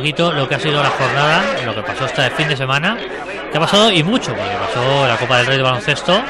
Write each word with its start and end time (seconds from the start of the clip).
lo 0.00 0.48
que 0.48 0.54
ha 0.54 0.58
sido 0.58 0.82
la 0.82 0.90
jornada, 0.90 1.42
lo 1.64 1.74
que 1.74 1.82
pasó 1.82 2.06
este 2.06 2.30
fin 2.30 2.48
de 2.48 2.56
semana, 2.56 2.96
que 3.50 3.56
ha 3.56 3.60
pasado 3.60 3.90
y 3.90 4.02
mucho, 4.02 4.34
porque 4.34 4.56
pasó 4.56 5.06
la 5.06 5.16
Copa 5.16 5.38
del 5.38 5.46
Rey 5.46 5.56
de 5.58 5.62
Baloncesto, 5.62 6.20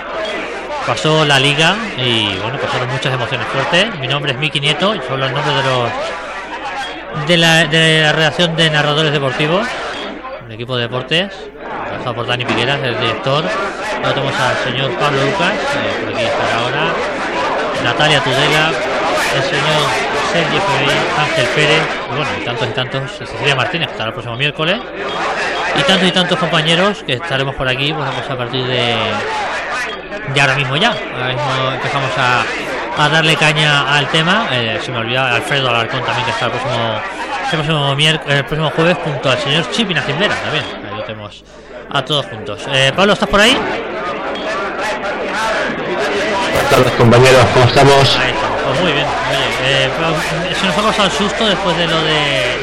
pasó 0.86 1.24
la 1.24 1.38
Liga 1.38 1.76
y, 1.96 2.36
bueno, 2.42 2.58
pasaron 2.58 2.88
muchas 2.90 3.14
emociones 3.14 3.46
fuertes. 3.48 3.98
Mi 4.00 4.08
nombre 4.08 4.32
es 4.32 4.38
Miki 4.38 4.60
Nieto 4.60 4.94
y 4.94 5.00
son 5.06 5.20
los 5.20 5.30
nombres 5.30 5.56
de 5.56 5.62
los 5.62 7.28
de 7.28 7.36
la, 7.36 7.64
de 7.66 8.02
la 8.02 8.12
redacción 8.12 8.56
de 8.56 8.70
narradores 8.70 9.12
deportivos, 9.12 9.66
el 10.46 10.52
equipo 10.52 10.76
de 10.76 10.82
deportes, 10.82 11.32
trabajado 11.86 12.14
por 12.14 12.26
Dani 12.26 12.44
Piqueras, 12.44 12.82
el 12.82 12.98
director. 12.98 13.44
Ahora 13.96 14.14
tenemos 14.14 14.34
al 14.34 14.56
señor 14.64 14.90
Pablo 14.98 15.24
Lucas, 15.24 15.52
eh, 15.52 16.04
por 16.04 16.14
aquí 16.14 16.24
estará 16.24 16.58
ahora, 16.58 16.92
Natalia 17.84 18.20
Tudela, 18.20 18.72
el 19.36 19.42
señor 19.42 20.19
Sergio 20.32 20.60
Ferrer, 20.60 20.98
Ángel 21.18 21.46
Pérez, 21.54 21.82
y 22.12 22.16
bueno, 22.16 22.30
y 22.40 22.44
tantos 22.44 22.68
y 22.68 22.70
tantos, 22.72 23.10
Cecilia 23.18 23.56
Martínez, 23.56 23.88
que 23.88 23.92
estará 23.92 24.08
el 24.08 24.14
próximo 24.14 24.36
miércoles, 24.36 24.78
y 25.76 25.82
tantos 25.82 26.08
y 26.08 26.12
tantos 26.12 26.38
compañeros 26.38 27.02
que 27.04 27.14
estaremos 27.14 27.54
por 27.54 27.68
aquí, 27.68 27.92
pues 27.92 28.06
vamos 28.06 28.28
a 28.28 28.36
partir 28.36 28.64
de, 28.66 28.94
de 30.34 30.40
ahora 30.40 30.54
mismo 30.54 30.76
ya. 30.76 30.90
Ahora 30.90 31.28
mismo 31.28 31.72
empezamos 31.74 32.10
a, 32.18 32.44
a 33.02 33.08
darle 33.08 33.36
caña 33.36 33.96
al 33.96 34.08
tema. 34.08 34.46
Eh, 34.52 34.78
se 34.84 34.90
me 34.92 34.98
olvidaba 34.98 35.34
Alfredo 35.36 35.68
Alarcón 35.68 36.02
también 36.04 36.24
que 36.24 36.32
está 36.32 36.46
el 36.46 36.52
próximo, 36.52 37.00
el 37.42 37.58
próximo, 37.58 37.96
el 38.26 38.44
próximo 38.44 38.70
jueves 38.70 38.98
junto 39.04 39.30
al 39.30 39.38
señor 39.38 39.70
Chip 39.70 39.90
y 39.90 39.94
Nacimbera 39.94 40.34
también. 40.36 40.64
Ahí 40.88 40.96
lo 40.96 41.04
tenemos 41.04 41.44
a 41.92 42.04
todos 42.04 42.26
juntos. 42.26 42.62
Eh, 42.72 42.92
Pablo, 42.94 43.12
¿estás 43.14 43.28
por 43.28 43.40
ahí? 43.40 43.56
Buenas 46.52 46.70
tardes 46.70 46.92
compañeros, 46.92 47.44
¿cómo 47.54 47.66
estamos? 47.66 48.16
Ahí 48.16 48.30
estamos. 48.30 48.39
Muy 48.82 48.92
bien. 48.92 49.06
Oye, 49.06 49.84
eh, 49.86 50.54
se 50.58 50.66
nos 50.66 50.78
ha 50.78 50.82
pasado 50.82 51.04
el 51.06 51.12
susto 51.12 51.46
después 51.46 51.76
de 51.76 51.86
lo 51.86 52.02
de, 52.02 52.12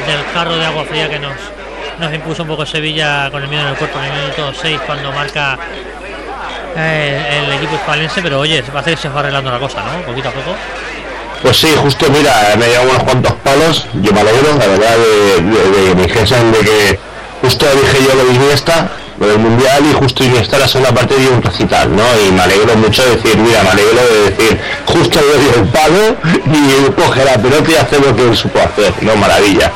del 0.06 0.24
carro 0.32 0.56
de 0.56 0.66
agua 0.66 0.84
fría 0.84 1.08
que 1.08 1.18
nos, 1.18 1.32
nos 1.98 2.12
impuso 2.14 2.42
un 2.42 2.48
poco 2.48 2.64
Sevilla 2.66 3.30
con 3.30 3.42
el 3.42 3.48
miedo 3.48 3.62
en 3.62 3.68
el 3.68 3.76
cuerpo 3.76 3.98
en 3.98 4.04
el 4.06 4.12
minuto 4.20 4.52
6 4.60 4.80
cuando 4.86 5.12
marca 5.12 5.58
eh, 6.76 7.42
el 7.44 7.52
equipo 7.54 7.74
hispalense, 7.74 8.22
pero 8.22 8.40
oye, 8.40 8.62
parece 8.62 8.92
que 8.92 8.96
se 8.96 9.08
va 9.08 9.20
arreglando 9.20 9.50
la 9.50 9.58
cosa, 9.58 9.82
¿no? 9.82 10.02
Poquito 10.02 10.28
a 10.28 10.32
poco. 10.32 10.54
Pues 11.42 11.56
sí, 11.56 11.68
justo 11.76 12.06
mira, 12.10 12.54
me 12.58 12.66
llevan 12.66 12.88
unos 12.88 13.02
cuantos 13.04 13.32
palos, 13.44 13.86
yo 13.94 14.12
me 14.12 14.20
alegro, 14.20 14.54
la 14.58 14.66
verdad, 14.66 14.96
de, 14.96 15.40
de, 15.42 15.94
de 15.94 15.94
de 15.94 16.06
que 16.06 16.98
justo 17.42 17.66
dije 17.66 18.04
yo 18.08 18.14
lo 18.14 18.24
de 18.24 18.34
Iniesta, 18.34 18.88
lo 19.18 19.26
del 19.26 19.38
Mundial 19.38 19.84
y 19.90 19.94
justo 19.94 20.24
Iniesta 20.24 20.58
la 20.58 20.68
segunda 20.68 20.92
parte 20.92 21.16
dio 21.16 21.32
un 21.32 21.42
recital, 21.42 21.94
¿no? 21.94 22.04
Y 22.26 22.32
me 22.32 22.42
alegro 22.42 22.76
mucho 22.76 23.02
de 23.04 23.16
decir, 23.16 23.36
mira, 23.38 23.62
me 23.62 23.70
alegro 23.70 24.00
de 24.06 24.30
decir, 24.30 24.60
justo 24.86 25.20
le 25.20 25.42
dio 25.42 25.54
el 25.54 25.68
palo 25.68 26.16
y 26.46 26.90
coge 26.92 27.24
la 27.24 27.34
pelota 27.34 27.70
y 27.70 27.74
hace 27.74 28.00
lo 28.00 28.14
que 28.14 28.28
él 28.28 28.36
supo 28.36 28.58
hacer, 28.60 28.92
¿no? 29.02 29.16
Maravilla. 29.16 29.72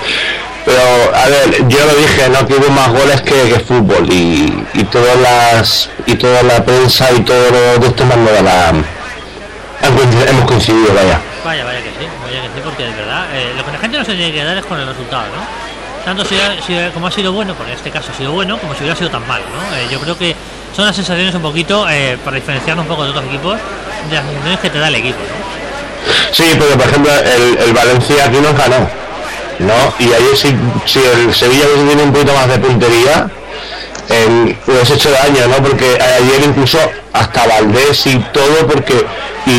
Pero, 0.65 0.81
a 1.15 1.27
ver, 1.29 1.69
yo 1.69 1.79
lo 1.85 1.95
dije, 1.97 2.29
no 2.29 2.47
que 2.47 2.55
hubo 2.55 2.71
más 2.71 2.89
goles 2.93 3.21
que, 3.23 3.35
que 3.51 3.59
fútbol 3.59 4.13
y, 4.13 4.65
y 4.75 4.85
todas 4.85 5.17
las 5.19 5.91
y 6.07 6.15
toda 6.15 6.43
la 6.45 6.65
prensa 6.65 7.11
y 7.13 7.21
todo 7.21 7.51
lo 7.51 7.79
de 7.81 7.87
esto 7.89 8.05
me 8.07 8.31
da 8.31 8.43
la 8.43 8.73
hemos 10.29 10.45
coincidido, 10.47 10.95
vaya. 10.95 11.21
Vaya, 11.45 11.65
vaya 11.65 11.79
que 11.83 11.91
sí, 11.91 12.07
vaya 12.25 12.43
que 12.43 12.49
sí, 12.49 12.61
porque 12.63 12.85
de 12.85 12.93
verdad, 12.93 13.27
eh, 13.35 13.53
lo 13.57 13.65
que 13.65 13.73
la 13.73 13.79
gente 13.79 13.99
no 13.99 14.05
se 14.05 14.15
tiene 14.15 14.33
que 14.33 14.45
dar 14.45 14.57
es 14.57 14.65
con 14.65 14.79
el 14.79 14.87
resultado, 14.87 15.25
¿no? 15.35 15.62
Tanto 16.05 16.25
si, 16.25 16.35
si- 16.67 16.91
como 16.93 17.07
ha 17.07 17.11
sido 17.13 17.33
bueno, 17.33 17.55
porque 17.55 17.73
en 17.73 17.79
este 17.79 17.91
caso 17.91 18.11
ha 18.13 18.17
sido 18.17 18.33
bueno, 18.33 18.59
como 18.59 18.75
si 18.75 18.81
hubiera 18.81 18.97
sido 18.97 19.11
tan 19.11 19.27
malo, 19.27 19.45
¿no? 19.55 19.77
Eh, 19.77 19.87
yo 19.91 20.01
creo 20.01 20.19
que 20.19 20.35
son 20.75 20.85
las 20.85 20.97
sensaciones 20.97 21.35
un 21.35 21.43
poquito, 21.43 21.89
eh, 21.89 22.19
para 22.25 22.37
diferenciarnos 22.37 22.85
un 22.85 22.89
poco 22.89 23.05
de 23.05 23.11
otros 23.11 23.25
equipos, 23.27 23.57
de 24.11 24.17
las 24.17 24.25
sensaciones 24.25 24.59
que 24.61 24.71
te 24.71 24.79
da 24.79 24.89
el 24.89 24.95
equipo, 24.97 25.19
¿no? 25.21 26.33
Sí, 26.33 26.45
pero 26.59 26.77
por 26.77 26.87
ejemplo, 26.89 27.13
el, 27.13 27.59
el 27.59 27.73
Valencia 27.73 28.25
aquí 28.25 28.39
nos 28.39 28.57
ganó, 28.57 28.89
¿no? 29.61 29.95
Y 30.01 30.07
ayer 30.13 30.37
si, 30.37 30.55
si 30.87 30.99
el 30.99 31.33
Sevilla 31.35 31.65
hubiese 31.67 31.85
tenido 31.89 32.05
un 32.05 32.13
poquito 32.13 32.33
más 32.35 32.49
de 32.49 32.59
puntería, 32.59 33.31
eh, 34.09 34.57
hubiese 34.67 34.95
hecho 34.95 35.11
daño, 35.13 35.47
¿no? 35.47 35.57
Porque 35.63 35.87
ayer 36.01 36.43
incluso 36.45 36.79
hasta 37.13 37.47
Valdés 37.47 38.07
y 38.07 38.19
todo, 38.33 38.67
porque 38.67 39.07
y, 39.47 39.51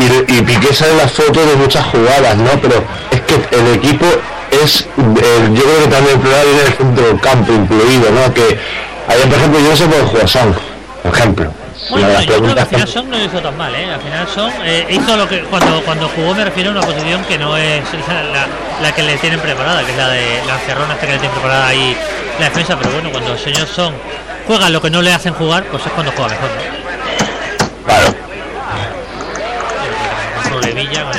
y, 0.00 0.24
y 0.38 0.42
Piqué 0.42 0.72
sale 0.72 0.96
las 0.96 1.12
fotos 1.12 1.44
de 1.46 1.56
muchas 1.56 1.84
jugadas, 1.86 2.36
¿no? 2.38 2.50
Pero 2.62 2.82
es 3.10 3.20
que 3.22 3.56
el 3.58 3.74
equipo 3.74 4.06
es, 4.52 4.82
eh, 4.82 5.50
yo 5.54 5.62
creo 5.62 5.78
que 5.84 5.88
también 5.88 6.14
el 6.14 6.20
problema 6.20 6.44
viene 6.44 6.62
del 6.62 6.72
centro 6.74 7.18
campo 7.20 7.52
incluido, 7.52 8.10
¿no? 8.10 8.34
Que 8.34 8.58
ayer, 9.08 9.28
por 9.28 9.38
ejemplo, 9.38 9.60
yo 9.60 9.70
no 9.70 9.76
sé 9.76 9.86
por 9.86 10.06
jugar 10.06 10.28
Son, 10.28 10.54
por 11.02 11.14
ejemplo. 11.14 11.52
Bueno, 11.90 12.22
yo 12.22 12.38
creo 12.38 12.54
que 12.54 12.60
al 12.60 12.66
final 12.66 12.88
Son 12.88 13.10
no 13.10 13.18
lo 13.18 13.24
hizo 13.24 13.40
tan 13.40 13.56
mal, 13.56 13.74
¿eh? 13.74 13.92
Al 13.92 14.00
final 14.00 14.28
Son 14.28 14.52
eh, 14.64 14.86
hizo 14.88 15.16
lo 15.16 15.28
que 15.28 15.40
cuando 15.42 15.82
cuando 15.82 16.08
jugó 16.08 16.34
me 16.34 16.44
refiero 16.44 16.70
a 16.70 16.72
una 16.72 16.82
posición 16.82 17.24
que 17.24 17.38
no 17.38 17.56
es 17.56 17.82
la, 18.08 18.46
la 18.80 18.94
que 18.94 19.02
le 19.02 19.16
tienen 19.16 19.40
preparada, 19.40 19.84
que 19.84 19.90
es 19.90 19.96
la 19.96 20.08
de 20.08 20.42
la 20.46 20.54
encerrona 20.54 20.94
hasta 20.94 21.06
que 21.06 21.12
le 21.12 21.18
tienen 21.18 21.32
preparada 21.32 21.68
ahí 21.68 21.96
la 22.38 22.46
defensa, 22.46 22.76
pero 22.78 22.92
bueno, 22.92 23.10
cuando 23.10 23.32
el 23.32 23.38
señor 23.38 23.66
Son 23.66 23.92
juega 24.46 24.70
lo 24.70 24.80
que 24.80 24.90
no 24.90 25.02
le 25.02 25.12
hacen 25.12 25.34
jugar, 25.34 25.64
pues 25.64 25.84
es 25.84 25.92
cuando 25.92 26.12
juega 26.12 26.30
mejor, 26.30 26.50
¿no? 26.50 27.84
Claro. 27.84 28.14
Problemilla 30.48 31.04
con 31.04 31.14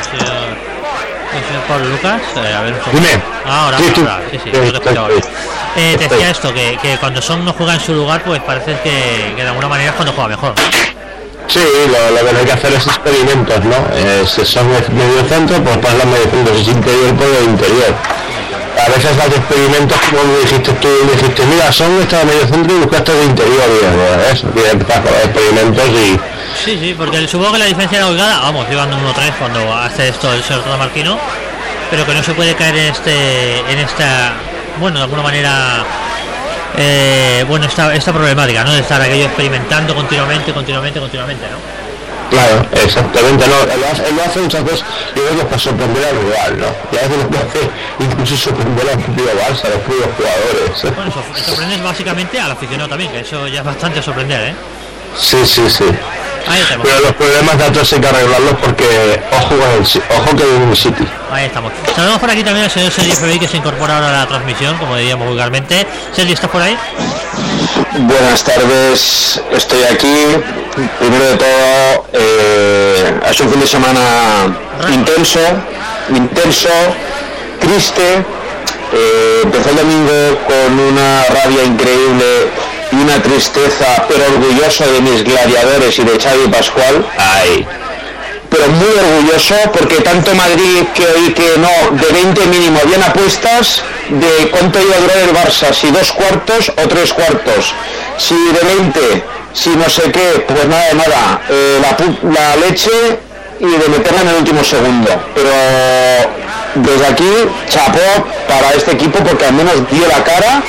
el 1.38 1.45
señor 1.45 1.63
Pablo 1.67 1.85
Lucas. 1.89 2.21
Eh, 2.38 2.53
a 2.53 2.61
ver. 2.61 2.75
Dime. 2.91 3.21
Ah, 3.45 3.66
ahora, 3.66 3.77
Sí, 3.77 3.83
ahora, 3.83 3.95
sí. 3.95 4.01
ahora, 4.01 4.23
sí, 4.31 4.71
no 4.73 4.79
te. 4.79 5.21
Eh, 5.75 5.95
te 5.97 6.07
decía 6.07 6.29
esto, 6.29 6.53
que, 6.53 6.77
que 6.81 6.97
cuando 6.97 7.21
Son 7.21 7.44
no 7.44 7.53
juega 7.53 7.73
en 7.73 7.79
su 7.79 7.94
lugar, 7.94 8.23
pues 8.23 8.41
parece 8.41 8.77
que, 8.83 9.33
que 9.35 9.41
de 9.41 9.47
alguna 9.47 9.67
manera 9.67 9.89
es 9.89 9.95
cuando 9.95 10.13
juega 10.13 10.29
mejor. 10.29 10.53
Sí, 11.47 11.59
lo, 11.88 12.21
lo 12.23 12.29
que 12.31 12.38
hay 12.39 12.45
que 12.45 12.51
hacer 12.53 12.73
es 12.73 12.88
experimentos, 12.88 13.63
¿no? 13.66 13.75
Eh, 13.94 14.23
si 14.27 14.45
son 14.45 14.67
medio 14.69 15.23
centro, 15.27 15.61
pues 15.63 15.75
los 15.77 16.05
medio 16.05 16.29
centro, 16.31 16.55
si 16.55 16.61
es 16.61 16.67
interior, 16.67 17.13
pues 17.16 17.29
el 17.39 17.44
interior. 17.45 17.94
A 18.83 18.89
veces 18.89 19.16
los 19.16 19.38
experimentos, 19.38 19.97
como 20.09 20.38
dijiste 20.41 20.73
tú, 20.73 20.88
me 21.05 21.11
dijiste, 21.13 21.45
mira, 21.45 21.71
son 21.71 22.01
esta 22.01 22.23
medio 22.25 22.45
centro 22.47 22.75
y 22.75 22.79
buscaste 22.79 23.13
de 23.13 23.23
interior, 23.25 23.63
y 23.69 24.33
eso, 24.33 24.47
experimentos 24.49 25.88
y... 25.88 26.19
Sí, 26.66 26.77
sí, 26.79 26.94
porque 26.97 27.25
supongo 27.27 27.53
que 27.53 27.59
la 27.59 27.66
diferencia 27.66 27.99
era 27.99 28.07
holgada, 28.07 28.41
vamos, 28.41 28.67
llevando 28.69 28.97
1-3 28.97 29.38
cuando 29.39 29.73
hace 29.73 30.09
esto 30.09 30.33
el 30.33 30.44
señor 30.44 30.77
Marquino, 30.77 31.17
pero 31.89 32.05
que 32.05 32.13
no 32.13 32.23
se 32.23 32.33
puede 32.33 32.55
caer 32.55 32.75
en 32.75 32.91
este, 32.91 33.59
en 33.59 33.79
esta, 33.79 34.33
bueno, 34.79 34.97
de 34.97 35.03
alguna 35.03 35.23
manera, 35.23 35.85
eh, 36.77 37.45
bueno, 37.47 37.65
esta, 37.65 37.95
esta 37.95 38.11
problemática, 38.11 38.65
¿no? 38.65 38.73
De 38.73 38.81
estar 38.81 39.01
aquello 39.01 39.25
experimentando 39.25 39.95
continuamente, 39.95 40.51
continuamente, 40.53 41.00
continuamente, 41.00 41.45
¿no? 41.50 41.82
Claro, 42.33 42.66
exactamente, 42.83 43.47
no, 43.47 43.71
él 43.71 43.79
lo 43.79 43.88
hace, 43.88 44.09
él 44.09 44.15
lo 44.15 44.24
hace 44.24 44.39
muchas 44.39 44.63
veces, 44.63 44.83
yo 45.15 45.24
creo 45.24 45.38
que 45.38 45.45
para 45.45 45.59
sorprender 45.59 46.03
al 46.03 46.18
rival, 46.18 46.57
¿no? 46.57 46.65
Y 46.91 46.97
a 46.97 47.01
veces 47.07 47.18
lo 47.30 47.38
hace 47.38 47.69
incluso 48.00 48.38
sorprender 48.38 48.89
al 48.89 48.97
propio 48.97 49.25
Barça, 49.25 49.65
a 49.65 49.69
los 49.69 49.81
propios 49.81 50.07
jugadores. 50.18 50.95
Bueno, 50.95 51.12
eso 51.12 51.45
sorprende 51.45 51.77
básicamente 51.77 52.39
al 52.39 52.51
aficionado 52.51 52.89
también, 52.89 53.12
que 53.12 53.19
eso 53.19 53.47
ya 53.47 53.59
es 53.59 53.65
bastante 53.65 54.01
sorprender, 54.01 54.50
¿eh? 54.50 54.56
Sí, 55.15 55.45
sí, 55.45 55.69
sí. 55.69 55.85
Ahí 56.48 56.62
estamos, 56.62 56.86
Pero 56.88 57.00
los 57.01 57.13
problemas 57.13 57.57
de 57.57 57.63
otros 57.66 57.94
hay 57.94 58.00
que 58.01 58.07
arreglarlos 58.07 58.54
porque 58.62 59.22
ojo 59.31 59.48
con 59.50 59.72
el, 59.72 59.86
Ci- 59.86 60.01
ojo 60.10 60.36
que 60.36 60.44
viene 60.44 60.69
el 60.72 60.78
City. 60.78 61.07
ahí 61.31 61.45
estamos. 61.45 61.72
Saludamos 61.95 62.19
por 62.19 62.30
aquí 62.30 62.44
también 62.44 62.66
al 62.66 62.72
señor 62.72 62.92
Sergio 62.92 63.16
FBI 63.16 63.40
que 63.40 63.48
se 63.48 63.57
incorpora 63.57 63.95
ahora 63.95 64.10
a 64.10 64.19
la 64.24 64.28
transmisión, 64.28 64.78
como 64.78 64.95
diríamos 64.98 65.28
vulgarmente. 65.28 65.88
Sergio, 66.13 66.34
¿estás 66.34 66.50
por 66.50 66.62
ahí? 66.62 66.78
Buenas 67.98 68.44
tardes, 68.44 69.42
estoy 69.51 69.84
aquí. 69.84 70.16
Primero 71.00 71.24
de 71.25 71.38
todo, 71.38 72.07
eh, 72.13 73.19
ha 73.25 73.31
sido 73.34 73.45
un 73.45 73.51
fin 73.54 73.62
de 73.62 73.68
semana 73.68 74.57
intenso, 74.92 75.40
intenso, 76.10 76.69
triste. 77.60 78.25
Eh, 78.95 79.42
empezó 79.44 79.69
el 79.69 79.75
domingo 79.78 80.40
con 80.45 80.80
una 80.80 81.24
rabia 81.25 81.63
increíble 81.63 82.50
y 82.94 83.01
una 83.01 83.22
tristeza, 83.22 84.06
pero 84.07 84.24
orgulloso 84.25 84.86
de 84.92 85.01
mis 85.01 85.24
gladiadores 85.24 85.98
y 85.98 86.04
de 86.04 86.19
Xavi 86.19 86.48
Pascual. 86.50 87.06
Ay, 87.18 87.66
pero 88.50 88.68
muy 88.68 88.88
orgulloso 88.88 89.56
porque 89.74 89.95
tanto 90.01 90.34
Madrid 90.36 90.84
que 90.94 91.06
oí 91.06 91.34
que 91.34 91.57
no, 91.57 91.98
de 91.98 92.13
20 92.13 92.45
mínimo, 92.48 92.80
habían 92.84 93.01
apuestas 93.01 93.81
de 94.10 94.50
cuánto 94.51 94.80
iba 94.80 94.95
a 94.95 95.00
durar 95.00 95.18
el 95.18 95.36
Barça, 95.36 95.74
si 95.74 95.90
dos 95.90 96.12
cuartos 96.12 96.69
o 96.69 96.88
tres 96.88 97.13
cuartos, 97.13 97.74
si 98.18 98.36
de 98.36 98.75
20, 98.78 99.24
si 99.54 99.69
no 99.72 99.90
sé 99.90 100.12
qué, 100.12 100.45
pues 100.48 100.68
nada 100.68 100.88
de 100.90 100.94
nada, 100.94 101.42
Eh, 101.50 101.81
la 102.24 102.56
leche 102.57 102.92
y 103.60 103.66
de 103.66 103.90
meterla 103.90 104.22
en 104.22 104.28
el 104.28 104.36
último 104.36 104.63
segundo. 104.63 105.10
Pero 105.34 105.50
desde 106.75 107.07
aquí, 107.07 107.31
chapó 107.69 108.28
para 108.48 108.72
este 108.75 108.92
equipo 108.92 109.19
porque 109.24 109.45
al 109.45 109.54
menos 109.54 109.75
dio 109.90 110.07
la 110.07 110.24
cara 110.24 110.62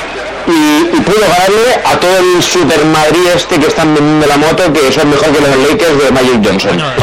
y, 0.46 0.96
y 0.96 1.00
pudo 1.00 1.20
ganarle 1.20 1.80
a 1.84 1.98
todo 1.98 2.16
el 2.18 2.42
Super 2.42 2.84
Madrid 2.86 3.20
este 3.34 3.58
que 3.58 3.66
están 3.66 3.94
vendiendo 3.94 4.26
la 4.26 4.36
moto, 4.36 4.72
que 4.72 4.92
son 4.92 5.10
mejor 5.10 5.32
que 5.32 5.40
los 5.40 5.56
Lakers 5.70 6.04
de 6.04 6.10
Magic 6.10 6.40
Johnson. 6.44 6.76
No, 6.76 6.90
eh, 6.90 6.94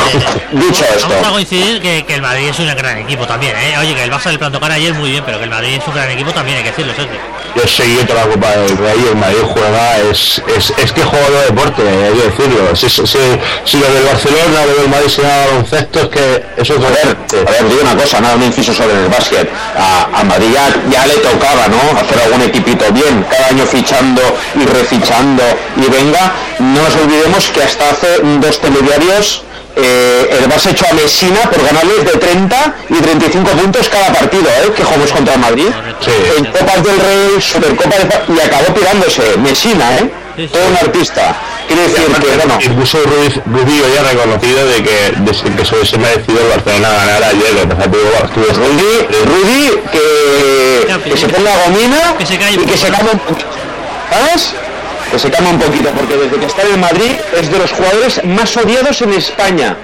Dicho 0.52 0.84
esto, 0.84 1.08
Vamos 1.10 1.28
a 1.28 1.32
coincidir 1.32 1.82
que, 1.82 2.04
que 2.06 2.16
el 2.16 2.22
Madrid 2.22 2.50
es 2.50 2.60
un 2.60 2.68
gran 2.76 2.98
equipo 3.00 3.26
también, 3.26 3.56
¿eh? 3.56 3.76
Oye, 3.80 3.96
que 3.96 4.04
el 4.04 4.12
Barça 4.12 4.26
del 4.26 4.40
plan 4.40 4.52
tocar 4.52 4.72
ayer 4.72 4.94
muy 4.94 5.12
bien, 5.12 5.24
pero 5.26 5.38
que 5.38 5.46
el 5.46 5.50
Madrid 5.50 5.78
es 5.82 5.88
un 5.88 5.94
gran 5.94 6.10
equipo 6.10 6.32
también, 6.32 6.58
hay 6.58 6.64
que 6.64 6.70
decirlo, 6.70 6.94
Sergio. 6.94 7.20
Yo 7.56 7.68
seguí 7.68 7.98
toda 8.06 8.26
la 8.26 8.32
Copa 8.32 8.50
del 8.52 8.78
Rey 8.78 9.06
el 9.10 9.16
Madrid 9.18 9.40
juega, 9.54 9.98
es, 10.10 10.42
es, 10.58 10.74
es 10.78 10.92
que 10.94 11.04
juega 11.04 11.30
de 11.30 11.46
deporte, 11.48 11.82
hay 11.82 12.14
que 12.14 12.28
decirlo. 12.30 12.76
Si, 12.76 12.90
si, 12.90 13.04
si 13.66 13.78
lo 13.78 13.94
del 13.94 14.04
Barcelona, 14.06 14.66
lo 14.66 14.82
del 14.82 14.90
Madrid 14.90 15.10
se 15.10 15.22
llama 15.22 15.46
baloncesto, 15.48 16.00
es 16.00 16.08
que 16.08 16.44
eso 16.58 16.76
es 16.76 16.80
A 16.80 16.90
ver, 16.90 17.18
a 17.48 17.52
ver, 17.52 17.70
digo 17.70 17.82
una 17.82 17.96
cosa, 17.96 18.22
nada, 18.22 18.36
un 18.36 18.44
inciso 18.44 18.74
sobre 18.74 18.94
el 18.94 19.10
básquet. 19.10 19.50
A, 19.78 20.20
a 20.20 20.24
Madrid 20.24 20.48
ya, 20.54 20.70
ya 20.90 21.06
le 21.08 21.16
tocaba, 21.16 21.68
¿no? 21.68 22.00
Hacer 22.00 22.22
algún 22.24 22.42
equipito 22.42 22.86
bien, 22.94 23.26
cada 23.30 23.48
año 23.48 23.66
fichando 23.66 24.22
y 24.56 24.66
refichando 24.66 25.44
y 25.76 25.90
venga. 25.90 26.34
No 26.60 26.82
nos 26.82 26.96
olvidemos 26.96 27.50
que 27.50 27.64
hasta 27.64 27.90
hace 27.90 28.20
dos 28.40 28.62
telediarios 28.62 29.44
eh, 29.76 30.38
el 30.40 30.50
Barça 30.50 30.72
echó 30.72 30.86
a 30.90 30.94
Messina 30.94 31.42
por 31.50 31.64
ganarles 31.64 32.06
de 32.06 32.12
30 32.18 32.76
y 32.90 32.94
35 32.96 33.50
puntos 33.52 33.90
cada 33.90 34.08
partido, 34.14 34.48
¿eh? 34.64 34.72
Que 34.76 34.84
jugamos 34.84 35.12
contra 35.12 35.34
el 35.36 35.40
Madrid. 35.40 35.68
Sí. 36.04 36.12
En 36.38 36.46
Copas 36.46 36.84
del 36.84 37.00
Rey, 37.00 37.42
Supercopa 37.42 37.96
de 37.98 38.06
y 38.36 38.40
acabó 38.40 38.74
tirándose 38.74 39.38
Messina, 39.38 39.98
¿eh? 39.98 40.12
Sí, 40.36 40.44
sí. 40.44 40.48
Todo 40.54 40.68
un 40.68 40.78
artista. 40.78 41.36
Quiere 41.68 41.84
decir 41.88 42.06
que, 42.06 42.38
bueno, 42.38 42.58
Incluso 42.62 42.98
Ruiz- 43.04 43.42
Rubio 43.46 43.84
ya 43.94 44.02
ha 44.02 44.12
reconocido 44.12 44.66
de 44.68 44.84
que, 44.84 45.12
de 45.18 45.56
que 45.56 45.66
se 45.66 45.76
merecido 45.98 46.42
el 46.42 46.48
Barcelona 46.50 46.90
ganar 46.90 47.24
ayer, 47.24 47.54
lo 47.54 47.70
que 47.70 47.76
que 48.32 48.40
Rudy, 48.58 49.08
Rudy 49.26 49.82
se 51.18 51.28
ponga 51.30 51.52
gomina 51.66 52.16
Que 52.18 52.26
se 52.26 52.34
y 52.36 52.58
que 52.66 52.78
se 52.78 52.88
poquito. 53.20 53.46
¿Sabes? 54.10 54.54
Que 55.12 55.20
se 55.20 55.30
calme 55.30 55.50
un 55.50 55.60
poquito, 55.60 55.90
porque 55.92 56.16
desde 56.16 56.38
que 56.40 56.46
está 56.46 56.62
en 56.64 56.72
el 56.74 56.80
Madrid 56.80 57.12
es 57.38 57.52
de 57.52 57.60
los 57.60 57.72
jugadores 57.72 58.24
más 58.24 58.56
odiados 58.56 59.02
en 59.02 59.14
España. 59.14 59.76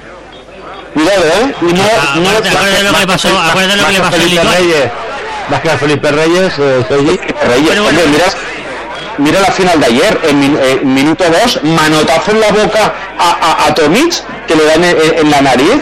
Cuidado, 0.93 1.21
¿eh? 1.25 1.53
Y 1.61 1.73
no, 1.73 1.81
Ah, 1.83 2.13
no- 2.15 2.29
acuérdate, 2.29 2.83
lo 2.83 2.97
que 2.99 3.07
pasó, 3.07 3.27
acuérdate 3.39 3.81
lo 3.81 3.87
que 3.87 3.91
le 3.93 3.99
pasó 3.99 4.15
a 4.15 4.19
Felipe. 4.19 4.41
Reyes, 4.43 4.91
más 5.49 5.61
que 5.61 5.69
a 5.69 5.77
Felipe 5.77 6.11
Reyes, 6.11 6.53
eh, 6.59 6.85
Sergi. 6.87 7.19
Reyes, 7.45 7.65
Bueno, 7.67 7.83
bueno. 7.83 7.99
mira, 8.09 8.25
mira 9.17 9.39
la 9.41 9.51
final 9.51 9.79
de 9.81 9.85
ayer, 9.85 10.19
en, 10.23 10.57
eh, 10.61 10.79
minuto 10.83 11.25
2, 11.43 11.59
manotazo 11.63 12.31
en 12.31 12.39
la 12.39 12.51
boca 12.51 12.93
a, 13.19 13.31
a, 13.31 13.67
a 13.67 13.73
Tomic, 13.75 14.13
que 14.47 14.55
le 14.55 14.63
dan 14.65 14.83
en, 14.83 14.97
en 15.19 15.29
la 15.31 15.41
nariz, 15.41 15.77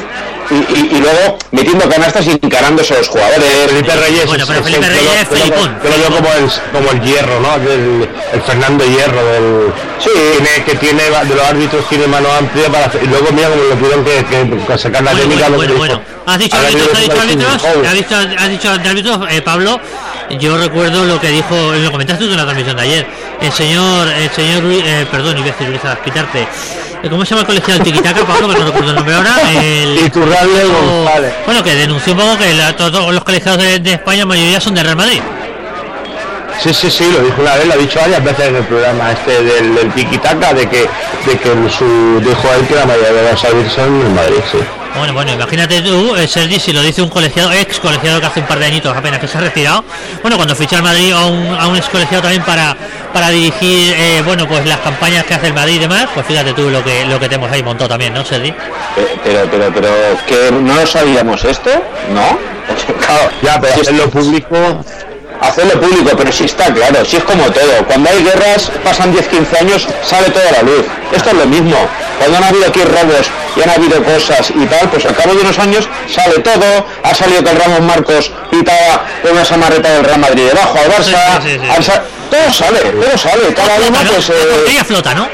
y, 0.52 0.56
y- 0.56 0.98
y 0.98 1.00
luego 1.02 1.38
metiendo 1.52 1.90
canastas 1.90 2.26
y 2.28 2.32
encarándose 2.32 2.94
a 2.94 2.98
los 2.98 3.08
jugadores. 3.08 3.46
Felipe 3.68 3.96
Reyes 3.96 4.26
Bueno, 4.28 4.46
pero 4.48 4.64
Felipe 4.64 4.86
el- 4.86 4.94
Reyes 4.94 5.28
yo 5.30 5.36
lo- 5.38 5.46
yo 5.46 5.56
lo- 5.56 5.84
yo 5.84 5.90
lo 5.90 5.98
veo 5.98 6.16
como 6.18 6.34
el, 6.34 6.52
como 6.74 6.92
el 6.92 7.02
hierro, 7.02 7.40
¿no? 7.40 7.56
El, 7.56 8.10
el 8.34 8.42
Fernando 8.42 8.86
Hierro 8.86 9.26
del 9.26 9.74
Sí. 10.00 10.10
tiene, 10.14 10.64
que 10.66 10.76
tiene 10.76 11.04
de 11.04 11.36
los 11.36 11.46
árbitros 11.46 11.88
tiene 11.90 12.08
mano 12.08 12.28
amplia 12.32 12.70
para 12.70 12.92
y 13.02 13.08
luego 13.08 13.28
mira 13.32 13.50
como 13.50 13.64
le 13.64 13.76
tuvieron 13.76 14.04
que, 14.06 14.26
que- 14.26 14.66
que 14.68 14.78
sacar 14.78 15.04
la 15.04 15.12
Bueno, 15.12 15.28
técnica 15.30 15.50
bueno, 15.50 15.74
lo 15.74 15.78
bueno, 15.78 15.78
bueno. 15.78 16.02
Has 16.28 16.40
dicho 16.40 16.58
árbitros, 16.58 16.90
has 16.94 17.02
dicho 17.02 17.22
árbitros, 17.22 17.64
has 17.88 17.94
dicho, 17.94 18.16
has 18.38 18.50
dicho 18.50 18.78
de 18.78 18.90
árbitros, 18.90 19.20
eh, 19.32 19.42
Pablo. 19.42 19.80
Yo 20.40 20.58
recuerdo 20.58 21.06
lo 21.06 21.22
que 21.22 21.28
dijo, 21.30 21.56
lo 21.74 21.92
comentaste 21.92 22.26
tú 22.26 22.32
en 22.32 22.38
la 22.38 22.44
transmisión 22.46 22.76
de 22.76 22.82
ayer. 22.82 23.08
El 23.42 23.52
señor, 23.52 24.08
el 24.08 24.32
señor, 24.32 24.64
eh, 24.66 25.06
perdón, 25.12 25.38
iba 25.38 25.48
a 25.48 25.52
decir 25.52 25.80
¿Cómo 27.10 27.24
se 27.24 27.30
llama 27.32 27.42
el 27.42 27.48
colegiado 27.48 27.84
Tiquitaca, 27.84 28.26
Pablo? 28.26 28.48
Que 28.50 28.60
no 28.60 28.66
recuerdo 28.66 28.90
el 28.90 28.96
nombre 28.96 29.16
ahora. 29.16 29.36
El, 29.54 30.00
Iturralde 30.06 30.64
o- 30.66 31.04
González. 31.04 31.34
bueno, 31.46 31.64
que 31.64 31.76
denunció 31.76 32.14
un 32.14 32.20
poco 32.20 32.38
que 32.38 32.54
la- 32.54 32.76
todos 32.76 33.14
los 33.14 33.24
colegiados 33.24 33.62
de, 33.62 33.80
de 33.80 33.94
España, 33.94 34.20
la 34.20 34.26
mayoría 34.26 34.60
son 34.60 34.74
de 34.74 34.84
Real 34.84 34.96
Madrid. 34.96 35.22
Sí, 36.64 36.74
sí, 36.74 36.90
sí, 36.90 37.04
lo 37.12 37.20
dijo 37.24 37.42
una 37.42 37.54
vez, 37.56 37.68
lo 37.68 37.74
ha 37.74 37.78
dicho 37.78 38.00
varias 38.00 38.24
veces 38.24 38.48
en 38.48 38.56
el 38.56 38.64
programa 38.64 39.12
este 39.12 39.44
del, 39.44 39.76
del 39.76 39.92
Tiquitaca, 39.94 40.54
de 40.54 40.68
que, 40.70 40.80
de 41.28 41.38
que 41.38 41.50
su, 41.70 42.20
dijo 42.22 42.50
él 42.58 42.66
que 42.66 42.76
la 42.76 42.86
mayoría 42.86 43.12
de 43.12 43.32
los 43.32 43.44
árbitros 43.44 43.74
son 43.74 44.02
en 44.02 44.16
Madrid, 44.16 44.38
sí. 44.52 44.58
Bueno, 44.98 45.12
bueno, 45.14 45.34
imagínate 45.34 45.82
tú, 45.82 46.16
eh, 46.16 46.26
Sergi, 46.26 46.58
si 46.58 46.72
lo 46.72 46.82
dice 46.82 47.02
un 47.02 47.10
colegiado, 47.10 47.52
ex 47.52 47.78
colegiado 47.82 48.22
que 48.22 48.28
hace 48.28 48.40
un 48.40 48.46
par 48.48 48.58
de 48.60 48.68
añitos 48.68 48.96
apenas 48.96 49.20
que 49.20 49.28
se 49.28 49.38
ha 49.38 49.42
retirado. 49.42 49.84
Bueno, 50.22 50.38
cuando 50.38 50.56
ficha 50.56 50.78
al 50.78 50.84
Madrid 50.84 51.12
a 51.12 51.26
un, 51.26 51.54
a 51.60 51.68
un 51.68 51.76
ex 51.76 51.90
colegiado 51.90 52.22
también 52.22 52.44
para, 52.44 52.78
para 53.16 53.30
dirigir, 53.30 53.94
eh, 53.98 54.22
bueno, 54.26 54.46
pues 54.46 54.66
las 54.66 54.80
campañas 54.80 55.24
que 55.24 55.34
hace 55.36 55.48
el 55.48 55.54
Madrid 55.54 55.76
y 55.76 55.80
demás, 55.80 56.08
pues 56.14 56.26
fíjate 56.26 56.52
tú 56.52 56.70
lo 56.70 56.84
que, 56.84 57.06
lo 57.06 57.18
que 57.18 57.30
tenemos 57.30 57.50
ahí 57.50 57.64
montado 57.64 57.88
también, 57.88 58.14
¿no, 58.14 58.26
Sergi? 58.26 58.50
Eh, 58.50 59.18
Pero, 59.24 59.48
pero, 59.50 59.72
pero, 59.74 59.90
que 60.28 60.52
no 60.52 60.76
lo 60.76 60.86
sabíamos 60.86 61.46
esto, 61.46 61.70
¿no? 62.14 62.38
Claro, 63.06 63.30
Ya, 63.42 63.62
pero 63.62 63.74
hacerlo 63.74 64.10
público, 64.10 64.58
hacerlo 65.40 65.80
público, 65.80 66.12
pero 66.18 66.30
sí 66.30 66.44
está 66.44 66.66
claro, 66.74 67.06
sí 67.06 67.16
es 67.16 67.24
como 67.24 67.46
todo. 67.52 67.86
Cuando 67.88 68.10
hay 68.10 68.22
guerras, 68.22 68.70
pasan 68.84 69.14
10-15 69.16 69.62
años, 69.62 69.88
sale 70.04 70.30
toda 70.32 70.52
la 70.52 70.62
luz. 70.64 70.84
Esto 71.14 71.30
es 71.30 71.36
lo 71.38 71.46
mismo. 71.46 71.78
Cuando 72.20 72.38
han 72.38 72.44
habido 72.44 72.68
aquí 72.68 72.82
robos 72.84 73.30
y 73.56 73.62
han 73.64 73.70
habido 73.70 74.04
cosas 74.04 74.50
y 74.50 74.66
tal, 74.66 74.90
pues 74.90 75.06
al 75.06 75.16
cabo 75.16 75.36
de 75.36 75.42
unos 75.42 75.58
años 75.60 75.88
sale 76.14 76.40
todo. 76.40 76.86
Ha 77.04 77.14
salido 77.16 77.44
que 77.44 77.52
el 77.52 77.58
Ramos 77.58 77.82
Marcos 77.82 78.32
pitaba 78.52 79.06
con 79.22 79.32
una 79.34 79.46
samarreta 79.46 79.90
del 79.94 80.04
Real 80.04 80.20
Madrid 80.20 80.44
debajo 80.48 80.78
al 80.84 80.92
Barça. 80.92 81.42
Sí, 81.42 81.50
sí, 81.50 81.50
sí, 81.54 81.60
sí. 81.64 81.70
al 81.70 81.84
Sa- 81.84 82.04
todo 82.30 82.54
sale, 82.54 82.80
todo 82.80 83.18
sale. 83.18 83.54
Cada 83.54 83.76
uno, 83.78 83.98
pues. 84.10 84.30
Eh, 84.30 84.84
flota, 84.84 85.14
¿no? 85.14 85.28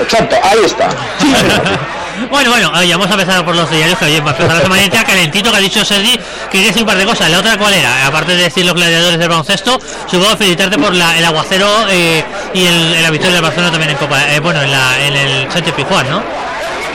exacto, 0.00 0.36
ahí 0.42 0.58
está. 0.64 0.88
Bueno, 2.30 2.50
bueno, 2.50 2.72
oye, 2.74 2.92
vamos 2.92 3.08
a 3.08 3.14
empezar 3.14 3.44
por 3.44 3.54
los 3.54 3.70
diarios, 3.70 3.96
que 3.96 4.06
oye, 4.06 4.20
para 4.20 4.32
empezar 4.32 4.56
la 4.56 4.62
semana 4.62 4.82
entera 4.82 5.04
calentito 5.04 5.50
que 5.50 5.56
ha 5.56 5.60
dicho 5.60 5.84
Sergi, 5.84 6.18
que 6.18 6.22
quería 6.50 6.66
decir 6.66 6.82
un 6.82 6.88
par 6.88 6.98
de 6.98 7.06
cosas. 7.06 7.30
La 7.30 7.38
otra, 7.38 7.56
¿cuál 7.56 7.74
era? 7.74 8.06
Aparte 8.06 8.34
de 8.34 8.42
decir 8.42 8.66
los 8.66 8.74
gladiadores 8.74 9.18
del 9.18 9.28
baloncesto, 9.28 9.80
supongo 10.10 10.36
felicitarte 10.36 10.78
por 10.78 10.92
la, 10.94 11.16
el 11.16 11.24
aguacero 11.24 11.68
eh, 11.88 12.24
y 12.54 12.66
el, 12.66 13.02
la 13.02 13.10
victoria 13.10 13.34
del 13.34 13.42
Barcelona 13.42 13.70
también 13.70 13.92
en 13.92 13.96
Copa, 13.98 14.34
eh, 14.34 14.40
bueno, 14.40 14.60
en, 14.62 14.70
la, 14.72 15.06
en 15.06 15.14
el 15.14 15.52
Sánchez 15.52 15.74
Pijuán, 15.74 16.10
¿no? 16.10 16.22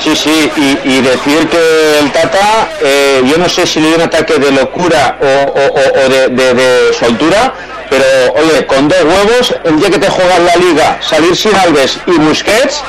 Sí, 0.02 0.16
sí, 0.16 0.52
y, 0.58 0.90
y 0.96 1.02
decir 1.02 1.48
que 1.48 2.00
el 2.00 2.12
Tata, 2.12 2.70
eh, 2.82 3.22
yo 3.26 3.38
no 3.38 3.48
sé 3.48 3.66
si 3.66 3.80
le 3.80 3.88
dio 3.88 3.96
un 3.98 4.02
ataque 4.04 4.38
de 4.38 4.52
locura 4.52 5.18
o, 5.22 5.26
o- 5.26 6.06
o- 6.06 6.10
de, 6.10 6.28
de- 6.30 6.54
de 6.54 6.94
soltura, 6.94 7.54
pero 7.90 8.04
oye, 8.36 8.66
con 8.66 8.88
dos 8.90 8.98
huevos, 9.04 9.56
el 9.64 9.80
día 9.80 9.90
que 9.92 10.00
te 10.00 10.10
juegas 10.10 10.40
la 10.42 10.56
liga, 10.58 10.98
salir 11.02 11.36
sin 11.36 11.56
Alves 11.56 12.00
y 12.06 12.12
Busquets, 12.18 12.82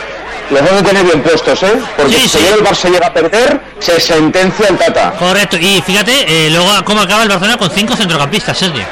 los 0.50 0.60
vas 0.60 0.72
a 0.72 0.82
tener 0.82 1.04
bien 1.04 1.22
puestos, 1.22 1.62
¿eh? 1.62 1.72
Porque 1.96 2.14
Sí, 2.14 2.20
si 2.22 2.28
sí. 2.30 2.38
llega 2.38 2.56
el 2.56 2.64
Barça 2.64 2.90
llega 2.90 3.06
a 3.06 3.12
perder, 3.14 3.60
se 3.78 4.00
sentencia 4.00 4.66
el 4.68 4.76
Tata. 4.76 5.12
Correcto, 5.18 5.56
y 5.58 5.80
fíjate, 5.86 6.46
eh, 6.46 6.50
luego 6.50 6.68
cómo 6.84 7.00
acaba 7.02 7.22
el 7.22 7.28
Barcelona 7.28 7.56
con 7.58 7.70
cinco 7.70 7.94
centrocampistas, 7.94 8.58
Sergi. 8.58 8.82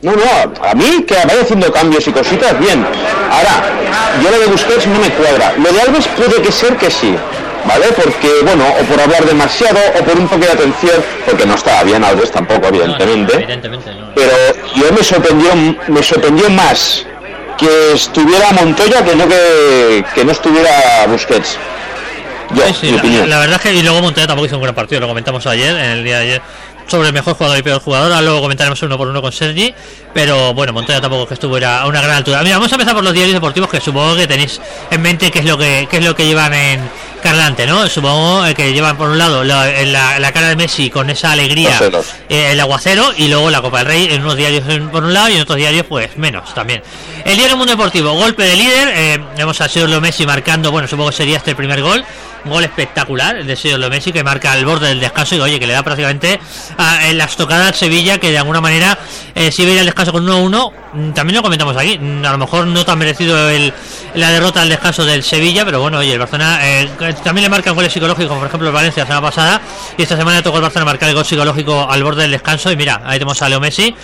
No, 0.00 0.12
no, 0.12 0.22
a 0.64 0.74
mí 0.74 1.02
que 1.06 1.14
vaya 1.14 1.42
haciendo 1.42 1.72
cambios 1.72 2.06
y 2.06 2.12
cositas, 2.12 2.58
bien. 2.60 2.86
Ahora, 3.30 3.64
yo 4.22 4.30
lo 4.30 4.38
de 4.38 4.46
Busquets 4.46 4.86
no 4.86 4.98
me 5.00 5.10
cuadra. 5.10 5.54
Lo 5.58 5.72
de 5.72 5.80
Alves 5.80 6.06
puede 6.08 6.40
que 6.40 6.52
ser 6.52 6.76
que 6.76 6.88
sí, 6.88 7.16
¿vale? 7.66 7.86
Porque, 7.96 8.28
bueno, 8.44 8.64
o 8.80 8.84
por 8.84 9.00
hablar 9.00 9.24
demasiado, 9.24 9.78
o 9.98 10.04
por 10.04 10.16
un 10.16 10.28
poco 10.28 10.44
de 10.44 10.52
atención, 10.52 11.02
porque 11.26 11.44
no 11.46 11.54
estaba 11.56 11.82
bien 11.82 12.04
Alves 12.04 12.30
tampoco, 12.30 12.68
evidentemente. 12.68 13.34
Evidentemente, 13.34 13.92
no. 13.94 14.14
Pero 14.14 14.30
yo 14.76 14.92
me 14.92 15.02
sorprendió, 15.02 15.50
me 15.88 16.02
sorprendió 16.02 16.48
más 16.50 17.04
que 17.58 17.92
estuviera 17.94 18.52
Montoya 18.52 19.04
que 19.04 19.16
no 19.16 19.26
que, 19.28 20.04
que 20.14 20.24
no 20.24 20.30
estuviera 20.30 21.06
Busquets. 21.08 21.58
Yo, 22.54 22.62
Sí, 22.68 22.74
sí, 22.80 22.86
mi 22.86 22.92
la, 22.92 22.98
opinión. 23.00 23.28
la 23.30 23.38
verdad 23.40 23.56
es 23.56 23.62
que 23.62 23.74
y 23.74 23.82
luego 23.82 24.00
Montoya 24.00 24.26
tampoco 24.28 24.46
hizo 24.46 24.56
un 24.56 24.62
gran 24.62 24.74
partido, 24.76 25.00
lo 25.02 25.08
comentamos 25.08 25.44
ayer, 25.48 25.70
en 25.76 25.90
el 25.90 26.04
día 26.04 26.18
de 26.20 26.22
ayer, 26.22 26.42
sobre 26.88 27.08
el 27.08 27.14
mejor 27.14 27.34
jugador 27.34 27.58
y 27.58 27.62
peor 27.62 27.80
jugador, 27.80 28.10
ahora 28.10 28.22
luego 28.22 28.40
comentaremos 28.40 28.82
uno 28.82 28.96
por 28.98 29.08
uno 29.08 29.22
con 29.22 29.30
Sergi, 29.30 29.72
pero 30.12 30.54
bueno, 30.54 30.72
Montoya 30.72 31.00
tampoco 31.00 31.22
es 31.22 31.28
que 31.28 31.34
estuviera 31.34 31.82
a 31.82 31.86
una 31.86 32.00
gran 32.00 32.16
altura. 32.16 32.42
Mira, 32.42 32.56
vamos 32.56 32.72
a 32.72 32.74
empezar 32.74 32.94
por 32.94 33.04
los 33.04 33.12
diarios 33.12 33.34
deportivos 33.34 33.68
que 33.68 33.80
supongo 33.80 34.16
que 34.16 34.26
tenéis 34.26 34.60
en 34.90 35.02
mente 35.02 35.30
qué 35.30 35.40
es 35.40 35.44
lo 35.44 35.56
que 35.56 35.86
qué 35.90 35.98
es 35.98 36.04
lo 36.04 36.16
que 36.16 36.26
llevan 36.26 36.54
en 36.54 36.80
Carlante, 37.22 37.66
¿no? 37.66 37.86
Supongo 37.88 38.46
eh, 38.46 38.54
que 38.54 38.72
llevan 38.72 38.96
por 38.96 39.10
un 39.10 39.18
lado 39.18 39.44
la, 39.44 39.80
en 39.80 39.92
la, 39.92 40.18
la 40.18 40.32
cara 40.32 40.48
de 40.48 40.56
Messi 40.56 40.88
con 40.88 41.10
esa 41.10 41.32
alegría, 41.32 41.78
eh, 42.28 42.52
el 42.52 42.60
aguacero 42.60 43.12
y 43.16 43.28
luego 43.28 43.50
la 43.50 43.60
Copa 43.60 43.78
del 43.78 43.86
Rey 43.86 44.08
en 44.10 44.22
unos 44.22 44.36
diarios 44.36 44.64
por 44.90 45.04
un 45.04 45.12
lado 45.12 45.28
y 45.28 45.34
en 45.34 45.42
otros 45.42 45.58
diarios 45.58 45.84
pues 45.86 46.16
menos 46.16 46.54
también. 46.54 46.82
El 47.24 47.36
diario 47.36 47.56
Mundo 47.56 47.72
Deportivo, 47.72 48.12
golpe 48.12 48.44
de 48.44 48.56
líder, 48.56 48.88
eh, 48.94 49.20
vemos 49.36 49.60
a 49.60 49.68
Sergio 49.68 50.00
Messi 50.00 50.24
marcando, 50.26 50.70
bueno, 50.70 50.88
supongo 50.88 51.10
que 51.10 51.16
sería 51.16 51.38
este 51.38 51.50
el 51.50 51.56
primer 51.56 51.82
gol, 51.82 52.04
gol 52.48 52.64
espectacular 52.64 53.36
el 53.36 53.46
de 53.46 53.56
Sergio 53.56 53.90
Messi 53.90 54.12
que 54.12 54.24
marca 54.24 54.52
al 54.52 54.64
borde 54.64 54.88
del 54.88 55.00
descanso 55.00 55.36
y 55.36 55.40
oye, 55.40 55.58
que 55.58 55.66
le 55.66 55.72
da 55.72 55.82
prácticamente 55.82 56.38
a, 56.76 57.08
en 57.08 57.18
la 57.18 57.24
estocada 57.24 57.68
al 57.68 57.74
Sevilla 57.74 58.18
que 58.18 58.30
de 58.30 58.38
alguna 58.38 58.60
manera 58.60 58.98
eh, 59.34 59.52
si 59.52 59.64
veía 59.64 59.80
el 59.80 59.86
descanso 59.86 60.12
con 60.12 60.26
1-1, 60.26 60.72
mm, 60.92 61.10
también 61.12 61.36
lo 61.36 61.42
comentamos 61.42 61.76
aquí, 61.76 61.98
mm, 61.98 62.24
a 62.24 62.32
lo 62.32 62.38
mejor 62.38 62.66
no 62.66 62.84
tan 62.84 62.98
merecido 62.98 63.48
el, 63.50 63.72
la 64.14 64.30
derrota 64.30 64.62
al 64.62 64.68
descanso 64.68 65.04
del 65.04 65.22
Sevilla, 65.22 65.64
pero 65.64 65.80
bueno, 65.80 65.98
oye, 65.98 66.12
el 66.12 66.18
Barcelona 66.18 66.58
eh, 66.62 66.88
también 67.22 67.44
le 67.44 67.48
marcan 67.48 67.74
goles 67.74 67.92
psicológicos, 67.92 68.36
por 68.36 68.46
ejemplo 68.46 68.68
el 68.68 68.74
Valencia 68.74 69.02
la 69.02 69.06
semana 69.06 69.26
pasada 69.26 69.60
y 69.96 70.02
esta 70.02 70.16
semana 70.16 70.42
tocó 70.42 70.56
al 70.56 70.62
Barcelona 70.62 70.90
marcar 70.90 71.08
el 71.08 71.14
gol 71.14 71.24
psicológico 71.24 71.88
al 71.88 72.02
borde 72.02 72.22
del 72.22 72.32
descanso 72.32 72.72
y 72.72 72.76
mira, 72.76 73.02
ahí 73.04 73.18
tenemos 73.18 73.40
a 73.42 73.48
Leo 73.48 73.60
Messi. 73.60 73.94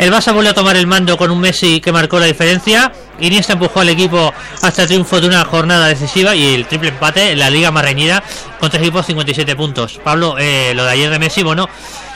El 0.00 0.10
Barça 0.10 0.32
vuelve 0.32 0.48
a 0.48 0.54
tomar 0.54 0.78
el 0.78 0.86
mando 0.86 1.18
con 1.18 1.30
un 1.30 1.38
Messi 1.38 1.78
que 1.78 1.92
marcó 1.92 2.18
la 2.18 2.24
diferencia. 2.24 2.90
Iniesta 3.20 3.52
empujó 3.52 3.80
al 3.80 3.90
equipo 3.90 4.32
hasta 4.62 4.80
el 4.80 4.88
triunfo 4.88 5.20
de 5.20 5.26
una 5.26 5.44
jornada 5.44 5.88
decisiva 5.88 6.34
y 6.34 6.54
el 6.54 6.64
triple 6.64 6.88
empate 6.88 7.32
en 7.32 7.38
la 7.38 7.50
liga 7.50 7.70
más 7.70 7.84
reñida 7.84 8.24
con 8.58 8.70
tres 8.70 8.80
equipos 8.80 9.04
57 9.04 9.54
puntos. 9.56 10.00
Pablo, 10.02 10.36
eh, 10.38 10.72
lo 10.74 10.84
de 10.84 10.90
ayer 10.92 11.10
de 11.10 11.18
Messi, 11.18 11.42
bueno, 11.42 11.68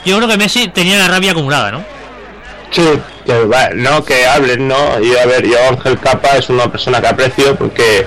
yo 0.07 0.17
creo 0.17 0.27
que 0.27 0.39
Messi 0.39 0.69
tenía 0.69 0.97
la 0.97 1.09
rabia 1.09 1.33
acumulada, 1.33 1.73
¿no? 1.73 1.85
Sí, 2.71 2.89
que, 3.27 3.47
no, 3.75 4.03
que 4.03 4.27
hablen, 4.29 4.67
¿no? 4.67 4.99
Y 5.03 5.15
a 5.19 5.27
ver, 5.27 5.47
yo 5.47 5.59
Ángel 5.69 6.01
Capa 6.01 6.39
es 6.39 6.49
una 6.49 6.73
persona 6.73 7.03
que 7.03 7.09
aprecio 7.09 7.55
porque, 7.55 8.07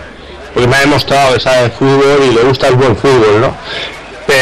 porque 0.56 0.68
me 0.68 0.76
ha 0.76 0.80
demostrado 0.80 1.36
que 1.36 1.40
sabe 1.40 1.62
de 1.62 1.70
fútbol 1.70 2.24
y 2.28 2.34
le 2.34 2.42
gusta 2.42 2.68
el 2.70 2.76
buen 2.78 2.98
fútbol, 2.98 3.42
¿no? 3.42 3.56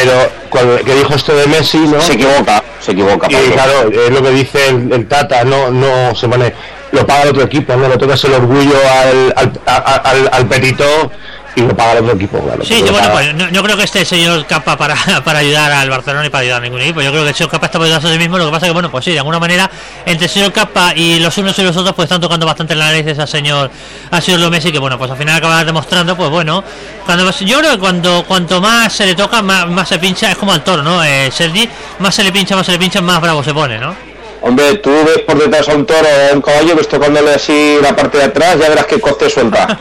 Pero 0.02 0.12
cuando 0.50 0.78
que 0.84 0.94
dijo 0.96 1.14
esto 1.16 1.36
de 1.36 1.48
Messi, 1.48 1.78
¿no? 1.80 2.02
Se 2.02 2.14
equivoca, 2.14 2.64
se 2.82 2.92
equivoca. 2.92 3.28
Y 3.32 3.36
claro, 3.52 3.90
es 3.92 4.10
lo 4.12 4.22
que 4.22 4.32
dice 4.32 4.68
el, 4.70 4.92
el 4.92 5.08
Tata, 5.08 5.44
no, 5.46 5.70
no 5.72 6.14
se 6.16 6.28
pone, 6.28 6.54
lo 6.92 7.06
paga 7.08 7.24
el 7.24 7.30
otro 7.30 7.44
equipo, 7.44 7.76
no 7.76 7.88
le 7.88 7.98
tocas 7.98 8.24
el 8.26 8.34
orgullo 8.34 8.76
al, 9.02 9.34
al, 9.38 9.52
a- 9.66 9.96
al, 10.10 10.30
al 10.32 10.46
Perito 10.48 11.12
y 11.56 11.62
lo 11.62 11.76
paga 11.76 11.94
el 11.94 11.98
otro 12.00 12.16
equipo, 12.16 12.40
claro. 12.40 12.64
Sí, 12.66 12.84
yo, 12.86 12.92
bueno, 12.92 13.10
pues 13.12 13.34
no, 13.34 13.64
creo 13.64 13.78
que 13.78 13.84
esté 13.84 14.02
el 14.02 14.06
señor 14.06 14.46
Capa 14.46 14.78
para, 14.78 14.96
para 15.24 15.40
ayudar 15.40 15.72
al 15.72 15.90
Barcelona 15.90 16.26
y 16.26 16.30
para 16.30 16.42
ayudar 16.42 16.58
a 16.62 16.64
ningún 16.64 16.82
equipo. 16.82 17.02
Yo 17.02 17.12
creo 17.12 17.24
que 17.24 17.30
el 17.30 17.36
señor 17.36 17.52
Capa 17.52 17.68
está 17.68 17.78
ayudarse 17.78 18.08
a 18.08 18.12
sí 18.12 18.18
mismo. 18.18 18.38
Lo 18.38 18.46
que 18.46 18.52
pasa 18.52 18.66
que, 18.66 18.74
bueno, 18.74 18.92
pues 18.92 19.06
sí, 19.06 19.12
de 19.12 19.20
alguna 19.20 19.40
manera, 19.40 19.70
entre 20.06 20.26
el 20.26 20.32
señor 20.32 20.52
Capa 20.52 20.94
y 20.96 21.20
los 21.20 21.38
unos 21.38 21.58
y 21.58 21.64
los 21.64 21.76
otros, 21.78 21.96
pues 21.96 22.06
están 22.06 22.22
tocando 22.22 22.46
bastante 22.46 22.76
la 22.76 22.86
narices 22.86 23.18
al 23.20 23.28
señor, 23.28 23.72
al 24.12 24.22
señor 24.22 24.42
Lo 24.42 24.50
Messi, 24.50 24.72
que, 24.72 24.80
bueno, 24.80 24.98
pues 24.98 25.10
al 25.12 25.18
final 25.18 25.38
acaba 25.38 25.64
demostrando, 25.64 26.16
pues 26.16 26.30
bueno, 26.30 26.64
cuando 27.06 27.32
yo 27.32 27.60
creo 27.60 27.72
que 27.72 27.80
cuando 27.80 28.24
cuanto 28.28 28.60
más 28.62 28.92
se 28.92 29.06
le 29.06 29.16
toca, 29.16 29.42
más, 29.42 29.68
más 29.68 29.88
se 29.88 30.00
pincha, 30.00 30.32
es 30.32 30.38
como 30.38 30.52
al 30.52 30.64
toro, 30.64 30.84
¿no? 30.84 31.04
Eh, 31.04 31.30
Sergi, 31.32 31.70
más 32.00 32.16
se 32.16 32.24
le 32.24 32.32
pincha, 32.32 32.56
más 32.56 32.66
se 32.66 32.74
le 32.74 32.80
pincha, 32.80 33.02
más 33.02 33.22
bravo 33.22 33.44
se 33.44 33.54
pone, 33.54 33.78
¿no? 33.78 34.15
Hombre, 34.48 34.76
tú 34.76 34.92
ves 35.08 35.24
por 35.26 35.40
detrás 35.40 35.68
a 35.70 35.74
un 35.74 35.88
toro 35.88 36.08
o 36.08 36.32
a 36.32 36.36
un 36.36 36.42
caballo, 36.42 36.76
ves 36.76 36.88
tocándole 36.88 37.34
así 37.34 37.80
la 37.82 37.96
parte 37.96 38.20
de 38.20 38.26
atrás, 38.26 38.60
ya 38.60 38.70
verás 38.70 38.86
qué 38.86 39.02
coste 39.02 39.28
suelta. 39.28 39.66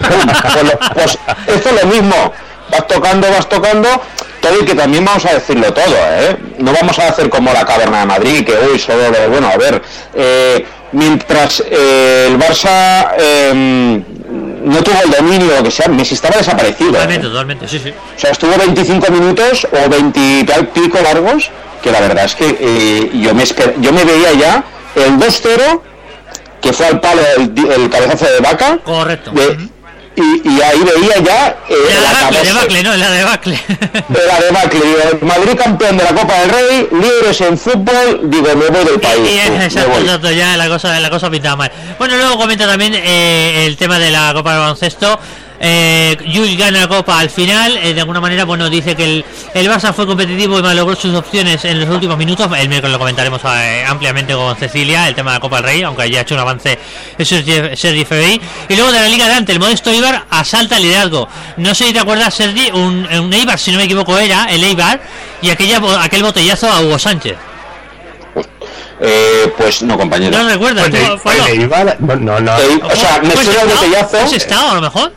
Pues, 0.54 0.78
pues 0.94 1.18
esto 1.48 1.68
es 1.68 1.82
lo 1.82 1.88
mismo. 1.88 2.32
Vas 2.70 2.86
tocando, 2.86 3.28
vas 3.30 3.46
tocando, 3.46 3.88
todo 4.40 4.58
y 4.62 4.64
que 4.64 4.74
también 4.74 5.04
vamos 5.04 5.26
a 5.26 5.34
decirlo 5.34 5.70
todo, 5.74 5.94
¿eh? 5.94 6.36
No 6.58 6.72
vamos 6.72 6.98
a 6.98 7.08
hacer 7.08 7.28
como 7.28 7.52
la 7.52 7.66
caverna 7.66 8.00
de 8.00 8.06
Madrid, 8.06 8.46
que 8.46 8.54
uy, 8.54 8.78
solo 8.78 9.10
de, 9.10 9.26
bueno, 9.28 9.48
a 9.48 9.56
ver, 9.58 9.82
eh, 10.14 10.64
mientras 10.92 11.62
eh, 11.68 12.28
el 12.28 12.38
Barça 12.38 13.12
eh, 13.18 14.02
no 14.64 14.82
tuvo 14.82 14.96
el 15.04 15.10
dominio, 15.10 15.62
que 15.62 15.70
sea, 15.70 15.88
Messi 15.88 16.14
estaba 16.14 16.36
desaparecido. 16.38 16.90
¿eh? 16.90 16.92
Totalmente, 16.92 17.26
totalmente, 17.28 17.68
sí, 17.68 17.78
sí. 17.82 17.90
O 17.90 18.18
sea, 18.18 18.30
estuvo 18.30 18.56
25 18.56 19.10
minutos 19.12 19.66
o 19.70 19.88
20 19.88 20.20
y 20.20 20.44
tal 20.44 20.68
pico 20.68 20.98
largos, 21.02 21.50
que 21.82 21.90
la 21.92 22.00
verdad 22.00 22.24
es 22.24 22.34
que 22.34 22.56
eh, 22.60 23.10
yo, 23.14 23.34
me 23.34 23.42
esper- 23.44 23.74
yo 23.80 23.92
me 23.92 24.04
veía 24.04 24.32
ya 24.32 24.64
el 24.96 25.18
2-0, 25.18 25.80
que 26.60 26.72
fue 26.72 26.86
al 26.86 27.00
palo 27.00 27.20
el, 27.36 27.52
el 27.72 27.90
cabezazo 27.90 28.24
de 28.24 28.40
vaca, 28.40 28.78
Correcto. 28.84 29.30
de- 29.32 29.68
y, 30.16 30.48
y 30.48 30.62
ahí 30.62 30.78
veía 30.80 31.18
ya 31.24 31.56
eh, 31.68 31.74
La 32.02 32.12
la 32.12 32.18
debacle, 32.30 32.44
debacle, 32.44 32.82
no, 32.82 32.96
la 32.96 33.10
debacle. 33.10 33.60
la 34.26 34.40
debacle. 34.40 34.80
Madrid 35.22 35.58
campeón 35.58 35.96
de 35.96 36.04
la 36.04 36.14
Copa 36.14 36.40
del 36.40 36.50
Rey, 36.50 36.88
líderes 36.92 37.40
en 37.40 37.58
fútbol, 37.58 38.20
digo, 38.24 38.46
me 38.56 38.66
voy 38.68 38.84
del 38.84 39.00
país. 39.00 39.20
Y, 39.30 39.38
exacto, 39.62 39.98
exacto, 40.00 40.30
ya 40.30 40.56
la 40.56 40.68
cosa, 40.68 40.98
la 41.00 41.10
cosa 41.10 41.30
pinta 41.30 41.56
mal. 41.56 41.70
Bueno, 41.98 42.16
luego 42.16 42.38
comenta 42.38 42.66
también 42.66 42.94
eh, 42.94 43.66
el 43.66 43.76
tema 43.76 43.98
de 43.98 44.10
la 44.10 44.32
Copa 44.34 44.52
de 44.54 44.58
Baloncesto. 44.60 45.18
Eh, 45.60 46.16
gana 46.58 46.80
la 46.80 46.88
Copa 46.88 47.18
al 47.18 47.30
final. 47.30 47.76
eh, 47.78 47.94
de 47.94 48.00
alguna 48.00 48.20
manera, 48.20 48.44
bueno, 48.44 48.68
dice 48.68 48.94
que 48.96 49.04
el, 49.04 49.24
el 49.54 49.70
Barça 49.70 49.92
fue 49.94 50.06
competitivo 50.06 50.58
y 50.58 50.62
malogró 50.62 50.94
sus 50.96 51.14
opciones 51.14 51.64
en 51.64 51.80
los 51.80 51.88
últimos 51.88 52.18
minutos. 52.18 52.50
El 52.58 52.68
miércoles 52.68 52.92
lo 52.92 52.98
comentaremos 52.98 53.40
eh, 53.44 53.84
ampliamente 53.86 54.34
con 54.34 54.54
Cecilia, 54.56 55.08
el 55.08 55.14
tema 55.14 55.30
de 55.32 55.36
la 55.36 55.40
Copa 55.40 55.56
del 55.56 55.64
Rey, 55.66 55.82
aunque 55.82 56.02
haya 56.02 56.20
hecho 56.22 56.34
un 56.34 56.40
avance 56.40 56.78
Sergi 57.18 57.76
Sergi 57.76 58.04
Febey. 58.04 58.40
Y 58.68 58.74
luego 58.76 58.92
de 58.92 59.00
la 59.00 59.08
Liga 59.08 59.28
de 59.28 59.34
Ante, 59.34 59.52
el 59.52 59.60
modesto 59.60 59.90
Eibar 59.90 60.24
asalta 60.30 60.76
el 60.76 60.82
liderazgo. 60.82 61.28
No 61.56 61.74
sé 61.74 61.86
si 61.86 61.92
te 61.92 62.00
acuerdas, 62.00 62.34
Sergi, 62.34 62.70
un, 62.72 63.06
un 63.06 63.32
Eibar, 63.32 63.58
si 63.58 63.70
no 63.70 63.78
me 63.78 63.84
equivoco, 63.84 64.18
era 64.18 64.46
el 64.50 64.62
Eibar 64.64 65.00
y 65.40 65.50
aquella, 65.50 65.80
aquel 66.02 66.22
botellazo 66.22 66.70
a 66.70 66.80
Hugo 66.80 66.98
Sánchez. 66.98 67.36
Eh, 69.00 69.52
pues 69.56 69.82
no, 69.82 69.98
compañero. 69.98 70.36
¿No 70.36 70.48
recuerdas? 70.48 70.88
Pues 71.22 71.40
no, 71.40 72.16
no, 72.18 72.40
no. 72.40 72.58
Eh, 72.58 72.80
o 72.82 72.96
sea, 72.96 73.20
me 73.22 73.30
¿Fue 73.30 73.44
suena 73.44 73.62
el 73.62 73.68
botellazo, 73.68 74.08
¿Fue 74.18 74.28
Sestao, 74.28 74.70
a 74.70 74.74
lo 74.74 74.80
mejor? 74.80 75.12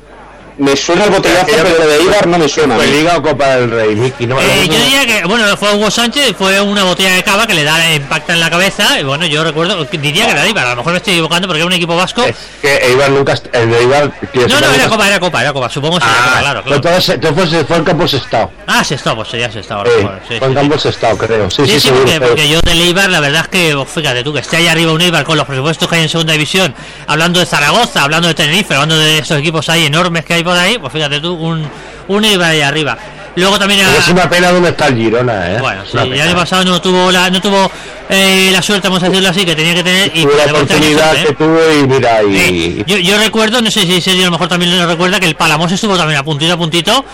Me 0.58 0.76
suena 0.76 1.06
el 1.06 1.12
botellazo, 1.12 1.46
pero 1.48 1.70
lo 1.78 1.88
de 1.88 2.04
Ibar 2.04 2.28
no 2.28 2.38
me 2.40 2.48
suena. 2.50 2.76
Fue. 2.76 2.88
Liga 2.88 3.18
o 3.18 3.22
Copa 3.22 3.48
del 3.58 3.70
Rey, 3.72 3.96
Miki, 3.96 4.26
no, 4.26 4.40
Eh, 4.42 4.44
no, 4.68 4.74
yo 4.74 4.80
no. 4.80 4.86
diría 4.86 5.06
que, 5.06 5.26
bueno, 5.26 5.58
fue 5.58 5.74
Hugo 5.76 5.92
Sánchez, 5.92 6.36
fue 6.38 6.60
una 6.62 6.84
botella 6.84 7.14
de 7.14 7.24
cava 7.24 7.46
que 7.46 7.54
le 7.54 7.64
da 7.64 7.94
impacta 7.94 8.34
en 8.34 8.40
la 8.40 8.50
cabeza. 8.50 9.00
Y 9.00 9.04
bueno, 9.04 9.26
yo 9.26 9.44
recuerdo, 9.44 9.84
diría 9.86 10.26
que 10.26 10.32
era 10.32 10.42
de 10.42 10.48
Eibar, 10.48 10.66
a 10.66 10.70
lo 10.72 10.78
mejor 10.78 10.94
me 10.94 10.98
estoy 10.98 11.14
equivocando 11.14 11.48
porque 11.48 11.60
era 11.60 11.68
un 11.68 11.74
equipo 11.74 11.96
vasco. 11.96 12.24
Es 12.24 12.36
que 12.62 12.76
Eibar 12.88 13.10
nunca, 13.12 13.34
el 13.54 13.70
de 13.70 14.12
quiero 14.32 14.48
No, 14.48 14.60
no, 14.62 14.72
era 14.74 14.88
copa, 14.90 15.08
era 15.08 15.20
copa, 15.20 15.42
era 15.42 15.54
copa, 15.54 15.70
supongo 15.70 15.98
que 16.00 16.06
sí, 16.06 16.10
era 16.12 16.22
copa, 16.24 16.38
Ah, 16.38 16.40
claro, 16.42 16.62
pero 16.64 16.82
claro. 16.82 16.82
todo 16.82 16.98
ese- 16.98 17.18
todo 17.18 17.34
fue, 17.36 17.64
fue 17.66 17.78
el 17.78 17.84
campo 17.84 18.08
Sestao. 18.08 18.52
Ah, 18.68 18.84
se 18.84 18.96
está, 18.96 19.16
pues 19.16 19.32
ya 19.32 19.52
se 19.52 19.60
está, 19.60 19.76
a 19.82 19.84
lo 19.84 19.96
mejor, 19.98 20.20
sí, 20.28 20.28
fue 20.28 20.38
sí, 20.40 20.44
el 20.44 20.50
sí. 20.50 20.56
campo 20.56 20.80
Sestao, 20.80 21.18
creo. 21.18 21.50
Sí, 21.52 21.58
Sí, 21.66 21.72
sí, 21.74 21.80
sí, 21.80 21.88
seguro, 21.88 22.04
porque, 22.06 22.20
porque 22.22 22.50
yo 22.50 22.60
del 22.62 22.82
Eibar, 22.82 23.10
la 23.10 23.20
verdad 23.20 23.42
es 23.44 23.48
que, 23.50 23.76
oh, 23.76 23.86
fíjate 23.86 24.24
tú, 24.24 24.34
que 24.34 24.40
esté 24.40 24.58
ahí 24.58 24.68
arriba 24.68 24.92
un 24.92 25.02
Eibar 25.02 25.24
con 25.24 25.38
los 25.38 25.46
presupuestos 25.46 25.88
que 25.88 25.96
hay 25.98 26.04
en 26.04 26.10
segunda 26.10 26.34
división, 26.34 26.74
hablando 27.08 27.40
de 27.40 27.46
Zaragoza, 27.46 28.04
hablando 28.04 28.28
de 28.28 28.34
Tenerife, 28.34 28.74
hablando 28.74 28.98
de 28.98 29.20
esos 29.20 29.38
equipos 29.40 29.70
ahí 29.70 29.86
enormes 29.86 30.26
que 30.26 30.34
hay 30.34 30.44
por 30.48 30.58
ahí, 30.58 30.78
pues 30.78 30.94
fíjate 30.94 31.20
tú, 31.20 31.34
un, 31.34 31.70
un 32.08 32.26
Eibar 32.26 32.52
ahí 32.52 32.62
arriba. 32.62 32.98
Luego 33.36 33.60
también 33.60 33.82
Pero 33.86 33.92
a- 33.98 34.00
es 34.00 34.08
una 34.08 34.30
pena 34.30 34.52
donde 34.52 34.70
está 34.70 34.88
el 34.88 34.96
Girona, 34.96 35.52
¿eh? 35.52 35.58
Bueno, 35.60 35.84
sí, 35.86 35.98
el 35.98 36.22
año 36.22 36.36
pasado 36.36 36.66
no 36.66 36.82
tuvo 36.82 37.12
la, 37.12 37.30
no 37.30 37.40
tuvo 37.40 37.70
eh, 38.10 38.50
la 38.52 38.62
suerte, 38.64 38.88
vamos 38.88 39.04
a 39.04 39.10
decirlo 39.10 39.30
así, 39.30 39.46
que 39.46 39.56
tenía 39.56 39.76
que 39.76 39.84
tener 39.84 40.12
y 40.16 40.24
la 40.24 40.30
tener 40.32 40.56
oportunidad 40.56 41.12
suerte, 41.12 41.24
que 41.26 41.32
¿eh? 41.34 41.36
tuvo 41.38 41.60
y 41.80 41.88
mira, 41.88 42.24
y... 42.24 42.36
Eh, 42.80 42.84
yo, 42.88 42.98
yo 42.98 43.18
recuerdo, 43.20 43.62
no 43.62 43.70
sé 43.70 43.82
si 43.86 44.02
Sergio 44.02 44.24
a 44.24 44.26
lo 44.26 44.32
mejor 44.32 44.48
también 44.48 44.76
lo 44.76 44.88
recuerda, 44.88 45.20
que 45.20 45.28
el 45.28 45.36
Palamos 45.36 45.72
estuvo 45.72 45.96
también 45.96 46.20
a 46.20 46.24
puntito 46.24 46.54
a 46.54 46.58
puntito 46.58 47.06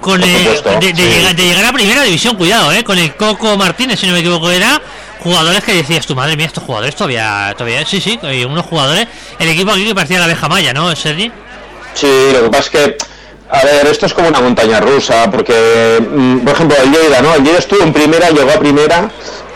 con 0.00 0.22
eh, 0.22 0.38
supuesto, 0.54 0.70
de, 0.78 0.92
de 0.92 1.02
sí. 1.02 1.08
llegar, 1.18 1.34
de 1.34 1.42
llegar 1.44 1.64
a 1.64 1.72
primera 1.72 2.02
división, 2.02 2.36
cuidado, 2.36 2.70
eh, 2.72 2.84
con 2.84 2.96
el 2.98 3.16
Coco 3.16 3.56
Martínez, 3.56 3.98
si 3.98 4.06
no 4.06 4.12
me 4.12 4.20
equivoco, 4.20 4.50
era 4.52 4.80
jugadores 5.20 5.64
que 5.64 5.72
decías 5.74 6.06
tu 6.06 6.14
madre 6.14 6.36
mía, 6.36 6.46
estos 6.46 6.62
jugadores 6.62 6.94
todavía, 6.94 7.52
todavía, 7.58 7.84
sí, 7.84 8.00
sí, 8.00 8.20
unos 8.46 8.64
jugadores, 8.66 9.08
el 9.40 9.48
equipo 9.48 9.72
aquí 9.72 9.84
que 9.86 9.94
parecía 9.94 10.18
la 10.18 10.26
abeja 10.26 10.48
maya, 10.48 10.72
¿no, 10.72 10.94
Sergi? 10.94 11.32
Sí, 11.94 12.30
lo 12.32 12.42
que 12.44 12.50
pasa 12.50 12.62
es 12.64 12.70
que, 12.70 12.96
a 13.50 13.64
ver, 13.64 13.86
esto 13.86 14.06
es 14.06 14.14
como 14.14 14.28
una 14.28 14.40
montaña 14.40 14.80
rusa, 14.80 15.30
porque, 15.30 16.00
mm, 16.10 16.38
por 16.40 16.54
ejemplo, 16.54 16.76
el 16.82 16.90
Lleida, 16.90 17.22
¿no? 17.22 17.34
El 17.34 17.44
Lleida 17.44 17.58
estuvo 17.58 17.82
en 17.82 17.92
primera, 17.92 18.30
llegó 18.30 18.50
a 18.50 18.58
primera, 18.58 19.10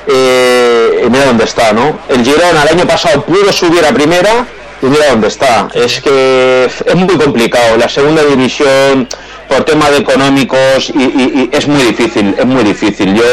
eh, 0.06 1.02
y 1.06 1.10
mira 1.10 1.26
dónde 1.26 1.44
está, 1.44 1.72
¿no? 1.72 1.98
El 2.08 2.24
Girona 2.24 2.62
el 2.62 2.68
año 2.78 2.86
pasado 2.86 3.22
pudo 3.22 3.52
subir 3.52 3.84
a 3.84 3.92
primera, 3.92 4.46
y 4.80 4.86
mira 4.86 5.08
dónde 5.10 5.28
está. 5.28 5.68
Es 5.74 6.00
que 6.00 6.66
es 6.86 6.94
muy 6.94 7.16
complicado. 7.16 7.76
La 7.76 7.88
segunda 7.88 8.22
división, 8.22 9.08
por 9.48 9.64
temas 9.64 9.90
económicos, 9.98 10.90
y- 10.90 11.02
y 11.02 11.50
es 11.52 11.66
muy 11.66 11.82
difícil, 11.82 12.34
es 12.38 12.46
muy 12.46 12.62
difícil. 12.62 13.14
Yo, 13.14 13.24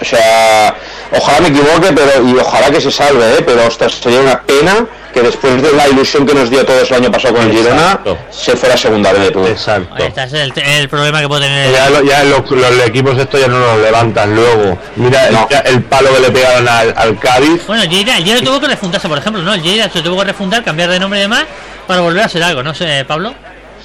o 0.00 0.04
sea, 0.04 0.74
ojalá 1.12 1.40
me 1.40 1.48
equivoque, 1.48 1.92
pero 1.94 2.26
y 2.28 2.36
ojalá 2.38 2.70
que 2.70 2.80
se 2.80 2.90
salve, 2.90 3.24
¿eh? 3.38 3.42
Pero, 3.46 3.66
ostras, 3.66 3.94
sería 4.02 4.20
una 4.20 4.40
pena 4.42 4.86
que 5.12 5.22
después 5.22 5.62
de 5.62 5.72
la 5.72 5.88
ilusión 5.88 6.26
que 6.26 6.34
nos 6.34 6.50
dio 6.50 6.60
a 6.60 6.64
todos 6.64 6.90
el 6.90 6.96
año 6.98 7.10
pasado 7.10 7.34
con 7.36 7.44
el 7.48 7.52
Girona, 7.56 8.00
se 8.30 8.54
fuera 8.54 8.76
segunda 8.76 9.12
vez. 9.14 9.30
Exacto. 9.34 9.96
Ese 10.04 10.22
es 10.24 10.32
el, 10.34 10.52
el 10.58 10.88
problema 10.90 11.20
que 11.22 11.28
puede 11.28 11.46
tener. 11.46 11.72
Ya, 11.72 11.88
lo- 11.88 12.02
ya 12.02 12.22
los, 12.24 12.50
los 12.50 12.84
equipos 12.86 13.16
estos 13.18 13.40
ya 13.40 13.48
no 13.48 13.58
los 13.58 13.78
levantan 13.80 14.34
luego. 14.34 14.78
Mira 14.96 15.30
No. 15.30 15.42
el, 15.42 15.48
ya 15.48 15.60
el 15.60 15.82
palo 15.84 16.12
que 16.14 16.20
le 16.20 16.30
pegaron 16.30 16.68
al, 16.68 16.92
al 16.96 17.18
Cádiz. 17.18 17.66
Bueno, 17.66 17.84
Lleida, 17.84 18.18
el 18.18 18.44
tuvo 18.44 18.60
que 18.60 18.66
refundarse, 18.68 19.08
por 19.08 19.16
ejemplo, 19.16 19.40
¿no? 19.42 19.54
El 19.54 19.62
Lleida 19.62 19.88
se 19.88 20.02
tuvo 20.02 20.18
que 20.18 20.24
refundar, 20.24 20.62
cambiar 20.62 20.90
de 20.90 21.00
nombre 21.00 21.18
y 21.18 21.22
demás, 21.22 21.44
para 21.86 22.02
volver 22.02 22.22
a 22.24 22.28
ser 22.28 22.42
algo, 22.42 22.62
no 22.62 22.74
sé, 22.74 23.04
Pablo. 23.08 23.32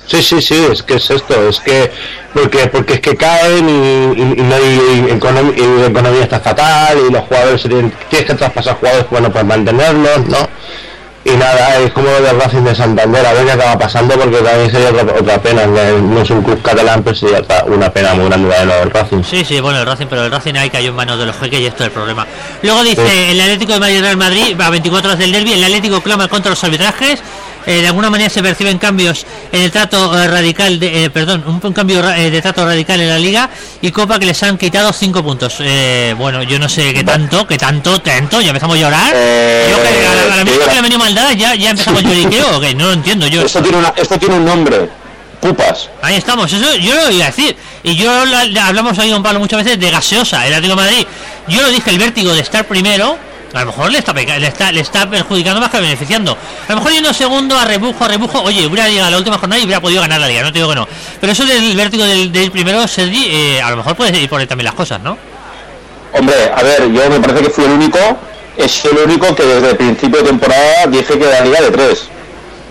Sí, 0.07 0.21
sí, 0.21 0.41
sí, 0.41 0.67
es 0.69 0.83
que 0.83 0.95
es 0.95 1.09
esto, 1.09 1.47
es 1.47 1.59
que 1.61 1.89
porque 2.33 2.67
porque 2.67 2.95
es 2.95 2.99
que 2.99 3.15
caen 3.15 3.69
y, 3.69 4.19
y- 4.21 4.39
y 4.39 4.41
y 5.55 5.79
la 5.81 5.87
economía 5.87 6.23
está 6.23 6.39
fatal 6.39 6.97
y 7.07 7.11
los 7.11 7.21
jugadores 7.23 7.61
tienen, 7.61 7.93
tienes 8.09 8.27
que 8.27 8.35
traspasar 8.35 8.75
jugadores 8.75 9.05
bueno 9.09 9.31
pues 9.31 9.45
mantenerlos, 9.45 10.25
¿no? 10.27 10.49
Y 11.23 11.29
nada, 11.37 11.77
es 11.77 11.91
como 11.91 12.07
lo 12.07 12.19
del 12.19 12.39
Racing 12.39 12.63
de 12.63 12.73
Santander, 12.73 13.23
a 13.23 13.33
ver 13.33 13.45
qué 13.45 13.51
acaba 13.51 13.77
pasando 13.77 14.15
porque 14.15 14.37
también 14.37 14.71
sería 14.71 14.89
otra, 14.89 15.03
otra 15.19 15.37
pena, 15.39 15.67
no, 15.67 16.19
es 16.19 16.29
un 16.31 16.41
club 16.41 16.59
catalán, 16.63 17.03
pero 17.03 17.15
sería 17.15 17.43
una 17.67 17.93
pena 17.93 18.15
muy 18.15 18.25
grande 18.25 18.49
de 18.49 18.65
del 18.65 18.89
Racing. 18.89 19.21
Sí, 19.23 19.45
sí, 19.45 19.59
bueno, 19.59 19.81
el 19.81 19.85
Racing, 19.85 20.07
pero 20.09 20.25
el 20.25 20.31
Racing 20.31 20.55
ahí 20.55 20.71
cayó 20.71 20.89
en 20.89 20.95
manos 20.95 21.19
de 21.19 21.27
los 21.27 21.35
jeques 21.37 21.59
y 21.59 21.67
esto 21.67 21.83
es 21.83 21.87
el 21.89 21.91
problema. 21.91 22.25
Luego 22.63 22.83
dice, 22.83 23.05
Sí. 23.07 23.31
el 23.33 23.39
Atlético 23.39 23.73
de 23.73 23.79
Madrid 23.79 24.01
Real 24.01 24.17
Madrid, 24.17 24.59
a 24.59 24.69
24 24.71 25.09
horas 25.11 25.19
del 25.19 25.31
derby, 25.31 25.53
el 25.53 25.63
Atlético 25.63 26.01
clama 26.01 26.27
contra 26.27 26.49
los 26.49 26.63
arbitrajes, 26.63 27.21
eh, 27.65 27.81
de 27.81 27.87
alguna 27.87 28.09
manera 28.09 28.29
se 28.29 28.41
perciben 28.41 28.77
cambios 28.77 29.25
en 29.51 29.61
el 29.61 29.71
trato 29.71 30.17
eh, 30.17 30.27
radical, 30.27 30.79
de, 30.79 31.05
eh, 31.05 31.09
perdón, 31.09 31.43
un, 31.47 31.59
un 31.63 31.73
cambio 31.73 32.07
eh, 32.11 32.29
de 32.31 32.41
trato 32.41 32.65
radical 32.65 32.99
en 33.01 33.09
la 33.09 33.19
liga 33.19 33.49
y 33.81 33.91
Copa 33.91 34.19
que 34.19 34.25
les 34.25 34.41
han 34.43 34.57
quitado 34.57 34.91
5 34.93 35.23
puntos. 35.23 35.55
Eh, 35.59 36.13
bueno, 36.17 36.43
yo 36.43 36.59
no 36.59 36.67
sé 36.69 36.93
qué 36.93 37.03
tanto, 37.03 37.45
qué 37.47 37.57
tanto, 37.57 37.99
tanto, 38.01 38.41
ya 38.41 38.49
empezamos 38.49 38.77
a 38.77 38.79
llorar. 38.79 39.13
Yo 39.13 39.81
que 39.81 40.07
a 40.07 40.15
la, 40.15 40.33
a 40.33 40.37
la 40.37 40.43
sí, 40.43 40.49
misma 40.49 40.65
que 40.65 40.71
le 40.73 40.77
ha 40.77 40.81
venido 40.81 40.99
maldad 40.99 41.31
ya, 41.35 41.55
ya 41.55 41.69
empezamos 41.71 42.03
a 42.03 42.07
lloriqueo, 42.07 42.57
ok, 42.57 42.63
no 42.75 42.85
lo 42.87 42.93
entiendo 42.93 43.27
yo. 43.27 43.41
Esto 43.43 43.61
tiene, 43.61 43.77
una, 43.77 43.93
esto 43.95 44.17
tiene 44.17 44.35
un 44.35 44.45
nombre, 44.45 44.89
pupas. 45.39 45.89
Ahí 46.01 46.15
estamos, 46.15 46.51
eso 46.51 46.75
yo 46.75 46.93
lo 46.95 47.11
iba 47.11 47.25
a 47.25 47.27
decir. 47.27 47.55
Y 47.83 47.95
yo 47.95 48.25
la- 48.25 48.45
la- 48.45 48.67
hablamos 48.67 48.97
ahí 48.99 49.11
con 49.11 49.23
Pablo 49.23 49.39
muchas 49.39 49.63
veces 49.63 49.79
de 49.79 49.89
gaseosa, 49.91 50.45
el 50.45 50.53
Atlético 50.53 50.79
de 50.79 50.87
Madrid. 50.87 51.07
Yo 51.47 51.61
lo 51.61 51.69
dije, 51.69 51.89
el 51.89 51.97
vértigo 51.97 52.33
de 52.33 52.41
estar 52.41 52.65
primero, 52.65 53.17
A 53.53 53.61
lo 53.61 53.65
mejor 53.67 53.91
le 53.91 53.97
está, 53.97 54.13
le 54.13 54.47
está, 54.47 54.71
le 54.71 54.81
está 54.81 55.09
perjudicando 55.09 55.59
más 55.59 55.69
que 55.69 55.79
beneficiando. 55.79 56.37
A 56.67 56.71
lo 56.71 56.77
mejor 56.77 56.93
yendo 56.93 57.13
segundo 57.13 57.57
a 57.57 57.65
rebujo, 57.65 58.03
a 58.05 58.07
rebujo, 58.07 58.41
oye, 58.43 58.65
hubiera 58.65 58.87
llegado 58.87 59.07
a 59.07 59.11
la 59.11 59.17
última 59.17 59.37
jornada 59.37 59.61
y 59.61 59.65
hubiera 59.65 59.81
podido 59.81 60.01
ganar 60.01 60.21
la 60.21 60.27
liga, 60.27 60.41
no 60.41 60.51
te 60.51 60.59
digo 60.59 60.69
que 60.69 60.75
no. 60.75 60.87
Pero 61.19 61.33
eso 61.33 61.45
del 61.45 61.75
vértigo 61.75 62.05
del, 62.05 62.51
primero, 62.51 62.87
Sergi, 62.87 63.27
eh, 63.29 63.61
a 63.61 63.69
lo 63.71 63.77
mejor 63.77 63.95
puede 63.95 64.17
ir 64.17 64.29
por 64.29 64.39
ahí 64.39 64.47
también 64.47 64.65
las 64.65 64.75
cosas, 64.75 65.01
¿no? 65.01 65.17
Hombre, 66.13 66.35
a 66.53 66.63
ver, 66.63 66.91
yo 66.91 67.09
me 67.09 67.19
parece 67.19 67.43
que 67.43 67.49
fui 67.49 67.65
el 67.65 67.71
único, 67.71 67.99
es 68.55 68.85
el 68.85 68.97
único 68.97 69.35
que 69.35 69.43
desde 69.43 69.69
el 69.71 69.77
principio 69.77 70.19
de 70.19 70.27
temporada 70.27 70.87
dije 70.87 71.17
que 71.17 71.27
era 71.27 71.41
liga 71.41 71.61
de 71.61 71.71
tres. 71.71 72.09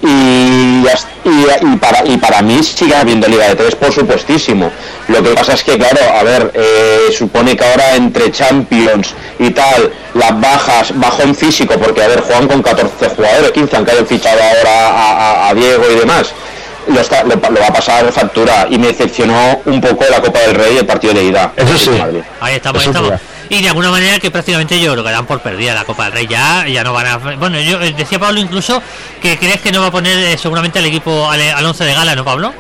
Y, 0.03 0.07
y, 0.07 1.47
y 1.73 1.77
para, 1.77 2.07
y 2.07 2.17
para 2.17 2.41
mí 2.43 2.63
sigue 2.63 2.95
habiendo 2.97 3.29
liga 3.29 3.49
de 3.49 3.55
tres, 3.57 3.75
por 3.75 3.93
supuestísimo. 3.93 4.71
Lo 5.09 5.23
que 5.23 5.31
pasa 5.31 5.53
es 5.55 5.63
que, 5.63 5.77
claro, 5.77 6.01
a 6.19 6.23
ver, 6.23 6.51
eh, 6.55 7.13
supone 7.17 7.57
que 7.57 7.65
ahora 7.65 7.97
entre 7.97 8.31
Champions 8.33 9.15
y 9.39 9.51
tal, 9.51 9.93
las 10.15 10.41
bajas, 10.41 10.99
bajón 10.99 11.35
físico, 11.35 11.75
porque, 11.79 12.03
a 12.03 12.09
ver, 12.09 12.21
juegan 12.23 12.49
con 12.49 12.63
14 12.63 13.11
jugadores, 13.11 13.53
15, 13.53 13.77
aunque 13.77 13.93
hayan 13.93 14.07
fichado 14.07 14.41
ahora 14.43 14.89
a, 14.89 15.13
a- 15.13 15.49
a 15.51 15.55
Diego 15.55 15.85
y 15.91 15.97
demás. 15.97 16.33
Lo, 16.89 16.99
está- 17.01 17.23
lo, 17.23 17.37
lo 17.37 17.61
va 17.61 17.67
a 17.67 17.73
pasar 17.73 18.11
factura 18.11 18.67
y 18.71 18.79
me 18.79 18.89
decepcionó 18.89 19.61
un 19.67 19.81
poco 19.81 20.05
la 20.11 20.21
Copa 20.23 20.41
del 20.41 20.55
Rey 20.55 20.75
y 20.77 20.79
el 20.79 20.87
partido 20.87 21.13
de 21.13 21.25
ida. 21.25 21.53
Eso 21.57 21.77
sí. 21.79 21.91
Madrid. 21.91 22.21
Ahí 22.41 22.55
estamos, 22.57 22.83
ahí 22.83 22.89
estamos. 22.89 23.13
Y 23.51 23.61
de 23.63 23.69
alguna 23.69 23.91
manera 23.91 24.19
que 24.21 24.31
prácticamente 24.31 24.81
yo 24.81 24.93
creo 24.93 25.05
que 25.05 25.11
dan 25.11 25.27
por 25.27 25.41
perdida 25.41 25.75
la 25.75 25.85
Copa 25.85 26.05
del 26.05 26.13
Rey 26.13 26.27
ya, 26.29 26.67
ya 26.69 26.85
no 26.85 26.93
van 26.93 27.07
a... 27.07 27.17
Bueno, 27.19 27.61
yo 27.61 27.81
eh, 27.83 27.93
decía 27.97 28.19
Pablo 28.19 28.39
incluso 28.41 28.81
que 29.21 29.37
crees 29.39 29.61
que 29.61 29.73
no 29.73 29.81
va 29.81 29.89
a 29.89 29.91
poner 29.91 30.17
eh, 30.19 30.39
seguramente 30.39 30.79
al 30.79 30.87
equipo, 30.87 31.29
al, 31.29 31.41
al 31.43 31.67
11 31.67 31.85
de 31.85 31.93
gala, 31.95 32.15
¿no, 32.15 32.25
Pablo? 32.25 32.55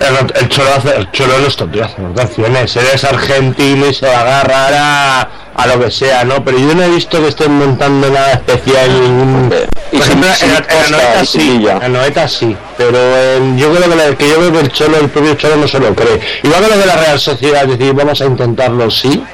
El, 0.00 0.14
el 0.42 0.48
cholo 0.50 0.68
hace, 0.76 0.94
el 0.96 1.10
cholo 1.12 1.38
no 1.38 1.46
es 1.46 1.56
tonto, 1.56 1.82
hace 1.82 1.96
rotaciones. 2.02 2.76
Eres 2.76 3.04
argentino 3.04 3.86
y 3.86 3.94
se 3.94 4.06
va 4.06 4.18
a 4.18 4.20
agarrar 4.40 4.74
a, 4.74 5.20
a 5.54 5.66
lo 5.68 5.80
que 5.80 5.90
sea, 5.90 6.22
¿no? 6.24 6.44
Pero 6.44 6.58
yo 6.58 6.74
no 6.74 6.82
he 6.82 6.88
visto 6.90 7.18
que 7.22 7.28
estén 7.28 7.52
montando 7.52 8.10
nada 8.10 8.32
especial. 8.32 8.90
ningún- 9.00 9.54
Y 9.92 9.96
Por 9.98 10.06
ejemplo, 10.06 10.28
en, 10.40 10.50
en 10.94 11.22
y 11.22 11.26
sí, 11.26 11.66
en 11.80 11.92
Noeta 11.92 12.28
sí, 12.28 12.54
pero 12.76 12.98
en- 13.36 13.56
yo 13.56 13.72
creo 13.72 13.88
que, 13.88 13.96
la- 13.96 14.14
que 14.16 14.28
yo 14.28 14.52
que 14.52 14.60
el 14.60 14.72
cholo, 14.72 14.98
el 14.98 15.08
propio 15.08 15.34
cholo 15.36 15.56
no 15.56 15.68
se 15.68 15.78
lo 15.78 15.94
cree. 15.94 16.20
Igual 16.42 16.60
que 16.64 16.68
lo 16.70 16.76
de 16.76 16.86
la 16.86 16.96
Real 16.96 17.18
Sociedad, 17.20 17.62
es 17.70 17.78
decir, 17.78 17.94
vamos 17.94 18.20
a 18.20 18.24
intentarlo 18.26 18.90
sí. 18.90 19.24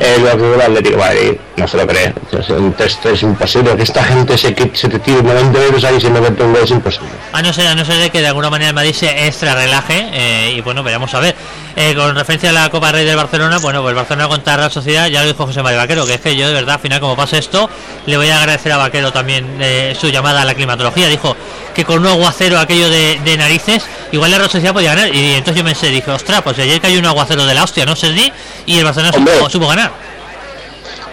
Eh, 0.00 0.16
el 0.18 0.60
Atlético 0.60 0.96
de 0.96 1.02
Madrid 1.02 1.32
no 1.56 1.68
se 1.68 1.76
lo 1.76 1.86
cree. 1.86 2.12
Es, 2.32 2.50
un 2.50 2.72
test 2.72 3.04
es 3.06 3.22
imposible 3.22 3.76
que 3.76 3.82
esta 3.82 4.04
gente 4.04 4.38
se, 4.38 4.54
se 4.74 4.88
te 4.88 4.98
tire 4.98 5.22
90 5.22 5.62
euros 5.64 5.84
ahí 5.84 6.00
sin 6.00 6.12
meter 6.12 6.32
un 6.42 6.52
gol 6.52 6.62
es 6.62 6.70
imposible. 6.70 7.08
A 7.32 7.42
no 7.42 7.52
ser, 7.52 7.66
a 7.66 7.74
no 7.74 7.84
ser 7.84 8.10
que 8.10 8.20
de 8.20 8.28
alguna 8.28 8.50
manera 8.50 8.70
el 8.70 8.74
Madrid 8.74 8.94
se 8.94 9.26
extra 9.26 9.54
relaje 9.54 10.08
eh, 10.12 10.54
y 10.56 10.60
bueno, 10.60 10.82
veremos 10.82 11.12
a 11.14 11.20
ver. 11.20 11.34
Eh, 11.76 11.94
con 11.94 12.14
referencia 12.14 12.50
a 12.50 12.52
la 12.52 12.70
Copa 12.70 12.90
Rey 12.90 13.04
del 13.04 13.16
Barcelona, 13.16 13.58
bueno, 13.58 13.82
pues 13.82 13.92
el 13.92 13.96
Barcelona 13.96 14.26
contra 14.26 14.56
la 14.56 14.68
Sociedad, 14.70 15.06
ya 15.06 15.22
lo 15.22 15.28
dijo 15.28 15.46
José 15.46 15.62
María 15.62 15.78
Vaquero, 15.78 16.06
que 16.06 16.14
es 16.14 16.20
que 16.20 16.34
yo 16.34 16.48
de 16.48 16.54
verdad, 16.54 16.74
al 16.74 16.80
final, 16.80 16.98
como 16.98 17.14
pase 17.14 17.38
esto, 17.38 17.70
le 18.06 18.16
voy 18.16 18.28
a 18.30 18.38
agradecer 18.38 18.72
a 18.72 18.78
Vaquero 18.78 19.12
también 19.12 19.58
eh, 19.60 19.96
su 19.98 20.08
llamada 20.08 20.42
a 20.42 20.44
la 20.44 20.54
climatología. 20.54 21.08
Dijo 21.08 21.36
que 21.74 21.84
con 21.84 22.00
un 22.00 22.08
aguacero 22.08 22.58
aquello 22.58 22.90
de, 22.90 23.20
de 23.24 23.36
narices, 23.36 23.84
igual 24.12 24.30
la 24.30 24.38
Real 24.38 24.50
Sociedad 24.50 24.72
podía 24.74 24.94
ganar. 24.94 25.14
Y 25.14 25.34
entonces 25.34 25.56
yo 25.56 25.64
pensé, 25.64 25.86
dije, 25.88 26.10
ostras, 26.10 26.42
pues 26.42 26.58
ayer 26.58 26.80
cayó 26.80 26.98
un 26.98 27.06
aguacero 27.06 27.44
de 27.46 27.54
la 27.54 27.64
hostia, 27.64 27.84
¿no, 27.86 27.94
Sergi? 27.96 28.32
Y 28.66 28.78
el 28.78 28.84
Barcelona 28.84 29.12
Hombre. 29.16 29.34
supo, 29.34 29.50
supo 29.50 29.68
ganar. 29.68 29.90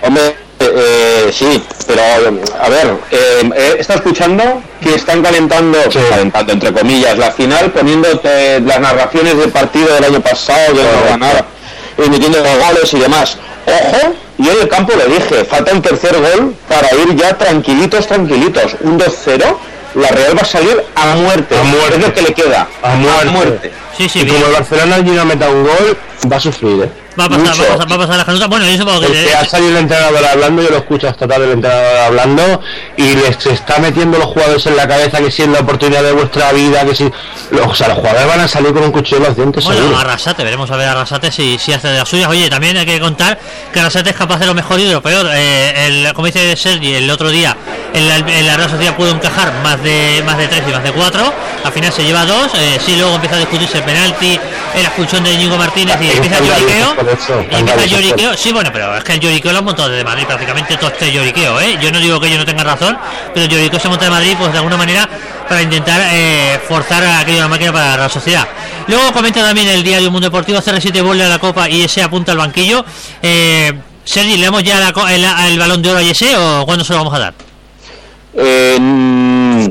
Hombre, 0.02 0.36
eh, 0.60 1.32
sí, 1.34 1.64
pero 1.88 2.02
a 2.62 2.70
ver, 2.70 2.94
eh, 3.12 3.50
he 3.78 3.80
estado 3.82 4.00
escuchando 4.00 4.62
que 4.82 4.96
están 4.96 5.22
calentando, 5.22 5.80
Sí. 5.92 6.00
calentando 6.10 6.54
entre 6.54 6.74
comillas, 6.74 7.18
la 7.18 7.32
final 7.32 7.72
poniéndote 7.72 8.60
las 8.62 8.80
narraciones 8.80 9.38
del 9.38 9.52
partido 9.52 9.94
del 9.96 10.04
año 10.06 10.22
pasado, 10.22 10.74
de 10.74 10.84
no 10.84 11.10
ganar, 11.10 11.46
y 11.98 12.10
metiendo 12.10 12.40
los 12.40 12.58
goles 12.68 12.94
y 12.94 13.00
demás. 13.00 13.38
Ojo, 13.68 14.14
yo 14.38 14.52
en 14.52 14.62
el 14.62 14.68
campo 14.68 14.94
le 14.96 15.06
dije, 15.08 15.44
falta 15.46 15.72
un 15.74 15.82
tercer 15.82 16.14
gol 16.16 16.55
para 16.68 16.88
ir 16.94 17.16
ya 17.16 17.36
tranquilitos, 17.38 18.05
tranquilitos. 18.05 18.75
Un 18.81 18.98
2-0, 19.00 19.58
la 19.96 20.10
Real 20.10 20.38
va 20.38 20.42
a 20.42 20.46
salir 20.46 20.84
a 20.96 21.16
muerte. 21.16 21.58
A 21.58 21.64
muerte. 21.64 21.96
Es 21.96 22.01
lo 22.01 22.14
que 22.14 22.22
le 22.22 22.34
queda. 22.34 22.68
A 22.81 22.96
muerte. 22.96 23.72
Sí, 23.98 24.10
sí, 24.10 24.20
y 24.20 24.24
bien. 24.24 24.36
como 24.36 24.48
el 24.48 24.53
Barcelona 24.53 24.96
allí 24.96 25.12
no 25.12 25.25
meta 25.25 25.50
un 25.50 25.64
gol, 25.64 25.98
va 26.31 26.38
a 26.38 26.40
sufrir, 26.40 26.84
¿eh? 26.84 26.90
Va 27.18 27.25
a 27.25 27.29
pasar, 27.29 27.46
va 27.46 27.51
a 27.51 27.55
pasar, 27.55 27.92
va 27.92 27.96
a 27.96 27.98
pasar 28.00 28.18
la 28.18 28.25
canuta. 28.25 28.48
Bueno, 28.48 28.66
yo 28.66 28.77
supongo 28.77 29.00
que... 29.00 29.08
Porque 29.08 29.34
ha 29.34 29.46
salido 29.46 29.72
el 29.72 29.77
entrenador 29.77 30.25
hablando, 30.25 30.62
yo 30.62 30.70
lo 30.70 30.77
escucho 30.79 31.08
esta 31.08 31.25
tarde 31.25 31.46
el 31.46 31.53
entrenador 31.53 31.98
hablando 31.98 32.62
y 32.98 33.16
les 33.16 33.46
está 33.46 33.79
metiendo 33.79 34.18
los 34.18 34.27
jugadores 34.27 34.66
en 34.66 34.75
la 34.75 34.86
cabeza 34.86 35.20
que 35.20 35.31
si 35.31 35.44
es 35.44 35.48
la 35.48 35.60
oportunidad 35.60 36.03
de 36.03 36.12
vuestra 36.12 36.51
vida, 36.51 36.86
que 36.86 36.94
si... 36.94 37.10
O 37.66 37.74
sea, 37.74 37.88
los 37.88 38.00
jugadores 38.00 38.27
van 38.27 38.40
a 38.42 38.48
salir 38.50 38.74
con 38.74 38.84
un 38.84 38.92
cuchillo 38.92 39.18
en 39.18 39.24
los 39.24 39.36
dientes 39.38 39.64
Bueno, 39.64 39.79
seguro. 39.79 39.98
Arrasate, 39.98 40.44
veremos 40.44 40.70
a 40.72 40.75
ver 40.75 40.90
a 40.90 40.92
Arrasate 40.92 41.31
si, 41.31 41.58
si 41.58 41.72
hace 41.72 41.88
de 41.88 42.00
las 42.00 42.10
suyas. 42.10 42.27
Oye, 42.27 42.50
también 42.50 42.75
hay 42.75 42.86
que 42.86 43.00
contar 43.00 43.40
que 43.72 43.79
Arrasate 43.79 44.10
es 44.10 44.16
capaz 44.18 44.40
de 44.40 44.48
lo 44.48 44.53
mejor 44.53 44.77
y 44.81 44.84
de 44.84 44.92
lo 44.92 45.01
peor. 45.01 45.25
Eh, 45.31 45.88
el, 45.88 46.14
como 46.14 46.25
dice 46.27 46.53
Sergi 46.58 46.96
el 46.96 47.10
otro 47.10 47.29
día, 47.29 47.55
en 47.94 48.10
la, 48.10 48.18
en 48.18 48.46
la 48.46 48.58
Real 48.58 48.70
Sociedad 48.70 48.98
pudo 48.98 49.12
encajar 49.12 49.53
más 49.64 49.81
de 49.81 50.22
más 50.25 50.38
de 50.38 50.50
tres 50.50 50.64
y 50.68 50.72
más 50.72 50.84
de 50.84 50.92
cuatro. 50.92 51.31
Al 51.64 51.72
final 51.72 51.94
se 51.94 52.03
lleva 52.03 52.25
dos. 52.25 52.51
Eh, 52.55 52.77
sí, 52.86 52.98
luego 52.98 53.16
empieza 53.16 53.38
a 53.38 53.40
discutirse 53.40 53.81
penalti, 53.86 54.40
la 54.76 54.82
expulsión 54.82 55.24
de 55.24 55.32
Íñigo 55.34 55.58
Martínez 55.58 55.98
y 56.02 56.10
empieza 56.12 56.38
el 56.40 56.46
lloriqueo. 56.46 56.96
Y 57.52 57.56
empieza 57.56 57.84
el 57.84 57.90
lloriqueo. 57.90 58.38
Sí, 58.38 58.52
bueno, 58.52 58.70
pero 58.74 58.96
es 58.98 59.04
que 59.04 59.14
el 59.14 59.20
lloriqueo 59.20 59.52
lo 59.52 59.60
han 59.60 59.66
montado 59.66 59.90
desde 59.90 60.04
Madrid. 60.04 60.26
Prácticamente 60.26 60.76
todo 60.78 60.90
este 60.90 61.12
lloriqueo, 61.12 61.60
¿eh? 61.62 61.78
Yo 61.82 61.92
no 61.92 62.00
digo 62.00 62.20
que 62.20 62.30
yo 62.30 62.38
no 62.38 62.46
tenga 62.46 62.64
razón, 62.64 62.98
pero 63.34 63.46
el 63.46 63.52
lloriqueo 63.52 63.80
se 63.80 63.88
monta 63.90 64.06
de 64.06 64.12
Madrid, 64.12 64.36
pues 64.38 64.52
de 64.52 64.58
alguna 64.58 64.78
manera 64.78 65.08
para 65.48 65.62
intentar 65.62 66.02
eh, 66.12 66.60
forzar 66.68 67.04
a 67.04 67.20
aquella 67.20 67.48
máquina 67.48 67.72
para 67.72 67.98
la 67.98 68.10
sociedad. 68.10 68.48
Luego 68.88 69.12
comenta 69.14 69.42
también 69.44 69.68
el 69.68 69.84
diario 69.84 70.10
Mundo 70.12 70.28
Deportivo, 70.28 70.60
CR7 70.60 71.04
vuelve 71.04 71.24
a 71.24 71.30
la 71.30 71.38
Copa 71.40 71.70
y 71.70 71.84
ese 71.84 72.02
apunta 72.02 72.32
al 72.32 72.40
banquillo. 72.40 72.84
Eh, 73.22 73.72
Sergi, 74.04 74.38
¿le 74.38 74.46
damos 74.46 74.64
ya 74.64 74.80
la 74.80 74.92
co- 74.94 75.08
el, 75.08 75.24
el 75.24 75.58
balón 75.60 75.82
de 75.82 75.90
oro 75.90 76.00
a 76.00 76.02
ese 76.04 76.36
o 76.38 76.66
cuándo 76.66 76.84
se 76.84 76.94
lo 76.94 77.00
vamos 77.00 77.14
a 77.14 77.20
dar? 77.20 77.34
Eh, 78.38 78.78
mm, 78.80 79.68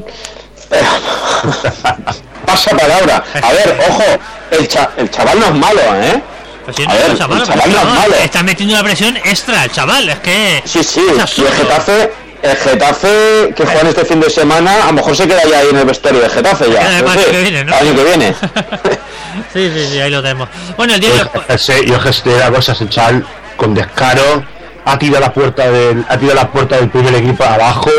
pasa 2.55 2.77
palabra. 2.77 3.25
A 3.43 3.53
ver, 3.53 3.79
ojo, 3.89 4.03
el, 4.51 4.69
cha- 4.69 4.91
el 4.97 5.11
chaval 5.11 5.41
no 5.41 5.47
es 5.47 5.55
malo, 5.55 5.81
¿eh? 6.03 6.23
Pues 6.65 6.79
A 6.79 6.83
no, 6.83 6.95
ver, 6.95 7.11
el 7.11 7.19
chaval, 7.19 7.41
el 7.41 7.47
chaval 7.47 7.71
no 7.73 7.79
es 7.79 7.85
malo. 7.85 8.15
está 8.23 8.43
metiendo 8.43 8.75
una 8.75 8.83
presión 8.85 9.17
extra 9.19 9.65
el 9.65 9.71
chaval, 9.73 10.09
es 10.09 10.19
que 10.21 10.63
Sí, 10.65 10.83
sí, 10.83 11.03
es 11.23 11.39
y 11.39 11.43
el 11.43 11.53
Getafe, 11.53 12.13
el 12.43 12.57
Getafe 12.57 13.53
que 13.55 13.65
juegan 13.67 13.87
este 13.89 14.05
fin 14.07 14.21
de 14.21 14.31
semana, 14.31 14.85
a 14.85 14.87
lo 14.87 14.93
mejor 14.95 15.15
se 15.17 15.27
queda 15.29 15.43
ya 15.45 15.59
ahí 15.59 15.69
en 15.71 15.77
el 15.77 15.85
vestuario 15.85 16.21
de 16.23 16.31
Getafe 16.31 16.71
ya. 16.73 16.81
El 16.99 17.07
año 17.07 17.25
que 17.31 17.41
viene, 17.43 17.65
¿no? 17.65 17.79
el 17.79 17.87
año 17.89 17.97
que 17.97 18.05
viene. 18.05 18.35
sí, 19.53 19.71
sí, 19.75 19.89
sí, 19.93 20.01
ahí 20.01 20.11
lo 20.11 20.23
tenemos. 20.23 20.49
Bueno, 20.77 20.95
el 20.95 21.01
diario... 21.01 21.31
Yo, 21.49 21.59
sé, 21.59 21.85
yo 21.87 22.01
gestioné 22.01 22.39
la 22.41 22.51
cosa, 22.51 22.73
ese 22.73 22.89
chaval 22.89 23.27
con 23.57 23.75
descaro, 23.75 24.45
ha 24.85 24.99
tirado 24.99 25.21
la 25.21 25.33
puerta 25.33 25.71
del, 25.71 26.05
ha 26.09 26.17
tirado 26.19 26.37
la 26.37 26.51
puerta 26.51 26.77
del 26.77 26.89
primer 26.91 27.15
equipo 27.15 27.45
abajo, 27.45 27.91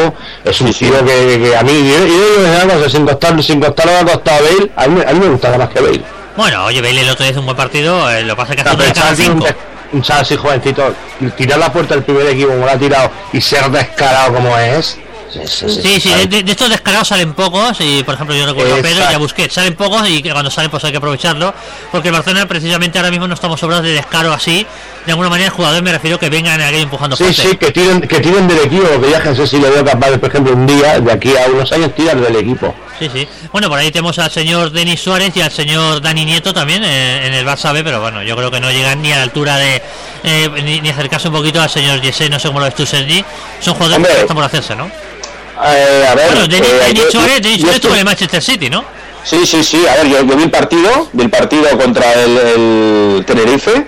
es 0.43 0.61
un 0.61 0.73
tío 0.73 1.05
que, 1.05 1.39
que 1.43 1.57
a 1.57 1.63
mí, 1.63 1.71
y 1.71 1.91
yo, 1.91 2.05
yo 2.05 2.73
cosa, 2.73 2.89
sin 2.89 3.05
costar, 3.05 3.43
sin 3.43 3.59
costar 3.59 3.85
lo 3.85 3.91
que 3.91 3.97
ha 3.97 4.13
costado 4.13 4.43
Bale, 4.43 4.71
a 4.75 4.87
mí, 4.87 5.01
a 5.05 5.13
mí 5.13 5.19
me 5.19 5.27
gusta 5.29 5.57
más 5.57 5.69
que 5.69 5.81
Bale. 5.81 6.01
Bueno, 6.37 6.65
oye, 6.65 6.81
Bale 6.81 7.01
el 7.01 7.09
otro 7.09 7.23
día 7.23 7.31
hizo 7.31 7.39
un 7.39 7.45
buen 7.45 7.57
partido, 7.57 8.11
eh, 8.11 8.23
lo 8.23 8.35
que 8.35 8.41
pasa 8.41 8.53
es 8.53 8.63
que 8.63 8.69
hace 8.69 8.93
cada 8.93 9.09
un, 9.11 9.17
cinco. 9.17 9.47
un 9.93 10.01
chaval 10.01 10.21
así 10.23 10.35
jovencito, 10.35 10.93
tirar 11.35 11.59
la 11.59 11.71
puerta 11.71 11.95
del 11.95 12.03
primer 12.03 12.27
equipo 12.27 12.49
como 12.49 12.65
lo 12.65 12.71
ha 12.71 12.77
tirado 12.77 13.11
y 13.33 13.41
ser 13.41 13.69
descarado 13.71 14.33
como 14.33 14.57
es. 14.57 14.97
Sí, 15.45 15.99
sí, 15.99 16.09
de, 16.27 16.43
estos 16.51 16.69
descarados 16.69 17.07
salen 17.07 17.33
pocos 17.33 17.77
y 17.81 18.03
por 18.03 18.15
ejemplo 18.15 18.35
yo 18.35 18.45
recuerdo 18.45 18.73
a 18.75 18.77
Pedro 18.77 18.89
y 18.89 18.93
a 18.93 19.03
Exacto. 19.03 19.19
Busquets, 19.19 19.53
salen 19.53 19.75
pocos 19.75 20.07
y 20.09 20.21
que 20.23 20.31
cuando 20.31 20.49
salen 20.49 20.71
pues 20.71 20.83
hay 20.83 20.91
que 20.91 20.97
aprovecharlo 20.97 21.53
porque 21.91 22.09
el 22.09 22.13
Barcelona 22.13 22.47
precisamente 22.47 22.97
ahora 22.97 23.11
mismo 23.11 23.27
no 23.27 23.33
estamos 23.33 23.59
sobrados 23.59 23.85
de 23.85 23.91
descaro 23.91 24.31
así, 24.33 24.65
de 25.05 25.11
alguna 25.11 25.29
manera 25.29 25.47
el 25.49 25.53
jugador 25.55 25.83
me 25.83 25.91
refiero 25.91 26.17
que 26.19 26.29
vengan 26.29 26.61
aquí 26.61 26.77
empujando 26.81 27.15
Sí, 27.15 27.23
fuerte. 27.25 27.41
sí, 27.49 27.57
que 27.57 27.71
tiren, 27.71 28.01
que 28.01 28.19
tiren 28.19 28.47
del 28.47 28.59
equipo, 28.59 28.87
que 29.01 29.11
ya 29.11 29.21
Jesús 29.21 29.49
si 29.49 29.59
lo 29.59 29.69
veo 29.71 29.83
capaz 29.85 30.09
de, 30.11 30.17
por 30.17 30.29
ejemplo, 30.29 30.53
un 30.53 30.65
día, 30.65 30.99
de 30.99 31.11
aquí 31.11 31.29
a 31.37 31.47
unos 31.51 31.71
años, 31.71 31.93
tirar 31.95 32.19
del 32.19 32.35
equipo. 32.37 32.73
Sí, 32.97 33.09
sí. 33.13 33.27
Bueno, 33.51 33.67
por 33.69 33.77
ahí 33.77 33.91
tenemos 33.91 34.17
al 34.19 34.31
señor 34.31 34.71
Denis 34.71 35.01
Suárez 35.01 35.35
y 35.35 35.41
al 35.41 35.51
señor 35.51 36.01
Dani 36.01 36.23
Nieto 36.25 36.53
también 36.53 36.83
eh, 36.83 37.27
en 37.27 37.33
el 37.33 37.45
Barça 37.45 37.73
B, 37.73 37.83
pero 37.83 37.99
bueno, 38.01 38.23
yo 38.23 38.35
creo 38.37 38.49
que 38.49 38.59
no 38.61 38.71
llegan 38.71 39.01
ni 39.01 39.11
a 39.11 39.17
la 39.17 39.23
altura 39.23 39.57
de 39.57 39.81
eh, 40.23 40.49
ni, 40.63 40.79
ni 40.81 40.89
acercarse 40.89 41.27
un 41.27 41.33
poquito 41.35 41.61
al 41.61 41.69
señor 41.69 42.01
Jesse, 42.01 42.29
no 42.29 42.39
sé 42.39 42.47
cómo 42.47 42.59
lo 42.59 42.65
ves 42.65 42.75
tú, 42.75 42.85
Sergi. 42.85 43.23
Son 43.59 43.73
jugadores 43.73 43.97
Hombre. 43.97 44.11
que 44.13 44.21
están 44.21 44.35
por 44.35 44.45
hacerse, 44.45 44.75
¿no? 44.75 44.89
Eh, 45.63 46.05
a 46.09 46.15
ver, 46.15 46.27
Bueno, 46.31 46.47
Denis, 46.47 46.69
eh, 46.69 47.39
Denis 47.41 47.63
estuvo 47.63 47.93
en 47.93 47.99
el 47.99 48.05
Manchester 48.05 48.41
City, 48.41 48.69
¿no? 48.69 48.83
Sí, 49.23 49.45
sí, 49.45 49.63
sí, 49.63 49.83
a 49.87 49.95
ver, 49.95 50.07
yo, 50.07 50.23
yo 50.23 50.35
vi 50.35 50.43
el 50.43 50.51
partido, 50.51 51.09
vi 51.13 51.23
el 51.23 51.29
partido 51.31 51.65
contra 51.79 52.13
el, 52.13 52.37
el 52.37 53.23
Tenerife 53.25 53.87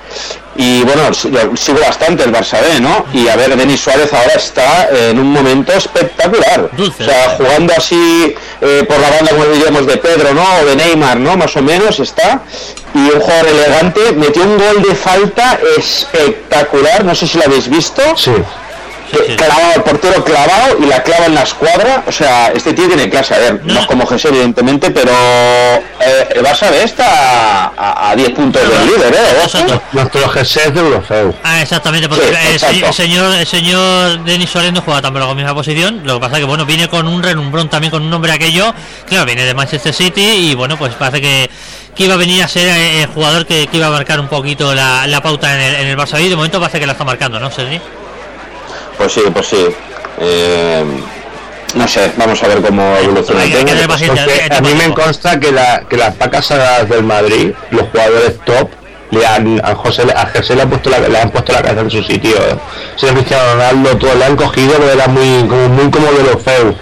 y 0.55 0.81
bueno, 0.81 1.13
sigo 1.13 1.79
bastante 1.79 2.23
el 2.23 2.33
Barça 2.33 2.59
B, 2.59 2.79
¿no? 2.79 3.05
Y 3.13 3.27
a 3.27 3.35
ver, 3.35 3.55
Denis 3.55 3.79
Suárez 3.79 4.11
ahora 4.11 4.33
está 4.33 4.89
en 4.89 5.19
un 5.19 5.31
momento 5.31 5.71
espectacular. 5.73 6.71
Dulce. 6.75 7.03
O 7.03 7.05
sea, 7.05 7.35
jugando 7.37 7.73
así 7.77 8.35
eh, 8.61 8.83
por 8.87 8.99
la 8.99 9.11
banda, 9.11 9.31
como 9.31 9.45
diríamos, 9.45 9.85
de 9.85 9.97
Pedro, 9.97 10.33
¿no? 10.33 10.43
O 10.61 10.65
de 10.65 10.75
Neymar, 10.75 11.19
¿no? 11.19 11.37
Más 11.37 11.55
o 11.55 11.61
menos 11.61 11.99
está. 11.99 12.41
Y 12.95 12.97
un 12.97 13.19
jugador 13.19 13.47
elegante, 13.47 14.13
metió 14.13 14.41
un 14.41 14.57
gol 14.57 14.81
de 14.81 14.95
falta 14.95 15.59
espectacular, 15.77 17.05
no 17.05 17.13
sé 17.13 17.27
si 17.27 17.37
lo 17.37 17.43
habéis 17.43 17.69
visto. 17.69 18.01
Sí. 18.15 18.31
Sí, 19.11 19.17
sí. 19.27 19.35
clavado, 19.35 19.73
el 19.75 19.83
portero 19.83 20.23
clavado 20.23 20.77
y 20.81 20.85
la 20.85 21.01
clava 21.03 21.25
en 21.27 21.35
la 21.35 21.41
escuadra. 21.43 22.03
O 22.07 22.11
sea, 22.11 22.47
este 22.53 22.73
tío 22.73 22.87
tiene 22.87 23.09
clase. 23.09 23.35
A 23.35 23.39
ver, 23.39 23.61
no, 23.65 23.73
No. 23.75 23.79
es 23.81 23.87
como 23.87 24.05
Jesús, 24.05 24.31
evidentemente, 24.31 24.91
pero 24.91 25.11
eh, 25.11 26.27
el 26.35 26.43
Barça 26.43 26.69
B 26.69 26.83
está 26.83 27.71
a, 27.77 28.09
a 28.11 28.15
10 28.15 28.29
puntos 28.31 28.61
No, 28.63 28.69
del 28.69 28.79
no. 28.79 28.85
líder, 28.97 29.13
¿eh? 29.13 29.79
Nuestro 29.93 30.21
G6 30.31 30.61
es 30.67 30.73
de 30.73 30.79
Eurofeu. 30.79 31.33
Ah, 31.43 31.61
exactamente, 31.61 32.09
porque 32.09 32.25
Sí, 32.57 32.83
el, 32.83 32.93
señor 32.93 33.33
el 33.35 33.47
señor 33.47 34.23
Denis 34.23 34.49
Suárez 34.49 34.73
no 34.73 34.81
juega 34.81 35.01
tampoco 35.01 35.23
en 35.23 35.29
la 35.29 35.35
misma 35.35 35.53
posición. 35.55 36.01
Lo 36.03 36.15
que 36.15 36.19
pasa 36.21 36.37
que 36.37 36.43
bueno, 36.43 36.65
viene 36.65 36.87
con 36.87 37.07
un 37.07 37.23
relumbrón 37.23 37.69
también 37.69 37.91
con 37.91 38.01
un 38.03 38.09
nombre 38.09 38.31
aquello. 38.31 38.73
Claro, 39.07 39.25
viene 39.25 39.43
de 39.45 39.53
Manchester 39.53 39.93
City 39.93 40.21
y 40.49 40.55
bueno, 40.55 40.77
pues 40.77 40.93
parece 40.95 41.21
que, 41.21 41.49
que 41.95 42.03
iba 42.03 42.15
a 42.15 42.17
venir 42.17 42.43
a 42.43 42.47
ser 42.47 42.67
eh, 42.67 43.01
el 43.03 43.07
jugador 43.07 43.45
que, 43.45 43.67
que 43.67 43.77
iba 43.77 43.87
a 43.87 43.91
marcar 43.91 44.19
un 44.19 44.27
poquito 44.27 44.73
la, 44.75 45.07
la 45.07 45.21
pauta 45.21 45.53
en 45.53 45.61
el, 45.61 45.75
en 45.75 45.87
el 45.87 45.97
Barça 45.97 46.19
y 46.21 46.27
de 46.29 46.35
momento 46.35 46.59
parece 46.59 46.79
que 46.79 46.85
la 46.85 46.91
está 46.93 47.05
marcando, 47.05 47.39
¿no, 47.39 47.49
Sergi? 47.51 47.79
Pues 48.97 49.13
sí, 49.13 49.21
pues 49.33 49.47
sí. 49.47 49.67
Eh, 50.19 50.83
no 51.75 51.87
sé, 51.87 52.11
vamos 52.17 52.41
a 52.41 52.47
ver 52.47 52.61
cómo 52.61 52.95
evoluciona 52.97 53.43
el 53.43 53.65
tema. 53.65 53.93
a 53.93 54.61
mí 54.61 54.69
me 54.73 54.93
consta 54.93 55.39
que, 55.39 55.51
la, 55.51 55.83
que 55.87 55.97
las 55.97 56.17
vacas 56.17 56.45
sagradas 56.45 56.89
del 56.89 57.03
Madrid, 57.03 57.51
los 57.71 57.87
jugadores 57.89 58.39
top, 58.45 58.69
le 59.11 59.25
han, 59.25 59.61
a 59.63 59.75
José, 59.75 60.03
a 60.13 60.25
José 60.27 60.55
le, 60.55 60.63
han 60.63 60.69
puesto 60.69 60.89
la, 60.89 60.99
le 60.99 61.19
han 61.19 61.29
puesto 61.29 61.53
la 61.53 61.61
cabeza 61.61 61.81
en 61.81 61.91
su 61.91 62.03
sitio. 62.03 62.35
Se 62.95 63.07
Cristiano 63.07 63.53
Ronaldo, 63.53 63.97
todo 63.97 64.15
le 64.15 64.25
han 64.25 64.35
cogido, 64.35 64.73
pero 64.77 64.91
era 64.91 65.07
muy, 65.07 65.47
como, 65.47 65.69
muy 65.69 65.91
como 65.91 66.11
de 66.11 66.23
los 66.23 66.41
feos. 66.41 66.75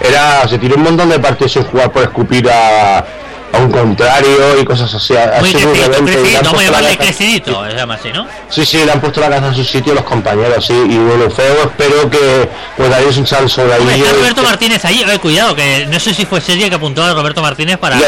Era, 0.00 0.46
se 0.46 0.58
tiró 0.58 0.76
un 0.76 0.82
montón 0.82 1.08
de 1.08 1.18
partidos 1.18 1.52
sin 1.52 1.64
jugar 1.64 1.90
por 1.90 2.02
escupir 2.02 2.48
a, 2.50 3.04
a 3.52 3.58
un 3.58 3.70
contrario 3.70 4.60
y 4.60 4.64
cosas 4.64 4.92
así. 4.94 5.14
Muy 5.40 5.52
crecidito, 5.52 5.90
crecidito, 6.04 6.40
vamos 6.44 6.60
a 6.60 6.64
llamarle 6.64 6.96
crecidito, 6.98 7.64
se 7.70 7.76
llama 7.76 7.94
así, 7.94 8.12
¿no? 8.12 8.26
Sí, 8.48 8.66
sí, 8.66 8.84
le 8.84 8.92
han 8.92 9.00
puesto 9.00 9.20
la 9.20 9.28
cabeza 9.28 9.48
en 9.48 9.54
su 9.54 9.64
sitio 9.64 9.94
los 9.94 10.04
compañeros, 10.04 10.64
sí, 10.66 10.72
y 10.74 10.96
bueno, 10.98 11.30
feo, 11.30 11.62
espero 11.62 12.10
que 12.10 12.48
pues 12.76 12.90
daréis 12.90 13.16
un 13.16 13.26
sobre 13.48 13.74
Hombre, 13.76 13.94
ahí. 13.94 14.00
está 14.00 14.10
eh, 14.10 14.14
Roberto 14.18 14.42
que- 14.42 14.46
Martínez 14.48 14.84
ahí, 14.84 15.02
eh, 15.08 15.18
cuidado, 15.18 15.54
que 15.54 15.86
no 15.90 15.98
sé 16.00 16.12
si 16.14 16.26
fue 16.26 16.40
Sergi 16.40 16.64
el 16.64 16.68
que 16.70 16.76
apuntó 16.76 17.02
a 17.02 17.12
Roberto 17.14 17.40
Martínez 17.42 17.78
para, 17.78 17.98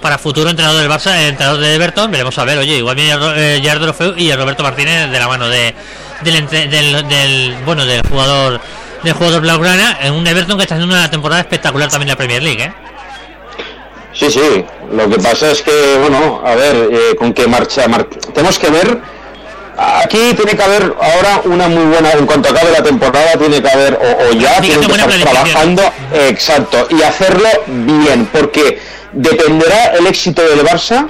para 0.00 0.18
futuro 0.18 0.48
entrenador 0.50 0.80
del 0.80 0.90
Barça, 0.90 1.14
el 1.18 1.28
entrenador 1.30 1.60
de 1.60 1.74
Everton, 1.74 2.10
veremos 2.10 2.36
a 2.38 2.44
ver, 2.44 2.58
oye, 2.58 2.76
igual 2.76 2.96
viene 2.96 3.12
eh, 3.36 3.60
Gerard 3.62 3.78
Deulofeu 3.80 4.14
y 4.16 4.30
el 4.30 4.38
Roberto 4.38 4.62
Martínez 4.62 5.10
de 5.10 5.18
la 5.18 5.28
mano 5.28 5.48
de 5.48 5.74
del, 6.22 6.36
entre- 6.36 6.68
del, 6.68 7.06
del- 7.08 7.56
bueno 7.66 7.84
del 7.84 8.00
jugador 8.08 8.60
del 9.02 9.12
jugador 9.12 9.42
blaugrana 9.42 9.98
en 10.00 10.14
un 10.14 10.26
Everton 10.26 10.56
que 10.56 10.62
está 10.62 10.76
haciendo 10.76 10.94
una 10.94 11.10
temporada 11.10 11.40
espectacular 11.42 11.90
también 11.90 12.08
en 12.08 12.12
la 12.12 12.16
Premier 12.16 12.42
League, 12.42 12.62
¿eh? 12.64 12.72
Sí, 14.14 14.30
sí. 14.30 14.64
Lo 14.92 15.08
que 15.08 15.16
pasa 15.18 15.50
es 15.50 15.60
que, 15.62 15.96
bueno, 16.00 16.40
a 16.44 16.54
ver, 16.54 16.88
eh, 16.92 17.16
con 17.18 17.32
qué 17.32 17.46
marcha. 17.48 17.86
mar- 17.88 18.06
Tenemos 18.32 18.58
que 18.58 18.70
ver. 18.70 18.98
Aquí 19.76 20.34
tiene 20.36 20.56
que 20.56 20.62
haber 20.62 20.94
ahora 21.00 21.40
una 21.44 21.66
muy 21.68 21.84
buena. 21.86 22.12
En 22.12 22.26
cuanto 22.26 22.48
acabe 22.50 22.70
la 22.70 22.82
temporada, 22.82 23.32
tiene 23.36 23.60
que 23.60 23.68
haber, 23.68 23.94
o, 23.94 24.28
o 24.28 24.32
ya, 24.32 24.60
Tiene 24.60 24.86
que 24.86 24.92
estar 24.92 25.10
trabajando. 25.20 25.82
exacto. 26.28 26.86
Y 26.90 27.02
hacerlo 27.02 27.48
bien, 27.66 28.26
porque 28.32 28.78
dependerá 29.12 29.94
el 29.98 30.06
éxito 30.06 30.42
del 30.42 30.60
Barça. 30.64 31.08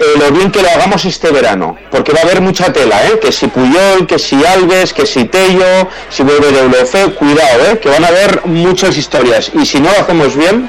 eh, 0.00 0.04
lo 0.18 0.30
bien 0.32 0.50
que 0.50 0.60
lo 0.62 0.68
hagamos 0.70 1.04
este 1.04 1.30
verano, 1.30 1.76
porque 1.90 2.12
va 2.12 2.20
a 2.20 2.22
haber 2.24 2.40
mucha 2.40 2.72
tela, 2.72 3.00
¿eh? 3.06 3.20
que 3.20 3.30
si 3.30 3.46
Puyol, 3.46 4.06
que 4.08 4.18
si 4.18 4.44
Alves, 4.44 4.92
que 4.92 5.06
si 5.06 5.26
Tello, 5.26 5.88
si 6.10 6.24
vuelve 6.24 6.50
de 6.50 6.58
Eurofe, 6.60 7.12
cuidado, 7.12 7.64
¿eh? 7.70 7.78
que 7.78 7.90
van 7.90 8.04
a 8.04 8.08
haber 8.08 8.44
muchas 8.46 8.96
historias, 8.96 9.52
y 9.54 9.64
si 9.64 9.78
no 9.80 9.90
lo 9.92 10.00
hacemos 10.00 10.34
bien, 10.34 10.68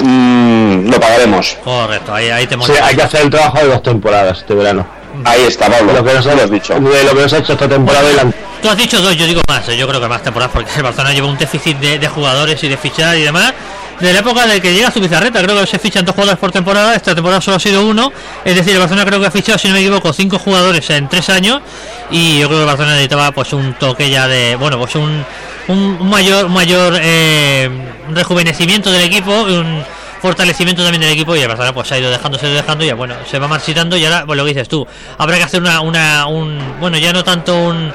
mm, 0.00 0.90
lo 0.90 1.00
pagaremos. 1.00 1.56
Correcto, 1.62 2.14
ahí, 2.14 2.30
ahí 2.30 2.46
te 2.46 2.56
Sí, 2.56 2.72
hay 2.82 2.96
que 2.96 3.02
hacer 3.02 3.22
el 3.22 3.30
trabajo 3.30 3.58
de 3.58 3.68
dos 3.68 3.82
temporadas 3.82 4.38
este 4.38 4.54
verano. 4.54 4.86
Ahí 5.24 5.42
está, 5.42 5.70
Pablo. 5.70 5.92
Lo 5.92 6.04
que 6.04 6.14
nos 6.14 6.26
has 6.26 6.50
dicho. 6.50 6.74
De 6.74 7.04
lo 7.04 7.14
que 7.14 7.22
nos 7.22 7.32
ha 7.32 7.38
hecho 7.38 7.52
esta 7.54 7.68
temporada 7.68 8.10
y 8.10 8.16
la 8.16 8.32
Tú 8.62 8.70
has 8.70 8.76
dicho 8.76 9.00
dos, 9.00 9.14
yo 9.16 9.26
digo 9.26 9.42
más, 9.46 9.66
yo 9.66 9.86
creo 9.86 10.00
que 10.00 10.08
más 10.08 10.22
temporadas 10.22 10.52
porque 10.52 10.70
el 10.76 10.82
Barcelona 10.82 11.14
lleva 11.14 11.28
un 11.28 11.36
déficit 11.36 11.78
de, 11.78 11.98
de 11.98 12.08
jugadores 12.08 12.62
y 12.64 12.68
de 12.68 12.76
fichar 12.76 13.16
y 13.16 13.22
demás. 13.22 13.52
De 14.00 14.12
la 14.12 14.18
época 14.18 14.46
de 14.46 14.60
que 14.60 14.74
llega 14.74 14.90
su 14.90 15.00
bizarreta, 15.00 15.42
creo 15.42 15.58
que 15.58 15.66
se 15.66 15.78
fichan 15.78 16.04
dos 16.04 16.14
jugadores 16.14 16.38
por 16.38 16.52
temporada, 16.52 16.94
esta 16.94 17.14
temporada 17.14 17.40
solo 17.40 17.56
ha 17.56 17.60
sido 17.60 17.86
uno, 17.86 18.12
es 18.44 18.54
decir, 18.54 18.74
el 18.74 18.78
Barcelona 18.78 19.06
creo 19.06 19.20
que 19.20 19.26
ha 19.26 19.30
fichado, 19.30 19.56
si 19.56 19.68
no 19.68 19.74
me 19.74 19.80
equivoco, 19.80 20.12
cinco 20.12 20.38
jugadores 20.38 20.90
en 20.90 21.08
tres 21.08 21.30
años 21.30 21.62
y 22.10 22.40
yo 22.40 22.48
creo 22.48 22.58
que 22.58 22.62
el 22.64 22.66
Barcelona 22.66 22.92
necesitaba 22.92 23.32
pues 23.32 23.54
un 23.54 23.72
toque 23.74 24.10
ya 24.10 24.28
de, 24.28 24.56
bueno, 24.56 24.78
pues 24.78 24.96
un, 24.96 25.24
un, 25.68 25.98
un 26.00 26.10
mayor, 26.10 26.48
mayor 26.48 26.98
eh, 27.00 27.70
rejuvenecimiento 28.10 28.90
del 28.90 29.02
equipo, 29.02 29.32
un 29.42 29.82
fortalecimiento 30.22 30.82
también 30.82 31.02
del 31.02 31.10
equipo 31.12 31.36
y 31.36 31.40
el 31.40 31.48
Barcelona 31.48 31.74
pues 31.74 31.88
se 31.88 31.94
ha 31.94 31.98
ido 31.98 32.10
dejando, 32.10 32.38
se 32.38 32.46
ha 32.46 32.48
ido 32.48 32.56
dejando 32.56 32.84
y 32.84 32.88
ya 32.88 32.94
bueno, 32.94 33.14
se 33.30 33.38
va 33.38 33.48
marchitando 33.48 33.96
y 33.96 34.04
ahora, 34.04 34.24
pues 34.26 34.36
lo 34.36 34.44
que 34.44 34.48
dices 34.54 34.68
tú, 34.68 34.86
habrá 35.18 35.36
que 35.36 35.42
hacer 35.44 35.60
una, 35.60 35.80
una 35.80 36.26
un, 36.26 36.58
bueno, 36.80 36.96
ya 36.98 37.12
no 37.12 37.22
tanto 37.24 37.56
un 37.56 37.92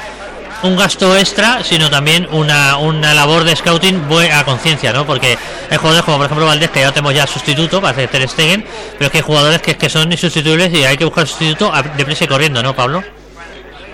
un 0.64 0.76
gasto 0.78 1.18
extra, 1.18 1.64
sino 1.64 1.90
también 1.90 2.28
una, 2.32 2.78
una 2.78 3.16
labor 3.16 3.44
de 3.46 3.56
scouting 3.56 4.08
bue- 4.08 4.32
a 4.32 4.44
conciencia, 4.46 4.94
¿no? 4.94 5.08
Porque 5.08 5.36
hay 5.72 5.78
jugadores 5.78 6.06
como 6.06 6.18
por 6.18 6.28
ejemplo 6.28 6.46
Valdés, 6.46 6.70
que 6.70 6.82
ya 6.82 6.92
tenemos 6.92 7.16
ya 7.16 7.26
sustituto 7.26 7.82
para 7.82 7.94
hacer 7.94 8.08
Ter 8.10 8.30
Stegen, 8.30 8.64
pero 8.94 9.06
es 9.08 9.12
que 9.12 9.18
hay 9.18 9.24
jugadores 9.24 9.60
que, 9.64 9.76
que 9.76 9.90
son 9.90 10.12
insustituibles 10.12 10.72
y 10.72 10.86
hay 10.86 10.98
que 10.98 11.06
buscar 11.06 11.26
sustituto 11.26 11.74
a- 11.74 11.82
deprisa 11.82 12.26
y 12.26 12.28
corriendo, 12.28 12.62
¿no, 12.62 12.76
Pablo? 12.76 13.04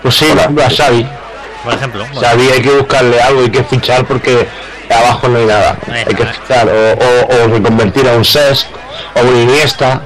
Pues 0.02 0.14
sí, 0.14 0.26
a 0.26 0.68
Xavi. 0.70 1.06
Por 1.70 1.74
ejemplo. 1.78 2.06
Hay 2.54 2.62
que 2.62 2.70
buscarle 2.70 3.20
algo, 3.20 3.40
hay 3.42 3.50
que 3.50 3.64
fichar 3.64 4.04
porque 4.06 4.46
abajo 4.90 5.28
no 5.28 5.38
hay 5.38 5.46
nada. 5.46 5.76
Ahí 5.90 6.04
Hay 6.06 6.14
que 6.14 6.26
fichar 6.26 6.68
o, 6.68 6.92
o, 6.92 7.44
o 7.44 7.48
reconvertir 7.48 8.08
a 8.08 8.12
un 8.12 8.24
Cesc 8.24 8.66
o 9.14 9.20
un 9.20 9.36
Iniesta. 9.42 10.00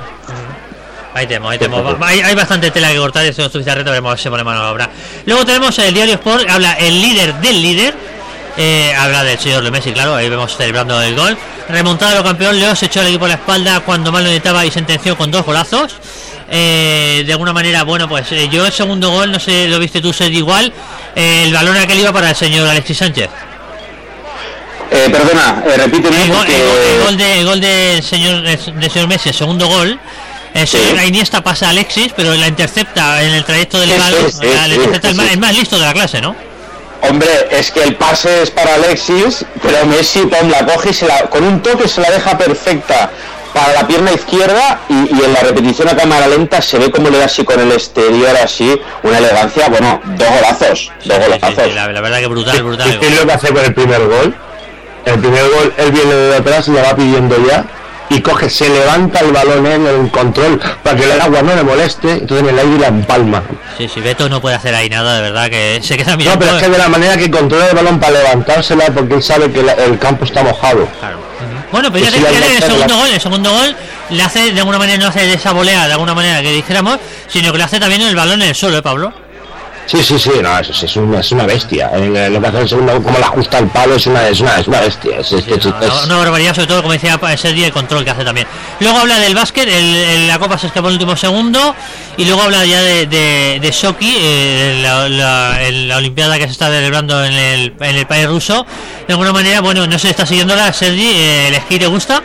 Ahí 1.14 1.26
tenemos, 1.26 1.52
ahí 1.52 1.58
tenemos. 1.58 2.00
Va- 2.00 2.06
Hay, 2.08 2.20
hay 2.20 2.34
bastante 2.34 2.70
tela 2.70 2.88
que 2.90 2.96
cortar, 2.96 3.24
eso 3.24 3.44
es 3.44 3.52
reto, 3.52 3.90
veremos 3.90 4.20
se 4.20 4.30
pone 4.30 4.42
mano 4.44 4.60
a 4.60 4.62
la 4.64 4.70
obra. 4.72 4.88
Luego 5.26 5.44
tenemos 5.44 5.78
el 5.78 5.92
diario 5.92 6.14
Sport, 6.14 6.48
habla 6.48 6.72
el 6.74 7.00
líder 7.02 7.34
del 7.34 7.60
líder, 7.62 7.94
eh, 8.56 8.94
habla 8.98 9.22
del 9.22 9.38
señor 9.38 9.62
Leo 9.62 9.70
Messi, 9.72 9.92
claro, 9.92 10.14
ahí 10.14 10.28
vemos 10.30 10.56
celebrando 10.56 11.00
el 11.02 11.14
gol. 11.14 11.36
Remontada 11.68 12.12
a 12.12 12.14
lo 12.16 12.24
campeón, 12.24 12.58
Leo 12.58 12.74
se 12.74 12.86
echó 12.86 13.00
al 13.00 13.08
equipo 13.08 13.26
a 13.26 13.28
la 13.28 13.34
espalda 13.34 13.80
cuando 13.80 14.10
mal 14.10 14.22
lo 14.24 14.30
necesitaba 14.30 14.64
y 14.64 14.70
sentenció 14.70 15.16
con 15.16 15.30
dos 15.30 15.44
golazos. 15.44 15.96
Eh, 16.50 17.22
de 17.26 17.32
alguna 17.32 17.52
manera, 17.52 17.82
bueno, 17.84 18.08
pues 18.08 18.30
eh, 18.32 18.48
yo 18.50 18.66
el 18.66 18.72
segundo 18.72 19.10
gol, 19.10 19.32
no 19.32 19.40
sé, 19.40 19.68
lo 19.68 19.78
viste 19.78 20.00
tú, 20.00 20.12
ser 20.12 20.32
igual, 20.32 20.72
eh, 21.16 21.44
el 21.46 21.52
balón 21.52 21.76
aquel 21.76 22.00
iba 22.00 22.12
para 22.12 22.30
el 22.30 22.36
señor 22.36 22.68
Alexis 22.68 22.98
Sánchez. 22.98 23.28
Eh, 24.90 25.08
perdona, 25.10 25.62
repíteme 25.76 26.22
El 26.22 26.28
gol, 26.28 26.36
porque... 26.38 26.54
el 26.56 26.62
gol- 26.68 26.80
el 26.82 27.02
gol 27.04 27.16
de- 27.16 27.38
el 27.40 27.46
gol 27.46 27.60
del 27.60 28.02
señor 28.02 28.42
del 28.42 28.90
señor 28.90 29.08
Messi, 29.08 29.30
el 29.30 29.34
segundo 29.34 29.66
gol. 29.66 29.98
Sí. 30.66 30.76
Iniesta 31.06 31.42
pasa 31.42 31.68
a 31.68 31.70
Alexis, 31.70 32.12
pero 32.14 32.34
la 32.34 32.46
intercepta 32.46 33.22
en 33.22 33.30
el 33.32 33.42
trayecto 33.44 33.80
del 33.80 33.88
balón. 33.98 34.30
sí, 34.30 34.46
el, 34.46 35.14
más, 35.16 35.26
sí. 35.26 35.32
el 35.32 35.38
más 35.38 35.56
listo 35.56 35.78
de 35.78 35.86
la 35.86 35.94
clase, 35.94 36.20
¿no? 36.20 36.36
Hombre, 37.08 37.48
es 37.50 37.70
que 37.70 37.82
el 37.82 37.96
pase 37.96 38.42
es 38.42 38.50
para 38.50 38.74
Alexis, 38.74 39.46
pero 39.62 39.86
Messi 39.86 40.20
pum, 40.20 40.50
la 40.50 40.64
coge 40.66 40.90
y 40.90 40.94
se 40.94 41.06
la, 41.06 41.22
con 41.30 41.42
un 41.42 41.62
toque 41.62 41.88
se 41.88 42.02
la 42.02 42.10
deja 42.10 42.36
perfecta 42.36 43.10
para 43.52 43.72
la 43.74 43.86
pierna 43.86 44.12
izquierda 44.12 44.80
y, 44.88 44.94
y 45.14 45.24
en 45.24 45.32
la 45.32 45.40
repetición 45.40 45.88
a 45.88 45.96
cámara 45.96 46.26
lenta 46.26 46.60
se 46.62 46.78
ve 46.78 46.90
como 46.90 47.10
le 47.10 47.18
da 47.18 47.26
así 47.26 47.44
con 47.44 47.60
el 47.60 47.70
exterior 47.72 48.34
así, 48.42 48.80
una 49.02 49.18
elegancia, 49.18 49.68
bueno, 49.68 50.00
dos 50.04 50.28
golazos, 50.28 50.90
dos 51.04 51.16
Sí, 51.16 51.22
golazos. 51.22 51.64
sí, 51.64 51.72
la, 51.74 51.88
la 51.92 52.00
verdad 52.00 52.18
que 52.18 52.26
brutal, 52.28 52.62
brutal. 52.62 52.88
¿Y 52.94 52.98
qué 52.98 53.08
es 53.08 53.20
lo 53.20 53.26
que 53.26 53.32
hace 53.32 53.48
con 53.52 53.64
el 53.64 53.74
primer 53.74 54.06
gol? 54.06 54.34
El 55.04 55.18
primer 55.18 55.42
gol, 55.50 55.74
él 55.76 55.90
viene 55.92 56.14
de 56.14 56.36
atrás 56.36 56.68
y 56.68 56.70
le 56.72 56.80
va 56.82 56.94
pidiendo 56.94 57.36
ya. 57.46 57.64
Y 58.08 58.20
coge, 58.20 58.50
se 58.50 58.68
levanta 58.68 59.20
el 59.20 59.32
balón 59.32 59.64
en 59.66 59.86
el 59.86 60.10
control 60.10 60.60
para 60.82 60.94
que 60.96 61.04
el 61.10 61.18
agua 61.18 61.40
no 61.40 61.54
le 61.54 61.62
moleste. 61.62 62.10
Entonces 62.12 62.46
en 62.46 62.48
el 62.50 62.58
aire 62.58 62.78
la 62.78 62.88
empalma. 62.88 63.42
Sí, 63.78 63.88
sí, 63.88 64.00
Beto 64.00 64.28
no 64.28 64.40
puede 64.42 64.54
hacer 64.54 64.74
ahí 64.74 64.90
nada, 64.90 65.16
de 65.16 65.22
verdad, 65.22 65.48
que 65.48 65.80
se 65.82 65.96
queda 65.96 66.12
No, 66.12 66.16
mirando. 66.18 66.38
pero 66.44 66.56
es 66.58 66.62
que 66.62 66.68
de 66.68 66.76
la 66.78 66.88
manera 66.88 67.16
que 67.16 67.30
controla 67.30 67.68
el 67.70 67.74
balón 67.74 67.98
para 67.98 68.18
levantársela 68.18 68.84
porque 68.94 69.14
él 69.14 69.22
sabe 69.22 69.50
que 69.50 69.62
la- 69.62 69.72
el 69.72 69.98
campo 69.98 70.24
está 70.26 70.42
mojado. 70.42 70.86
Claro. 71.00 71.18
Bueno, 71.72 71.90
pero 71.90 72.04
Pues 72.04 72.14
ya 72.14 72.28
sí, 72.28 72.38
te 72.38 72.46
en 72.46 72.56
el 72.56 72.62
segundo 72.62 72.96
gol, 72.96 73.10
el 73.10 73.20
segundo 73.20 73.50
gol 73.50 73.76
le 74.10 74.22
hace 74.22 74.52
de 74.52 74.60
alguna 74.60 74.78
manera, 74.78 74.98
no 74.98 75.08
hace 75.08 75.32
esa 75.32 75.52
volea 75.52 75.86
de 75.86 75.92
alguna 75.94 76.14
manera 76.14 76.42
que 76.42 76.52
dijéramos, 76.52 76.98
sino 77.28 77.50
que 77.50 77.58
le 77.58 77.64
hace 77.64 77.80
también 77.80 78.02
el 78.02 78.14
balón 78.14 78.42
en 78.42 78.48
el 78.50 78.54
suelo, 78.54 78.76
¿eh, 78.76 78.82
Pablo? 78.82 79.12
Sí, 79.86 80.02
sí, 80.02 80.18
sí, 80.18 80.30
no, 80.42 80.58
eso 80.58 80.72
sí, 80.72 80.86
es 80.86 80.96
una, 80.96 81.20
es 81.20 81.32
una 81.32 81.44
bestia. 81.44 81.90
Lo 81.96 82.40
que 82.40 82.46
hace 82.46 82.60
el 82.60 82.68
segundo 82.68 83.02
como 83.02 83.18
la 83.18 83.26
ajusta 83.26 83.58
el 83.58 83.66
palo, 83.68 83.96
es 83.96 84.06
una, 84.06 84.28
es 84.28 84.40
una, 84.40 84.58
es 84.58 84.68
una 84.68 84.80
bestia. 84.80 85.18
Es, 85.18 85.32
es- 85.32 85.46
es- 85.46 85.66
Una, 85.66 85.80
es- 85.84 86.04
una 86.06 86.16
barbaridad, 86.18 86.54
sobre 86.54 86.66
todo, 86.68 86.82
como 86.82 86.92
decía 86.92 87.18
Sergi, 87.36 87.64
el 87.64 87.72
control 87.72 88.04
que 88.04 88.10
hace 88.10 88.24
también. 88.24 88.46
Luego 88.80 88.98
habla 89.00 89.18
del 89.18 89.34
básquet, 89.34 89.68
el, 89.68 89.94
el- 89.96 90.28
la 90.28 90.38
copa 90.38 90.56
se 90.56 90.68
escapó 90.68 90.86
en 90.88 90.94
el 90.94 91.00
último 91.00 91.16
segundo, 91.16 91.74
y 92.16 92.24
luego 92.24 92.42
habla 92.42 92.64
ya 92.64 92.80
de, 92.80 93.06
de, 93.06 93.58
de 93.60 93.72
Sochi, 93.72 94.14
eh, 94.18 94.80
la, 94.82 95.08
la- 95.08 95.96
Olimpiada 95.96 96.38
que 96.38 96.44
se 96.46 96.52
está 96.52 96.68
celebrando 96.68 97.22
en 97.24 97.32
el, 97.34 97.74
en 97.80 97.96
el 97.96 98.06
país 98.06 98.26
ruso. 98.26 98.64
De 99.06 99.12
alguna 99.12 99.32
manera, 99.32 99.60
bueno, 99.60 99.86
no 99.86 99.98
se 99.98 100.10
está 100.10 100.24
siguiendo 100.24 100.54
la 100.56 100.72
Sergi, 100.72 101.06
eh, 101.12 101.48
¿el 101.48 101.54
esquí 101.54 101.78
te 101.78 101.86
gusta? 101.86 102.22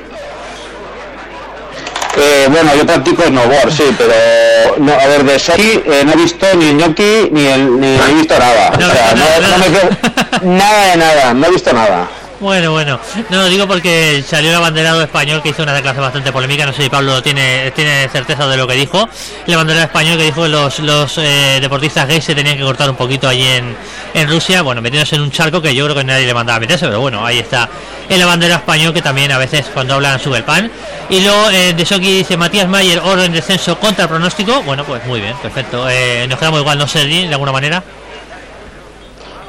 Eh, 2.19 2.47
bueno, 2.49 2.71
yo 2.75 2.85
practico 2.85 3.23
snowboard, 3.23 3.71
sí, 3.71 3.83
pero 3.97 4.77
no, 4.79 4.91
a 4.91 5.05
ver, 5.05 5.23
de 5.23 5.37
Sochi 5.37 5.83
eh, 5.85 6.03
no 6.03 6.13
he 6.13 6.15
visto 6.15 6.47
ni 6.55 6.69
el 6.69 6.77
gnocchi 6.77 7.29
ni, 7.31 7.45
el, 7.45 7.79
ni 7.79 7.87
he 7.95 8.13
visto 8.15 8.37
nada. 8.39 8.71
No, 8.71 8.87
o 8.87 8.91
sea, 8.91 9.13
no, 9.13 9.25
no, 9.39 9.47
no, 9.47 9.57
no 9.57 10.49
me 10.49 10.57
nada 10.57 10.91
de 10.91 10.97
nada, 10.97 11.33
no 11.33 11.45
he 11.45 11.51
visto 11.51 11.73
nada. 11.73 12.07
Bueno, 12.39 12.71
bueno, 12.71 12.99
no 13.31 13.37
lo 13.37 13.49
digo 13.49 13.67
porque 13.67 14.23
salió 14.25 14.51
el 14.51 14.55
abanderado 14.55 15.01
español 15.01 15.41
que 15.41 15.49
hizo 15.49 15.63
una 15.63 15.73
declaración 15.73 16.05
bastante 16.05 16.31
polémica, 16.31 16.67
no 16.67 16.73
sé 16.73 16.83
si 16.83 16.89
Pablo 16.89 17.23
tiene 17.23 17.71
tiene 17.71 18.07
certeza 18.09 18.45
de 18.45 18.55
lo 18.55 18.67
que 18.67 18.75
dijo, 18.75 19.09
el 19.47 19.53
abanderado 19.55 19.85
español 19.87 20.17
que 20.17 20.25
dijo 20.25 20.43
que 20.43 20.49
los, 20.49 20.77
los 20.79 21.17
eh, 21.17 21.57
deportistas 21.59 22.07
gays 22.07 22.23
se 22.23 22.35
tenían 22.35 22.55
que 22.55 22.63
cortar 22.63 22.91
un 22.91 22.95
poquito 22.95 23.27
allí 23.27 23.43
en, 23.43 23.75
en 24.13 24.29
Rusia, 24.29 24.61
bueno, 24.61 24.83
metiéndose 24.83 25.15
en 25.15 25.23
un 25.23 25.31
charco 25.31 25.63
que 25.63 25.73
yo 25.73 25.85
creo 25.85 25.95
que 25.95 26.03
nadie 26.03 26.27
le 26.27 26.33
mandaba 26.35 26.57
a 26.57 26.59
meterse, 26.59 26.85
pero 26.85 27.01
bueno, 27.01 27.25
ahí 27.25 27.39
está 27.39 27.67
el 28.07 28.21
abanderado 28.21 28.59
español 28.59 28.93
que 28.93 29.01
también 29.01 29.31
a 29.31 29.39
veces 29.39 29.65
cuando 29.73 29.95
hablan 29.95 30.19
sube 30.19 30.37
el 30.37 30.43
pan. 30.43 30.71
Y 31.09 31.21
luego 31.21 31.49
eh, 31.49 31.73
de 31.73 31.83
Shoki 31.85 32.17
dice 32.19 32.37
Matías 32.37 32.67
Mayer, 32.67 32.99
oro 32.99 33.23
en 33.23 33.31
descenso 33.31 33.79
contra 33.79 34.07
pronóstico, 34.07 34.61
bueno, 34.61 34.83
pues 34.83 35.03
muy 35.07 35.21
bien, 35.21 35.35
perfecto, 35.37 35.89
eh, 35.89 36.27
nos 36.29 36.37
quedamos 36.37 36.59
igual, 36.59 36.77
no 36.77 36.87
sé, 36.87 37.03
de 37.03 37.33
alguna 37.33 37.51
manera. 37.51 37.81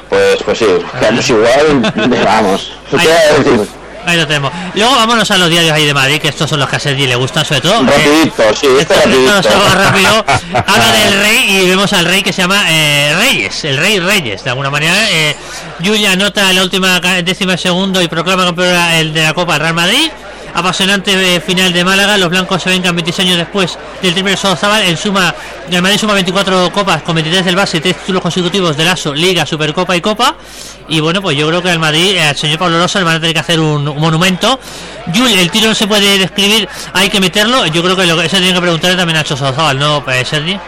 Pues, 0.09 0.37
pues 0.43 0.57
sí, 0.57 0.65
quedamos 0.99 1.29
igual, 1.29 1.93
vamos. 2.25 2.71
Ahí, 4.05 4.17
lo 4.17 4.25
tenemos. 4.25 4.51
Luego 4.73 4.95
vámonos 4.95 5.29
a 5.29 5.37
los 5.37 5.49
diarios 5.49 5.71
ahí 5.71 5.85
de 5.85 5.93
Madrid, 5.93 6.19
que 6.19 6.29
estos 6.29 6.49
son 6.49 6.59
los 6.59 6.67
que 6.67 6.77
a 6.77 6.79
Sergi 6.79 7.05
le 7.05 7.15
gustan 7.15 7.45
sobre 7.45 7.61
todo. 7.61 7.81
Eh, 7.81 7.85
Rapidito, 7.85 8.55
sí, 8.55 8.67
este 8.79 8.95
rapidito. 8.95 9.41
rápido. 9.75 10.25
Habla 10.65 10.91
del 11.05 11.19
rey 11.19 11.45
y 11.63 11.67
vemos 11.69 11.93
al 11.93 12.05
rey 12.05 12.23
que 12.23 12.33
se 12.33 12.41
llama 12.41 12.63
eh, 12.69 13.13
Reyes, 13.19 13.63
el 13.65 13.77
rey 13.77 13.99
Reyes, 13.99 14.43
de 14.43 14.49
alguna 14.49 14.71
manera. 14.71 14.95
Eh, 15.11 15.35
Julia 15.83 16.13
anota 16.13 16.51
la 16.53 16.63
última 16.63 16.99
décima 17.23 17.55
segundo 17.57 18.01
y 18.01 18.07
proclama 18.07 18.45
campeón 18.45 18.75
el 18.93 19.13
de 19.13 19.21
la 19.23 19.33
Copa 19.35 19.55
al 19.55 19.59
Real 19.61 19.73
Madrid. 19.75 20.09
Apasionante 20.53 21.35
eh, 21.35 21.39
final 21.39 21.71
de 21.73 21.83
Málaga, 21.83 22.17
los 22.17 22.29
blancos 22.29 22.61
se 22.61 22.69
vengan 22.69 22.95
26 22.95 23.27
años 23.27 23.37
después 23.37 23.77
del 24.01 24.13
triple 24.13 24.35
Sozabal. 24.35 24.83
En 24.83 24.97
suma, 24.97 25.33
el 25.69 25.81
Madrid 25.81 25.97
suma 25.97 26.13
24 26.13 26.71
copas 26.71 27.01
con 27.03 27.15
23 27.15 27.45
del 27.45 27.55
base, 27.55 27.79
3 27.79 27.95
títulos 27.97 28.21
consecutivos 28.21 28.75
del 28.77 28.87
ASO, 28.87 29.13
Liga, 29.13 29.45
Supercopa 29.45 29.95
y 29.95 30.01
Copa. 30.01 30.35
Y 30.87 30.99
bueno, 30.99 31.21
pues 31.21 31.37
yo 31.37 31.47
creo 31.47 31.61
que 31.61 31.69
al 31.69 31.79
Madrid, 31.79 32.15
eh, 32.15 32.23
al 32.23 32.35
señor 32.35 32.59
Pablo 32.59 32.79
Rosa, 32.79 32.99
le 32.99 33.05
van 33.05 33.15
a 33.17 33.19
tener 33.19 33.33
que 33.33 33.39
hacer 33.39 33.59
un, 33.59 33.83
monumento. 33.83 34.59
Jul, 35.13 35.31
el 35.31 35.51
tiro 35.51 35.69
no 35.69 35.75
se 35.75 35.87
puede 35.87 36.17
describir, 36.17 36.67
hay 36.93 37.09
que 37.09 37.19
meterlo. 37.19 37.65
Yo 37.67 37.83
creo 37.83 37.95
que 37.95 38.05
lo 38.05 38.17
que 38.17 38.29
se 38.29 38.37
tiene 38.37 38.53
que 38.53 38.61
preguntarle 38.61 38.97
también 38.97 39.17
a 39.17 39.25
Sozabal, 39.25 39.77
¿no, 39.77 40.03
eh, 40.11 40.25
Sergi? 40.25 40.59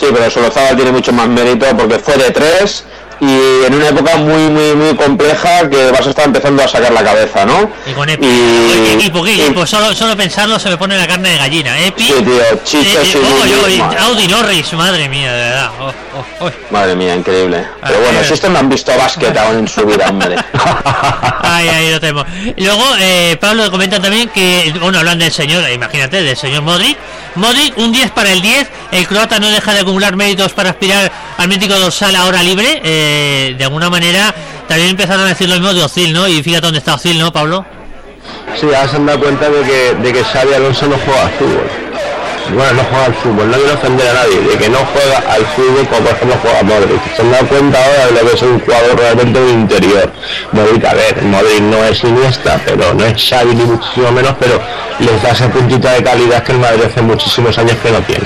Sí, 0.00 0.06
pero 0.12 0.30
Solozábal 0.30 0.76
tiene 0.76 0.92
mucho 0.92 1.12
más 1.12 1.28
mérito 1.28 1.66
porque 1.76 1.98
fue 1.98 2.16
de 2.16 2.30
tres 2.30 2.84
y 3.20 3.64
en 3.66 3.74
una 3.74 3.88
época 3.88 4.16
muy, 4.16 4.48
muy, 4.48 4.74
muy 4.74 4.94
compleja 4.96 5.68
que 5.68 5.90
vas 5.90 6.06
a 6.06 6.10
estar 6.10 6.24
empezando 6.24 6.62
a 6.62 6.68
sacar 6.68 6.92
la 6.92 7.04
cabeza, 7.04 7.44
¿no? 7.44 7.70
Y 7.86 7.92
con 7.92 8.08
Epi. 8.08 8.26
Y- 8.26 8.30
Oye, 8.30 8.82
¿Qué 8.84 8.92
equipo, 8.94 9.22
qué 9.22 9.34
equipo? 9.44 9.66
Solo, 9.66 9.94
solo 9.94 10.16
pensarlo 10.16 10.58
se 10.58 10.70
me 10.70 10.76
pone 10.78 10.96
la 10.96 11.06
carne 11.06 11.30
de 11.30 11.36
gallina. 11.38 11.78
Epi. 11.78 12.02
Sí, 12.04 12.14
tío, 12.24 12.42
sí, 12.64 12.78
oh, 13.16 13.46
yo- 13.46 13.68
y. 13.68 13.80
Audi 13.80 14.26
Norris, 14.28 14.72
madre 14.72 15.08
mía, 15.08 15.32
de 15.32 15.42
verdad. 15.44 15.70
Oh, 15.80 15.92
oh, 16.16 16.46
oh. 16.46 16.50
Madre 16.70 16.96
mía, 16.96 17.14
increíble. 17.14 17.64
Pero 17.82 17.94
Ah, 17.98 18.00
bueno, 18.04 18.20
eh. 18.20 18.24
si 18.26 18.32
estos 18.34 18.50
no 18.50 18.58
han 18.58 18.68
visto 18.68 18.92
básquet 18.96 19.36
aún 19.36 19.58
en 19.58 19.68
su 19.68 19.84
vida, 19.84 20.06
hombre. 20.08 20.36
Ahí, 21.42 21.68
ahí 21.68 21.90
lo 21.90 22.00
tenemos. 22.00 22.24
Y 22.56 22.64
luego, 22.64 22.84
eh, 23.00 23.36
Pablo 23.40 23.70
comenta 23.70 24.00
también 24.00 24.28
que, 24.28 24.72
bueno, 24.80 24.98
hablan 24.98 25.18
del 25.18 25.32
señor, 25.32 25.68
imagínate, 25.70 26.22
del 26.22 26.36
señor 26.36 26.62
Modric. 26.62 26.96
Modric, 27.36 27.76
un 27.78 27.92
10 27.92 28.10
para 28.10 28.32
el 28.32 28.42
10. 28.42 28.68
El 28.92 29.06
croata 29.06 29.38
no 29.38 29.48
deja 29.48 29.72
de 29.72 29.80
acumular 29.80 30.16
méritos 30.16 30.52
para 30.52 30.70
aspirar 30.70 31.10
al 31.36 31.48
mítico 31.48 31.78
dorsal 31.78 32.14
ahora 32.16 32.42
libre. 32.42 32.80
Eh, 32.84 33.54
de 33.56 33.64
alguna 33.64 33.88
manera, 33.90 34.34
también 34.68 34.90
empezaron 34.90 35.24
a 35.24 35.28
decir 35.28 35.48
lo 35.48 35.54
mismo 35.54 35.72
de 35.72 35.82
Ozil, 35.82 36.12
¿no? 36.12 36.28
Y 36.28 36.42
fíjate 36.42 36.66
dónde 36.66 36.78
está 36.78 36.94
Ozil, 36.94 37.18
¿no, 37.18 37.32
Pablo? 37.32 37.64
Sí, 38.58 38.66
ahora 38.66 38.88
se 38.88 38.96
han 38.96 39.06
dado 39.06 39.20
cuenta 39.20 39.48
de 39.48 39.62
que, 39.62 39.94
de 39.94 40.12
que 40.12 40.24
Xavi 40.24 40.54
Alonso 40.54 40.86
no 40.86 40.98
juega 40.98 41.22
al 41.22 41.30
fútbol. 41.32 41.79
Bueno, 42.54 42.72
no 42.72 42.84
juega 42.84 43.04
al 43.06 43.14
fútbol, 43.14 43.50
no 43.50 43.56
quiero 43.58 43.74
ofender 43.74 44.08
a 44.08 44.12
nadie, 44.14 44.40
de 44.40 44.58
que 44.58 44.68
no 44.68 44.78
juega 44.92 45.18
al 45.32 45.46
fútbol 45.46 45.86
como 45.88 46.00
por 46.00 46.10
ejemplo 46.16 46.36
juega 46.42 46.62
Modric. 46.62 47.16
Se 47.16 47.22
han 47.22 47.30
dado 47.32 47.46
cuenta 47.46 47.78
ahora 47.84 48.06
de 48.06 48.12
lo 48.12 48.28
que 48.30 48.36
es 48.36 48.42
un 48.42 48.60
jugador 48.60 48.98
realmente 48.98 49.40
de 49.40 49.50
interior. 49.52 50.12
Modric, 50.52 50.84
a 50.84 50.94
ver, 50.94 51.22
Modric 51.22 51.60
no 51.60 51.84
es 51.84 52.02
Iniesta, 52.04 52.60
pero 52.64 52.94
no 52.94 53.04
es 53.04 53.28
Xavi 53.28 53.54
ni 53.54 53.64
muchísimo 53.64 54.10
menos, 54.12 54.34
pero 54.40 54.60
les 54.98 55.22
da 55.22 55.30
esa 55.30 55.48
puntita 55.50 55.92
de 55.92 56.02
calidad 56.02 56.42
que 56.42 56.52
el 56.52 56.58
Madrid 56.58 56.82
hace 56.84 57.02
muchísimos 57.02 57.56
años 57.58 57.76
que 57.82 57.90
no 57.90 58.00
tiene. 58.02 58.24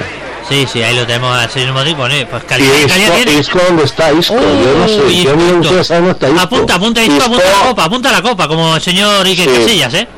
Sí, 0.49 0.67
sí, 0.71 0.83
ahí 0.83 0.95
lo 0.95 1.07
tenemos 1.07 1.37
al 1.39 1.51
señor 1.51 1.73
Modric. 1.73 1.97
Bueno, 1.97 2.15
pues 2.31 2.43
Y 2.43 2.47
calidad, 2.47 2.73
calidad 2.89 3.07
Isco, 3.09 3.15
tiene. 3.25 3.41
Isco, 3.41 3.59
¿dónde 3.67 3.85
está 3.85 4.13
Isco? 4.13 4.35
Yo 4.35 4.79
no 4.79 4.89
sé, 4.89 5.23
yo 5.23 5.35
ustedes 5.61 5.87
saben 5.87 6.05
dónde 6.05 6.13
está 6.13 6.29
Isco. 6.29 6.41
Apunta, 6.41 6.75
apunta, 6.75 7.03
Isco, 7.03 7.15
Isco. 7.17 7.25
apunta 7.35 7.51
la 7.51 7.67
copa, 7.69 7.85
apunta 7.85 8.13
la 8.13 8.23
copa, 8.23 8.49
como 8.49 8.77
el 8.77 8.83
señor 8.83 9.27
Iker 9.27 9.49
Sí. 9.49 9.57
Casillas, 9.61 9.95
¿eh? 9.95 10.09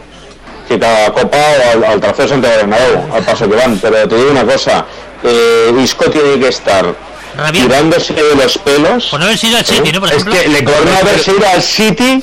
Que 0.68 0.78
cada 0.78 1.12
copa 1.12 1.36
o 1.38 1.72
al, 1.72 1.84
al 1.84 2.00
trofeo 2.00 2.28
Santiago 2.28 2.56
Bernabéu, 2.56 3.14
al 3.14 3.22
paso 3.24 3.48
que 3.48 3.56
van. 3.56 3.78
Pero 3.78 4.08
te 4.08 4.16
digo 4.16 4.30
una 4.30 4.44
cosa, 4.44 4.84
eh, 5.22 5.72
Isco 5.82 6.04
tiene 6.10 6.38
que 6.38 6.48
estar 6.48 6.94
Rabiando. 7.36 7.68
tirándose 7.74 8.12
de 8.14 8.34
los 8.36 8.58
pelos 8.58 9.06
Por 9.06 9.20
no 9.20 9.26
haber 9.26 9.38
sido 9.38 9.58
el 9.58 9.64
City, 9.64 9.92
¿no? 9.92 10.00
Por 10.00 10.12
Es 10.12 10.24
que 10.24 10.48
le 10.48 10.62
por 10.62 10.84
no 10.84 10.96
haberse 10.98 11.30
ido 11.32 11.48
al 11.48 11.62
City, 11.62 12.22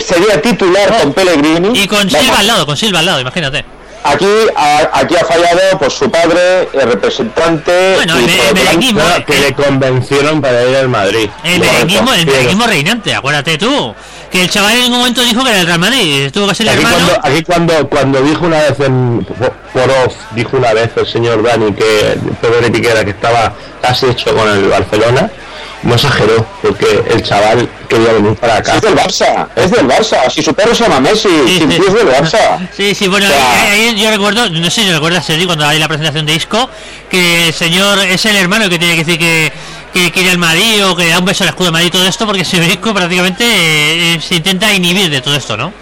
sería 0.00 0.40
titular 0.40 0.98
con 1.00 1.12
Pellegrini. 1.12 1.78
Y 1.78 1.86
con 1.86 2.08
Silva 2.08 2.38
al 2.38 2.46
lado, 2.46 2.66
con 2.66 2.76
Silva 2.76 3.00
al 3.00 3.06
lado, 3.06 3.20
imagínate. 3.20 3.64
Aquí, 4.06 4.26
aquí 4.92 5.14
ha 5.16 5.24
fallado 5.24 5.78
pues 5.78 5.94
su 5.94 6.10
padre, 6.10 6.68
el 6.74 6.82
representante. 6.90 7.94
Bueno, 7.94 8.18
el- 8.18 8.54
merenguismo, 8.54 9.00
No, 9.00 9.24
que 9.24 9.38
le 9.38 9.52
convencieron 9.54 10.42
para 10.42 10.62
ir 10.62 10.76
al 10.76 10.88
Madrid. 10.90 11.30
El 11.42 11.58
merenguismo, 11.60 12.12
el 12.12 12.26
merenguismo 12.26 12.66
reinante, 12.66 13.14
acuérdate 13.14 13.56
tú. 13.56 13.94
Que 14.34 14.42
el 14.42 14.50
chaval 14.50 14.72
en 14.74 14.82
ningún 14.82 14.98
momento 14.98 15.22
dijo 15.22 15.44
que 15.44 15.50
era 15.50 15.60
el 15.60 15.66
Real 15.68 15.78
Madrid, 15.78 16.28
tuvo 16.32 16.48
que 16.48 16.56
ser 16.56 16.66
el 16.66 16.72
Aquí 16.72 16.82
hermano. 16.82 17.06
cuando, 17.06 17.28
aquí 17.28 17.42
cuando, 17.44 17.88
cuando 17.88 18.20
dijo 18.22 18.44
una 18.46 18.58
vez 18.62 18.80
en, 18.80 19.24
por 19.24 19.90
off, 20.04 20.12
dijo 20.32 20.56
una 20.56 20.72
vez 20.72 20.90
el 20.96 21.06
señor 21.06 21.40
Dani 21.40 21.72
que 21.72 22.18
Pedro 22.42 22.72
Piquera 22.72 23.04
que 23.04 23.10
estaba 23.12 23.54
casi 23.80 24.06
hecho 24.06 24.34
con 24.34 24.48
el 24.50 24.64
Barcelona, 24.68 25.30
no 25.84 25.94
exageró, 25.94 26.44
porque 26.62 27.04
el 27.12 27.22
chaval 27.22 27.68
quería 27.88 28.12
venir 28.14 28.34
para 28.34 28.56
acá. 28.56 28.74
Es 28.74 28.80
del 28.82 28.96
Barça, 28.96 29.46
es 29.54 29.70
del 29.70 29.86
Barça. 29.86 30.28
Si 30.28 30.42
su 30.42 30.52
perro 30.52 30.74
se 30.74 30.82
llama 30.82 30.98
Messi, 30.98 31.28
Sí, 31.46 31.60
si 31.60 31.76
sí. 31.76 31.82
es 31.86 31.94
del 31.94 32.08
Barça. 32.08 32.68
Sí, 32.76 32.92
sí, 32.92 33.06
bueno, 33.06 33.26
O 33.26 33.30
sea- 33.30 33.52
ahí, 33.70 33.88
ahí 33.90 34.02
yo 34.02 34.10
recuerdo, 34.10 34.50
no 34.50 34.68
sé 34.68 34.82
si 34.82 34.90
recuerdas, 34.90 35.24
Sergi, 35.26 35.46
cuando 35.46 35.64
hay 35.64 35.78
la 35.78 35.86
presentación 35.86 36.26
de 36.26 36.34
Isco, 36.34 36.68
que 37.08 37.46
el 37.46 37.54
señor 37.54 38.00
es 38.00 38.24
el 38.26 38.34
hermano 38.34 38.68
que 38.68 38.80
tiene 38.80 38.94
que 38.96 39.04
decir 39.04 39.16
que, 39.20 39.52
que 39.94 40.10
quiere 40.10 40.30
el 40.32 40.38
Madrid 40.38 40.84
o 40.86 40.94
que 40.96 41.08
da 41.08 41.18
un 41.20 41.24
beso 41.24 41.44
al 41.44 41.50
escudo 41.50 41.66
de 41.66 41.72
Madrid 41.72 41.90
todo 41.92 42.06
esto, 42.06 42.26
porque 42.26 42.44
si 42.44 42.58
Isco 42.58 42.92
prácticamente 42.92 43.44
eh, 43.46 44.20
se 44.20 44.34
intenta 44.34 44.72
inhibir 44.74 45.08
de 45.10 45.20
todo 45.22 45.34
esto, 45.36 45.56
¿no? 45.56 45.72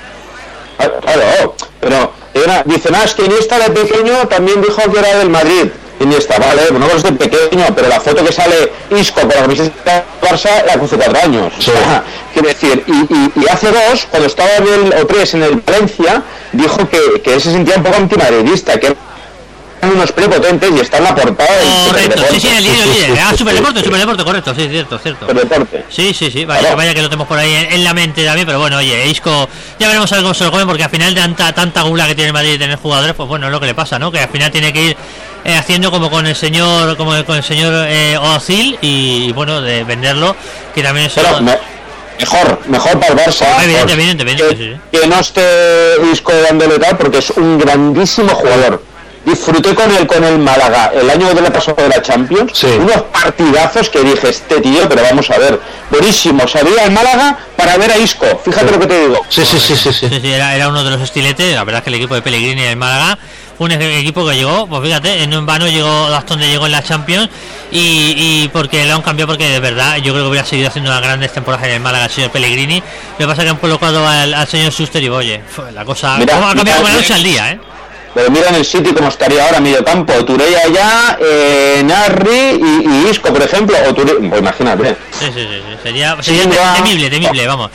Claro, 1.00 1.54
pero 1.80 2.12
era, 2.34 2.62
dicen, 2.64 2.94
ah, 2.94 3.02
es 3.04 3.14
que 3.14 3.24
Iniesta 3.24 3.58
de 3.58 3.70
pequeño 3.70 4.26
también 4.28 4.60
dijo 4.62 4.80
que 4.90 4.98
era 4.98 5.18
del 5.18 5.30
Madrid. 5.30 5.66
Iniesta, 6.00 6.36
vale, 6.38 6.62
no 6.72 6.86
es 6.86 7.02
de 7.04 7.12
pequeño, 7.12 7.64
pero 7.76 7.88
la 7.88 8.00
foto 8.00 8.24
que 8.24 8.32
sale 8.32 8.72
Isco 8.90 9.20
con 9.20 9.28
la 9.28 9.34
camiseta 9.42 9.92
del 10.20 10.30
Barça 10.30 10.64
la 10.66 10.72
hace 10.82 10.96
cuatro 10.96 11.18
años. 11.22 11.52
Sí. 11.60 11.70
Quiero 12.32 12.48
decir, 12.48 12.82
y, 12.86 12.92
y- 13.14 13.32
y 13.44 13.48
hace 13.48 13.68
dos, 13.70 14.06
cuando 14.10 14.26
estaba 14.26 14.50
en 14.56 14.66
el, 14.92 14.94
o 15.02 15.06
tres 15.06 15.34
en 15.34 15.42
el 15.44 15.56
Valencia, 15.56 16.22
dijo 16.52 16.88
que, 16.88 17.20
que 17.22 17.34
él 17.34 17.40
se 17.40 17.52
sentía 17.52 17.76
un 17.76 17.82
poco 17.84 17.96
antimadridista, 17.96 18.80
que 18.80 18.96
unos 19.82 20.12
prepotentes 20.12 20.70
y 20.70 20.80
está 20.80 20.98
en 20.98 21.04
la 21.04 21.14
portada 21.14 21.56
del 21.58 21.68
Correcto, 21.88 22.24
sí, 22.30 22.40
sí, 22.40 22.48
el 22.48 22.64
líder, 22.64 22.82
el 22.82 22.90
líder. 22.92 23.18
Ah, 23.20 23.34
Superdeporte. 23.36 23.82
Superdeporte, 23.82 24.24
correcto, 24.24 24.54
sí, 24.54 24.68
cierto, 24.68 24.98
cierto. 24.98 25.26
Superdeporte. 25.26 25.84
Sí, 25.88 26.14
sí, 26.14 26.30
sí, 26.30 26.44
vaya, 26.44 26.74
vaya 26.74 26.94
que 26.94 27.02
lo 27.02 27.08
tenemos 27.08 27.26
por 27.26 27.38
ahí 27.38 27.52
en, 27.52 27.72
en 27.72 27.84
la 27.84 27.92
mente 27.92 28.24
también, 28.24 28.46
pero 28.46 28.58
bueno, 28.58 28.76
oye, 28.76 29.06
Isco, 29.08 29.48
ya 29.78 29.88
veremos 29.88 30.10
a 30.12 30.16
ver 30.16 30.22
cómo 30.22 30.34
se 30.34 30.44
lo 30.44 30.50
comen, 30.50 30.66
porque 30.66 30.84
al 30.84 30.90
final 30.90 31.14
de 31.14 31.20
tanta, 31.20 31.52
tanta 31.52 31.82
gula 31.82 32.06
que 32.06 32.14
tiene 32.14 32.28
el 32.28 32.32
Madrid 32.32 32.52
de 32.52 32.58
tener 32.58 32.78
jugadores, 32.78 33.14
pues 33.14 33.28
bueno, 33.28 33.46
es 33.46 33.52
lo 33.52 33.60
que 33.60 33.66
le 33.66 33.74
pasa, 33.74 33.98
¿no? 33.98 34.12
Que 34.12 34.20
al 34.20 34.28
final 34.28 34.50
tiene 34.50 34.72
que 34.72 34.82
ir 34.82 34.96
eh, 35.44 35.56
haciendo 35.56 35.90
como 35.90 36.10
con 36.10 36.26
el 36.26 36.36
señor, 36.36 36.96
como 36.96 37.24
con 37.24 37.36
el 37.36 37.44
señor 37.44 37.86
eh, 37.88 38.16
Ozil 38.18 38.78
y, 38.80 39.26
y, 39.28 39.32
bueno, 39.32 39.60
de 39.60 39.82
venderlo, 39.84 40.36
que 40.74 40.82
también 40.82 41.06
es 41.06 41.14
Pero 41.14 41.40
mejor, 42.20 42.60
mejor 42.68 43.00
para 43.00 43.12
el 43.12 43.18
Barça. 43.18 43.64
Evidente, 43.64 43.92
evidente, 43.94 44.22
evidente, 44.22 44.48
que, 44.48 44.56
sí, 44.56 44.72
sí. 44.74 44.98
que 45.00 45.06
no 45.08 45.18
esté 45.18 45.42
Isco 46.12 46.32
dándole 46.48 46.78
tal 46.78 46.96
porque 46.96 47.18
es 47.18 47.30
un 47.30 47.58
grandísimo 47.58 48.32
jugador. 48.34 48.91
Disfruté 49.24 49.72
con 49.74 49.88
él 49.94 50.04
con 50.06 50.24
el 50.24 50.38
Málaga 50.40 50.90
el 50.94 51.08
año 51.08 51.32
de 51.32 51.40
la 51.42 51.52
pasada 51.52 51.80
de 51.84 51.88
la 51.90 52.02
Champions, 52.02 52.50
Sí. 52.54 52.66
unos 52.66 53.02
partidazos 53.02 53.88
que 53.88 54.00
dije, 54.02 54.28
este 54.30 54.60
tío, 54.60 54.88
pero 54.88 55.02
vamos 55.02 55.30
a 55.30 55.38
ver, 55.38 55.60
buenísimo, 55.90 56.46
sabía 56.48 56.84
el 56.84 56.90
Málaga 56.90 57.38
para 57.56 57.76
ver 57.76 57.92
a 57.92 57.98
Isco, 57.98 58.26
fíjate 58.44 58.72
lo 58.72 58.80
que 58.80 58.86
te 58.88 59.00
digo. 59.00 59.20
Sí, 59.28 59.44
sí, 59.44 59.60
sí, 59.60 59.76
sí, 59.76 59.92
sí. 59.92 60.08
Sí, 60.08 60.20
sí, 60.20 60.32
era, 60.32 60.56
era 60.56 60.68
uno 60.68 60.82
de 60.82 60.90
los 60.90 61.00
estiletes. 61.00 61.54
La 61.54 61.62
verdad 61.62 61.78
es 61.78 61.84
que 61.84 61.90
el 61.90 61.94
equipo 61.96 62.14
de 62.16 62.22
Pellegrini 62.22 62.62
en 62.64 62.78
Málaga 62.78 63.16
fue 63.56 63.66
un 63.66 63.72
e- 63.80 63.98
equipo 64.00 64.26
que 64.26 64.34
llegó, 64.34 64.66
pues 64.66 64.82
fíjate, 64.82 65.22
en 65.22 65.32
un 65.36 65.46
vano 65.46 65.68
llegó 65.68 66.06
hasta 66.06 66.30
donde 66.30 66.48
llegó 66.48 66.66
en 66.66 66.72
la 66.72 66.82
Champions 66.82 67.28
y, 67.70 68.14
y 68.16 68.50
porque 68.52 68.84
lo 68.86 68.96
han 68.96 69.02
cambiado 69.02 69.28
porque 69.28 69.46
de 69.48 69.60
verdad 69.60 69.98
yo 69.98 70.12
creo 70.14 70.24
que 70.24 70.30
hubiera 70.30 70.44
seguido 70.46 70.68
haciendo 70.68 70.90
unas 70.90 71.00
grandes 71.02 71.32
temporadas 71.32 71.66
en 71.68 71.74
el 71.74 71.80
Málaga 71.80 72.06
el 72.06 72.10
señor 72.10 72.30
Pellegrini. 72.32 72.80
Lo 73.12 73.18
que 73.18 73.26
pasa 73.28 73.42
es 73.42 73.44
que 73.44 73.50
han 73.50 73.56
colocado 73.58 74.04
al, 74.06 74.34
al 74.34 74.48
señor 74.48 74.72
Schuster 74.72 75.00
y 75.00 75.08
oye, 75.08 75.42
la 75.72 75.84
cosa 75.84 76.16
Mira, 76.18 76.34
cómo 76.34 76.48
ha 76.48 76.54
cambiado 76.56 76.64
mira, 76.64 76.76
como 76.78 76.88
la 76.88 76.94
noche 77.00 77.14
al 77.14 77.22
día, 77.22 77.52
¿eh? 77.52 77.60
Pero 78.14 78.30
mira 78.30 78.48
en 78.50 78.56
el 78.56 78.64
City 78.64 78.90
cómo 78.94 79.08
estaría 79.08 79.44
ahora 79.46 79.58
medio 79.60 79.82
campo, 79.84 80.12
Turey 80.24 80.54
allá, 80.54 81.16
eh, 81.20 81.82
Narri 81.84 82.60
y, 82.60 82.86
y 83.06 83.10
Isco, 83.10 83.32
por 83.32 83.42
ejemplo, 83.42 83.76
o 83.88 83.94
Turey, 83.94 84.28
pues 84.28 84.40
imagínate. 84.40 84.96
Sí, 85.18 85.26
sí, 85.34 85.40
sí, 85.40 85.62
Sería, 85.82 86.16
sería 86.22 86.74
temible, 86.74 87.08
temible, 87.10 87.46
vamos. 87.46 87.70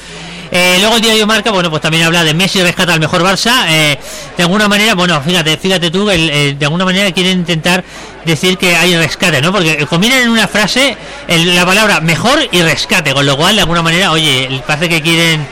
Eh, 0.50 0.78
luego 0.80 0.96
el 0.96 1.02
diario 1.02 1.28
Marca, 1.28 1.52
bueno, 1.52 1.70
pues 1.70 1.82
también 1.82 2.04
habla 2.06 2.24
de 2.24 2.34
Messi 2.34 2.62
rescata 2.62 2.94
al 2.94 3.00
mejor 3.02 3.22
Barça. 3.22 3.66
eh, 3.68 3.98
de 4.38 4.44
alguna 4.44 4.68
manera, 4.70 4.94
bueno, 4.96 5.22
fíjate, 5.22 5.58
fíjate 5.58 5.92
tú, 5.92 6.10
el, 6.10 6.30
eh, 6.30 6.56
de 6.58 6.66
alguna 6.66 6.86
manera 6.86 7.12
quieren 7.12 7.40
intentar 7.40 7.84
decir 8.24 8.58
que 8.58 8.76
hay 8.76 8.96
rescate, 8.96 9.42
¿no? 9.42 9.52
Porque 9.52 9.86
combinan 9.88 10.22
en 10.22 10.30
una 10.30 10.48
frase 10.48 10.96
el- 11.28 11.54
la 11.54 11.66
palabra 11.66 12.00
mejor 12.00 12.40
y 12.52 12.62
rescate, 12.62 13.14
con 13.14 13.26
lo 13.26 13.36
cual, 13.36 13.56
de 13.56 13.62
alguna 13.62 13.82
manera, 13.82 14.12
oye, 14.12 14.62
parece 14.66 14.88
que 14.88 15.02
quieren 15.02 15.46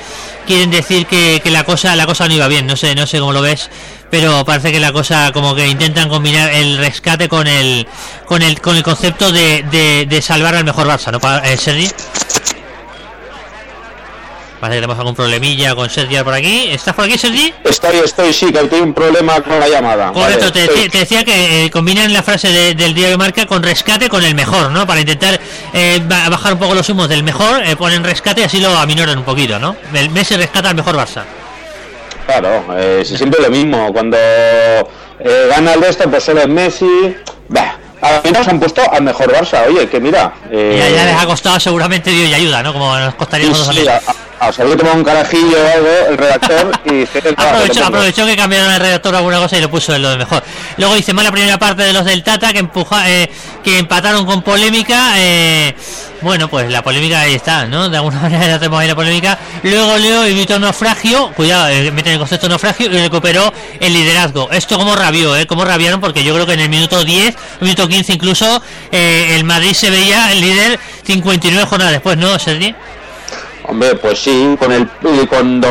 quieren 0.47 0.69
decir 0.69 1.07
que, 1.07 1.41
que 1.43 1.49
la 1.49 1.63
cosa 1.63 1.95
la 1.95 2.05
cosa 2.05 2.27
no 2.27 2.35
iba 2.35 2.47
bien. 2.47 2.67
No 2.67 2.75
sé, 2.77 2.93
no 2.95 3.05
sé 3.07 3.19
cómo 3.19 3.33
lo 3.33 3.41
ves, 3.41 3.69
pero 4.09 4.45
parece 4.45 4.71
que 4.71 4.79
la 4.79 4.91
cosa 4.93 5.31
como 5.33 5.53
que 5.55 5.67
intentan 5.67 6.09
combinar 6.09 6.51
el 6.53 6.77
rescate 6.77 7.27
con 7.29 7.47
el 7.47 7.87
con 8.25 8.41
el 8.41 8.61
con 8.61 8.75
el 8.75 8.83
concepto 8.83 9.31
de, 9.31 9.63
de, 9.71 10.05
de 10.07 10.21
salvar 10.21 10.55
al 10.55 10.63
mejor 10.63 10.87
Barça, 10.87 11.11
¿no? 11.11 11.19
Pa- 11.19 11.39
eh, 11.45 11.57
Sergi. 11.57 11.89
Parece 14.59 14.77
que 14.77 14.81
tenemos 14.81 14.97
algún 14.97 15.15
problemilla 15.15 15.75
con 15.75 15.89
Sergi 15.89 16.15
por 16.23 16.33
aquí. 16.33 16.69
¿Estás 16.71 16.95
por 16.95 17.05
aquí, 17.05 17.17
Sergi? 17.17 17.53
Estoy, 17.63 17.97
estoy, 18.03 18.33
sí, 18.33 18.45
que 18.53 18.59
tengo 18.63 18.83
un 18.83 18.93
problema 18.93 19.39
con 19.41 19.59
la 19.59 19.67
llamada. 19.67 20.11
Correcto, 20.13 20.49
Vale, 20.49 20.67
te, 20.67 20.89
te 20.89 20.97
decía 20.99 21.23
que 21.25 21.65
eh, 21.65 21.69
combinan 21.69 22.11
la 22.13 22.23
frase 22.23 22.47
de- 22.47 22.73
del 22.73 22.93
diario 22.93 23.17
Marca 23.17 23.45
con 23.45 23.61
rescate 23.61 24.07
con 24.09 24.23
el 24.23 24.33
mejor, 24.33 24.71
¿no? 24.71 24.87
Para 24.87 25.01
intentar 25.01 25.39
eh, 25.73 26.01
ba- 26.07 26.29
bajar 26.29 26.53
un 26.53 26.59
poco 26.59 26.73
los 26.73 26.87
humos 26.89 27.09
del 27.09 27.21
mejor, 27.21 27.63
eh, 27.65 27.75
ponen 27.75 28.03
rescate 28.03 28.41
y 28.41 28.43
así 28.45 28.59
lo 28.59 28.75
aminoran 28.77 29.17
un 29.17 29.25
poquito, 29.25 29.59
¿no? 29.59 29.75
El 29.93 30.09
Messi 30.09 30.35
rescata 30.37 30.69
al 30.69 30.75
mejor 30.75 30.95
Barça. 30.95 31.23
Claro, 32.25 32.65
eh, 32.77 33.03
si 33.05 33.17
siempre 33.17 33.41
lo 33.41 33.49
mismo. 33.49 33.91
Cuando 33.93 34.17
eh, 34.17 35.47
gana 35.49 35.73
el 35.73 35.81
resto, 35.81 36.09
pues 36.09 36.23
solo 36.23 36.41
es 36.41 36.47
Messi. 36.47 37.15
Bah, 37.49 37.77
al 38.01 38.21
menos 38.23 38.47
han 38.47 38.59
puesto 38.59 38.81
al 38.91 39.03
mejor 39.03 39.31
Barça. 39.31 39.65
Oye, 39.67 39.87
que 39.87 39.99
mira. 39.99 40.33
eh, 40.51 40.75
Ya, 40.77 40.89
ya 40.97 41.05
les 41.05 41.21
ha 41.21 41.25
costado 41.25 41.59
seguramente 41.59 42.09
Dios 42.09 42.29
y 42.29 42.33
ayuda, 42.33 42.63
¿no? 42.63 42.73
Como 42.73 42.97
nos 42.97 43.15
costaría 43.15 43.47
a 43.47 43.53
sí, 43.53 43.59
nosotros 43.59 43.75
sí, 43.77 43.85
también. 43.85 44.03
a, 44.34 44.34
a, 44.39 44.47
a 44.47 44.53
saber 44.53 44.77
que 44.77 44.83
tomó 44.83 44.93
un 44.93 45.03
carajillo 45.03 45.57
o 45.57 45.73
algo, 45.75 46.09
el 46.09 46.17
redactor, 46.17 46.71
y 46.85 47.05
que 47.05 47.29
Aprovechó, 47.37 47.85
aprovechó 47.85 48.25
que 48.25 48.35
cambiaron 48.35 48.71
el 48.71 48.79
redactor 48.79 49.15
alguna 49.15 49.37
cosa 49.39 49.57
y 49.57 49.61
lo 49.61 49.69
puso 49.69 49.95
en 49.95 50.01
lo 50.01 50.09
de 50.09 50.17
mejor. 50.17 50.43
Luego 50.77 50.95
dice 50.95 51.13
más 51.13 51.25
la 51.25 51.31
primera 51.31 51.57
parte 51.57 51.83
de 51.83 51.93
los 51.93 52.05
del 52.05 52.23
Tata 52.23 52.53
que 52.53 52.59
empuja, 52.59 53.09
eh, 53.09 53.29
que 53.63 53.79
empataron 53.79 54.25
con 54.25 54.41
polémica. 54.41 55.13
eh, 55.17 55.75
bueno, 56.21 56.47
pues 56.49 56.71
la 56.71 56.81
polémica 56.81 57.21
ahí 57.21 57.35
está, 57.35 57.65
¿no? 57.67 57.89
De 57.89 57.97
alguna 57.97 58.19
manera 58.21 58.47
ya 58.47 58.57
tenemos 58.57 58.79
ahí 58.79 58.87
la 58.87 58.95
polémica. 58.95 59.37
Luego 59.63 59.97
Leo 59.97 60.23
evitó 60.23 60.57
naufragio, 60.57 61.31
cuidado, 61.33 61.69
eh, 61.69 61.91
meten 61.91 62.13
el 62.13 62.19
concepto 62.19 62.49
naufragio 62.49 62.87
y 62.87 62.97
recuperó 62.99 63.53
el 63.79 63.93
liderazgo. 63.93 64.49
Esto 64.51 64.77
como 64.77 64.95
rabió, 64.95 65.35
¿eh? 65.35 65.45
Como 65.45 65.65
rabiaron 65.65 65.99
porque 66.01 66.23
yo 66.23 66.33
creo 66.33 66.45
que 66.45 66.53
en 66.53 66.61
el 66.61 66.69
minuto 66.69 67.03
10, 67.03 67.35
minuto 67.61 67.87
15 67.87 68.13
incluso, 68.13 68.61
eh, 68.91 69.35
el 69.35 69.43
Madrid 69.43 69.73
se 69.73 69.89
veía 69.89 70.31
el 70.31 70.41
líder 70.41 70.79
59 71.05 71.65
jornadas 71.67 71.93
después, 71.93 72.17
¿no, 72.17 72.39
Sergi? 72.39 72.73
Hombre, 73.67 73.95
pues 73.95 74.19
sí, 74.19 74.55
con 74.59 74.71
el 74.71 74.87
y 75.03 75.25
cuando 75.27 75.67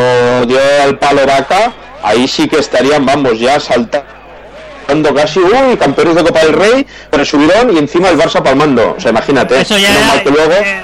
dio 0.46 0.58
al 0.82 0.98
palo 0.98 1.26
vaca, 1.26 1.72
ahí 2.02 2.26
sí 2.28 2.48
que 2.48 2.58
estarían, 2.58 3.04
vamos, 3.06 3.38
ya 3.38 3.58
saltando 3.60 5.14
casi, 5.14 5.40
uy, 5.40 5.76
campeones 5.78 6.16
de 6.16 6.24
Copa 6.24 6.40
del 6.40 6.52
Rey, 6.54 6.86
con 7.10 7.20
el 7.20 7.26
subidón 7.26 7.74
y 7.74 7.78
encima 7.78 8.08
el 8.08 8.18
Barça 8.18 8.42
palmando. 8.42 8.94
O 8.96 9.00
sea, 9.00 9.10
imagínate. 9.10 9.60
Eso 9.60 9.78
ya 9.78 9.90
era- 9.90 10.22
que 10.22 10.30
luego 10.30 10.52
eh, 10.52 10.80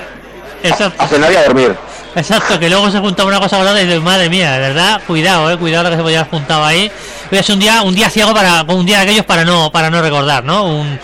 Exacto. 0.63 1.03
a 1.03 1.07
cenar 1.09 1.33
y 1.33 1.37
a 1.37 1.45
dormir. 1.45 1.75
Exacto, 2.17 2.59
que 2.59 2.69
luego 2.69 2.91
se 2.91 2.99
juntaba 2.99 3.29
una 3.29 3.39
cosa 3.41 3.57
con 3.59 3.67
otra 3.69 3.81
y 3.81 3.87
dices, 3.87 4.03
madre 4.03 4.29
mía, 4.29 4.53
de 4.53 4.59
verdad, 4.61 5.01
cuidado, 5.07 5.51
eh, 5.51 5.57
cuidado 5.57 5.85
lo 5.85 5.91
que 5.91 5.97
se 5.97 6.03
podía 6.03 6.21
haber 6.21 6.31
juntado 6.31 6.65
ahí. 6.65 6.91
Es 7.31 7.49
un 7.51 7.61
día, 7.61 7.83
un 7.83 7.95
día 7.95 8.11
ciego 8.11 8.35
para, 8.35 8.63
un 8.63 8.85
día 8.85 8.97
de 8.99 9.03
aquellos 9.05 9.25
para 9.25 9.45
no, 9.45 9.71
para 9.71 9.91
no 9.91 10.03
recordar, 10.03 10.43
¿no? 10.43 10.65
Un, 10.67 10.99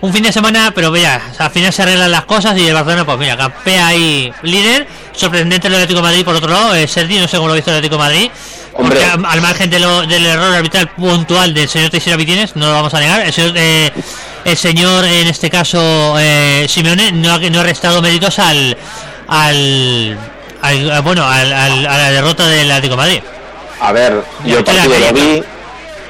un 0.00 0.12
fin 0.12 0.22
de 0.22 0.32
semana, 0.32 0.72
pero 0.74 0.90
vea, 0.90 1.20
al 1.38 1.50
final 1.50 1.70
se 1.70 1.82
arreglan 1.82 2.10
las 2.10 2.24
cosas 2.24 2.56
y 2.56 2.66
el 2.66 2.72
Barcelona, 2.72 3.04
pues 3.04 3.18
mira, 3.18 3.36
campea 3.36 3.88
ahí 3.88 4.32
líder, 4.42 4.86
sorprendente 5.18 5.66
el 5.68 5.74
Atlético 5.74 5.98
de 5.98 6.02
Madrid 6.02 6.24
por 6.24 6.34
otro 6.36 6.48
lado, 6.50 6.74
eh, 6.74 6.86
Sergi, 6.88 7.18
no 7.18 7.26
sé 7.28 7.36
cómo 7.36 7.48
lo 7.48 7.52
ha 7.52 7.56
visto 7.56 7.70
el 7.70 7.76
Atlético 7.78 8.00
de 8.00 8.08
Madrid. 8.08 8.30
Hombre. 8.74 9.00
Porque 9.00 9.26
al, 9.28 9.40
margen 9.40 9.68
de 9.70 9.78
lo- 9.80 10.06
del 10.06 10.24
error 10.24 10.54
arbitral 10.54 10.88
puntual 10.90 11.52
del 11.52 11.68
señor 11.68 11.90
Teixeira 11.90 12.16
Vitienes, 12.16 12.54
no 12.54 12.66
lo 12.68 12.72
vamos 12.74 12.94
a 12.94 13.00
negar, 13.00 13.20
el 13.26 13.32
señor, 13.32 13.52
eh, 13.56 13.90
el 14.44 14.56
señor 14.56 15.04
en 15.04 15.26
este 15.26 15.50
caso 15.50 16.14
eh, 16.18 16.66
Simeone 16.68 17.10
no 17.12 17.32
ha, 17.34 17.38
no 17.38 17.60
ha 17.60 17.64
restado 17.64 18.00
méritos 18.00 18.38
al, 18.38 18.76
al, 19.26 20.18
al- 20.62 21.02
bueno 21.02 21.26
al- 21.26 21.52
al- 21.52 21.86
a 21.86 21.98
la 21.98 22.10
derrota 22.10 22.46
del 22.46 22.70
Atlético 22.70 22.92
de 22.94 22.96
Madrid. 22.96 23.20
A 23.80 23.92
ver, 23.92 24.22
yo 24.44 24.58
el 24.58 24.64
partido 24.64 24.98
lo 24.98 25.12
vi. 25.12 25.42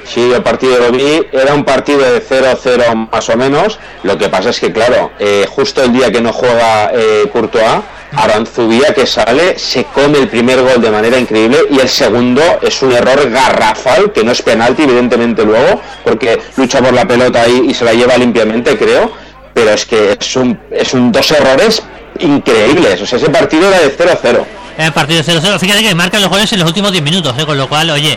Sí, 0.07 0.21
yo 0.29 0.37
el 0.37 0.43
partido 0.43 0.79
lo 0.79 0.91
vi. 0.91 1.21
Era 1.33 1.53
un 1.55 1.65
partido 1.65 2.01
de 2.01 2.23
0-0 2.27 3.09
más 3.13 3.29
o 3.29 3.37
menos. 3.37 3.79
Lo 4.05 4.17
que 4.17 4.31
pasa 4.31 4.51
es 4.51 4.59
que, 4.61 4.73
claro, 4.73 5.13
eh, 5.19 5.47
justo 5.49 5.83
el 5.83 5.93
día 5.93 6.11
que 6.11 6.23
no 6.23 6.33
juega 6.33 6.91
eh, 6.95 7.29
Courtois, 7.31 7.83
Aranzubía 8.17 8.95
que 8.95 9.07
sale, 9.07 9.59
se 9.59 9.85
come 9.85 10.19
el 10.19 10.29
primer 10.29 10.63
gol 10.63 10.81
de 10.81 10.91
manera 10.91 11.19
increíble 11.19 11.59
y 11.71 11.79
el 11.79 11.89
segundo 11.89 12.43
es 12.63 12.83
un 12.83 12.93
error 12.93 13.31
garrafal, 13.31 14.13
que 14.13 14.25
no 14.25 14.33
es 14.33 14.43
penalti, 14.43 14.83
evidentemente 14.83 15.45
luego, 15.45 15.81
porque 16.05 16.41
lucha 16.57 16.81
por 16.81 16.93
la 16.93 17.07
pelota 17.07 17.43
ahí 17.43 17.67
y 17.69 17.75
se 17.75 17.85
la 17.85 17.93
lleva 17.93 18.17
limpiamente, 18.17 18.77
creo. 18.79 19.13
Pero 19.53 19.71
es 19.73 19.85
que 19.85 20.17
es 20.19 20.37
un, 20.37 20.59
es 20.71 20.95
un 20.95 21.13
dos 21.13 21.31
errores 21.33 21.83
increíbles. 22.21 23.03
O 23.03 23.07
sea, 23.07 23.19
ese 23.19 23.31
partido 23.31 23.69
era 23.69 23.81
de 23.81 23.97
0-0. 23.97 24.45
El 24.79 24.93
partido 24.93 25.23
0-0, 25.23 25.59
fíjate 25.59 25.83
que 25.83 25.95
marcan 25.95 26.23
los 26.23 26.31
goles 26.31 26.53
en 26.53 26.61
los 26.61 26.69
últimos 26.69 26.93
10 26.93 27.03
minutos, 27.03 27.35
eh, 27.37 27.45
con 27.45 27.59
lo 27.59 27.69
cual, 27.69 27.91
oye, 27.91 28.17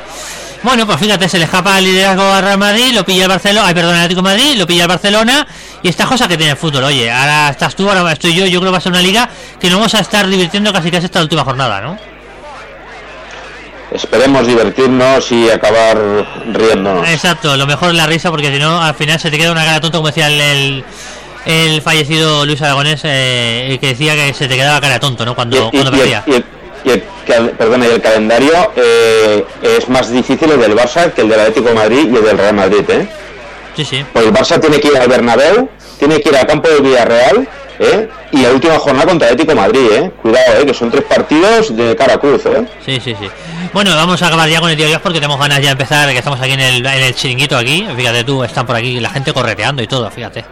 bueno, 0.63 0.85
pues 0.85 0.99
fíjate, 0.99 1.27
se 1.27 1.37
le 1.39 1.45
escapa 1.45 1.77
el 1.79 1.85
liderazgo 1.85 2.23
a 2.23 2.41
Real 2.41 2.57
Madrid, 2.57 2.93
lo 2.93 3.03
pilla 3.03 3.23
el 3.23 3.29
Barcelona, 3.29 3.67
ay, 3.67 3.73
perdón, 3.73 3.95
el 3.95 4.01
Atlético 4.01 4.21
de 4.21 4.35
Madrid, 4.35 4.55
lo 4.57 4.67
pilla 4.67 4.83
el 4.83 4.87
Barcelona, 4.89 5.47
y 5.81 5.87
esta 5.89 6.05
cosa 6.05 6.27
que 6.27 6.37
tiene 6.37 6.51
el 6.51 6.57
fútbol, 6.57 6.83
oye, 6.83 7.09
ahora 7.11 7.49
estás 7.49 7.75
tú, 7.75 7.89
ahora 7.89 8.11
estoy 8.11 8.33
yo, 8.35 8.45
yo 8.45 8.59
creo 8.59 8.69
que 8.69 8.73
va 8.73 8.77
a 8.77 8.81
ser 8.81 8.91
una 8.91 9.01
liga 9.01 9.27
que 9.59 9.69
nos 9.69 9.79
vamos 9.79 9.93
a 9.95 9.99
estar 9.99 10.27
divirtiendo 10.27 10.71
casi 10.71 10.91
casi 10.91 11.05
esta 11.05 11.21
última 11.21 11.43
jornada, 11.43 11.81
¿no? 11.81 11.97
Esperemos 13.91 14.47
divertirnos 14.47 15.29
y 15.33 15.49
acabar 15.49 15.97
riéndonos. 16.53 17.09
Exacto, 17.09 17.57
lo 17.57 17.67
mejor 17.67 17.89
es 17.89 17.95
la 17.95 18.07
risa 18.07 18.29
porque 18.31 18.49
si 18.53 18.57
no 18.57 18.81
al 18.81 18.95
final 18.95 19.19
se 19.19 19.29
te 19.29 19.37
queda 19.37 19.51
una 19.51 19.65
cara 19.65 19.81
tonta 19.81 19.97
como 19.97 20.07
decía 20.07 20.27
el, 20.27 20.39
el, 20.39 20.83
el 21.45 21.81
fallecido 21.81 22.45
Luis 22.45 22.61
Aragonés 22.61 23.01
eh, 23.03 23.77
que 23.81 23.87
decía 23.87 24.15
que 24.15 24.33
se 24.33 24.47
te 24.47 24.55
quedaba 24.55 24.79
cara 24.79 24.97
tonto, 24.99 25.25
¿no? 25.25 25.35
Cuando, 25.35 25.57
y- 25.73 25.77
cuando 25.77 25.93
y 25.93 25.99
perdía. 25.99 26.23
y 26.25 26.43
y 26.83 26.89
el 26.89 27.01
perdona, 27.57 27.87
y 27.87 27.91
el 27.91 28.01
calendario 28.01 28.51
eh, 28.75 29.45
es 29.61 29.87
más 29.87 30.11
difícil 30.11 30.51
el 30.51 30.59
del 30.59 30.75
Barça 30.75 31.11
que 31.11 31.21
el 31.21 31.29
del 31.29 31.39
Atlético 31.39 31.69
de 31.69 31.75
Madrid 31.75 32.09
y 32.11 32.15
el 32.15 32.23
del 32.23 32.37
Real 32.37 32.55
Madrid, 32.55 32.89
¿eh? 32.89 33.07
Sí, 33.75 33.85
sí. 33.85 34.05
Pues 34.11 34.25
el 34.25 34.33
Barça 34.33 34.59
tiene 34.59 34.79
que 34.79 34.89
ir 34.89 34.97
al 34.97 35.07
Bernabéu, 35.07 35.69
tiene 35.97 36.19
que 36.19 36.29
ir 36.29 36.35
al 36.35 36.45
campo 36.45 36.67
de 36.67 36.79
Villarreal, 36.81 37.47
¿eh? 37.79 38.09
Y 38.31 38.41
la 38.41 38.51
última 38.51 38.77
jornada 38.79 39.07
contra 39.07 39.27
Atlético 39.27 39.51
de 39.51 39.55
Madrid, 39.55 39.91
¿eh? 39.91 40.11
Cuidado, 40.21 40.59
¿eh? 40.59 40.65
Que 40.65 40.73
son 40.73 40.91
tres 40.91 41.03
partidos 41.03 41.75
de 41.75 41.95
cara 41.95 42.15
a 42.15 42.17
cruz, 42.19 42.45
¿eh? 42.45 42.65
Sí, 42.85 42.99
sí, 42.99 43.15
sí. 43.19 43.29
Bueno, 43.73 43.95
vamos 43.95 44.21
a 44.21 44.27
acabar 44.27 44.49
ya 44.49 44.59
con 44.59 44.69
el 44.69 44.75
diario 44.75 44.99
porque 45.01 45.19
tenemos 45.19 45.39
ganas 45.39 45.59
ya 45.59 45.67
de 45.67 45.71
empezar, 45.71 46.09
que 46.09 46.17
estamos 46.17 46.41
aquí 46.41 46.51
en 46.51 46.59
el, 46.59 46.85
en 46.85 47.03
el 47.03 47.15
chiringuito 47.15 47.57
aquí. 47.57 47.87
Fíjate 47.95 48.23
tú, 48.23 48.43
están 48.43 48.65
por 48.65 48.75
aquí 48.75 48.99
la 48.99 49.09
gente 49.09 49.31
correteando 49.31 49.81
y 49.81 49.87
todo, 49.87 50.09
fíjate. 50.11 50.43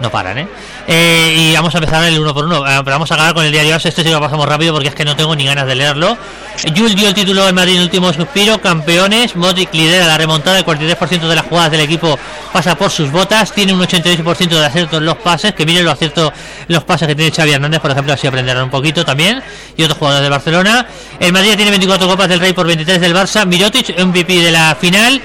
No 0.00 0.10
paran, 0.10 0.38
¿eh? 0.38 0.48
Eh, 0.86 1.34
y 1.36 1.54
vamos 1.54 1.74
a 1.74 1.78
empezar 1.78 2.04
el 2.04 2.18
uno 2.18 2.34
por 2.34 2.44
uno. 2.44 2.66
Eh, 2.66 2.80
pero 2.84 2.96
vamos 2.96 3.10
a 3.10 3.14
acabar 3.14 3.34
con 3.34 3.44
el 3.44 3.52
diario 3.52 3.76
AS. 3.76 3.86
Este 3.86 4.02
sí 4.02 4.10
lo 4.10 4.20
pasamos 4.20 4.46
rápido 4.48 4.72
porque 4.72 4.88
es 4.88 4.94
que 4.94 5.04
no 5.04 5.14
tengo 5.14 5.34
ni 5.36 5.44
ganas 5.44 5.66
de 5.66 5.74
leerlo. 5.74 6.16
Jules 6.76 6.96
dio 6.96 7.08
el 7.08 7.14
título 7.14 7.46
de 7.46 7.52
Madrid 7.52 7.76
en 7.76 7.82
último 7.82 8.12
suspiro. 8.12 8.60
Campeones. 8.60 9.36
Modric 9.36 9.72
lidera 9.72 10.06
la 10.06 10.18
remontada. 10.18 10.58
El 10.58 10.64
43% 10.64 11.28
de 11.28 11.36
las 11.36 11.46
jugadas 11.46 11.70
del 11.70 11.80
equipo 11.80 12.18
pasa 12.52 12.74
por 12.76 12.90
sus 12.90 13.10
botas. 13.10 13.52
Tiene 13.52 13.72
un 13.72 13.80
88% 13.80 14.48
de 14.48 14.66
aciertos 14.66 14.98
en 14.98 15.06
los 15.06 15.16
pases. 15.18 15.54
Que 15.54 15.64
miren 15.64 15.84
lo 15.84 15.92
acierto 15.92 16.32
los 16.68 16.84
pases 16.84 17.08
que 17.08 17.14
tiene 17.14 17.30
Xavi 17.30 17.52
Hernández, 17.52 17.80
por 17.80 17.90
ejemplo, 17.90 18.12
así 18.12 18.26
aprenderán 18.26 18.64
un 18.64 18.70
poquito 18.70 19.04
también. 19.04 19.42
Y 19.76 19.82
otros 19.84 19.98
jugadores 19.98 20.24
de 20.24 20.30
Barcelona. 20.30 20.86
El 21.20 21.32
Madrid 21.32 21.54
tiene 21.54 21.70
24 21.70 22.08
copas 22.08 22.28
del 22.28 22.40
Rey 22.40 22.52
por 22.52 22.66
23 22.66 23.00
del 23.00 23.14
Barça. 23.14 23.46
Mirotic, 23.46 23.98
MVP 23.98 24.40
de 24.40 24.50
la 24.50 24.74
final. 24.74 25.22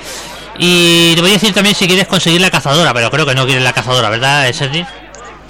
Y 0.58 1.14
te 1.16 1.22
voy 1.22 1.32
a 1.32 1.34
decir 1.34 1.54
también 1.54 1.76
si 1.76 1.88
quieres 1.88 2.08
conseguir 2.08 2.42
la 2.42 2.50
cazadora, 2.50 2.94
pero 2.94 3.12
creo 3.12 3.26
que 3.26 3.36
no 3.36 3.46
quieres 3.46 3.64
la 3.64 3.74
cazadora, 3.74 4.10
¿verdad, 4.10 4.52
Sergi? 4.52 4.86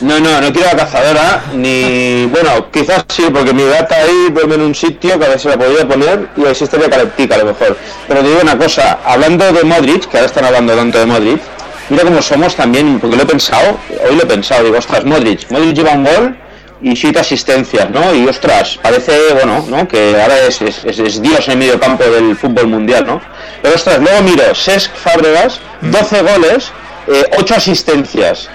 No, 0.02 0.20
no, 0.20 0.42
no 0.42 0.54
quiero 0.54 0.68
la 0.68 0.76
cazadora, 0.76 1.44
ni... 1.54 2.26
Bueno, 2.26 2.70
quizás 2.72 3.06
sí, 3.08 3.26
porque 3.34 3.52
mi 3.54 3.64
gata 3.64 3.96
ahí 3.96 4.30
duerme 4.32 4.56
en 4.56 4.62
un 4.62 4.76
sitio 4.76 5.18
que 5.18 5.26
a 5.26 5.30
ver 5.30 5.40
si 5.40 5.48
la 5.48 5.58
podría 5.58 5.88
poner 5.88 6.30
y 6.38 6.46
así 6.46 6.66
estaría 6.66 6.90
calentica 6.90 7.36
a 7.36 7.40
lo 7.40 7.46
mejor. 7.46 7.78
Pero 8.08 8.22
te 8.22 8.28
digo 8.28 8.42
una 8.42 8.58
cosa, 8.58 9.00
hablando 9.04 9.52
de 9.52 9.64
Modric, 9.64 10.08
que 10.08 10.18
ahora 10.18 10.28
están 10.28 10.46
hablando 10.46 10.76
tanto 10.76 11.00
de 11.00 11.06
Modric, 11.08 11.42
mira 11.90 12.04
cómo 12.04 12.22
somos 12.22 12.56
también, 12.56 13.00
porque 13.00 13.16
lo 13.16 13.24
he 13.24 13.26
pensado, 13.26 13.80
hoy 14.08 14.16
lo 14.16 14.24
he 14.24 14.28
pensado, 14.28 14.66
digo, 14.66 14.78
ostras, 14.78 15.04
Modric, 15.04 15.50
Modric 15.50 15.74
lleva 15.74 15.94
un 15.94 16.04
gol 16.04 16.38
y 16.82 16.96
siete 16.96 17.20
asistencias, 17.20 17.90
¿no? 17.90 18.14
Y 18.14 18.28
ostras, 18.28 18.78
parece, 18.82 19.18
bueno, 19.34 19.66
¿no? 19.68 19.88
Que 19.88 20.20
ahora 20.22 20.38
es, 20.48 20.62
es, 20.62 20.86
es- 20.86 21.00
es 21.00 21.22
Dios 21.22 21.46
en 21.48 21.54
el 21.54 21.58
medio 21.58 21.80
campo 21.80 22.04
del 22.04 22.36
fútbol 22.36 22.68
mundial, 22.68 23.06
¿no? 23.08 23.22
Pero 23.62 23.76
ostras, 23.76 24.00
luego 24.00 24.22
miro, 24.22 24.44
Cesc 24.54 24.94
Fábregas, 24.96 25.60
12 25.82 26.22
goles, 26.22 26.72
eh, 27.08 27.24
8 27.40 27.56
asistencias. 27.56 28.50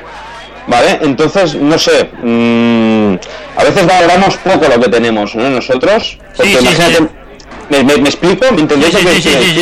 ¿Vale? 0.68 1.00
Entonces, 1.02 1.56
no 1.56 1.76
sé, 1.76 2.08
mm, 2.22 3.14
a 3.56 3.64
veces 3.64 3.84
valoramos 3.84 4.36
poco 4.36 4.68
lo 4.68 4.80
que 4.80 4.88
tenemos, 4.88 5.34
¿no? 5.34 5.50
Nosotros, 5.50 6.16
porque 6.36 6.52
Sí, 6.52 6.56
sí, 6.58 6.62
imagínate, 6.64 6.96
sí. 6.98 7.08
¿Me, 7.68 7.82
me, 7.82 7.96
me 7.96 8.08
explico? 8.08 8.52
¿Me 8.52 8.60
entendéis 8.60 8.94
sí, 8.94 9.06
sí, 9.20 9.22
sí, 9.22 9.52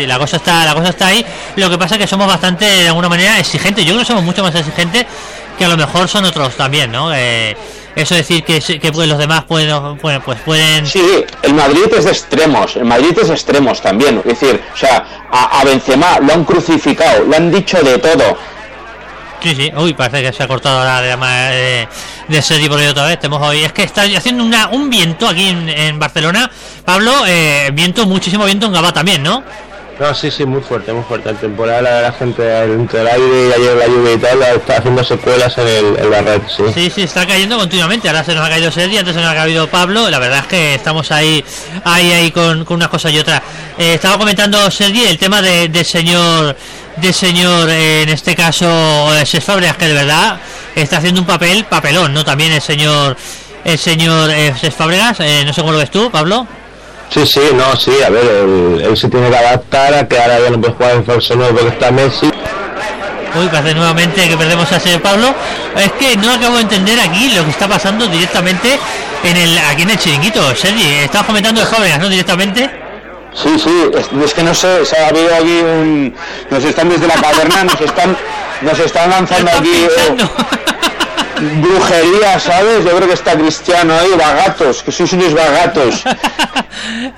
sí, 0.00 0.06
La 0.06 0.18
cosa 0.18 0.38
está, 0.38 0.64
la 0.64 0.74
cosa 0.74 0.88
está 0.88 1.06
ahí. 1.08 1.24
Lo 1.54 1.70
que 1.70 1.78
pasa 1.78 1.94
es 1.94 2.00
que 2.00 2.06
somos 2.08 2.26
bastante, 2.26 2.64
de 2.64 2.88
alguna 2.88 3.08
manera, 3.08 3.38
exigentes. 3.38 3.84
Yo 3.84 3.90
creo 3.92 4.00
que 4.00 4.06
somos 4.06 4.24
mucho 4.24 4.42
más 4.42 4.52
exigentes 4.56 5.06
que 5.56 5.64
a 5.64 5.68
lo 5.68 5.76
mejor 5.76 6.08
son 6.08 6.24
otros 6.24 6.56
también, 6.56 6.90
¿no? 6.90 7.14
Eh, 7.14 7.56
eso 8.02 8.14
decir 8.14 8.44
que, 8.44 8.60
que 8.60 8.92
pues, 8.92 9.08
los 9.08 9.18
demás 9.18 9.44
pueden, 9.44 9.98
bueno, 10.00 10.22
pues 10.24 10.40
pueden. 10.40 10.86
Sí, 10.86 11.24
el 11.42 11.54
Madrid 11.54 11.86
es 11.96 12.04
de 12.04 12.10
extremos, 12.10 12.76
el 12.76 12.84
Madrid 12.84 13.16
es 13.20 13.28
de 13.28 13.34
extremos 13.34 13.80
también. 13.80 14.18
Es 14.18 14.40
decir, 14.40 14.60
o 14.72 14.76
sea, 14.76 15.26
a, 15.30 15.60
a 15.60 15.64
Benzema 15.64 16.18
lo 16.20 16.32
han 16.32 16.44
crucificado, 16.44 17.24
le 17.24 17.36
han 17.36 17.50
dicho 17.50 17.80
de 17.82 17.98
todo. 17.98 18.38
Sí, 19.40 19.54
sí. 19.54 19.72
Uy, 19.76 19.94
parece 19.94 20.22
que 20.22 20.32
se 20.32 20.42
ha 20.42 20.48
cortado 20.48 20.80
ahora 20.80 21.00
de 21.00 21.16
eh, 21.52 21.88
de 22.26 22.42
Sergi 22.42 22.68
por 22.68 22.80
ahí 22.80 22.86
otra 22.86 23.06
vez. 23.06 23.20
Tenemos 23.20 23.46
hoy, 23.46 23.62
es 23.62 23.72
que 23.72 23.84
está 23.84 24.02
haciendo 24.02 24.42
una, 24.42 24.68
un 24.68 24.90
viento 24.90 25.28
aquí 25.28 25.48
en, 25.48 25.68
en 25.68 25.98
Barcelona. 25.98 26.50
Pablo, 26.84 27.12
eh, 27.26 27.70
viento, 27.72 28.04
muchísimo 28.06 28.44
viento 28.44 28.66
en 28.66 28.72
Gabá 28.72 28.92
también, 28.92 29.22
¿no? 29.22 29.44
No, 29.98 30.14
sí, 30.14 30.30
sí, 30.30 30.44
muy 30.44 30.60
fuerte, 30.60 30.92
muy 30.92 31.02
fuerte. 31.02 31.30
En 31.30 31.36
temporada 31.36 31.82
la, 31.82 32.02
la 32.02 32.12
gente 32.12 32.42
dentro 32.42 32.98
del 32.98 33.08
aire 33.08 33.48
y 33.48 33.52
ayer 33.60 33.76
la 33.76 33.86
lluvia 33.88 34.12
y 34.12 34.18
tal 34.18 34.42
está 34.42 34.76
haciendo 34.76 35.02
secuelas 35.02 35.58
en, 35.58 35.66
el, 35.66 35.98
en 35.98 36.10
la 36.10 36.20
red, 36.22 36.40
sí. 36.48 36.62
Sí, 36.72 36.92
sí, 36.94 37.02
está 37.02 37.26
cayendo 37.26 37.58
continuamente. 37.58 38.08
Ahora 38.08 38.22
se 38.22 38.32
nos 38.32 38.46
ha 38.46 38.48
caído 38.48 38.70
Sergi, 38.70 38.96
antes 38.98 39.14
se 39.14 39.20
nos 39.20 39.30
ha 39.30 39.34
caído 39.34 39.66
Pablo. 39.66 40.08
La 40.08 40.20
verdad 40.20 40.40
es 40.40 40.46
que 40.46 40.74
estamos 40.76 41.10
ahí, 41.10 41.44
ahí, 41.84 42.12
ahí 42.12 42.30
con, 42.30 42.64
con 42.64 42.76
unas 42.76 42.88
cosas 42.88 43.12
y 43.12 43.18
otras. 43.18 43.42
Eh, 43.76 43.94
estaba 43.94 44.18
comentando 44.18 44.70
Sergi 44.70 45.04
el 45.04 45.18
tema 45.18 45.42
de, 45.42 45.68
del 45.68 45.84
señor, 45.84 46.56
del 46.96 47.14
señor, 47.14 47.68
eh, 47.68 48.02
en 48.02 48.08
este 48.10 48.36
caso, 48.36 49.08
Ses 49.24 49.42
Fábregas, 49.42 49.76
que 49.76 49.86
de 49.86 49.94
verdad 49.94 50.38
está 50.76 50.98
haciendo 50.98 51.20
un 51.20 51.26
papel, 51.26 51.64
papelón, 51.64 52.14
¿no? 52.14 52.24
También 52.24 52.52
el 52.52 52.62
señor, 52.62 53.16
el 53.64 53.78
señor 53.78 54.30
eh, 54.30 54.54
Ses 54.60 54.74
eh, 55.20 55.42
no 55.44 55.52
sé 55.52 55.60
cómo 55.60 55.72
lo 55.72 55.78
ves 55.78 55.90
tú, 55.90 56.08
Pablo. 56.08 56.46
Sí, 57.10 57.26
sí, 57.26 57.40
no, 57.54 57.74
sí, 57.76 57.92
a 58.04 58.10
ver, 58.10 58.24
él, 58.24 58.82
él 58.84 58.96
se 58.96 59.08
tiene 59.08 59.30
que 59.30 59.36
adaptar 59.36 59.94
a 59.94 60.06
que 60.06 60.18
ahora 60.18 60.40
ya 60.40 60.50
no 60.50 60.60
puede 60.60 60.74
jugar 60.74 60.92
en 60.96 61.04
falso 61.04 61.34
9 61.36 61.52
porque 61.54 61.68
está 61.74 61.90
Messi. 61.90 62.30
Uy, 63.34 63.46
parece 63.48 63.74
nuevamente 63.74 64.28
que 64.28 64.36
perdemos 64.36 64.70
a 64.72 64.80
señor 64.80 65.00
Pablo. 65.00 65.34
Es 65.76 65.92
que 65.92 66.16
no 66.16 66.32
acabo 66.32 66.56
de 66.56 66.62
entender 66.62 66.98
aquí 67.00 67.30
lo 67.30 67.44
que 67.44 67.50
está 67.50 67.68
pasando 67.68 68.06
directamente 68.08 68.78
en 69.22 69.36
el 69.36 69.58
aquí 69.58 69.82
en 69.82 69.90
el 69.90 69.98
chiringuito. 69.98 70.54
Sergi, 70.54 70.86
estabas 71.04 71.26
comentando 71.26 71.60
de 71.60 71.66
Fábregas, 71.66 71.98
¿no? 71.98 72.08
Directamente. 72.08 72.70
Sí, 73.34 73.58
sí, 73.58 73.70
es, 73.94 74.08
es 74.24 74.34
que 74.34 74.42
no 74.42 74.54
sé, 74.54 74.84
se 74.84 74.96
ha 74.98 75.08
habido 75.08 75.32
aquí 75.34 75.60
un... 75.60 76.14
Nos 76.50 76.64
están 76.64 76.88
desde 76.88 77.06
la 77.06 77.14
caverna, 77.14 77.64
nos 77.64 77.80
están, 77.80 78.16
nos 78.62 78.78
están 78.78 79.10
lanzando 79.10 79.50
Están 79.50 79.62
aquí 79.62 79.70
eh. 79.74 80.28
Brujería, 81.40 82.38
¿sabes? 82.38 82.84
Yo 82.84 82.90
creo 82.96 83.08
que 83.08 83.14
está 83.14 83.32
Cristiano 83.36 83.94
ahí, 83.94 84.10
vagatos, 84.18 84.82
que 84.82 84.92
sois 84.92 85.12
unos 85.12 85.34
vagatos. 85.34 85.94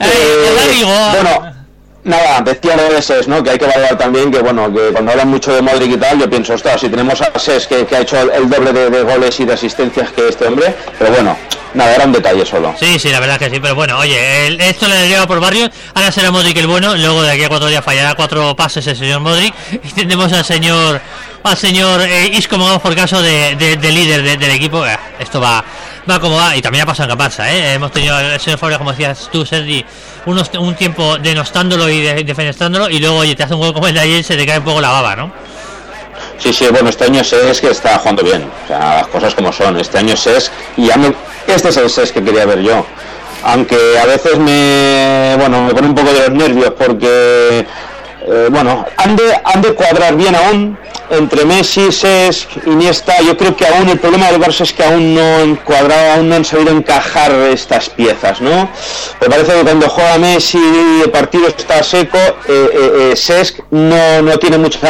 Eh, 0.01 0.85
bueno, 1.13 1.53
nada, 2.05 2.41
decía 2.41 2.77
Ses, 3.03 3.29
¿no? 3.29 3.43
Que 3.43 3.51
hay 3.51 3.59
que 3.59 3.67
valorar 3.67 3.99
también 3.99 4.31
que, 4.31 4.39
bueno, 4.41 4.73
que 4.73 4.91
cuando 4.93 5.11
hablan 5.13 5.29
mucho 5.29 5.53
de 5.55 5.61
Modric 5.61 5.93
y 5.93 5.97
tal, 5.97 6.19
yo 6.19 6.31
pienso, 6.31 6.55
ostras, 6.55 6.81
si 6.81 6.89
tenemos 6.89 7.21
a 7.21 7.39
Ses 7.39 7.67
que, 7.67 7.85
que 7.87 7.97
ha 7.97 8.01
hecho 8.01 8.19
el, 8.21 8.31
el 8.31 8.49
doble 8.49 8.73
de, 8.73 8.89
de 8.91 9.03
goles 9.03 9.39
y 9.41 9.45
de 9.45 9.53
asistencias 9.55 10.11
que 10.13 10.29
este 10.29 10.47
hombre, 10.47 10.75
pero 10.99 11.11
bueno, 11.13 11.37
nada, 11.75 11.95
era 11.95 12.05
un 12.07 12.13
detalle 12.13 12.47
solo. 12.47 12.75
Sí, 12.81 12.99
sí, 12.99 13.11
la 13.11 13.21
verdad 13.21 13.39
que 13.39 13.51
sí, 13.51 13.61
pero 13.61 13.75
bueno, 13.75 13.99
oye, 13.99 14.47
el- 14.47 14.61
esto 14.61 14.89
le 14.89 15.09
lleva 15.09 15.27
por 15.27 15.41
barrio, 15.41 15.69
ahora 15.95 16.11
será 16.11 16.31
Modric 16.31 16.57
el 16.57 16.67
bueno, 16.67 16.97
luego 16.97 17.23
de 17.23 17.33
aquí 17.33 17.45
a 17.45 17.49
cuatro 17.49 17.69
días 17.69 17.85
fallará 17.85 18.15
cuatro 18.15 18.57
pases 18.57 18.87
el 18.87 18.97
señor 18.97 19.21
Modric 19.21 19.55
y 19.73 19.89
tendremos 19.93 20.33
al 20.33 20.45
señor 20.45 21.01
al 21.43 21.57
señor 21.57 22.01
eh, 22.03 22.27
Isco 22.35 22.57
por 22.83 22.95
caso 22.95 23.21
de, 23.23 23.57
de- 23.57 23.77
de 23.77 23.91
líder 23.93 24.23
de- 24.23 24.37
del 24.37 24.51
equipo, 24.51 24.87
Eh, 24.87 24.97
esto 25.19 25.41
va 25.41 25.65
va 26.11 26.19
como 26.19 26.37
va 26.37 26.57
y 26.57 26.63
también 26.63 26.83
ha 26.83 26.87
pasado 26.87 27.09
en 27.11 27.17
Caparsa, 27.17 27.53
¿eh? 27.53 27.75
hemos 27.75 27.93
tenido 27.93 28.17
al 28.17 28.41
señor 28.41 28.59
Fabra, 28.59 28.79
como 28.79 28.91
decías 28.91 29.29
tú, 29.31 29.45
Sergi, 29.47 29.85
unos, 30.27 30.51
un 30.59 30.75
tiempo 30.75 31.19
denostándolo 31.19 31.89
y 31.89 32.01
de- 32.01 32.25
defenestrándolo 32.25 32.89
y 32.89 32.99
luego, 32.99 33.19
oye, 33.19 33.35
te 33.37 33.43
hace 33.45 33.55
un 33.55 33.61
gol 33.61 33.73
como 33.75 33.87
el 33.87 33.95
de 33.95 34.01
ayer 34.01 34.25
se 34.25 34.37
te 34.37 34.45
cae 34.47 34.59
un 34.59 34.65
poco 34.65 34.81
la 34.81 34.91
baba, 34.91 35.15
¿no? 35.15 35.31
Sí, 36.39 36.53
sí, 36.53 36.67
bueno, 36.71 36.89
este 36.89 37.05
año 37.05 37.23
SES 37.23 37.61
que 37.61 37.69
está 37.71 37.99
jugando 37.99 38.23
bien. 38.23 38.51
O 38.65 38.67
sea, 38.67 38.79
las 38.97 39.07
cosas 39.09 39.35
como 39.35 39.53
son. 39.53 39.79
Este 39.79 39.99
año 39.99 40.17
SES 40.17 40.51
y 40.79 40.87
ya 40.87 40.97
me- 40.97 41.15
este 41.47 41.69
es 41.69 41.77
el 41.77 41.91
SES 41.91 42.13
que 42.13 42.25
quería 42.25 42.47
ver 42.47 42.61
yo. 42.63 42.85
Aunque 43.45 43.77
a 43.99 44.07
veces 44.07 44.39
me, 44.39 45.35
bueno, 45.39 45.63
me 45.65 45.75
pone 45.75 45.89
un 45.89 45.95
poco 45.95 46.13
de 46.13 46.21
los 46.21 46.31
nervios 46.31 46.73
porque, 46.79 47.67
eh, 48.27 48.49
bueno, 48.51 48.85
han 48.97 49.17
de, 49.17 49.41
han 49.45 49.63
de 49.63 49.75
cuadrar 49.75 50.15
bien 50.17 50.35
aún 50.35 50.79
entre 51.11 51.45
Messi, 51.45 51.91
SES, 51.91 52.47
Iniesta. 52.67 53.21
Yo 53.23 53.37
creo 53.37 53.57
que 53.57 53.67
aún 53.67 53.89
el 53.89 53.99
problema 53.99 54.31
del 54.31 54.41
Barça 54.41 54.61
es 54.63 54.73
que 54.73 54.85
aún 54.85 55.15
no 55.15 55.37
han 55.39 55.57
cuadrado, 55.57 56.13
aún 56.15 56.29
no 56.29 56.37
han 56.37 56.45
sabido 56.45 56.71
encajar 56.71 57.33
estas 57.33 57.89
piezas, 57.91 58.41
¿no? 58.41 58.69
Me 59.21 59.29
parece 59.29 59.53
que 59.53 59.63
cuando 59.63 59.89
juega 59.89 60.19
Messi 60.19 60.59
el 61.05 61.11
partido 61.11 61.49
está 61.49 61.83
seco, 61.83 62.17
eh, 62.19 62.35
eh, 62.49 63.11
eh, 63.13 63.17
Cesc 63.17 63.59
no, 63.71 64.23
no 64.23 64.39
tiene 64.39 64.59
mucha 64.59 64.89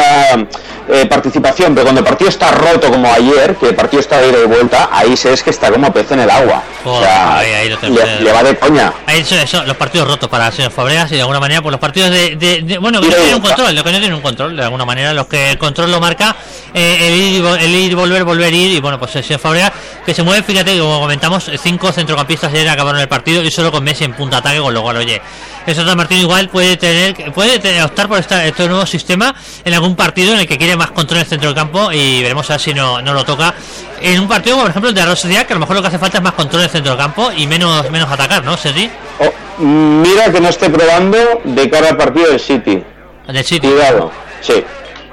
participación, 1.08 1.72
pero 1.74 1.84
cuando 1.84 2.00
el 2.00 2.04
partido 2.06 2.28
está 2.30 2.50
roto 2.50 2.90
como 2.90 3.10
ayer, 3.12 3.54
que 3.56 3.68
el 3.68 3.74
partido 3.74 4.00
está 4.00 4.18
de 4.20 4.28
ida 4.30 4.38
y 4.44 4.46
vuelta, 4.46 4.88
ahí 4.92 5.16
Cesc 5.16 5.46
está 5.48 5.70
como 5.70 5.92
pez 5.92 6.10
en 6.10 6.20
el 6.20 6.30
agua. 6.30 6.62
O 6.84 6.90
Joder, 6.94 7.08
sea, 7.08 7.38
ahí- 7.38 7.52
ahí 7.52 7.68
le, 7.68 8.20
le 8.22 8.32
va 8.32 8.42
de 8.42 8.56
coña. 8.58 8.92
Ahí 9.06 9.20
eso, 9.20 9.36
eso, 9.36 9.64
los 9.64 9.76
partidos 9.76 10.08
rotos 10.08 10.28
para 10.28 10.48
el 10.48 10.52
señor 10.52 10.70
Fabregas 10.72 11.10
y 11.12 11.14
de 11.16 11.20
alguna 11.20 11.38
manera 11.40 11.62
pues 11.62 11.70
los 11.72 11.80
partidos 11.80 12.10
de, 12.10 12.36
de- 12.36 12.62
de- 12.62 12.78
bueno 12.78 13.00
no 13.30 13.36
un 13.36 13.42
control, 13.42 13.74
lo 13.74 13.84
que 13.84 13.92
no 13.92 13.98
tienen 13.98 14.14
un 14.14 14.22
control 14.22 14.56
de 14.56 14.62
alguna 14.64 14.84
manera, 14.84 15.12
los 15.12 15.26
que 15.26 15.50
el 15.50 15.58
control 15.58 15.90
lo 15.90 16.00
marca 16.00 16.34
eh, 16.72 16.98
el, 17.08 17.14
ir, 17.14 17.44
el 17.60 17.74
ir 17.74 17.96
volver, 17.96 18.24
volver 18.24 18.52
ir 18.54 18.72
y 18.72 18.80
bueno 18.80 18.98
pues 18.98 19.14
el 19.16 19.24
señor 19.24 19.40
Fabregas 19.40 19.72
que 20.06 20.14
se 20.14 20.22
mueve, 20.22 20.42
fíjate 20.42 20.78
como 20.78 21.00
comentamos 21.00 21.50
cinco 21.62 21.90
centrocampistas 21.92 22.52
ayer 22.52 22.68
acabaron 22.68 23.00
el 23.00 23.08
partido 23.08 23.42
y 23.42 23.50
solo 23.50 23.70
con 23.72 23.82
Messi 23.84 24.04
en 24.04 24.12
punta 24.14 24.38
ataque 24.38 24.60
con 24.60 24.72
lo 24.72 24.82
cual 24.82 24.96
oye 24.98 25.20
eso 25.66 25.84
Martín 25.96 26.18
igual 26.18 26.48
puede 26.48 26.76
tener 26.76 27.32
puede 27.32 27.58
tener- 27.58 27.82
optar 27.82 28.08
por 28.08 28.18
esta- 28.18 28.44
este 28.46 28.66
nuevo 28.68 28.86
sistema 28.86 29.34
en 29.64 29.74
algún 29.74 29.94
partido 29.96 30.32
en 30.34 30.40
el 30.40 30.46
que 30.48 30.56
quiere 30.56 30.76
más 30.76 30.90
control 30.92 31.18
en 31.18 31.22
el 31.24 31.28
centro 31.28 31.48
del 31.48 31.56
campo 31.56 31.92
y 31.92 32.22
veremos 32.22 32.48
a 32.50 32.54
ver 32.54 32.60
si 32.60 32.72
no, 32.74 33.02
no 33.02 33.12
lo 33.12 33.24
toca 33.24 33.54
en 34.00 34.20
un 34.20 34.28
partido 34.28 34.56
por 34.58 34.70
ejemplo 34.70 34.88
el 34.88 34.94
de 34.94 35.02
la 35.04 35.14
Sociedad 35.16 35.44
que 35.46 35.52
a 35.52 35.56
lo 35.56 35.60
mejor 35.60 35.76
lo 35.76 35.82
que 35.82 35.88
hace 35.88 35.98
falta 35.98 36.18
es 36.18 36.24
más 36.24 36.32
control 36.34 36.62
en 36.62 36.64
el 36.66 36.70
centro 36.70 36.92
del 36.92 36.98
campo 37.00 37.30
y 37.36 37.46
menos 37.46 37.90
menos 37.90 38.10
atacar, 38.10 38.42
¿no? 38.44 38.56
Sergi? 38.56 38.90
Oh, 39.18 39.62
mira 39.62 40.32
que 40.32 40.40
no 40.40 40.48
esté 40.48 40.70
probando 40.70 41.18
de 41.44 41.68
cara 41.68 41.90
al 41.90 41.96
partido 41.98 42.30
del 42.30 42.40
City. 42.40 42.82
Del. 43.26 43.60
Cuidado, 43.60 44.10
sí, 44.40 44.64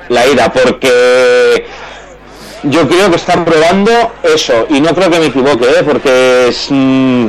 la 0.10 0.28
ira, 0.28 0.51
porque 0.51 1.66
yo 2.70 2.88
creo 2.88 3.09
que 3.09 3.15
están 3.18 3.45
probando 3.45 3.91
eso, 4.24 4.65
y 4.70 4.80
no 4.82 4.93
creo 4.95 5.09
que 5.09 5.20
me 5.20 5.26
equivoque, 5.28 5.65
¿eh? 5.65 5.84
porque 5.86 6.47
es, 6.49 6.68
mm, 6.70 7.28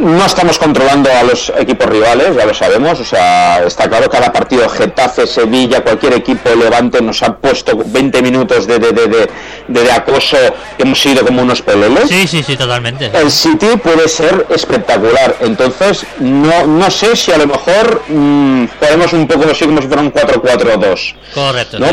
no 0.00 0.24
estamos 0.24 0.56
controlando 0.58 1.10
a 1.12 1.22
los 1.24 1.52
equipos 1.58 1.86
rivales, 1.88 2.34
ya 2.34 2.46
lo 2.46 2.54
sabemos, 2.54 3.00
o 3.00 3.04
sea, 3.04 3.62
está 3.64 3.88
claro 3.88 4.08
cada 4.08 4.32
partido 4.32 4.66
Getafe, 4.68 5.26
Sevilla, 5.26 5.82
cualquier 5.82 6.14
equipo 6.14 6.48
Levante 6.54 7.02
nos 7.02 7.22
ha 7.22 7.36
puesto 7.36 7.76
20 7.84 8.22
minutos 8.22 8.66
de, 8.66 8.78
de, 8.78 8.92
de, 8.92 9.28
de- 9.68 9.92
acoso 9.92 10.36
que 10.76 10.84
hemos 10.84 10.98
sido 11.00 11.26
como 11.26 11.42
unos 11.42 11.60
peleles. 11.60 12.08
Sí, 12.08 12.26
sí, 12.26 12.42
sí, 12.42 12.56
totalmente. 12.56 13.10
El 13.12 13.30
City 13.30 13.76
puede 13.82 14.08
ser 14.08 14.46
espectacular, 14.48 15.36
entonces 15.40 16.06
no, 16.18 16.66
no 16.66 16.90
sé 16.90 17.14
si 17.16 17.32
a 17.32 17.38
lo 17.38 17.48
mejor 17.48 18.02
mm, 18.08 18.64
podemos 18.78 19.12
un 19.12 19.26
poco 19.26 19.50
así 19.50 19.64
como 19.66 19.82
si 19.82 19.88
fuera 19.88 20.02
un 20.02 20.12
4-4-2. 20.12 21.14
Correcto. 21.34 21.78
¿no? 21.78 21.86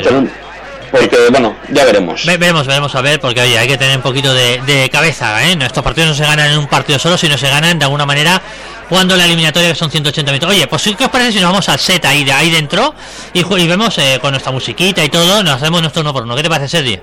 Porque, 0.91 1.17
bueno, 1.31 1.55
ya 1.69 1.85
veremos. 1.85 2.25
Ve- 2.25 2.37
veremos, 2.37 2.65
veremos 2.67 2.93
a 2.95 3.01
ver, 3.01 3.19
porque 3.19 3.41
oye, 3.41 3.57
hay 3.57 3.67
que 3.67 3.77
tener 3.77 3.97
un 3.97 4.03
poquito 4.03 4.33
de, 4.33 4.61
de 4.61 4.89
cabeza, 4.89 5.45
¿eh? 5.47 5.57
Estos 5.61 5.83
partidos 5.83 6.09
no 6.09 6.15
se 6.15 6.23
ganan 6.23 6.51
en 6.51 6.57
un 6.57 6.67
partido 6.67 6.97
solo, 6.99 7.17
sino 7.17 7.37
se 7.37 7.49
ganan 7.49 7.77
de 7.79 7.85
alguna 7.85 8.05
manera 8.05 8.41
jugando 8.89 9.15
la 9.17 9.25
eliminatoria 9.25 9.69
que 9.69 9.75
son 9.75 9.91
180 9.91 10.31
minutos. 10.31 10.49
Oye, 10.55 10.65
pues 10.67 10.83
¿qué 10.97 11.03
os 11.05 11.11
parece 11.11 11.33
si 11.33 11.39
nos 11.39 11.49
vamos 11.51 11.67
al 11.69 11.77
set 11.79 12.05
ahí, 12.05 12.23
de 12.23 12.31
ahí 12.31 12.49
dentro 12.49 12.95
y, 13.33 13.39
y 13.41 13.67
vemos 13.67 13.97
eh, 13.97 14.17
con 14.21 14.31
nuestra 14.31 14.51
musiquita 14.51 15.03
y 15.03 15.09
todo, 15.09 15.43
nos 15.43 15.55
hacemos 15.55 15.81
nuestro 15.81 16.01
uno 16.01 16.13
por 16.13 16.23
uno? 16.23 16.35
¿Qué 16.35 16.43
te 16.43 16.49
parece, 16.49 16.69
Sergio? 16.69 17.01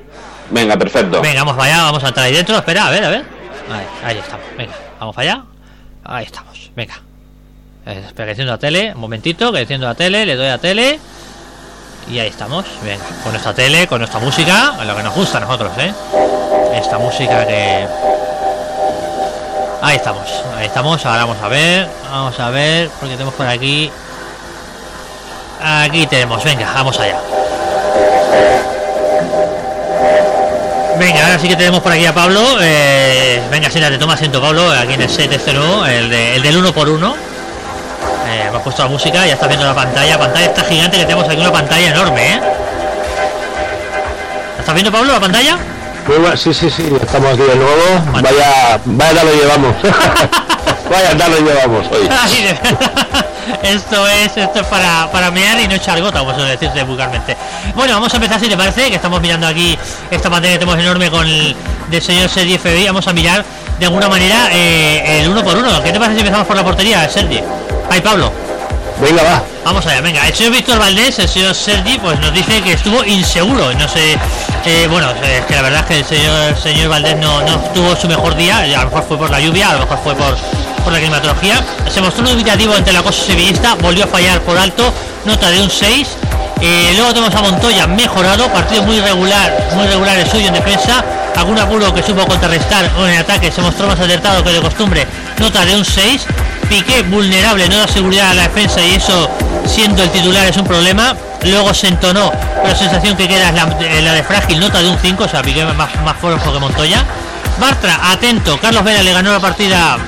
Venga, 0.50 0.76
perfecto. 0.78 1.20
Venga, 1.20 1.40
vamos 1.44 1.56
para 1.56 1.74
allá, 1.74 1.82
vamos 1.84 2.04
a 2.04 2.08
entrar 2.08 2.26
ahí 2.26 2.32
dentro. 2.32 2.56
Espera, 2.56 2.86
a 2.86 2.90
ver, 2.90 3.04
a 3.04 3.08
ver. 3.10 3.24
Ahí, 3.70 3.86
ahí 4.04 4.18
estamos. 4.18 4.46
Venga, 4.56 4.72
vamos 5.00 5.14
para 5.14 5.32
allá. 5.32 5.44
Ahí 6.04 6.24
estamos. 6.26 6.70
Venga. 6.76 6.94
Eh, 7.86 8.02
Espera, 8.06 8.26
que 8.26 8.30
enciendo 8.32 8.52
la 8.52 8.58
tele. 8.58 8.92
Un 8.94 9.00
momentito, 9.00 9.52
que 9.52 9.60
enciendo 9.60 9.86
la 9.86 9.94
tele. 9.94 10.24
Le 10.26 10.36
doy 10.36 10.48
a 10.48 10.58
tele. 10.58 10.98
Y 12.08 12.18
ahí 12.18 12.28
estamos, 12.28 12.66
bien, 12.82 12.98
con 13.22 13.32
nuestra 13.32 13.54
tele, 13.54 13.86
con 13.86 13.98
nuestra 13.98 14.20
música, 14.20 14.74
lo 14.84 14.94
que 14.94 15.02
nos 15.02 15.14
gusta 15.14 15.38
a 15.38 15.40
nosotros, 15.40 15.72
¿eh? 15.78 15.92
Esta 16.74 16.98
música 16.98 17.46
que... 17.46 17.86
Ahí 19.80 19.96
estamos, 19.96 20.26
ahí 20.56 20.66
estamos, 20.66 21.04
ahora 21.04 21.24
vamos 21.24 21.42
a 21.42 21.48
ver, 21.48 21.88
vamos 22.10 22.38
a 22.38 22.50
ver, 22.50 22.90
porque 23.00 23.14
tenemos 23.14 23.34
por 23.34 23.46
aquí... 23.46 23.90
Aquí 25.62 26.06
tenemos, 26.06 26.44
venga, 26.44 26.70
vamos 26.74 26.98
allá. 27.00 27.18
Venga, 30.98 31.24
ahora 31.24 31.38
sí 31.38 31.48
que 31.48 31.56
tenemos 31.56 31.80
por 31.80 31.90
aquí 31.90 32.04
a 32.04 32.14
Pablo. 32.14 32.58
Eh, 32.60 33.40
venga, 33.50 33.70
si 33.70 33.80
te 33.80 33.98
toma 33.98 34.14
asiento 34.14 34.40
Pablo, 34.42 34.70
aquí 34.70 34.94
en 34.94 35.02
el 35.02 35.10
set 35.10 35.32
este 35.32 35.54
nuevo, 35.54 35.86
el, 35.86 36.10
de, 36.10 36.36
el 36.36 36.42
del 36.42 36.58
uno 36.58 36.72
por 36.72 36.88
uno 36.88 37.16
puesto 38.64 38.82
la 38.82 38.88
música, 38.88 39.26
ya 39.26 39.34
está 39.34 39.46
viendo 39.46 39.66
la 39.66 39.74
pantalla. 39.74 40.12
La 40.12 40.18
pantalla 40.18 40.46
está 40.46 40.64
gigante, 40.64 40.96
que 40.96 41.04
tenemos 41.04 41.28
aquí 41.28 41.40
una 41.40 41.52
pantalla 41.52 41.90
enorme, 41.90 42.34
¿eh? 42.34 42.40
¿La 44.54 44.60
¿Estás 44.60 44.74
viendo 44.74 44.90
Pablo 44.90 45.12
la 45.12 45.20
pantalla? 45.20 45.58
Muy 46.08 46.16
bueno, 46.16 46.36
sí, 46.36 46.52
sí, 46.52 46.70
sí, 46.70 46.90
estamos 47.00 47.34
aquí 47.34 47.42
de 47.42 47.56
nuevo. 47.56 48.02
Vaya, 48.12 48.80
vaya 48.84 49.24
lo 49.24 49.34
llevamos. 49.34 49.76
vaya 50.90 51.28
lo 51.28 51.38
llevamos 51.38 51.86
hoy. 51.92 52.08
Esto 53.62 54.08
es 54.08 54.36
esto 54.36 54.60
es 54.60 54.66
para, 54.66 55.10
para 55.10 55.30
mear 55.30 55.60
y 55.60 55.68
no 55.68 55.74
echar 55.74 56.00
gota, 56.00 56.20
como 56.20 56.34
suele 56.34 56.50
decirse 56.50 56.82
vulgarmente. 56.82 57.36
Bueno, 57.74 57.94
vamos 57.94 58.12
a 58.12 58.16
empezar 58.16 58.40
si 58.40 58.48
te 58.48 58.56
parece, 58.56 58.88
que 58.88 58.96
estamos 58.96 59.20
mirando 59.20 59.46
aquí 59.46 59.78
esta 60.10 60.30
pantalla 60.30 60.54
que 60.54 60.58
tenemos 60.60 60.82
enorme 60.82 61.10
con 61.10 61.26
el 61.26 61.54
del 61.88 62.02
señor 62.02 62.28
Sergi 62.28 62.58
FBI. 62.58 62.86
Vamos 62.86 63.06
a 63.06 63.12
mirar 63.12 63.44
de 63.78 63.86
alguna 63.86 64.08
manera 64.08 64.48
eh, 64.50 65.20
el 65.20 65.28
uno 65.28 65.42
por 65.42 65.56
uno. 65.56 65.82
¿Qué 65.82 65.92
te 65.92 65.98
parece 65.98 66.14
si 66.16 66.20
empezamos 66.20 66.46
por 66.46 66.56
la 66.56 66.64
portería, 66.64 67.08
Sergi? 67.08 67.40
Ay, 67.90 68.00
Pablo. 68.00 68.43
Venga, 69.00 69.22
va. 69.22 69.42
Vamos 69.64 69.86
allá, 69.86 70.00
venga. 70.00 70.26
El 70.26 70.34
señor 70.34 70.52
Víctor 70.52 70.78
Valdés, 70.78 71.18
el 71.18 71.28
señor 71.28 71.54
Sergi, 71.54 71.98
pues 71.98 72.18
nos 72.20 72.32
dice 72.32 72.60
que 72.62 72.72
estuvo 72.74 73.02
inseguro. 73.04 73.72
No 73.74 73.88
sé, 73.88 74.16
eh, 74.64 74.86
bueno, 74.88 75.10
es 75.10 75.44
que 75.46 75.54
la 75.54 75.62
verdad 75.62 75.80
es 75.80 75.86
que 75.86 75.98
el 75.98 76.04
señor, 76.04 76.56
señor 76.56 76.88
Valdés 76.88 77.16
no, 77.16 77.42
no 77.42 77.56
tuvo 77.74 77.96
su 77.96 78.06
mejor 78.06 78.36
día. 78.36 78.58
A 78.58 78.84
lo 78.84 78.90
mejor 78.90 79.04
fue 79.08 79.18
por 79.18 79.30
la 79.30 79.40
lluvia, 79.40 79.70
a 79.70 79.74
lo 79.74 79.80
mejor 79.80 79.98
fue 80.04 80.14
por, 80.14 80.36
por 80.84 80.92
la 80.92 80.98
climatología. 80.98 81.64
Se 81.90 82.00
mostró 82.00 82.28
dubitativo 82.28 82.74
ante 82.74 82.90
el 82.90 82.96
acoso 82.96 83.24
sevillista, 83.24 83.74
volvió 83.74 84.04
a 84.04 84.06
fallar 84.06 84.40
por 84.42 84.56
alto, 84.56 84.92
nota 85.24 85.50
de 85.50 85.62
un 85.62 85.70
6. 85.70 86.08
Eh, 86.60 86.92
luego 86.96 87.12
tenemos 87.12 87.34
a 87.34 87.42
Montoya 87.42 87.86
mejorado, 87.86 88.48
partido 88.48 88.82
muy 88.84 89.00
regular, 89.00 89.70
muy 89.74 89.86
regular 89.86 90.18
el 90.18 90.30
suyo 90.30 90.48
en 90.48 90.54
defensa, 90.54 91.04
algún 91.36 91.58
apuro 91.58 91.92
que 91.92 92.02
supo 92.02 92.24
contrarrestar 92.26 92.90
o 92.98 93.06
en 93.06 93.18
ataque 93.18 93.50
se 93.50 93.60
mostró 93.60 93.86
más 93.86 93.98
alertado 93.98 94.42
que 94.44 94.50
de 94.50 94.60
costumbre, 94.60 95.06
nota 95.38 95.64
de 95.64 95.76
un 95.76 95.84
6. 95.84 96.26
Piqué 96.68 97.02
vulnerable, 97.02 97.68
no 97.68 97.78
da 97.78 97.88
seguridad 97.88 98.30
a 98.30 98.34
la 98.34 98.42
defensa 98.42 98.80
y 98.80 98.94
eso 98.94 99.30
siendo 99.66 100.02
el 100.02 100.10
titular 100.10 100.46
es 100.46 100.56
un 100.56 100.64
problema. 100.64 101.14
Luego 101.44 101.74
se 101.74 101.88
entonó, 101.88 102.30
pero 102.30 102.68
la 102.68 102.74
sensación 102.74 103.16
que 103.16 103.28
queda 103.28 103.50
es 103.50 103.54
la, 103.54 103.76
eh, 103.80 104.02
la 104.02 104.14
de 104.14 104.22
frágil, 104.22 104.58
nota 104.58 104.80
de 104.80 104.88
un 104.88 104.98
5, 104.98 105.24
o 105.24 105.28
sea, 105.28 105.42
Piqué 105.42 105.64
más, 105.64 105.94
más 106.02 106.16
flojo 106.18 106.52
que 106.52 106.58
Montoya. 106.58 107.04
Bartra, 107.60 108.10
atento, 108.10 108.58
Carlos 108.58 108.82
Vela 108.82 109.02
le 109.02 109.12
ganó 109.12 109.32
la 109.32 109.40
partida 109.40 109.98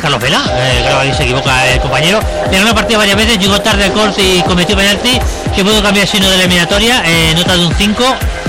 Carlos 0.00 0.20
Vela, 0.20 0.42
eh, 0.54 0.88
ahí 1.00 1.12
se 1.12 1.24
equivoca 1.24 1.66
el 1.66 1.80
compañero, 1.80 2.20
le 2.50 2.56
ganó 2.56 2.70
la 2.70 2.74
partida 2.74 2.98
varias 2.98 3.16
veces, 3.16 3.38
llegó 3.38 3.60
tarde 3.60 3.84
al 3.84 3.92
corte 3.92 4.22
y 4.22 4.42
cometió 4.42 4.76
penalti, 4.76 5.18
que 5.54 5.64
pudo 5.64 5.82
cambiar 5.82 6.04
el 6.04 6.10
signo 6.10 6.28
de 6.30 6.36
eliminatoria, 6.36 7.02
eh, 7.04 7.32
nota 7.34 7.56
de 7.56 7.66
un 7.66 7.74
5. 7.74 8.04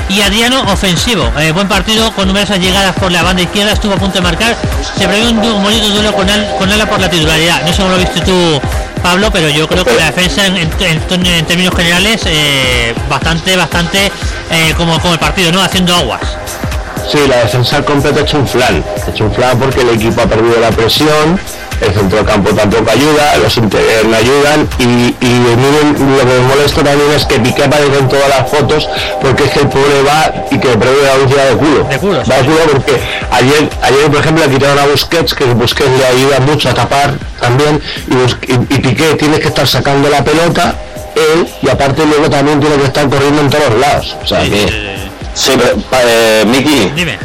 Y 0.10 0.22
Adriano 0.22 0.62
ofensivo, 0.74 1.32
eh, 1.40 1.52
buen 1.52 1.68
partido 1.68 2.12
con 2.14 2.28
numerosas 2.28 2.60
llegadas 2.60 2.96
por 2.96 3.12
la 3.12 3.22
banda 3.22 3.44
izquierda, 3.44 3.74
estuvo 3.74 3.94
a 3.94 3.98
punto 3.98 4.16
de 4.16 4.22
marcar, 4.22 4.56
se 4.98 5.08
prevé 5.08 5.30
un, 5.30 5.40
bonito 5.64 5.88
duelo 5.90 6.14
con, 6.14 6.28
Al- 6.28 6.56
con 6.58 6.72
Ala 6.72 6.88
por 6.90 7.00
la 7.00 7.10
titularidad. 7.10 7.62
No 7.62 7.72
sé 7.72 7.78
cómo 7.84 7.90
lo 7.92 7.98
viste 8.00 8.22
tú, 8.22 8.60
Pablo, 9.04 9.30
pero 9.32 9.50
yo 9.50 9.68
creo 9.68 9.86
que 9.86 9.94
la 9.94 10.06
defensa 10.06 10.48
en, 10.48 10.56
términos 11.46 11.76
generales 11.76 12.24
eh, 12.26 12.96
bastante, 13.08 13.56
bastante 13.56 14.12
eh, 14.52 14.74
como, 14.76 15.00
como 15.00 15.14
el 15.14 15.20
partido, 15.20 15.52
¿no? 15.52 15.62
Haciendo 15.62 15.96
aguas. 15.96 16.22
Sí, 17.10 17.20
la 17.28 17.38
defensa 17.38 17.78
al 17.78 17.86
completo 17.86 18.20
ha 18.20 18.24
hecho 18.24 18.38
un 18.40 18.48
porque 19.58 19.82
el 19.82 19.90
equipo 19.90 20.22
ha 20.22 20.26
perdido 20.26 20.60
la 20.60 20.72
presión, 20.72 21.40
el 21.82 21.94
centro 21.94 22.18
del 22.18 22.26
campo 22.26 22.50
tampoco 22.52 22.92
ayuda, 22.92 23.38
los 23.38 23.56
interiores 23.58 24.06
no 24.06 24.16
ayudan 24.18 24.68
y, 24.80 24.84
y 24.84 25.30
miren, 25.30 25.94
lo 26.18 26.20
que 26.20 26.26
me 26.26 26.40
molesta 26.48 26.84
también 26.84 27.12
es 27.16 27.26
que 27.26 27.40
Piqué 27.40 27.64
aparece 27.64 27.98
en 28.00 28.08
todas 28.10 28.30
las 28.30 28.50
fotos 28.50 28.90
porque 29.22 29.46
es 29.46 29.52
que 29.52 29.60
el 29.62 29.68
pobre 29.70 30.02
va 30.08 30.34
y 30.52 30.60
que 30.60 30.70
prevé 30.70 31.04
la 31.06 31.14
velocidad 31.16 31.50
de 31.50 31.56
culo. 31.58 31.84
De 31.86 31.98
culo, 31.98 32.24
Va 32.30 32.36
de 32.38 32.44
culo 32.44 32.60
porque 32.74 33.00
ayer, 33.32 33.70
ayer 33.82 34.06
por 34.12 34.20
ejemplo 34.20 34.46
le 34.46 34.52
quitaron 34.52 34.80
a 34.80 34.86
Busquets, 34.88 35.34
que 35.34 35.46
Busquets 35.46 35.90
le 35.98 36.06
ayuda 36.06 36.40
mucho 36.42 36.70
a 36.70 36.74
tapar 36.74 37.14
también 37.40 37.82
y, 38.08 38.52
y- 38.52 38.76
y 38.76 38.80
Piqué 38.80 39.16
tiene 39.16 39.40
que 39.40 39.48
estar 39.48 39.68
sacando 39.68 40.10
la 40.10 40.24
pelota 40.24 40.76
él 41.16 41.48
y 41.62 41.70
aparte 41.70 42.06
luego 42.06 42.30
también 42.30 42.60
tiene 42.60 42.76
que 42.78 42.86
estar 42.86 43.10
corriendo 43.10 43.42
en 43.42 43.50
todos 43.50 43.74
lados. 43.80 44.16
O 44.24 44.28
sea 44.28 44.42
que... 44.42 44.98
Sí, 45.34 45.52
pero, 45.58 45.76
pa- 45.90 46.00
eh, 46.04 46.44
Miki, 46.48 46.92
Dime. 46.96 47.18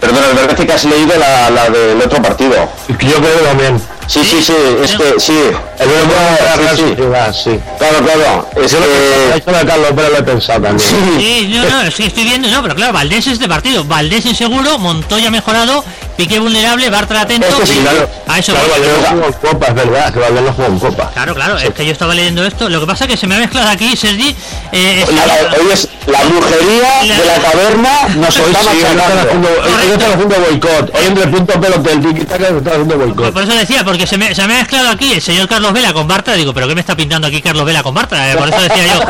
perdona, 0.00 0.28
me 0.34 0.40
parece 0.42 0.66
que 0.66 0.72
has 0.72 0.84
leído 0.84 1.14
la, 1.18 1.50
la 1.50 1.68
del 1.70 2.00
otro 2.00 2.20
partido. 2.22 2.68
Yo 2.88 2.96
creo 2.96 3.38
que 3.38 3.44
también. 3.44 3.80
Sí, 4.10 4.24
sí, 4.24 4.42
sí, 4.42 4.52
es 4.82 4.96
que 4.96 5.20
sí. 5.20 5.38
El 5.78 5.88
la 5.88 6.56
Real 6.56 6.76
sí, 6.76 6.82
sí. 6.82 6.88
Sociedad, 6.88 7.32
sí. 7.32 7.60
Claro, 7.78 8.04
claro. 8.04 8.48
Es 8.56 8.72
Yo 8.72 8.80
lo 8.80 8.86
que 8.86 9.52
de 9.52 9.66
Carlos, 9.66 9.92
pero 9.94 10.08
lo 10.08 10.16
he 10.18 10.22
pensado 10.24 10.62
también. 10.62 10.90
Sí, 11.20 11.48
no, 11.48 11.62
no, 11.62 11.90
sí, 11.92 12.06
estoy 12.06 12.24
viendo, 12.24 12.48
no, 12.48 12.60
pero 12.60 12.74
claro, 12.74 12.92
Valdés 12.92 13.28
es 13.28 13.38
de 13.38 13.46
partido. 13.46 13.84
Valdés 13.84 14.26
inseguro, 14.26 14.80
Montoya 14.80 15.30
mejorado, 15.30 15.84
Piqué 16.20 16.38
vulnerable, 16.38 16.90
Bartra 16.90 17.22
atento. 17.22 17.46
Sí, 17.64 17.78
claro. 17.82 18.06
A 18.28 18.38
eso 18.38 18.52
Claro. 18.52 18.68
Valdés 18.70 18.88
no 19.14 19.66
es 19.68 19.74
verdad, 19.74 20.12
que 20.12 20.18
Valdés 20.18 20.42
no 20.42 20.52
jugó 20.52 20.66
en 20.68 20.78
Copa. 20.78 21.10
Claro, 21.14 21.34
claro, 21.34 21.56
es 21.58 21.70
que 21.70 21.86
yo 21.86 21.92
estaba 21.92 22.14
leyendo 22.14 22.44
esto. 22.44 22.68
Lo 22.68 22.78
que 22.80 22.86
pasa 22.86 23.04
es 23.04 23.10
que 23.10 23.16
se 23.16 23.26
me 23.26 23.36
ha 23.36 23.38
mezclado 23.38 23.70
aquí, 23.70 23.96
Sergi. 23.96 24.36
Eh, 24.72 25.02
es- 25.02 25.12
La, 25.14 25.26
la- 25.26 25.56
hoy 25.56 25.70
es 25.72 25.88
la 26.06 26.22
brujería 26.24 27.14
de 27.16 27.24
la 27.26 27.34
taberna 27.40 27.90
nos 28.16 28.36
está 28.36 28.42
hoy 28.70 28.76
machacando. 28.84 29.48
hoy 29.48 29.90
están 29.92 30.12
haciendo 30.12 30.36
boicot. 30.40 30.94
Hoy 30.94 31.04
entre 31.06 31.24
el 31.24 31.30
punto 31.30 31.60
pelo 31.60 31.78
del 31.78 32.00
tiki 32.00 32.24
taka 32.26 32.46
se 32.48 32.56
están 32.58 32.72
haciendo 32.72 32.98
boicot. 32.98 33.32
por 33.32 33.42
eso 33.42 33.52
decía, 33.54 33.82
porque 33.84 34.06
se 34.06 34.18
me, 34.18 34.34
se 34.34 34.46
me 34.46 34.54
ha 34.54 34.58
mezclado 34.58 34.90
aquí 34.90 35.12
el 35.14 35.22
señor 35.22 35.48
Carlos 35.48 35.72
Vela 35.72 35.92
con 35.94 36.06
Bartra. 36.06 36.34
Digo, 36.34 36.52
¿pero 36.52 36.68
qué 36.68 36.74
me 36.74 36.80
está 36.82 36.94
pintando 36.96 37.26
aquí 37.28 37.40
Carlos 37.40 37.64
Vela 37.64 37.82
con 37.82 37.94
Bartra? 37.94 38.30
Eh, 38.30 38.36
por 38.36 38.48
eso 38.48 38.60
decía 38.60 38.86
yo, 38.94 39.00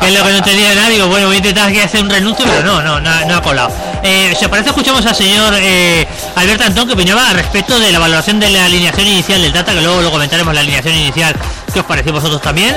que 0.00 0.06
es 0.08 0.14
lo 0.14 0.24
que 0.24 0.30
no 0.30 0.38
entendía 0.38 0.74
nada. 0.74 0.88
Digo, 0.88 1.08
bueno, 1.08 1.26
voy 1.26 1.34
a 1.34 1.38
intentar 1.38 1.68
aquí 1.68 1.80
hacer 1.80 2.02
un 2.02 2.10
renuncio, 2.10 2.44
pero 2.46 2.62
no, 2.64 2.82
no, 2.82 3.00
no, 3.00 3.24
no 3.26 3.36
ha 3.36 3.42
colado. 3.42 3.70
Eh, 4.04 4.34
os 4.40 4.48
parece, 4.48 4.70
escuchamos 4.70 5.04
al 5.06 5.14
señor 5.14 5.54
eh, 5.56 6.06
Alberto 6.52 6.66
Antón 6.66 6.86
que 6.86 6.92
opinaba 6.92 7.32
respecto 7.32 7.80
de 7.80 7.90
la 7.90 7.98
valoración 7.98 8.38
de 8.38 8.50
la 8.50 8.66
alineación 8.66 9.06
inicial 9.06 9.40
del 9.40 9.54
Data, 9.54 9.72
que 9.72 9.80
luego 9.80 10.02
lo 10.02 10.10
comentaremos 10.10 10.52
la 10.52 10.60
alineación 10.60 10.94
inicial. 10.94 11.34
¿Qué 11.72 11.80
os 11.80 11.86
pareció 11.86 12.12
vosotros 12.12 12.42
también? 12.42 12.76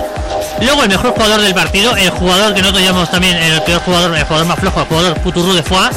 Luego 0.61 0.83
el 0.83 0.87
mejor 0.87 1.11
jugador 1.11 1.41
del 1.41 1.53
partido, 1.53 1.93
el 1.97 2.09
jugador 2.09 2.53
que 2.53 2.61
nosotros 2.61 2.85
llamamos 2.85 3.11
también 3.11 3.35
el 3.35 3.61
peor 3.63 3.81
jugador, 3.81 4.15
el 4.15 4.23
jugador 4.23 4.47
más 4.47 4.59
flojo, 4.59 4.79
el 4.79 4.85
jugador 4.85 5.19
Puturru 5.19 5.53
de 5.53 5.61
Foix. 5.61 5.93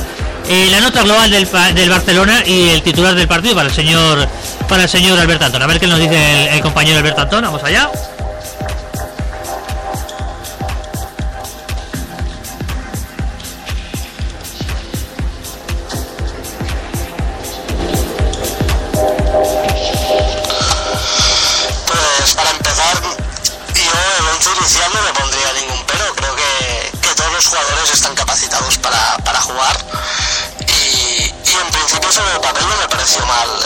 Eh, 0.49 0.67
la 0.73 0.81
nota 0.81 1.05
global 1.05 1.31
del, 1.31 1.49
del 1.75 1.89
Barcelona 1.89 2.43
y 2.45 2.71
el 2.71 2.83
titular 2.83 3.15
del 3.15 3.29
partido 3.29 3.55
para 3.55 3.69
el 3.69 3.75
señor 3.75 4.27
para 4.69 4.83
el 4.83 4.89
señor 4.89 5.17
Alberto 5.17 5.45
Antón. 5.45 5.63
A 5.63 5.67
ver 5.69 5.79
qué 5.79 5.87
nos 5.87 6.01
dice 6.01 6.49
el, 6.49 6.49
el 6.57 6.61
compañero 6.61 6.99
Alberto 6.99 7.21
Antón. 7.21 7.43
Vamos 7.43 7.63
allá. 7.63 7.89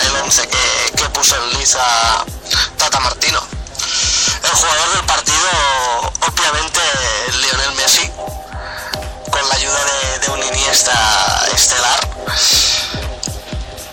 El 0.01 0.17
once 0.17 0.47
que, 0.49 0.93
que 0.97 1.09
puso 1.11 1.37
en 1.37 1.59
liza 1.59 1.83
Tata 2.77 3.01
Martino. 3.01 3.41
El 4.43 4.51
jugador 4.51 4.93
del 4.95 5.05
partido, 5.05 5.49
obviamente, 6.21 6.81
Lionel 7.41 7.73
Messi, 7.77 8.11
con 9.31 9.49
la 9.49 9.55
ayuda 9.55 9.85
de, 10.21 10.31
un 10.31 10.43
Iniesta 10.43 11.47
estelar. 11.55 12.09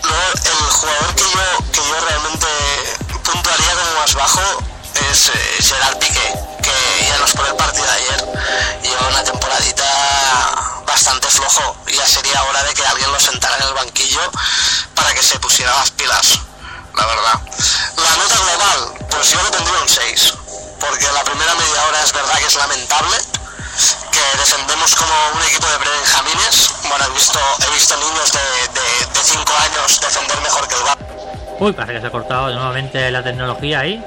Luego, 0.04 0.26
el 0.46 0.72
jugador 0.72 1.16
que 1.16 1.24
yo, 1.24 1.72
que 1.72 1.90
yo 1.90 2.00
realmente 2.08 2.48
puntuaría 3.24 3.74
como 3.74 4.00
más 4.00 4.14
bajo 4.16 4.42
es 5.12 5.28
eh, 5.28 5.32
Gerard 5.62 5.98
Piqué, 6.00 6.34
que 6.62 7.06
ya 7.08 7.18
nos 7.20 7.32
por 7.32 7.48
el 7.48 7.56
partido 7.56 7.86
de 7.86 7.92
ayer 7.92 8.39
bastante 11.00 11.30
flojo. 11.30 11.78
Ya 11.88 12.06
sería 12.06 12.44
hora 12.44 12.62
de 12.64 12.74
que 12.74 12.86
alguien 12.86 13.10
lo 13.10 13.20
sentara 13.22 13.56
en 13.56 13.64
el 13.64 13.74
banquillo 13.74 14.20
para 14.96 15.14
que 15.14 15.24
se 15.24 15.40
pusiera 15.40 15.74
las 15.78 15.92
pilas, 15.92 16.40
la 16.94 17.06
verdad. 17.06 17.40
La 17.96 18.16
nota 18.18 18.36
global, 18.36 19.08
pues 19.10 19.32
yo 19.32 19.42
le 19.42 19.50
tendría 19.50 19.80
un 19.80 19.88
6, 19.88 20.34
porque 20.78 21.10
la 21.14 21.24
primera 21.24 21.56
media 21.56 21.88
hora 21.88 22.04
es 22.04 22.12
verdad 22.12 22.36
que 22.36 22.48
es 22.48 22.56
lamentable, 22.56 23.18
que 24.12 24.38
defendemos 24.40 24.94
como 24.96 25.14
un 25.36 25.42
equipo 25.44 25.68
de 25.68 25.78
prebenjamines. 25.80 26.70
Bueno, 26.90 27.06
he 27.06 27.10
visto, 27.12 27.40
he 27.66 27.74
visto 27.74 27.96
niños 27.96 28.34
de 28.34 29.22
5 29.24 29.54
años 29.56 30.02
defender 30.02 30.42
mejor 30.42 30.68
que 30.68 30.76
el 30.76 30.82
Barça. 30.82 30.98
Uy, 31.62 31.72
parece 31.72 31.94
que 31.94 32.02
se 32.02 32.08
ha 32.08 32.12
cortado 32.12 32.50
nuevamente 32.50 33.10
la 33.10 33.24
tecnología 33.24 33.80
ahí. 33.80 34.04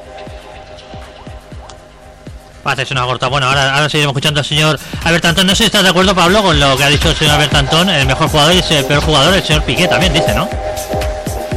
Parece 2.62 2.82
que 2.82 2.88
se 2.88 2.94
nos 2.94 3.04
ha 3.04 3.06
cortado. 3.06 3.30
Bueno, 3.30 3.48
ahora, 3.48 3.74
ahora 3.74 3.88
seguiremos 3.88 4.12
escuchando 4.12 4.40
al 4.40 4.46
señor 4.46 4.78
Alberto 5.04 5.28
Antón. 5.28 5.46
No 5.46 5.54
sé 5.54 5.64
si 5.64 5.66
estás 5.66 5.82
de 5.82 5.88
acuerdo, 5.90 6.14
Pablo, 6.14 6.42
con 6.42 6.58
lo 6.60 6.76
que 6.76 6.84
ha 6.84 6.88
dicho 6.88 7.10
el 7.10 7.16
señor 7.16 7.34
Alberto 7.34 7.58
Antón. 7.58 7.90
El 7.90 8.06
mejor 8.06 8.28
jugador 8.28 8.54
y 8.54 8.74
el 8.74 8.84
peor 8.84 9.02
jugador, 9.02 9.34
el 9.34 9.42
señor 9.42 9.62
Piqué 9.64 9.88
también 9.88 10.12
dice, 10.12 10.32
¿no? 10.34 10.48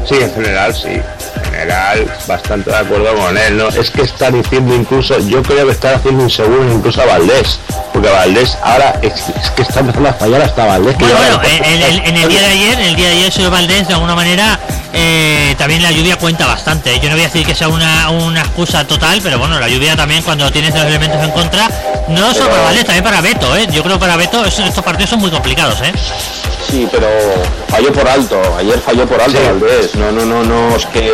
Sí, 0.08 0.16
en 0.22 0.34
general 0.34 0.74
sí. 0.76 0.89
En 0.89 1.43
general, 1.62 2.12
bastante 2.28 2.70
de 2.70 2.76
acuerdo 2.78 3.16
con 3.16 3.38
él, 3.38 3.58
¿no? 3.58 3.70
Es 3.70 3.89
que 3.89 4.01
está 4.01 4.30
diciendo 4.30 4.76
incluso, 4.76 5.18
yo 5.20 5.41
creo 5.41 5.66
que 5.66 5.72
está 5.72 5.95
haciendo 5.95 6.24
inseguro 6.24 6.72
incluso 6.72 7.01
a 7.01 7.06
Valdés. 7.06 7.60
Porque 7.93 8.10
Valdés 8.10 8.58
ahora 8.62 8.99
es, 9.01 9.14
es 9.14 9.49
que 9.51 9.62
está 9.62 9.80
empezando 9.80 10.10
a 10.10 10.14
fallar 10.14 10.41
hasta 10.41 10.66
Valdés. 10.66 10.97
Bueno, 10.97 11.16
bueno, 11.18 11.41
en, 11.64 11.82
en- 11.82 12.06
en 12.06 12.18
el 12.18 12.30
día 12.30 12.41
de 12.41 12.47
ayer, 12.47 12.74
en 12.80 12.86
el 12.88 12.95
día 12.95 13.08
de 13.08 13.14
ayer, 13.14 13.26
el 13.28 13.32
señor 13.32 13.51
Valdés, 13.51 13.88
de 13.88 13.93
alguna 13.93 14.16
manera, 14.16 14.60
eh, 14.96 15.54
también 15.58 15.84
la 15.84 15.91
lluvia 15.91 16.18
cuenta 16.18 16.48
bastante. 16.48 16.98
Yo 17.00 17.10
no 17.10 17.16
voy 17.16 17.22
a 17.26 17.28
decir 17.28 17.46
que 17.46 17.54
sea 17.54 17.68
una, 17.68 18.10
una 18.10 18.41
excusa 18.41 18.86
total, 18.88 19.20
pero 19.22 19.38
bueno, 19.38 19.60
la 19.60 19.68
lluvia 19.68 19.96
también, 19.96 20.24
cuando 20.24 20.50
tienes 20.52 20.74
los 20.74 20.86
elementos 20.86 21.22
en 21.24 21.32
contra, 21.32 21.70
no 22.08 22.34
solo 22.34 22.50
para 22.50 22.64
Valdés, 22.64 22.86
también 22.86 23.04
para 23.04 23.22
Beto, 23.22 23.56
¿eh? 23.56 23.68
Yo 23.72 23.84
creo 23.84 23.96
que 23.96 24.00
para 24.02 24.16
Beto 24.16 24.43
es- 24.46 24.58
estos 24.60 24.84
partidos 24.84 25.10
son 25.10 25.20
muy 25.20 25.30
complicados, 25.32 25.80
¿eh? 25.82 25.91
Sí, 26.70 26.88
pero 26.91 27.08
falló 27.70 27.93
por 27.93 28.08
alto. 28.08 28.41
Ayer 28.58 28.80
falló 28.80 29.06
por 29.06 29.22
alto 29.22 29.38
Sí. 29.38 29.46
Valdés. 29.46 29.96
No, 29.96 30.12
no, 30.12 30.26
no, 30.26 30.43
no, 30.43 30.76
es 30.76 30.86
que 30.88 31.12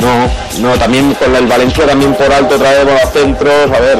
no, 0.00 0.30
no, 0.60 0.78
también 0.78 1.12
con 1.14 1.34
el 1.36 1.46
Valencia 1.46 1.86
también 1.86 2.14
por 2.14 2.32
alto 2.32 2.58
vez 2.58 3.02
a 3.04 3.06
centros, 3.12 3.70
a 3.76 3.80
ver. 3.80 3.98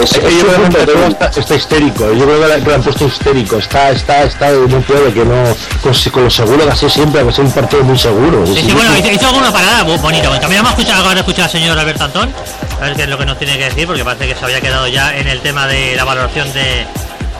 Es, 0.00 0.12
Es 0.12 0.22
yo 0.22 0.46
creo 0.46 0.68
que 0.70 1.08
está, 1.08 1.26
está 1.40 1.54
histérico, 1.54 2.12
yo 2.12 2.24
creo 2.24 2.40
que 2.40 2.46
le 2.68 2.74
han 2.74 2.82
puesto 2.82 3.04
histérico, 3.06 3.56
está, 3.58 3.90
está, 3.90 4.22
está, 4.22 4.50
no 4.50 4.80
puede, 4.80 5.12
que 5.12 5.24
no, 5.24 5.44
con, 5.82 5.92
con 6.12 6.24
lo 6.24 6.30
seguro 6.30 6.64
que 6.64 6.70
hace 6.72 6.88
siempre, 6.88 7.22
que 7.22 7.28
es 7.28 7.38
un 7.38 7.50
partido 7.52 7.84
muy 7.84 7.98
seguro. 7.98 8.46
Sí, 8.46 8.62
sí, 8.62 8.72
bueno, 8.72 8.96
hizo, 8.96 9.10
hizo 9.10 9.26
alguna 9.26 9.52
parada 9.52 9.84
bu- 9.84 10.00
bonita. 10.00 10.28
Bueno, 10.28 10.40
también 10.40 10.62
vamos 10.62 10.78
a 10.78 10.80
escuchar, 10.82 11.04
ahora 11.06 11.20
escuchar 11.20 11.44
al 11.44 11.50
señor 11.50 11.78
Alberto 11.78 12.04
Antón. 12.04 12.32
A 12.80 12.84
ver 12.86 12.96
qué 12.96 13.02
es 13.02 13.08
lo 13.08 13.18
que 13.18 13.26
nos 13.26 13.38
tiene 13.38 13.58
que 13.58 13.64
decir, 13.64 13.86
porque 13.86 14.04
parece 14.04 14.26
que 14.28 14.34
se 14.34 14.44
había 14.44 14.60
quedado 14.60 14.88
ya 14.88 15.14
en 15.16 15.28
el 15.28 15.40
tema 15.40 15.66
de 15.66 15.94
la 15.94 16.04
valoración 16.04 16.52
de, 16.52 16.86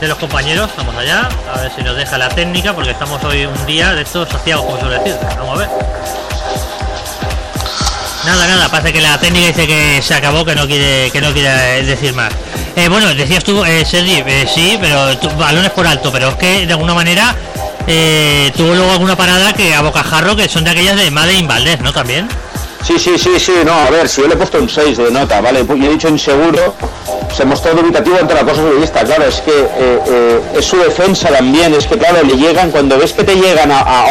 de 0.00 0.08
los 0.08 0.18
compañeros. 0.18 0.70
Vamos 0.76 0.94
allá, 0.96 1.28
a 1.52 1.60
ver 1.62 1.72
si 1.74 1.82
nos 1.82 1.96
deja 1.96 2.18
la 2.18 2.28
técnica, 2.28 2.74
porque 2.74 2.90
estamos 2.90 3.22
hoy 3.24 3.46
un 3.46 3.66
día 3.66 3.94
de 3.94 4.02
estos 4.02 4.28
saciados, 4.28 4.64
como 4.66 4.78
suele 4.78 4.98
decir. 4.98 5.16
Vamos 5.38 5.56
a 5.56 5.58
ver. 5.58 5.68
Nada, 8.24 8.46
nada, 8.46 8.68
parece 8.68 8.92
que 8.92 9.00
la 9.00 9.18
técnica 9.18 9.48
dice 9.48 9.66
que 9.66 10.00
se 10.00 10.14
acabó, 10.14 10.44
que 10.44 10.54
no 10.54 10.66
quiere, 10.66 11.10
que 11.10 11.20
no 11.20 11.32
quiere 11.32 11.82
decir 11.82 12.14
más. 12.14 12.32
Eh, 12.76 12.88
bueno, 12.88 13.12
decías 13.14 13.42
tú, 13.42 13.64
eh, 13.64 13.84
Sergi, 13.84 14.22
eh, 14.26 14.46
sí, 14.52 14.78
pero 14.80 15.18
tú- 15.18 15.28
balones 15.30 15.70
por 15.72 15.86
alto, 15.86 16.12
pero 16.12 16.30
es 16.30 16.36
que 16.36 16.66
de 16.66 16.72
alguna 16.72 16.94
manera 16.94 17.34
eh, 17.86 18.52
tuvo 18.56 18.74
luego 18.74 18.92
alguna 18.92 19.16
parada 19.16 19.52
que 19.52 19.74
a 19.74 19.80
bocajarro 19.80 20.36
que 20.36 20.48
son 20.48 20.62
de 20.64 20.70
aquellas 20.70 20.96
de 20.96 21.10
Madre 21.10 21.42
Valdés, 21.42 21.80
¿no? 21.80 21.92
También. 21.92 22.28
Sí, 22.86 22.98
sí, 22.98 23.16
sí, 23.16 23.38
sí, 23.38 23.52
no, 23.64 23.72
a 23.72 23.90
ver, 23.90 24.08
si 24.08 24.20
yo 24.22 24.26
le 24.28 24.34
he 24.34 24.36
puesto 24.36 24.58
un 24.58 24.68
6 24.68 24.96
de 24.98 25.10
nota, 25.10 25.40
¿vale? 25.40 25.62
Pues 25.64 25.78
yo 25.80 25.86
he 25.86 25.90
dicho 25.90 26.08
inseguro, 26.08 26.74
se 27.34 27.44
mostró 27.44 27.74
dubitativo 27.74 28.16
ante 28.20 28.34
la 28.34 28.42
cosa 28.42 28.56
futbolista, 28.60 29.04
claro, 29.04 29.24
es 29.24 29.36
que 29.40 29.52
eh, 29.52 30.00
eh, 30.08 30.40
es 30.58 30.64
su 30.64 30.76
defensa 30.78 31.28
también, 31.28 31.72
es 31.74 31.86
que 31.86 31.96
claro, 31.96 32.22
le 32.24 32.34
llegan, 32.36 32.70
cuando 32.72 32.98
ves 32.98 33.12
que 33.12 33.22
te 33.22 33.36
llegan 33.36 33.70
a, 33.70 33.80
a, 33.80 34.06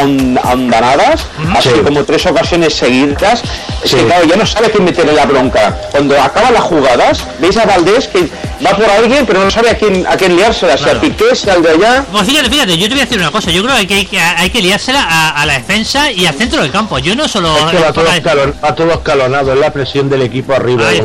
hondanadas, 0.53 1.25
así 1.55 1.69
Sí. 1.69 1.81
como 1.83 2.03
tres 2.05 2.25
ocasiones 2.25 2.73
seguidas, 2.73 3.43
es 3.83 3.91
Sí. 3.91 3.97
que 3.97 4.05
claro, 4.05 4.25
ya 4.25 4.37
no 4.37 4.45
sabe 4.45 4.69
quién 4.71 4.85
meterle 4.85 5.13
la 5.13 5.25
bronca. 5.25 5.77
Cuando 5.91 6.19
acaban 6.19 6.53
las 6.53 6.63
jugadas, 6.63 7.23
veis 7.39 7.57
a 7.57 7.65
Valdés 7.65 8.07
que 8.07 8.29
va 8.65 8.75
por 8.75 8.85
alguien, 8.89 9.25
pero 9.25 9.43
no 9.43 9.49
sabe 9.51 9.69
a 9.71 9.77
quién, 9.77 10.05
a 10.07 10.15
quién 10.17 10.35
liársela, 10.35 10.77
si 10.77 10.83
a 10.83 10.85
Claro. 10.85 11.01
Piqué, 11.01 11.35
si 11.35 11.49
al 11.49 11.61
de 11.61 11.69
allá. 11.71 12.05
Pues 12.11 12.27
fíjate, 12.27 12.49
fíjate, 12.49 12.77
yo 12.77 12.87
te 12.87 12.93
voy 12.93 13.01
a 13.01 13.05
decir 13.05 13.17
una 13.19 13.31
cosa, 13.31 13.51
yo 13.51 13.63
creo 13.63 13.75
que 13.87 13.93
hay 13.95 14.05
que, 14.05 14.19
hay 14.19 14.49
que 14.49 14.61
liársela 14.61 15.01
a, 15.03 15.29
a 15.41 15.45
la 15.45 15.53
defensa 15.53 16.11
y 16.11 16.25
al 16.25 16.33
centro 16.35 16.61
del 16.61 16.71
campo. 16.71 16.99
Yo 16.99 17.15
no 17.15 17.27
solo... 17.27 17.55
Es 17.57 17.65
que 17.71 17.79
va 17.79 17.91
todo, 17.93 18.05
escalon- 18.07 18.53
va 18.63 18.75
todo 18.75 18.91
escalonado, 18.93 19.53
es 19.53 19.59
la 19.59 19.71
presión 19.73 20.09
del 20.09 20.21
equipo 20.23 20.53
arriba. 20.53 20.87
Ahí 20.87 21.01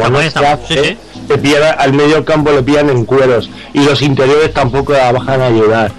sí, 0.69 0.97
te 1.29 1.39
pillan 1.39 1.75
al 1.79 1.93
medio 1.93 2.25
campo 2.25 2.53
le 2.53 2.63
pillan 2.63 2.91
en 2.91 3.05
cueros 3.05 3.51
y 3.73 3.81
los 3.81 4.01
interiores 4.03 4.53
tampoco 4.55 4.93
la 4.93 5.11
bajan 5.13 5.41
a 5.43 5.47
ayudar. 5.47 5.91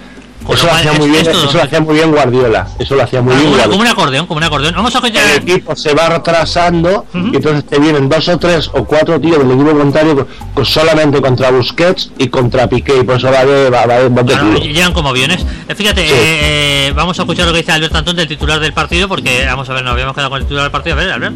Con 0.48 0.56
Eso 0.56 0.64
lo 0.66 0.72
hacía 0.72 0.92
muy 0.94 1.08
bien, 1.10 1.20
esto 1.26 1.44
eso 1.44 1.58
lo 1.58 1.62
hacía 1.62 1.80
muy 1.82 1.94
bien 1.94 2.10
Guardiola. 2.10 2.66
Eso 2.78 2.94
lo 2.96 3.02
hacía 3.02 3.20
muy 3.20 3.36
bien 3.36 3.52
como, 3.68 3.76
un 3.80 3.86
acordeón, 3.86 4.26
como 4.26 4.38
un 4.38 4.44
acordeón. 4.44 4.74
Vamos 4.74 4.94
a 4.94 4.98
escuchar... 4.98 5.22
el 5.30 5.36
equipo 5.42 5.76
se 5.76 5.92
va 5.92 6.08
retrasando 6.08 7.04
y 7.12 7.36
entonces 7.36 7.66
te 7.66 7.78
vienen 7.78 8.08
dos 8.08 8.26
o 8.28 8.38
tres 8.38 8.70
o 8.72 8.82
cuatro 8.86 9.20
tíos 9.20 9.38
del 9.40 9.50
equipo 9.50 9.76
contrario 9.76 10.26
con- 10.54 10.64
solamente 10.64 11.20
contra 11.20 11.50
Busquets 11.50 12.12
y 12.16 12.28
contra 12.28 12.66
Piqué 12.66 12.96
y 12.98 13.04
por 13.04 13.16
eso 13.16 13.30
va 13.30 13.44
de, 13.44 13.68
va, 13.68 13.84
va 13.84 13.98
de, 13.98 14.08
va 14.08 14.22
de 14.22 14.60
llegan 14.72 14.94
como 14.94 15.10
aviones. 15.10 15.44
Eh, 15.68 15.74
Fíjate, 15.74 16.08
Sí. 16.08 16.14
eh, 16.16 16.92
vamos 16.96 17.18
a 17.18 17.22
escuchar 17.22 17.44
lo 17.46 17.52
que 17.52 17.58
dice 17.58 17.72
Alberto 17.72 17.98
Antón 17.98 18.16
del 18.16 18.26
titular 18.26 18.58
del 18.58 18.72
partido, 18.72 19.06
porque 19.06 19.44
vamos 19.44 19.68
a 19.68 19.74
ver, 19.74 19.84
nos 19.84 19.92
habíamos 19.92 20.14
quedado 20.14 20.30
con 20.30 20.38
el 20.38 20.44
titular 20.44 20.62
del 20.62 20.72
partido. 20.72 20.96
A 20.96 20.98
ver, 20.98 21.10
Albert. 21.12 21.34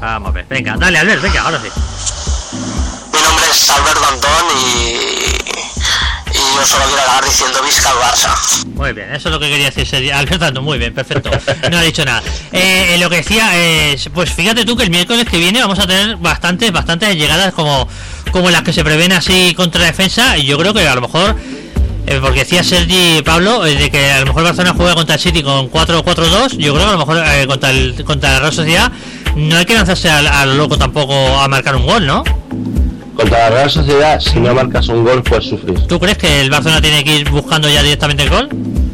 Vamos 0.00 0.28
a 0.30 0.32
ver, 0.32 0.46
venga, 0.48 0.76
dale, 0.78 0.98
Albert, 0.98 1.20
venga, 1.22 1.42
ahora 1.42 1.60
sí. 1.60 1.68
Alberto 3.74 4.06
Antón 4.08 4.30
y, 4.58 4.92
yo 6.56 6.66
solo 6.66 6.84
quiero 6.86 7.02
acabar 7.02 7.24
diciendo 7.24 7.58
Vizca 7.64 7.90
al 7.90 7.96
Barça. 7.96 8.66
Muy 8.74 8.92
bien, 8.92 9.12
eso 9.14 9.28
es 9.28 9.32
lo 9.32 9.40
que 9.40 9.48
quería 9.48 9.70
decir 9.70 9.86
Sergi- 9.86 10.12
Alberto 10.12 10.44
Antón, 10.46 10.64
muy 10.64 10.78
bien, 10.78 10.94
perfecto. 10.94 11.30
No 11.70 11.78
ha 11.78 11.82
dicho 11.82 12.04
nada. 12.04 12.22
Eh, 12.52 12.94
eh, 12.94 12.98
lo 12.98 13.10
que 13.10 13.16
decía, 13.16 13.50
eh, 13.54 13.96
pues 14.12 14.32
fíjate 14.32 14.64
tú 14.64 14.76
que 14.76 14.84
el 14.84 14.90
miércoles 14.90 15.26
que 15.28 15.38
viene 15.38 15.60
vamos 15.60 15.78
a 15.78 15.86
tener 15.86 16.16
bastantes, 16.16 16.70
bastantes 16.72 17.16
llegadas 17.16 17.52
como, 17.54 17.88
como 18.30 18.50
las 18.50 18.62
que 18.62 18.72
se 18.72 18.84
prevén 18.84 19.12
así 19.12 19.54
contra 19.56 19.84
defensa, 19.84 20.38
y 20.38 20.44
yo 20.46 20.56
creo 20.58 20.72
que 20.74 20.86
a 20.86 20.94
lo 20.94 21.00
mejor. 21.02 21.36
Eh, 22.06 22.18
porque 22.20 22.40
decía 22.40 22.62
Sergi 22.62 23.22
Pablo 23.24 23.64
eh, 23.64 23.76
de 23.76 23.90
que 23.90 24.10
a 24.12 24.20
lo 24.20 24.26
mejor 24.26 24.42
Barcelona 24.44 24.74
juega 24.76 24.94
contra 24.94 25.14
el 25.14 25.20
City 25.22 25.42
con 25.42 25.70
4-4-2. 25.70 26.58
Yo 26.58 26.74
creo 26.74 26.84
que 26.84 26.90
a 26.90 26.92
lo 26.92 26.98
mejor 26.98 27.16
eh, 27.26 27.46
contra, 27.46 27.70
el, 27.70 28.04
contra 28.04 28.32
la 28.32 28.40
Real 28.40 28.52
Sociedad 28.52 28.92
no 29.36 29.56
hay 29.56 29.64
que 29.64 29.72
lanzarse 29.74 30.10
al, 30.10 30.54
loco 30.58 30.76
tampoco 30.76 31.14
a 31.40 31.48
marcar 31.48 31.76
un 31.76 31.86
gol, 31.86 32.06
¿no? 32.06 32.22
Contra 33.14 33.38
la 33.38 33.50
Real 33.50 33.70
Sociedad, 33.70 34.20
si 34.20 34.40
no 34.40 34.54
marcas 34.54 34.88
un 34.88 35.04
gol, 35.04 35.22
puedes 35.22 35.44
sufrir. 35.44 35.78
¿Tú 35.86 36.00
crees 36.00 36.18
que 36.18 36.40
el 36.40 36.50
Barcelona 36.50 36.80
tiene 36.80 37.04
que 37.04 37.16
ir 37.16 37.30
buscando 37.30 37.68
ya 37.68 37.82
directamente 37.82 38.24
el 38.24 38.30
gol? 38.30 38.48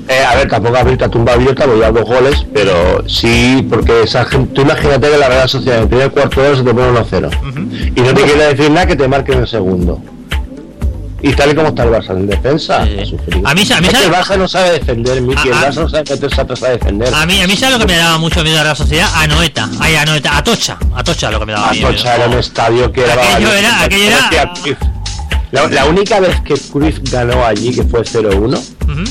Eh, 0.08 0.24
a 0.24 0.34
ver, 0.34 0.48
tampoco 0.48 0.76
abrirte 0.76 1.04
a 1.04 1.08
tumba 1.08 1.34
abierta, 1.34 1.66
voy 1.66 1.82
a 1.82 1.90
dos 1.90 2.04
goles, 2.04 2.44
pero 2.52 3.02
sí, 3.08 3.64
porque 3.70 4.02
esa 4.02 4.24
gente, 4.24 4.54
tú 4.54 4.62
imagínate 4.62 5.08
que 5.08 5.16
la 5.16 5.28
Real 5.28 5.48
Sociedad 5.48 5.78
en 5.78 5.82
el 5.84 5.88
primer 5.88 6.10
cuarto 6.10 6.40
de 6.40 6.48
hora 6.48 6.56
se 6.56 6.64
te 6.64 6.74
pone 6.74 6.98
1-0. 6.98 7.92
Y 7.96 8.00
no 8.00 8.14
te 8.14 8.22
quiere 8.22 8.54
decir 8.54 8.70
nada 8.70 8.86
que 8.86 8.96
te 8.96 9.08
marquen 9.08 9.38
el 9.38 9.48
segundo. 9.48 10.02
Y 11.22 11.32
tal 11.34 11.50
y 11.50 11.54
como 11.54 11.68
está 11.68 11.82
el 11.84 11.90
Barça 11.90 12.10
en 12.12 12.26
defensa, 12.26 12.84
Sí. 12.86 13.16
a. 13.44 13.50
A 13.50 13.54
mí 13.54 13.62
a 13.70 13.80
mí 13.80 13.86
Es 13.88 13.94
que 13.94 14.04
el 14.06 14.10
Barça 14.12 14.38
no 14.38 14.48
sabe 14.48 14.72
defender, 14.72 15.20
Miki, 15.20 15.48
el 15.48 15.54
A- 15.54 15.60
a- 15.60 15.70
Barça 15.70 15.74
no 15.80 15.88
sabe 15.88 16.04
meterse 16.10 16.40
atrás 16.40 16.62
a 16.62 16.68
defender. 16.70 17.14
A 17.14 17.26
mí, 17.26 17.40
a 17.42 17.46
mí 17.46 17.56
sabe 17.56 17.72
lo 17.74 17.78
que 17.78 17.86
me 17.86 17.96
daba 17.98 18.16
mucho 18.18 18.42
miedo 18.42 18.60
a 18.60 18.64
la 18.64 18.74
sociedad, 18.74 19.08
a 19.14 19.26
Noeta, 19.26 19.68
ay, 19.80 19.96
a 19.96 20.04
Noeta, 20.06 20.36
a 20.36 20.42
Tocha, 20.44 20.78
a 20.94 21.04
Tocha 21.04 21.30
lo 21.30 21.38
que 21.40 21.46
me 21.46 21.52
daba 21.52 21.72
miedo. 21.72 21.88
Atocha 21.88 22.16
era 22.16 22.26
un 22.28 22.38
estadio 22.38 22.90
que 22.92 23.02
era... 23.04 23.12
Aquello 23.34 23.52
era- 23.52 23.80
aquello 23.82 24.04
era-. 24.06 24.52
La, 25.52 25.66
la 25.66 25.84
única 25.86 26.20
vez 26.20 26.40
que 26.42 26.54
Cruyff 26.54 26.98
ganó 27.10 27.44
allí, 27.44 27.74
que 27.74 27.82
fue 27.82 28.02
0-1, 28.04 28.56
Ujú. 28.84 29.04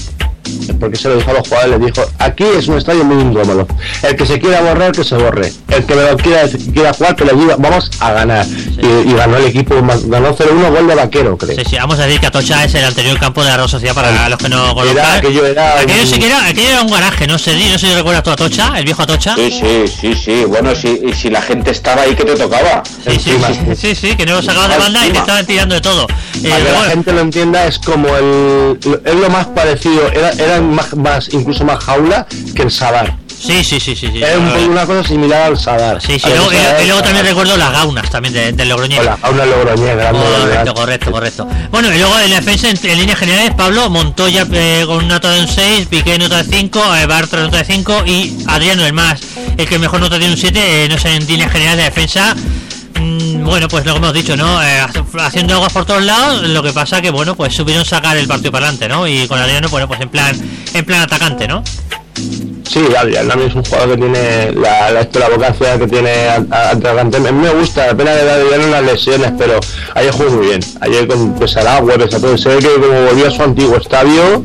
Porque 0.79 0.95
se 0.97 1.09
lo 1.09 1.15
dijo 1.17 1.29
a 1.31 1.33
los 1.33 1.47
jugadores, 1.47 1.79
les 1.79 1.93
dijo, 1.93 2.07
aquí 2.19 2.43
es 2.57 2.67
un 2.67 2.77
estadio 2.77 3.03
muy 3.03 3.21
incómodo. 3.21 3.67
El 4.03 4.15
que 4.15 4.25
se 4.25 4.39
quiera 4.39 4.61
borrar, 4.61 4.91
que 4.91 5.03
se 5.03 5.15
borre. 5.15 5.51
El 5.69 5.85
que 5.85 5.95
me 5.95 6.03
lo 6.03 6.17
quiera, 6.17 6.43
quiera 6.73 6.93
jugar, 6.93 7.15
que 7.15 7.25
le 7.25 7.33
diga, 7.33 7.55
vamos 7.57 7.89
a 7.99 8.11
ganar. 8.13 8.45
Y, 8.47 9.09
y 9.09 9.13
ganó 9.13 9.37
el 9.37 9.45
equipo, 9.45 9.75
ganó 10.05 10.35
0-1 10.35 10.69
gol 10.71 10.87
de 10.87 10.95
vaquero, 10.95 11.37
creo. 11.37 11.55
Sí, 11.57 11.63
sí, 11.69 11.75
vamos 11.77 11.99
a 11.99 12.05
decir 12.05 12.19
que 12.19 12.27
Atocha 12.27 12.63
es 12.63 12.73
el 12.75 12.83
anterior 12.85 13.19
campo 13.19 13.43
de 13.43 13.49
la 13.49 13.57
Real 13.57 13.69
Sociedad 13.69 13.93
para 13.95 14.29
los 14.29 14.39
que 14.39 14.49
no 14.49 14.73
conozcan. 14.73 15.17
aquello 15.17 15.45
era 15.45 15.79
aquello, 15.79 16.01
un- 16.01 16.07
sí 16.07 16.19
que 16.19 16.27
era, 16.27 16.45
aquello 16.45 16.69
era 16.69 16.81
un 16.81 16.91
garaje, 16.91 17.27
no 17.27 17.37
sé, 17.37 17.53
no 17.71 17.77
sé 17.79 17.87
si 17.87 17.93
recuerdas 17.93 18.23
tú 18.23 18.29
a 18.29 18.33
Atocha, 18.33 18.73
el 18.77 18.85
viejo 18.85 19.01
Atocha. 19.03 19.35
Sí, 19.35 19.51
sí, 19.51 19.85
sí, 20.01 20.13
sí, 20.15 20.43
bueno, 20.45 20.73
si, 20.75 20.87
y 21.07 21.13
si 21.13 21.29
la 21.29 21.41
gente 21.41 21.71
estaba 21.71 22.03
ahí 22.03 22.15
que 22.15 22.23
te 22.25 22.35
tocaba. 22.35 22.83
Sí, 23.07 23.19
sí, 23.19 23.31
sí, 23.65 23.75
sí, 23.75 23.95
sí, 23.95 24.15
que 24.15 24.25
no 24.25 24.33
lo 24.35 24.41
sacabas 24.41 24.69
de 24.69 24.77
banda 24.77 25.05
y 25.07 25.11
te 25.11 25.17
estaban 25.19 25.45
tirando 25.45 25.75
de 25.75 25.81
todo. 25.81 26.07
Eh, 26.43 26.49
Para 26.49 26.63
que 26.63 26.71
la 26.71 26.81
gente 26.91 27.11
lo 27.13 27.21
entienda, 27.21 27.65
es 27.65 27.79
como 27.79 28.07
el. 28.15 28.79
Es 29.05 29.15
lo 29.15 29.29
más 29.29 29.47
parecido, 29.47 30.07
era, 30.11 30.29
era 30.39 30.61
más, 30.61 30.95
más, 30.95 31.29
incluso 31.33 31.63
más 31.65 31.83
jaula 31.83 32.25
que 32.55 32.61
el 32.63 32.71
Sadar. 32.71 33.15
sí, 33.27 33.63
sí, 33.63 33.79
sí, 33.79 33.95
sí. 33.95 34.07
sí. 34.11 34.17
Era 34.23 34.37
un 34.37 34.49
poco 34.49 34.65
una 34.65 34.85
cosa 34.85 35.07
similar 35.07 35.43
al 35.43 35.57
Sadar. 35.57 36.01
Sí, 36.01 36.19
sí, 36.19 36.27
luego, 36.29 36.51
y, 36.51 36.85
luego 36.87 37.01
también 37.01 37.25
recuerdo 37.25 37.55
las 37.57 37.71
gaunas 37.71 38.09
también 38.09 38.33
de- 38.33 38.51
del 38.51 38.69
Logroñés. 38.69 38.99
O 38.99 39.03
la 39.03 39.17
jaula 39.17 39.45
logroñés, 39.45 39.95
grande. 39.95 40.19
Correcto, 40.19 40.73
correcto, 40.73 41.11
correcto. 41.11 41.47
Bueno, 41.71 41.93
y 41.93 41.97
luego 41.97 42.17
en 42.19 42.29
la 42.31 42.37
defensa, 42.41 42.69
en, 42.69 42.77
en 42.83 42.97
líneas 42.99 43.19
generales, 43.19 43.51
Pablo 43.55 43.89
Montoya 43.89 44.45
eh, 44.51 44.83
con 44.85 44.97
una 44.97 45.15
nota 45.15 45.31
de 45.31 45.41
un 45.41 45.47
6, 45.47 45.87
Piqué 45.87 46.17
nota 46.17 46.43
de 46.43 46.57
5, 46.57 46.95
eh, 46.95 47.05
Bartra 47.05 47.41
nota 47.41 47.57
de 47.57 47.65
5 47.65 48.03
y 48.05 48.37
Adriano 48.47 48.85
el 48.85 48.93
más, 48.93 49.21
el 49.57 49.67
que 49.67 49.79
mejor 49.79 49.99
nota 49.99 50.17
tiene 50.17 50.33
un 50.33 50.39
7, 50.39 50.85
eh, 50.85 50.89
no 50.89 50.97
sé, 50.97 51.13
en 51.15 51.25
líneas 51.27 51.51
generales 51.51 51.77
de 51.77 51.83
defensa. 51.85 52.35
Mm, 52.95 53.43
Bueno, 53.43 53.67
pues 53.67 53.85
lo 53.85 53.93
que 53.93 53.97
hemos 53.97 54.13
dicho, 54.13 54.37
¿no? 54.37 54.61
Eh, 54.63 54.81
haciendo 55.19 55.55
aguas 55.55 55.73
por 55.73 55.85
todos 55.85 56.03
lados, 56.03 56.47
lo 56.47 56.63
que 56.63 56.71
pasa 56.71 57.01
que, 57.01 57.11
bueno, 57.11 57.35
pues 57.35 57.53
supieron 57.53 57.85
sacar 57.85 58.17
el 58.17 58.27
partido 58.27 58.51
para 58.51 58.67
adelante, 58.67 58.87
¿no? 58.87 59.07
Y 59.07 59.27
con 59.27 59.39
Adriano, 59.39 59.69
bueno, 59.69 59.87
pues 59.87 60.01
en 60.01 60.09
plan, 60.09 60.35
en 60.73 60.85
plan 60.85 61.01
atacante, 61.01 61.47
¿no? 61.47 61.63
Sí, 62.69 62.81
Adrián 62.95 63.27
Nami 63.27 63.45
es 63.45 63.55
un 63.55 63.63
jugador 63.63 63.89
que 63.89 63.97
tiene 63.97 64.51
la, 64.51 64.91
la, 64.91 65.29
vocación 65.29 65.79
que 65.79 65.87
tiene 65.87 66.11
atragante. 66.51 67.17
A 67.17 67.31
mí 67.31 67.31
me 67.31 67.49
gusta, 67.49 67.87
la 67.87 67.97
pena 67.97 68.11
de 68.11 68.29
Adrián 68.29 68.61
unas 68.67 68.83
lesiones, 68.83 69.31
pero 69.39 69.59
ayer 69.95 70.11
jugó 70.11 70.29
muy 70.31 70.47
bien. 70.47 70.59
Ayer 70.81 71.07
con 71.07 71.33
Pesaragua, 71.33 71.95
a 71.95 71.97
todo, 71.97 72.37
se 72.37 72.49
ve 72.49 72.59
que 72.59 72.67
como 72.67 73.05
volvió 73.05 73.27
a 73.27 73.31
su 73.31 73.41
antiguo 73.41 73.77
estadio, 73.77 74.43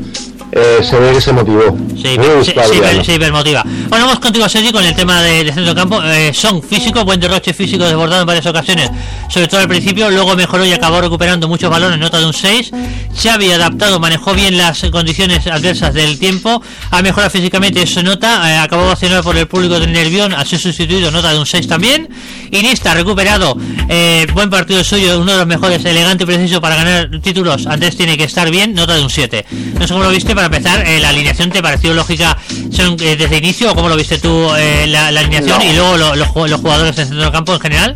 eh, 0.55 0.79
se 0.83 0.99
ve 0.99 1.13
que 1.13 1.21
se 1.21 1.33
motivó. 1.33 1.77
Sí, 2.01 2.17
Adriano. 2.61 2.99
hiper- 3.01 3.05
sí, 3.05 3.13
hipermotiva. 3.13 3.63
Bueno, 3.89 4.07
vamos 4.07 4.21
contigo, 4.21 4.49
Sergi, 4.49 4.73
con 4.73 4.85
el 4.85 4.95
tema 4.95 5.21
de, 5.23 5.45
de 5.45 5.53
centro 5.53 5.75
campo. 5.75 6.01
Eh, 6.05 6.33
son 6.35 6.63
físico, 6.63 7.05
buen 7.05 7.19
derroche 7.21 7.53
físico 7.53 7.85
desbordado 7.85 8.23
en 8.23 8.27
varias 8.27 8.47
ocasiones, 8.47 8.91
sobre 9.29 9.49
todo 9.49 9.61
al 9.61 9.69
principio, 9.69 10.11
luego 10.11 10.35
mejoró 10.37 10.65
y 10.65 10.73
acabó 10.73 11.01
recuperando 11.01 11.49
muchos 11.49 11.71
balones, 11.71 11.99
nota 11.99 12.19
de 12.19 12.27
un 12.27 12.33
6. 12.35 12.71
Xavi 13.21 13.53
adaptado, 13.53 14.01
manejó 14.01 14.35
bien 14.35 14.57
las 14.57 14.81
condiciones 14.91 15.47
adversas 15.47 15.95
del 15.95 16.19
tiempo, 16.19 16.63
ha 16.91 17.03
mejorado 17.03 17.31
físicamente, 17.31 17.83
eso 17.83 18.03
nota, 18.03 18.51
eh, 18.53 18.59
acabó 18.59 18.87
vacionado 18.87 19.23
por 19.23 19.37
el 19.37 19.47
público 19.47 19.79
del 19.81 19.93
Nervión, 19.93 20.33
ha 20.35 20.45
sido 20.45 20.59
sustituido, 20.61 21.11
nota 21.11 21.33
de 21.33 21.39
un 21.39 21.47
6 21.47 21.67
también. 21.69 22.09
Iniesta 22.51 22.95
recuperado, 22.95 23.57
eh, 23.89 24.27
buen 24.33 24.51
partido 24.51 24.85
suyo, 24.85 25.19
uno 25.21 25.33
de 25.33 25.39
los 25.39 25.47
mejores, 25.47 25.85
elegante 25.85 26.25
y 26.25 26.27
preciso 26.27 26.61
para 26.61 26.77
ganar 26.77 27.11
títulos. 27.23 27.67
Antes 27.67 27.97
tiene 27.97 28.17
que 28.17 28.25
estar 28.25 28.51
bien, 28.51 28.75
nota 28.75 28.95
de 28.95 29.03
un 29.03 29.11
7. 29.11 29.45
No 29.79 29.87
sé 29.87 29.93
cómo 29.93 30.05
lo 30.05 30.11
viste 30.11 30.35
para 30.35 30.44
empezar, 30.47 30.87
eh, 30.87 31.01
la 31.01 31.11
alineación 31.11 31.51
te 31.51 31.63
pareció 31.63 31.93
lógica 31.95 32.37
son, 32.71 32.97
eh, 33.01 33.17
desde 33.17 33.37
inicio 33.39 33.73
o 33.73 33.75
cómo 33.75 33.89
lo 33.89 33.97
viste 33.97 34.19
tú 34.19 34.49
eh, 34.57 34.87
la, 34.89 35.11
la 35.11 35.21
alineación 35.21 35.59
No. 35.59 35.65
y 35.65 35.73
luego 35.73 35.97
lo- 35.97 36.15
los 36.17 36.29
ju- 36.29 36.49
los 36.49 36.61
jugadores 36.61 36.97
del 36.97 37.07
centro 37.07 37.23
del 37.25 37.33
campo 37.33 37.55
en 37.55 37.61
general. 37.61 37.95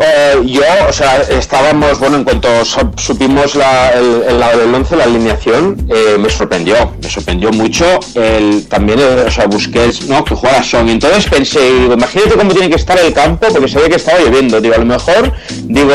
Eh, 0.00 0.34
yo, 0.46 0.62
o 0.88 0.92
sea, 0.92 1.22
estábamos, 1.22 2.00
bueno, 2.00 2.16
en 2.16 2.24
cuanto 2.24 2.48
sup- 2.64 2.98
supimos 2.98 3.54
la, 3.54 3.90
el, 3.90 4.24
el 4.28 4.40
lado 4.40 4.58
del 4.58 4.74
11, 4.74 4.96
la 4.96 5.04
alineación, 5.04 5.86
eh, 5.88 6.16
me 6.18 6.28
sorprendió, 6.28 6.92
me 7.00 7.08
sorprendió 7.08 7.52
mucho 7.52 7.84
el, 8.14 8.66
también, 8.68 8.98
o 8.98 9.30
sea, 9.30 9.46
Busquets, 9.46 10.06
¿no? 10.08 10.24
Que 10.24 10.34
juega 10.34 10.58
a 10.58 10.64
Song. 10.64 10.88
Entonces 10.88 11.26
pensé, 11.26 11.60
digo, 11.72 11.94
imagínate 11.94 12.34
cómo 12.34 12.52
tiene 12.52 12.68
que 12.68 12.74
estar 12.76 12.98
el 12.98 13.12
campo, 13.12 13.46
porque 13.52 13.68
se 13.68 13.78
ve 13.78 13.88
que 13.88 13.96
estaba 13.96 14.18
lloviendo. 14.18 14.60
Digo, 14.60 14.74
a 14.74 14.78
lo 14.78 14.86
mejor, 14.86 15.32
digo, 15.62 15.94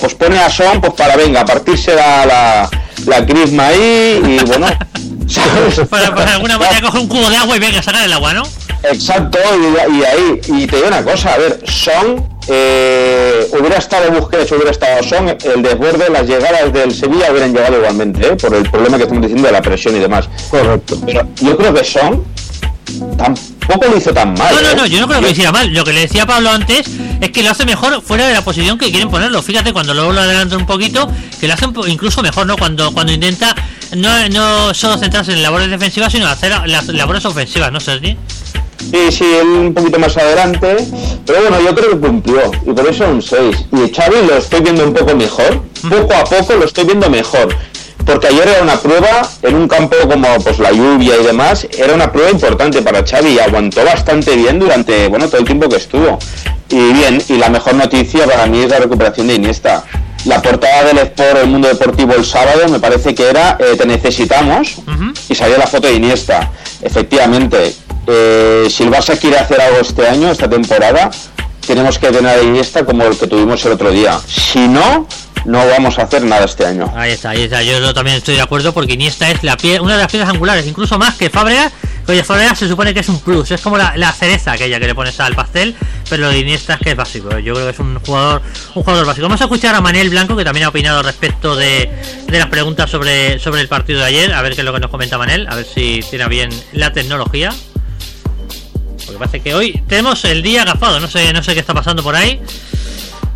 pues 0.00 0.14
pone 0.14 0.38
a 0.38 0.48
Song, 0.48 0.80
pues 0.80 0.94
para, 0.94 1.14
venga, 1.16 1.44
partirse 1.44 1.94
la, 1.94 2.24
la, 2.24 2.70
la 3.06 3.26
crisma 3.26 3.68
ahí 3.68 4.20
y, 4.24 4.44
bueno, 4.44 4.66
¿sabes? 5.28 5.88
Para, 5.88 6.14
para 6.14 6.34
alguna 6.34 6.58
manera 6.58 6.80
coge 6.80 6.98
un 6.98 7.08
cubo 7.08 7.28
de 7.30 7.36
agua 7.36 7.56
y 7.56 7.60
venga 7.60 7.80
a 7.80 7.82
sacar 7.82 8.04
el 8.04 8.12
agua, 8.12 8.34
¿no? 8.34 8.42
Exacto, 8.82 9.38
y, 9.38 9.98
y 9.98 10.04
ahí, 10.04 10.40
y 10.46 10.66
te 10.66 10.76
digo 10.76 10.88
una 10.88 11.02
cosa, 11.02 11.34
a 11.34 11.38
ver, 11.38 11.60
Son 11.66 12.34
eh, 12.46 13.48
hubiera 13.58 13.78
estado 13.78 14.10
Busquets, 14.12 14.52
hubiera 14.52 14.70
estado 14.70 15.02
Son, 15.02 15.28
el 15.28 15.62
desborde, 15.62 16.10
las 16.10 16.26
llegadas 16.26 16.72
del 16.72 16.94
Sevilla 16.94 17.30
hubieran 17.30 17.54
llegado 17.54 17.76
igualmente, 17.78 18.26
¿eh? 18.26 18.36
por 18.36 18.54
el 18.54 18.70
problema 18.70 18.96
que 18.96 19.04
estamos 19.04 19.22
diciendo 19.22 19.46
de 19.46 19.52
la 19.52 19.62
presión 19.62 19.96
y 19.96 19.98
demás. 19.98 20.28
Correcto. 20.50 20.96
Pero 21.06 21.26
yo 21.40 21.56
creo 21.56 21.74
que 21.74 21.84
Son 21.84 22.24
tampoco 23.16 23.86
lo 23.90 23.96
hizo 23.96 24.12
tan 24.12 24.34
mal. 24.34 24.54
No, 24.54 24.60
no, 24.60 24.68
¿eh? 24.68 24.74
no, 24.76 24.86
yo 24.86 25.00
no 25.00 25.06
creo 25.06 25.20
que 25.20 25.26
lo 25.26 25.30
hiciera 25.32 25.52
mal. 25.52 25.72
Lo 25.72 25.84
que 25.84 25.92
le 25.92 26.00
decía 26.00 26.26
Pablo 26.26 26.50
antes 26.50 26.86
es 27.20 27.30
que 27.30 27.42
lo 27.42 27.50
hace 27.50 27.64
mejor 27.64 28.02
fuera 28.02 28.26
de 28.26 28.34
la 28.34 28.42
posición 28.42 28.78
que 28.78 28.90
quieren 28.90 29.10
ponerlo. 29.10 29.42
Fíjate, 29.42 29.72
cuando 29.72 29.94
luego 29.94 30.12
lo 30.12 30.20
adelantan 30.20 30.60
un 30.60 30.66
poquito, 30.66 31.08
que 31.40 31.48
lo 31.48 31.54
hacen 31.54 31.72
incluso 31.86 32.22
mejor, 32.22 32.46
¿no? 32.46 32.56
Cuando 32.56 32.92
cuando 32.92 33.12
intenta 33.12 33.54
no, 33.96 34.28
no 34.28 34.74
solo 34.74 34.98
centrarse 34.98 35.32
en 35.32 35.42
labores 35.42 35.70
defensivas, 35.70 36.12
sino 36.12 36.26
hacer 36.26 36.52
las 36.66 36.88
labores 36.88 37.24
ofensivas, 37.24 37.72
¿no, 37.72 37.80
Sergi? 37.80 38.16
Sí, 38.78 39.10
sí, 39.10 39.24
él 39.24 39.46
un 39.46 39.74
poquito 39.74 39.98
más 39.98 40.16
adelante, 40.16 40.76
pero 41.24 41.40
bueno, 41.40 41.58
yo 41.64 41.74
creo 41.74 41.90
que 41.90 42.06
cumplió, 42.06 42.52
y 42.66 42.72
por 42.72 42.86
eso 42.86 43.08
un 43.08 43.22
6. 43.22 43.56
Y 43.72 43.94
Xavi 43.94 44.26
lo 44.26 44.36
estoy 44.36 44.60
viendo 44.60 44.84
un 44.84 44.92
poco 44.92 45.16
mejor, 45.16 45.62
poco 45.88 46.14
a 46.14 46.24
poco 46.24 46.54
lo 46.54 46.64
estoy 46.64 46.84
viendo 46.84 47.08
mejor, 47.08 47.48
porque 48.04 48.28
ayer 48.28 48.48
era 48.48 48.62
una 48.62 48.76
prueba 48.76 49.28
en 49.42 49.54
un 49.54 49.68
campo 49.68 49.96
como 50.08 50.28
pues 50.40 50.58
la 50.58 50.72
lluvia 50.72 51.16
y 51.16 51.24
demás, 51.24 51.66
era 51.76 51.94
una 51.94 52.12
prueba 52.12 52.30
importante 52.30 52.82
para 52.82 53.04
Xavi 53.04 53.30
y 53.30 53.38
aguantó 53.38 53.84
bastante 53.84 54.36
bien 54.36 54.58
durante, 54.58 55.08
bueno, 55.08 55.26
todo 55.28 55.38
el 55.38 55.46
tiempo 55.46 55.68
que 55.68 55.76
estuvo. 55.76 56.18
Y 56.68 56.92
bien, 56.92 57.22
y 57.28 57.34
la 57.36 57.48
mejor 57.48 57.74
noticia 57.74 58.26
para 58.26 58.46
mí 58.46 58.60
es 58.60 58.70
la 58.70 58.78
recuperación 58.78 59.28
de 59.28 59.34
Iniesta. 59.34 59.84
La 60.24 60.40
portada 60.40 60.84
del 60.84 60.98
Sport 60.98 61.38
El 61.42 61.48
Mundo 61.48 61.68
Deportivo 61.68 62.14
el 62.14 62.24
sábado 62.24 62.66
me 62.68 62.80
parece 62.80 63.14
que 63.14 63.28
era 63.28 63.58
eh, 63.60 63.76
Te 63.76 63.84
necesitamos 63.84 64.76
y 65.28 65.34
salió 65.34 65.58
la 65.58 65.66
foto 65.66 65.86
de 65.86 65.94
Iniesta. 65.94 66.50
Efectivamente, 66.80 67.74
eh, 68.06 68.66
si 68.70 68.84
el 68.84 68.90
Barça 68.90 69.18
quiere 69.18 69.38
hacer 69.38 69.60
algo 69.60 69.80
este 69.80 70.08
año, 70.08 70.30
esta 70.30 70.48
temporada, 70.48 71.10
tenemos 71.66 71.98
que 71.98 72.10
tener 72.10 72.38
a 72.38 72.42
Iniesta 72.42 72.84
como 72.84 73.04
el 73.04 73.18
que 73.18 73.26
tuvimos 73.26 73.64
el 73.66 73.72
otro 73.72 73.90
día. 73.90 74.18
Si 74.26 74.66
no, 74.66 75.06
no 75.44 75.66
vamos 75.66 75.98
a 75.98 76.02
hacer 76.02 76.22
nada 76.22 76.44
este 76.44 76.64
año. 76.66 76.92
Ahí 76.96 77.12
está, 77.12 77.30
ahí 77.30 77.42
está. 77.42 77.62
Yo 77.62 77.92
también 77.92 78.16
estoy 78.16 78.34
de 78.36 78.40
acuerdo 78.42 78.72
porque 78.72 78.94
Iniesta 78.94 79.30
es 79.30 79.42
la 79.42 79.56
pie, 79.56 79.80
una 79.80 79.94
de 79.96 80.02
las 80.02 80.10
piezas 80.10 80.28
angulares, 80.28 80.66
incluso 80.66 80.98
más 80.98 81.14
que 81.14 81.30
Fábregas. 81.30 81.72
que, 82.06 82.12
Oye, 82.12 82.24
Fábregas 82.24 82.58
se 82.58 82.68
supone 82.68 82.92
que 82.94 83.00
es 83.00 83.08
un 83.08 83.20
plus, 83.20 83.50
es 83.50 83.60
como 83.60 83.76
la, 83.76 83.94
la 83.96 84.12
cereza 84.12 84.52
aquella 84.52 84.78
que 84.78 84.86
le 84.86 84.94
pones 84.94 85.18
al 85.20 85.34
pastel, 85.34 85.74
pero 86.08 86.22
lo 86.24 86.28
de 86.30 86.38
Iniesta 86.38 86.74
es 86.74 86.80
que 86.80 86.90
es 86.90 86.96
básico. 86.96 87.38
Yo 87.38 87.54
creo 87.54 87.66
que 87.66 87.72
es 87.72 87.78
un 87.78 87.98
jugador, 88.00 88.42
un 88.74 88.82
jugador 88.82 89.06
básico. 89.06 89.26
Vamos 89.26 89.40
a 89.40 89.44
escuchar 89.44 89.74
a 89.74 89.80
Manel 89.80 90.10
Blanco 90.10 90.36
que 90.36 90.44
también 90.44 90.64
ha 90.66 90.68
opinado 90.68 91.02
respecto 91.02 91.56
de, 91.56 91.90
de 92.26 92.38
las 92.38 92.48
preguntas 92.48 92.90
sobre, 92.90 93.38
sobre 93.38 93.60
el 93.60 93.68
partido 93.68 94.00
de 94.00 94.06
ayer. 94.06 94.32
A 94.32 94.42
ver 94.42 94.54
qué 94.54 94.60
es 94.60 94.64
lo 94.64 94.72
que 94.72 94.80
nos 94.80 94.90
comenta 94.90 95.18
Manel, 95.18 95.46
a 95.48 95.54
ver 95.56 95.66
si 95.66 96.00
tiene 96.08 96.26
bien 96.28 96.50
la 96.72 96.92
tecnología. 96.92 97.50
Porque 99.04 99.18
parece 99.18 99.40
que 99.40 99.54
hoy 99.54 99.82
tenemos 99.86 100.24
el 100.24 100.42
día 100.42 100.62
agafado, 100.62 100.98
no 100.98 101.08
sé, 101.08 101.30
no 101.34 101.42
sé 101.42 101.52
qué 101.52 101.60
está 101.60 101.74
pasando 101.74 102.02
por 102.02 102.16
ahí. 102.16 102.40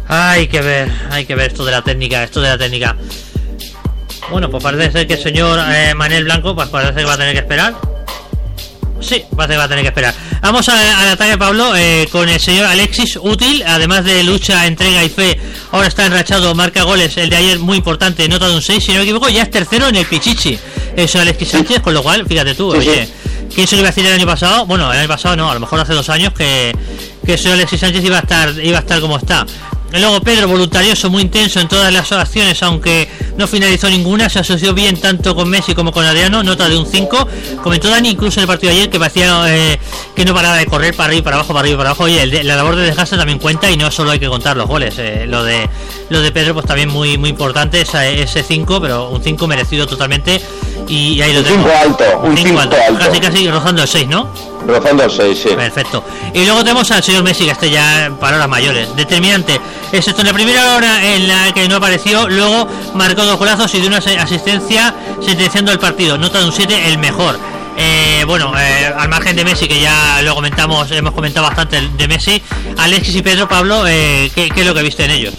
Hay 0.09 0.49
que 0.49 0.61
ver, 0.63 0.91
hay 1.11 1.27
que 1.27 1.35
ver 1.35 1.49
esto 1.51 1.65
de 1.65 1.73
la 1.73 1.83
técnica, 1.83 2.23
esto 2.25 2.41
de 2.41 2.49
la 2.49 2.59
técnica. 2.59 2.97
Bueno, 4.31 4.51
pues 4.51 4.63
parece 4.63 4.91
ser 4.93 5.07
que 5.07 5.15
el 5.15 5.23
señor 5.23 5.59
eh, 5.71 5.95
Manel 5.95 6.25
Blanco, 6.25 6.55
pues 6.55 6.69
parece 6.69 6.95
que 6.95 7.05
va 7.05 7.15
a 7.15 7.19
tener 7.19 7.33
que 7.33 7.41
esperar. 7.41 7.75
Sí, 9.01 9.23
parece 9.37 9.53
que 9.55 9.59
va 9.59 9.65
a 9.65 9.69
tener 9.69 9.83
que 9.85 9.89
esperar. 9.89 10.15
Vamos 10.43 10.69
a- 10.69 11.01
al 11.03 11.09
ataque, 11.11 11.39
Pablo, 11.39 11.75
eh, 11.77 12.09
con 12.11 12.29
el 12.29 12.41
señor 12.41 12.67
Alexis 12.67 13.17
útil, 13.23 13.63
además 13.67 14.05
de 14.05 14.23
lucha, 14.25 14.67
entrega 14.67 15.05
y 15.05 15.09
fe. 15.09 15.39
Ahora 15.73 15.87
está 15.89 16.07
enrachado, 16.07 16.55
marca 16.55 16.83
goles. 16.83 17.17
El 17.17 17.31
de 17.31 17.37
ayer 17.37 17.59
muy 17.59 17.77
importante, 17.79 18.29
nota 18.29 18.49
de 18.49 18.55
un 18.55 18.63
6, 18.63 18.83
si 18.85 18.93
no 18.93 18.99
me 18.99 19.05
equivoco, 19.05 19.29
ya 19.29 19.43
es 19.43 19.51
tercero 19.51 19.89
en 19.89 19.97
el 19.97 20.07
Pichichi. 20.07 20.59
Eso 20.97 21.21
Alexis 21.21 21.49
Sánchez, 21.49 21.81
con 21.81 21.95
lo 21.95 22.03
cual, 22.03 22.27
fíjate 22.27 22.55
tú, 22.55 22.73
Sí, 22.73 22.79
oye, 22.79 23.07
sí. 23.07 23.13
¿quién 23.55 23.67
se 23.69 23.77
lo 23.77 23.81
iba 23.83 23.89
a 23.89 23.93
decir 23.93 24.05
el 24.07 24.13
año 24.15 24.27
pasado? 24.27 24.67
Bueno, 24.67 24.93
el 24.93 24.99
año 24.99 25.09
pasado 25.09 25.37
no, 25.37 25.49
a 25.51 25.55
lo 25.55 25.61
mejor 25.61 25.79
hace 25.81 25.93
dos 25.95 26.09
años 26.09 26.33
que, 26.33 26.77
que 27.25 27.35
el 27.35 27.39
señor 27.39 27.55
Alexis 27.55 27.81
Sánchez 27.81 28.05
iba 28.05 28.17
a 28.17 28.21
estar, 28.21 28.53
iba 28.63 28.79
a 28.79 28.81
estar 28.81 29.01
como 29.01 29.17
está. 29.17 29.47
Y 29.91 29.99
Luego 30.01 30.20
Pedro, 30.20 30.49
voluntarioso, 30.49 31.09
muy 31.09 31.22
intenso 31.22 31.61
en 31.61 31.66
todas 31.68 31.91
las 31.93 32.12
acciones, 32.12 32.62
aunque 32.62 33.09
no 33.39 33.47
finalizó 33.47 33.89
ninguna, 33.89 34.28
se 34.28 34.39
asoció 34.39 34.74
bien 34.74 35.01
tanto 35.01 35.34
con 35.34 35.49
Messi 35.49 35.74
como 35.74 35.93
con 35.93 36.05
Adriano, 36.05 36.43
nota 36.43 36.68
de 36.68 36.76
un 36.76 36.84
5. 36.86 37.26
Comentó 37.62 37.89
Dani 37.89 38.11
incluso 38.11 38.39
en 38.39 38.43
el 38.43 38.47
partido 38.49 38.70
de 38.72 38.78
ayer 38.80 38.91
que 38.91 38.99
parecía 38.99 39.45
eh, 39.49 39.78
que 40.14 40.24
no 40.26 40.34
paraba 40.34 40.57
de 40.57 40.66
correr 40.66 40.95
para 40.95 41.07
arriba 41.07 41.20
y 41.20 41.22
para 41.22 41.36
abajo, 41.36 41.55
para 41.55 41.61
arriba 41.61 41.74
y 41.74 41.78
para 41.78 41.89
abajo. 41.91 42.03
Oye, 42.05 42.22
el 42.22 42.47
la 42.47 42.57
labor 42.57 42.76
de 42.76 42.82
desgaste 42.82 43.16
también 43.16 43.39
cuenta 43.39 43.70
y 43.70 43.78
no 43.78 43.91
solo 43.91 44.11
hay 44.11 44.18
que 44.18 44.28
contar 44.28 44.59
los 44.59 44.66
goles. 44.68 44.95
eh, 44.99 45.24
lo 45.26 45.43
de 45.43 45.68
lo 46.11 46.20
de 46.20 46.32
Pedro 46.32 46.53
pues 46.55 46.66
también 46.66 46.91
muy 46.91 47.16
muy 47.16 47.30
importante, 47.30 47.80
esa- 47.80 48.07
ese 48.07 48.43
5, 48.43 48.80
pero 48.82 49.09
un 49.09 49.22
5 49.22 49.47
merecido 49.47 49.86
totalmente. 49.86 50.39
Y 50.86 51.20
ahí 51.22 51.32
lo 51.32 51.41
Un 51.41 51.45
tengo. 51.47 51.62
cinco 51.64 51.72
alto, 51.82 52.05
un 52.24 52.36
cinco 52.36 52.61
alto. 52.61 52.76
Casi 52.99 53.20
casi 53.20 53.49
rozando 53.51 53.82
el 53.82 53.89
6, 53.89 54.07
¿no? 54.09 54.28
Rozando 54.69 55.05
el 55.05 55.11
6, 55.11 55.39
sí. 55.43 55.49
Perfecto. 55.57 56.05
Y 56.35 56.45
luego 56.45 56.61
tenemos 56.61 56.91
al 56.91 57.03
señor 57.03 57.25
Messi, 57.25 57.45
que 57.45 57.53
este 57.53 57.71
ya 57.71 58.05
en 58.07 58.16
palabras 58.16 58.49
mayores. 58.49 58.95
Determinante. 58.95 59.59
Excepto 59.91 60.21
en 60.21 60.27
la 60.27 60.35
primera 60.35 60.77
hora 60.77 61.14
en 61.14 61.27
la 61.27 61.53
que 61.53 61.66
no 61.69 61.77
apareció, 61.77 62.29
luego 62.29 62.69
marcó 62.95 63.25
dos 63.25 63.39
golazos 63.39 63.75
y 63.75 63.81
de 63.81 63.87
una 63.87 63.97
asistencia 63.97 64.95
sentenciando 65.25 65.73
el 65.73 65.79
partido. 65.79 66.19
Nota 66.19 66.41
de 66.41 66.45
un 66.45 66.53
7, 66.53 66.89
el 66.89 66.99
mejor. 66.99 67.39
Eh, 67.79 68.25
bueno, 68.27 68.53
eh, 68.59 68.93
al 68.97 69.09
margen 69.09 69.37
de 69.37 69.45
Messi, 69.45 69.66
que 69.66 69.81
ya 69.81 70.21
lo 70.23 70.35
comentamos, 70.35 70.91
hemos 70.91 71.14
comentado 71.14 71.47
bastante 71.47 71.81
de 71.81 72.09
Messi, 72.09 72.43
Alexis 72.77 73.16
y 73.16 73.23
Pedro, 73.23 73.49
Pablo, 73.49 73.87
eh, 73.87 74.31
¿qué, 74.35 74.51
qué 74.51 74.61
es 74.61 74.66
lo 74.66 74.75
que 74.75 74.83
viste 74.83 75.05
en 75.05 75.12
ellos? 75.12 75.35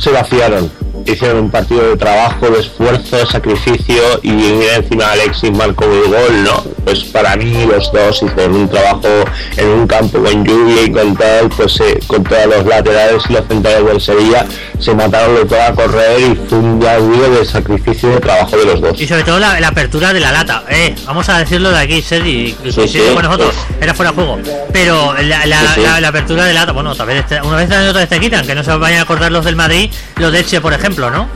se 0.00 0.10
vaciaron. 0.10 0.72
Hicieron 1.06 1.38
un 1.38 1.50
partido 1.50 1.88
de 1.90 1.96
trabajo, 1.96 2.48
de 2.50 2.60
esfuerzo, 2.60 3.16
de 3.16 3.26
sacrificio 3.26 4.02
y 4.22 4.30
encima 4.76 5.10
Alexis 5.12 5.50
marcó 5.52 5.84
el 5.84 6.08
gol, 6.10 6.44
¿no? 6.44 6.64
Pues 6.84 7.04
para 7.04 7.36
mí 7.36 7.66
los 7.66 7.90
dos 7.92 8.22
hicieron 8.22 8.54
un 8.54 8.68
trabajo 8.68 9.08
en 9.56 9.66
un 9.68 9.86
campo 9.86 10.22
con 10.22 10.44
lluvia 10.44 10.82
y 10.82 10.90
con 10.92 11.16
tal, 11.16 11.48
pues 11.50 11.80
eh, 11.80 11.98
con 12.06 12.22
todos 12.24 12.46
los 12.46 12.64
laterales 12.66 13.22
y 13.28 13.32
los 13.32 13.46
centrales 13.46 13.84
del 13.86 14.00
Sevilla 14.00 14.46
se 14.78 14.94
mataron 14.94 15.34
de 15.36 15.44
todo 15.44 15.62
a 15.62 15.72
correr 15.72 16.20
y 16.20 16.34
fue 16.48 16.58
un 16.58 16.78
día 16.80 16.98
de 16.98 17.44
sacrificio 17.44 18.10
y 18.10 18.14
de 18.14 18.20
trabajo 18.20 18.56
de 18.56 18.64
los 18.66 18.80
dos. 18.80 19.00
Y 19.00 19.06
sobre 19.06 19.24
todo 19.24 19.38
la, 19.38 19.58
la 19.60 19.68
apertura 19.68 20.12
de 20.12 20.20
la 20.20 20.32
lata. 20.32 20.64
Eh, 20.68 20.94
vamos 21.06 21.28
a 21.28 21.38
decirlo 21.38 21.70
de 21.70 21.78
aquí, 21.80 22.02
Sergi, 22.02 22.52
que 22.62 22.70
Sí, 22.70 22.76
coincide 22.76 23.08
sí, 23.08 23.14
con 23.14 23.22
nosotros, 23.24 23.54
pues. 23.68 23.82
era 23.82 23.94
fuera 23.94 24.10
de 24.12 24.14
juego. 24.16 24.38
Pero 24.72 25.14
la, 25.22 25.46
la, 25.46 25.60
Sí, 25.60 25.66
sí. 25.76 25.80
la- 25.82 26.00
la 26.00 26.08
apertura 26.08 26.44
de 26.44 26.54
lata, 26.54 26.72
bueno, 26.72 26.94
tal 26.94 27.06
vez 27.06 27.18
este- 27.24 27.40
una 27.42 27.56
vez 27.56 27.66
otra 27.66 28.00
vez 28.00 28.08
te 28.08 28.20
quitan, 28.20 28.46
que 28.46 28.54
no 28.54 28.62
se 28.64 28.72
vayan 28.76 29.00
a 29.00 29.02
acordar 29.02 29.30
los 29.32 29.44
del 29.44 29.56
Madrid, 29.56 29.90
los 30.16 30.32
de 30.32 30.38
Elche, 30.40 30.60
por 30.60 30.72
ejemplo, 30.72 30.89
¿no? 30.98 31.28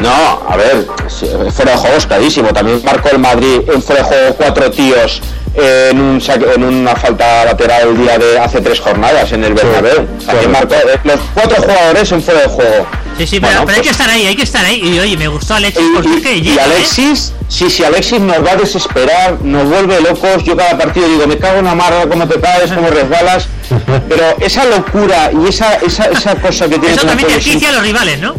No, 0.00 0.42
a 0.48 0.56
ver, 0.56 0.86
sí, 1.08 1.26
fuera 1.54 1.72
de 1.72 1.78
juego 1.78 1.96
es 1.96 2.06
clarísimo. 2.06 2.52
También 2.52 2.82
marcó 2.84 3.10
el 3.10 3.18
Madrid 3.18 3.60
en 3.72 3.80
fuera 3.82 4.02
de 4.02 4.08
juego 4.08 4.34
cuatro 4.36 4.70
tíos 4.70 5.20
eh, 5.54 5.90
en, 5.92 6.00
un 6.00 6.20
saque- 6.20 6.52
en 6.52 6.64
una 6.64 6.96
falta 6.96 7.44
lateral 7.44 7.88
el 7.90 7.98
día 7.98 8.18
de 8.18 8.38
hace 8.38 8.60
tres 8.60 8.80
jornadas 8.80 9.30
en 9.32 9.44
el 9.44 9.54
Bernabéu. 9.54 10.04
También 10.26 10.50
marcó 10.50 10.74
eh, 10.74 10.98
los 11.04 11.20
cuatro 11.32 11.62
jugadores 11.62 12.10
en 12.10 12.22
fuera 12.22 12.40
de 12.40 12.48
juego. 12.48 12.86
Sí, 13.16 13.26
sí, 13.28 13.38
pero, 13.40 13.52
Bueno, 13.52 13.66
pero 13.66 13.76
hay 13.76 13.82
que 13.82 13.88
pues- 13.90 14.00
estar 14.00 14.10
ahí, 14.10 14.26
hay 14.26 14.34
que 14.36 14.42
estar 14.42 14.64
ahí. 14.64 14.80
Y 14.82 14.98
oye, 14.98 15.16
me 15.16 15.28
gustó 15.28 15.54
Alexis 15.54 15.80
Y, 15.88 15.94
porque 15.94 16.32
y- 16.38 16.48
¿eh? 16.48 16.60
Alexis, 16.60 17.32
sí, 17.48 17.70
sí, 17.70 17.84
Alexis 17.84 18.18
nos 18.20 18.44
va 18.44 18.50
a 18.50 18.56
desesperar, 18.56 19.40
nos 19.42 19.68
vuelve 19.68 20.00
locos. 20.00 20.42
Yo 20.42 20.56
cada 20.56 20.76
partido 20.76 21.08
digo, 21.08 21.24
me 21.28 21.38
cago 21.38 21.54
en 21.60 21.66
una 21.66 21.76
marra, 21.76 22.06
cómo 22.08 22.26
te 22.26 22.40
caes, 22.40 22.72
cómo 22.72 22.88
resbalas. 22.88 23.46
Pero 24.08 24.24
esa 24.40 24.64
locura 24.64 25.30
y 25.32 25.48
esa, 25.48 25.74
esa, 25.76 26.06
esa 26.06 26.34
cosa 26.34 26.68
que 26.68 26.78
tiene 26.80 26.96
Eso 26.96 27.06
también 27.06 27.28
te 27.28 27.66
a 27.66 27.72
los 27.72 27.82
rivales, 27.82 28.18
¿no? 28.18 28.34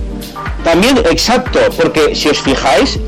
También, 0.66 0.98
exacto, 0.98 1.60
porque 1.78 2.16
si 2.16 2.28
os 2.28 2.42
fijáis, 2.42 3.00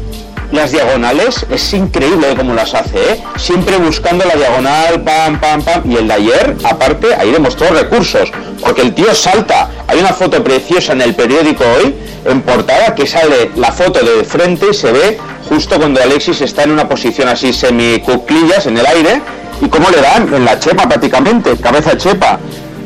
las 0.51 0.71
diagonales 0.71 1.43
es 1.49 1.73
increíble 1.73 2.35
cómo 2.37 2.53
las 2.53 2.75
hace, 2.75 2.97
¿eh? 2.97 3.23
Siempre 3.35 3.77
buscando 3.77 4.23
la 4.25 4.35
diagonal, 4.35 5.01
pam, 5.01 5.41
pam, 5.41 5.63
pam. 5.63 5.91
Y 5.91 5.95
el 5.97 6.07
de 6.07 6.13
ayer, 6.13 6.55
aparte, 6.63 7.15
ahí 7.15 7.31
demostró 7.31 7.67
recursos, 7.69 8.31
porque 8.61 8.83
el 8.83 8.93
tío 8.93 9.13
salta. 9.15 9.71
Hay 9.87 9.99
una 9.99 10.13
foto 10.13 10.41
preciosa 10.43 10.93
en 10.93 11.01
el 11.01 11.15
periódico 11.15 11.63
hoy, 11.77 11.95
en 12.25 12.43
portada, 12.43 12.93
que 12.93 13.07
sale 13.07 13.49
la 13.55 13.71
foto 13.71 13.99
de 14.05 14.23
frente 14.23 14.71
se 14.73 14.91
ve 14.91 15.17
justo 15.49 15.77
cuando 15.77 16.01
Alexis 16.01 16.41
está 16.41 16.63
en 16.63 16.71
una 16.71 16.87
posición 16.87 17.27
así 17.27 17.53
semi-cuclillas 17.53 18.67
en 18.67 18.77
el 18.77 18.85
aire, 18.85 19.21
y 19.61 19.67
cómo 19.67 19.89
le 19.89 19.99
dan 19.99 20.31
en 20.31 20.45
la 20.45 20.59
chepa 20.59 20.87
prácticamente, 20.87 21.57
cabeza 21.57 21.97
chepa. 21.97 22.39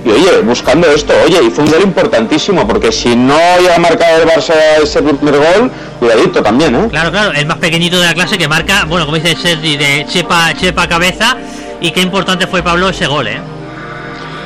Y 0.03 0.09
oye, 0.09 0.41
buscando 0.43 0.87
esto, 0.87 1.13
oye, 1.25 1.39
y 1.43 1.49
fue 1.51 1.63
un 1.63 1.71
gol 1.71 1.81
importantísimo, 1.83 2.67
porque 2.67 2.91
si 2.91 3.15
no 3.15 3.35
había 3.35 3.77
marcado 3.77 4.23
el 4.23 4.27
Barça 4.27 4.55
ese 4.81 5.01
primer 5.01 5.35
gol, 5.35 5.71
cuidadito 5.99 6.41
también, 6.41 6.75
¿eh? 6.75 6.87
Claro, 6.89 7.11
claro, 7.11 7.31
el 7.33 7.45
más 7.45 7.57
pequeñito 7.57 7.99
de 7.99 8.07
la 8.07 8.13
clase 8.15 8.37
que 8.37 8.47
marca, 8.47 8.85
bueno, 8.85 9.05
como 9.05 9.17
dice 9.17 9.35
Sergi, 9.35 9.77
de 9.77 10.05
chepa, 10.07 10.53
chepa 10.59 10.87
cabeza. 10.87 11.37
Y 11.79 11.91
qué 11.91 12.01
importante 12.01 12.47
fue 12.47 12.63
Pablo 12.63 12.89
ese 12.89 13.05
gol, 13.07 13.27
¿eh? 13.27 13.39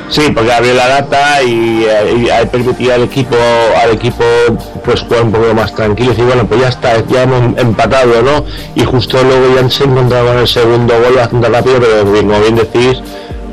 Sí, 0.10 0.22
porque 0.34 0.52
abrió 0.52 0.74
la 0.76 0.88
lata 0.88 1.42
y, 1.42 1.84
eh, 1.84 2.24
y 2.26 2.30
ahí 2.30 2.46
permitía 2.46 2.94
al 2.96 3.04
equipo 3.04 3.36
al 3.82 3.92
equipo 3.92 4.24
pues 4.84 5.02
jugar 5.02 5.24
un 5.24 5.32
poco 5.32 5.54
más 5.56 5.74
tranquilo 5.74 6.12
y 6.12 6.14
decir, 6.14 6.26
bueno, 6.26 6.46
pues 6.46 6.62
ya 6.62 6.68
está, 6.68 7.04
ya 7.08 7.24
hemos 7.24 7.58
empatado, 7.58 8.22
¿no? 8.22 8.46
Y 8.76 8.86
justo 8.86 9.24
luego 9.24 9.56
ya 9.56 9.68
se 9.70 9.86
encontraba 9.86 10.34
en 10.34 10.40
el 10.40 10.48
segundo 10.48 10.94
gol 11.00 11.16
bastante 11.16 11.50
rápido, 11.50 11.80
pero 11.80 12.06
como 12.06 12.40
bien 12.40 12.56
decís, 12.56 13.02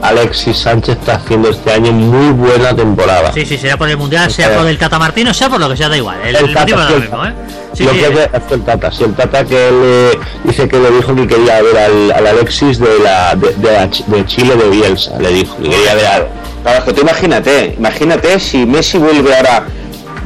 Alexis 0.02 0.56
Sánchez 0.58 0.98
está 0.98 1.14
haciendo 1.14 1.48
este 1.50 1.72
año 1.72 1.92
muy 1.92 2.30
buena 2.32 2.74
temporada. 2.74 3.32
Sí, 3.32 3.46
sí, 3.46 3.56
sea 3.56 3.76
por 3.76 3.88
el 3.88 3.96
mundial, 3.96 4.30
sea 4.30 4.56
por 4.56 4.66
el 4.66 4.76
Tata 4.76 4.98
Martino, 4.98 5.32
sea 5.32 5.48
por 5.48 5.60
lo 5.60 5.68
que 5.68 5.76
sea, 5.76 5.88
da 5.88 5.96
igual. 5.96 6.18
El, 6.24 6.36
El 6.36 6.52
Tata, 6.52 6.66
sí, 6.66 6.70
lo 6.94 7.00
mismo, 7.00 7.16
Tata. 7.18 7.28
¿eh? 7.30 7.34
Sí, 7.72 7.84
lo 7.84 7.90
sí, 7.92 7.98
que 7.98 8.06
hace 8.36 8.54
el 8.54 8.62
Tata, 8.64 8.92
si 8.92 9.04
el 9.04 9.14
Tata 9.14 9.44
que 9.44 9.68
él 9.68 9.74
eh, 9.82 10.18
dice 10.44 10.68
que 10.68 10.78
le 10.78 10.90
dijo 10.90 11.14
que 11.14 11.26
quería 11.26 11.62
ver 11.62 11.78
al, 11.78 12.12
al 12.12 12.26
Alexis 12.26 12.78
de 12.78 12.98
la 13.02 13.34
de, 13.36 13.54
de 13.54 13.72
la 13.72 13.88
Ch- 13.88 14.04
de 14.06 14.26
Chile 14.26 14.56
de 14.56 14.68
Bielsa, 14.68 15.18
le 15.18 15.30
dijo 15.30 15.56
que 15.56 15.70
quería 15.70 15.94
ver 15.94 16.06
al, 16.06 16.28
Claro, 16.62 16.78
es 16.78 16.84
que 16.84 16.92
tú 16.92 17.00
imagínate, 17.00 17.74
imagínate 17.78 18.38
si 18.38 18.66
Messi 18.66 18.98
vuelve 18.98 19.34
ahora 19.36 19.64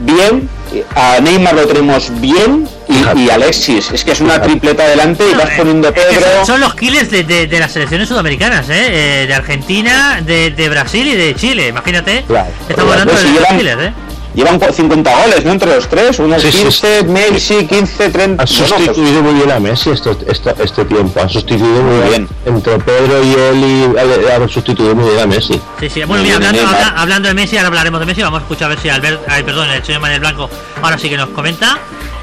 bien, 0.00 0.48
a 0.94 1.18
Neymar 1.20 1.54
lo 1.54 1.66
tenemos 1.66 2.10
bien 2.20 2.68
y, 3.16 3.30
Alexis. 3.30 3.90
Es 3.92 4.04
que 4.04 4.12
es 4.12 4.20
una 4.20 4.40
tripleta 4.40 4.82
adelante 4.84 5.24
y 5.28 5.32
no, 5.32 5.38
vas 5.38 5.50
eh, 5.50 5.54
poniendo 5.56 5.88
es 5.88 5.94
que 5.94 6.00
Pedro. 6.00 6.26
son, 6.38 6.46
son 6.46 6.60
los 6.60 6.74
killers 6.74 7.10
de, 7.10 7.24
de- 7.24 7.46
de 7.46 7.58
las 7.58 7.72
selecciones 7.72 8.08
sudamericanas, 8.08 8.68
¿eh? 8.70 9.22
Eh, 9.22 9.26
De 9.26 9.34
Argentina, 9.34 10.20
de, 10.24 10.50
de 10.50 10.68
Brasil 10.68 11.06
y 11.06 11.14
de 11.14 11.34
Chile, 11.34 11.68
imagínate. 11.68 12.24
Claro. 12.26 12.48
Estamos 12.68 12.92
hablando 12.92 13.12
Pues 13.12 13.22
de 13.24 13.28
si 13.28 13.34
los 13.34 13.42
llevan- 13.44 13.58
killers, 13.58 13.82
¿eh? 13.82 13.92
Llevan 14.36 14.58
cu- 14.60 14.70
50 14.72 15.22
goles, 15.22 15.44
¿no? 15.46 15.52
Entre 15.52 15.74
los 15.74 15.88
tres, 15.88 16.18
unos 16.18 16.42
Sí, 16.42 16.52
sí, 16.52 16.58
15, 16.64 17.04
Messi, 17.04 17.66
15, 17.66 18.10
30. 18.10 18.20
Han 18.20 18.26
Bueno, 18.36 18.44
pues, 18.46 18.68
sustituido 18.68 19.22
muy 19.22 19.32
bien 19.34 19.50
a 19.50 19.58
Messi 19.58 19.90
este, 19.90 20.10
este, 20.28 20.54
este 20.62 20.84
tiempo, 20.84 21.20
han 21.20 21.28
sustituido 21.30 21.82
muy 21.82 21.94
Muy 21.94 22.08
bien. 22.10 22.28
bien. 22.44 22.54
Entre 22.56 22.78
Pedro 22.78 23.24
y 23.24 23.32
él 23.32 23.96
Ale- 23.98 24.32
han 24.34 24.48
sustituido 24.48 24.94
muy 24.94 25.08
bien 25.08 25.20
a 25.20 25.26
Messi. 25.26 25.58
Sí, 25.80 25.88
sí. 25.88 26.04
Bueno, 26.04 26.22
mira, 26.22 26.36
hablando, 26.36 26.66
habla- 26.66 26.94
hablando 26.96 27.28
de 27.28 27.34
Messi, 27.34 27.56
ahora 27.56 27.68
hablaremos 27.68 27.98
de 28.00 28.06
Messi. 28.06 28.20
Vamos 28.22 28.40
a 28.40 28.42
escuchar 28.42 28.66
a 28.66 28.68
ver 28.74 28.78
si 28.80 28.88
Albert, 28.90 29.22
ay, 29.26 29.42
perdón, 29.42 29.70
el 29.70 29.82
señor 29.82 30.02
Manuel 30.02 30.20
Blanco 30.20 30.50
ahora 30.82 30.98
sí 30.98 31.08
que 31.08 31.16
nos 31.16 31.30
comenta. 31.30 31.78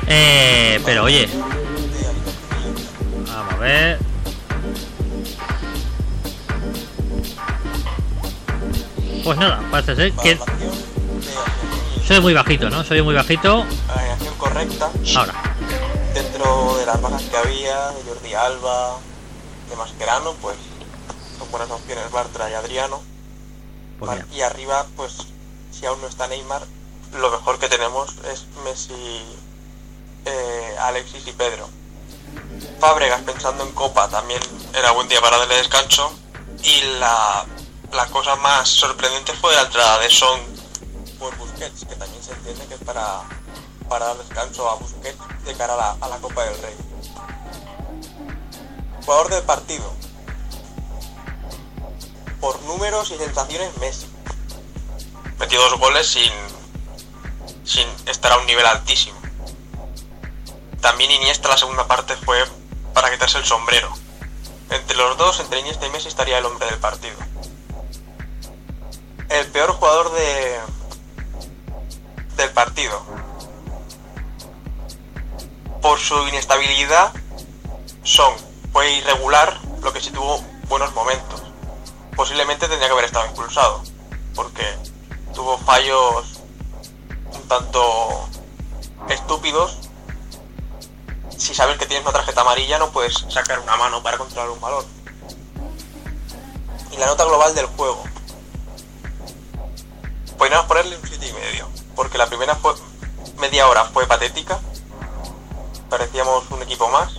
Eh, 0.06 0.80
pero 0.86 1.06
oye, 1.06 1.28
vamos 3.26 3.54
a 3.54 3.58
ver. 3.58 3.98
Pues 9.24 9.38
nada, 9.38 9.62
parece 9.72 9.96
ser 9.96 10.12
que 10.12 10.38
soy 12.08 12.20
muy 12.22 12.34
bajito, 12.34 12.70
¿no? 12.70 12.84
Soy 12.84 13.02
muy 13.02 13.16
bajito. 13.16 13.66
alineación 13.90 14.36
correcta 14.38 14.92
Ahora, 15.16 15.56
dentro 16.14 16.78
de 16.78 16.86
las 16.86 17.02
bajas 17.02 17.22
que 17.24 17.38
había, 17.38 17.90
de 17.92 18.04
Jordi 18.04 18.34
Alba, 18.34 18.98
de 19.70 19.76
Mascherano, 19.76 20.34
pues 20.42 20.56
son 21.38 21.50
buenas 21.52 21.72
opciones 21.72 22.12
Bartra 22.12 22.50
y 22.50 22.54
Adriano. 22.54 23.02
pues. 24.00 24.24
Y 24.34 24.42
arriba, 24.42 24.86
pues 24.96 25.14
si 25.72 25.86
aún 25.86 26.02
no 26.02 26.08
está 26.08 26.28
Neymar, 26.28 26.62
lo 27.14 27.32
mejor 27.32 27.60
que 27.60 27.70
tenemos 27.70 28.16
es 28.32 28.46
Messi, 28.64 29.22
eh, 30.26 30.76
Alexis 30.82 31.28
y 31.28 31.32
Pedro. 31.32 31.70
Fábregas 32.80 33.22
pensando 33.22 33.64
en 33.64 33.72
Copa 33.72 34.08
también 34.10 34.40
era 34.74 34.92
buen 34.92 35.08
día 35.08 35.22
para 35.22 35.38
darle 35.38 35.56
descanso. 35.56 36.12
Y 36.64 36.82
la, 37.00 37.46
la 37.92 38.06
cosa 38.08 38.36
más 38.38 38.70
sorprendente 38.70 39.34
fue 39.34 39.54
la 39.54 39.62
entrada 39.64 40.00
de 40.00 40.10
Son 40.10 40.40
por 41.24 41.38
Busquets, 41.38 41.86
que 41.86 41.96
también 41.96 42.22
se 42.22 42.34
entiende 42.34 42.66
que 42.68 42.74
es 42.74 42.82
para, 42.82 43.22
para 43.88 44.08
dar 44.08 44.18
descanso 44.18 44.70
a 44.70 44.76
Busquets 44.76 45.18
de 45.46 45.54
cara 45.54 45.74
a 45.74 45.78
la, 45.78 45.98
a 46.02 46.10
la 46.10 46.18
Copa 46.18 46.44
del 46.44 46.58
Rey. 46.62 46.76
Jugador 49.06 49.30
del 49.30 49.44
partido. 49.44 49.94
Por 52.42 52.62
números 52.64 53.10
y 53.12 53.18
sensaciones, 53.18 53.78
Messi. 53.78 54.08
Metió 55.40 55.62
dos 55.62 55.80
goles 55.80 56.08
sin, 56.08 56.32
sin 57.64 57.88
estar 58.06 58.34
a 58.34 58.38
un 58.40 58.46
nivel 58.46 58.66
altísimo. 58.66 59.18
También 60.82 61.12
Iniesta 61.12 61.48
la 61.48 61.58
segunda 61.58 61.88
parte 61.88 62.18
fue 62.18 62.44
para 62.94 63.10
quitarse 63.12 63.38
el 63.38 63.46
sombrero. 63.46 63.90
Entre 64.70 64.98
los 64.98 65.18
dos, 65.18 65.40
entre 65.40 65.62
Iniesta 65.62 65.86
y 65.86 65.90
Messi, 65.92 66.10
estaría 66.10 66.38
el 66.38 66.46
hombre 66.46 66.66
del 66.66 66.80
partido. 66.80 67.16
El 69.30 69.48
peor 69.48 69.72
jugador 69.72 70.12
de 70.12 70.60
del 72.36 72.52
partido. 72.52 73.02
Por 75.82 76.00
su 76.00 76.28
inestabilidad, 76.28 77.12
Son 78.04 78.34
fue 78.74 78.92
irregular, 78.92 79.60
lo 79.82 79.94
que 79.94 80.02
sí 80.02 80.10
tuvo 80.12 80.44
buenos 80.68 80.94
momentos. 80.94 81.42
Posiblemente 82.16 82.68
tendría 82.68 82.88
que 82.88 82.94
haber 82.94 83.06
estado 83.06 83.28
impulsado, 83.28 83.82
porque 84.36 84.64
tuvo 85.34 85.58
fallos 85.60 86.42
un 87.34 87.48
tanto 87.48 88.28
estúpidos. 89.10 89.78
Si 91.38 91.54
sabes 91.54 91.78
que 91.78 91.86
tienes 91.86 92.06
una 92.06 92.14
tarjeta 92.14 92.42
amarilla, 92.42 92.80
no 92.80 92.92
puedes 92.92 93.14
sacar 93.30 93.60
una 93.60 93.76
mano 93.78 94.02
para 94.02 94.18
controlar 94.18 94.50
un 94.50 94.60
balón. 94.60 94.86
Y 96.92 96.98
la 96.98 97.06
nota 97.06 97.26
global 97.26 97.54
del 97.56 97.66
juego. 97.68 98.04
Podríamos 100.38 100.66
ponerle 100.68 100.98
un 100.98 101.08
7 101.08 101.28
y 101.28 101.34
medio, 101.34 101.70
porque 101.96 102.18
la 102.18 102.28
primera 102.28 102.56
fue 102.56 102.74
media 103.38 103.68
hora 103.68 103.86
fue 103.86 104.06
patética. 104.08 104.60
Parecíamos 105.90 106.50
un 106.52 106.62
equipo 106.64 106.88
más. 106.90 107.14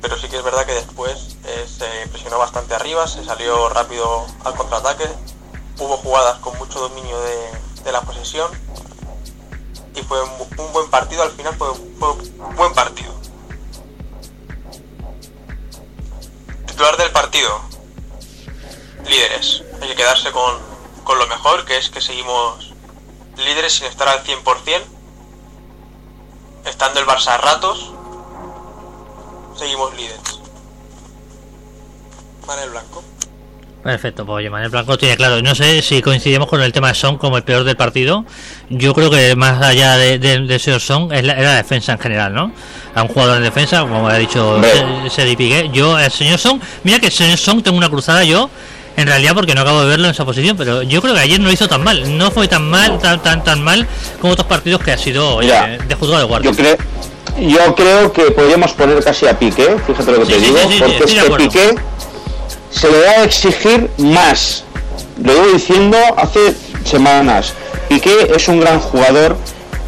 Pero 0.00 0.16
sí 0.18 0.28
que 0.28 0.36
es 0.38 0.42
verdad 0.42 0.64
que 0.64 0.72
después 0.72 1.36
eh, 1.44 1.66
se 1.68 2.08
presionó 2.08 2.38
bastante 2.38 2.74
arriba, 2.74 3.06
se 3.06 3.24
salió 3.24 3.68
rápido 3.68 4.24
al 4.44 4.54
contraataque. 4.54 5.06
Hubo 5.78 5.96
jugadas 5.98 6.38
con 6.38 6.56
mucho 6.58 6.80
dominio 6.80 7.20
de, 7.20 7.50
de 7.84 7.92
la 7.92 8.00
posesión. 8.02 8.50
Y 9.94 10.02
fue 10.02 10.22
un, 10.22 10.30
bu- 10.38 10.64
un 10.66 10.72
buen 10.72 10.88
partido, 10.88 11.22
al 11.22 11.32
final 11.32 11.54
fue, 11.56 11.68
fue 11.98 12.12
un 12.12 12.56
buen 12.56 12.72
partido. 12.72 13.12
Titular 16.66 16.96
del 16.96 17.10
partido. 17.10 17.60
Líderes. 19.06 19.62
Hay 19.82 19.88
que 19.88 19.96
quedarse 19.96 20.30
con, 20.32 20.58
con 21.04 21.18
lo 21.18 21.26
mejor, 21.26 21.64
que 21.64 21.76
es 21.76 21.90
que 21.90 22.00
seguimos 22.00 22.69
líderes 23.44 23.72
sin 23.72 23.86
estar 23.86 24.08
al 24.08 24.22
100%. 24.22 24.82
Estando 26.66 27.00
el 27.00 27.06
Barça 27.06 27.28
a 27.28 27.38
ratos, 27.38 27.92
seguimos 29.56 29.94
líderes. 29.96 30.40
Manel 32.46 32.70
Blanco. 32.70 33.02
Perfecto, 33.82 34.26
pues 34.26 34.36
oye, 34.36 34.50
Manuel 34.50 34.70
Blanco 34.70 34.98
tiene 34.98 35.16
claro. 35.16 35.40
No 35.40 35.54
sé 35.54 35.80
si 35.80 36.02
coincidimos 36.02 36.48
con 36.48 36.60
el 36.60 36.70
tema 36.70 36.88
de 36.88 36.94
Son 36.94 37.16
como 37.16 37.38
el 37.38 37.44
peor 37.44 37.64
del 37.64 37.76
partido. 37.76 38.26
Yo 38.68 38.92
creo 38.92 39.10
que 39.10 39.34
más 39.36 39.62
allá 39.62 39.96
de, 39.96 40.18
de, 40.18 40.40
de 40.40 40.58
señor 40.58 40.80
Son 40.80 41.10
es 41.12 41.24
la, 41.24 41.32
es 41.32 41.42
la 41.42 41.54
defensa 41.54 41.92
en 41.92 41.98
general, 41.98 42.34
¿no? 42.34 42.52
A 42.94 43.02
un 43.02 43.08
jugador 43.08 43.38
en 43.38 43.44
defensa, 43.44 43.80
como 43.80 44.06
ha 44.06 44.16
dicho 44.18 44.60
Sedi 45.08 45.34
Piqué. 45.34 45.70
Yo, 45.72 45.98
el 45.98 46.10
señor 46.10 46.38
Son, 46.38 46.60
mira 46.84 46.98
que 46.98 47.06
el 47.06 47.12
señor 47.12 47.38
Son 47.38 47.62
tengo 47.62 47.78
una 47.78 47.88
cruzada 47.88 48.22
yo. 48.22 48.50
En 48.96 49.06
realidad, 49.06 49.34
porque 49.34 49.54
no 49.54 49.62
acabo 49.62 49.82
de 49.82 49.88
verlo 49.88 50.06
en 50.06 50.10
esa 50.10 50.24
posición, 50.24 50.56
pero 50.56 50.82
yo 50.82 51.00
creo 51.00 51.14
que 51.14 51.20
ayer 51.20 51.38
no 51.40 51.46
lo 51.46 51.52
hizo 51.52 51.68
tan 51.68 51.82
mal. 51.82 52.18
No 52.18 52.30
fue 52.30 52.48
tan 52.48 52.68
mal, 52.68 52.98
tan 52.98 53.22
tan 53.22 53.42
tan 53.44 53.62
mal 53.62 53.86
como 54.20 54.32
otros 54.34 54.46
partidos 54.46 54.82
que 54.82 54.92
ha 54.92 54.98
sido 54.98 55.38
Mira, 55.38 55.78
de 55.78 55.94
juzgado 55.94 56.20
de 56.22 56.26
guardia. 56.28 56.50
Yo 56.50 56.56
creo, 56.56 56.76
yo 57.38 57.74
creo 57.74 58.12
que 58.12 58.30
podríamos 58.32 58.72
poner 58.72 59.02
casi 59.02 59.26
a 59.26 59.38
Piqué, 59.38 59.76
fíjate 59.86 60.12
lo 60.12 60.18
que 60.20 60.26
Sí, 60.26 60.32
te 60.32 60.38
sí, 60.40 60.44
digo, 60.46 60.58
sí, 60.68 60.78
porque 60.78 60.96
estoy 60.96 61.06
es 61.06 61.14
de 61.14 61.14
que 61.14 61.20
acuerdo. 61.26 61.48
Piqué 61.48 61.74
se 62.70 62.90
le 62.90 63.00
va 63.00 63.10
a 63.10 63.24
exigir 63.24 63.90
más. 63.98 64.64
Lo 65.22 65.32
llevo 65.32 65.46
diciendo 65.52 65.96
hace 66.16 66.54
semanas. 66.84 67.54
Piqué 67.88 68.32
es 68.34 68.48
un 68.48 68.60
gran 68.60 68.80
jugador 68.80 69.36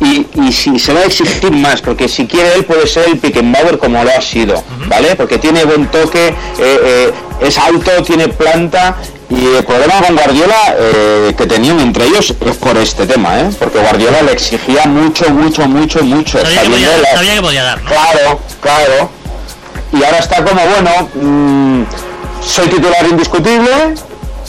y, 0.05 0.27
y 0.47 0.53
si 0.53 0.79
se 0.79 0.93
va 0.93 1.01
a 1.01 1.05
exigir 1.05 1.51
más, 1.53 1.81
porque 1.81 2.09
si 2.09 2.27
quiere 2.27 2.55
él 2.55 2.65
puede 2.65 2.87
ser 2.87 3.09
el 3.09 3.19
Pickenbauer 3.19 3.79
como 3.79 4.03
lo 4.03 4.11
ha 4.11 4.21
sido, 4.21 4.63
¿vale? 4.89 5.15
Porque 5.17 5.39
tiene 5.39 5.65
buen 5.65 5.87
toque, 5.87 6.29
eh, 6.29 6.35
eh, 6.59 7.13
es 7.41 7.59
alto, 7.59 7.91
tiene 8.03 8.29
planta 8.29 8.97
y 9.31 9.57
el 9.57 9.65
problema 9.65 9.95
con 10.07 10.15
Guardiola 10.17 10.75
eh, 10.79 11.35
que 11.37 11.47
tenían 11.47 11.81
entre 11.81 12.05
ellos 12.07 12.35
es 12.45 12.57
por 12.57 12.77
este 12.77 13.07
tema, 13.07 13.41
¿eh? 13.41 13.51
Porque 13.59 13.79
Guardiola 13.79 14.23
le 14.23 14.33
exigía 14.33 14.85
mucho, 14.87 15.31
mucho, 15.31 15.67
mucho, 15.67 16.03
mucho. 16.05 16.39
Sabía 16.41 16.63
que, 16.63 16.69
podía, 16.71 16.99
la- 16.99 17.11
sabía 17.17 17.35
que 17.37 17.43
podía 17.43 17.63
dar, 17.65 17.83
¿no? 17.83 17.91
Claro, 17.91 18.41
claro. 18.61 19.11
Y 19.93 20.03
ahora 20.05 20.19
está 20.19 20.45
como, 20.45 20.61
bueno, 20.67 21.09
mm, 21.15 21.85
soy 22.43 22.69
titular 22.69 23.07
indiscutible 23.09 23.95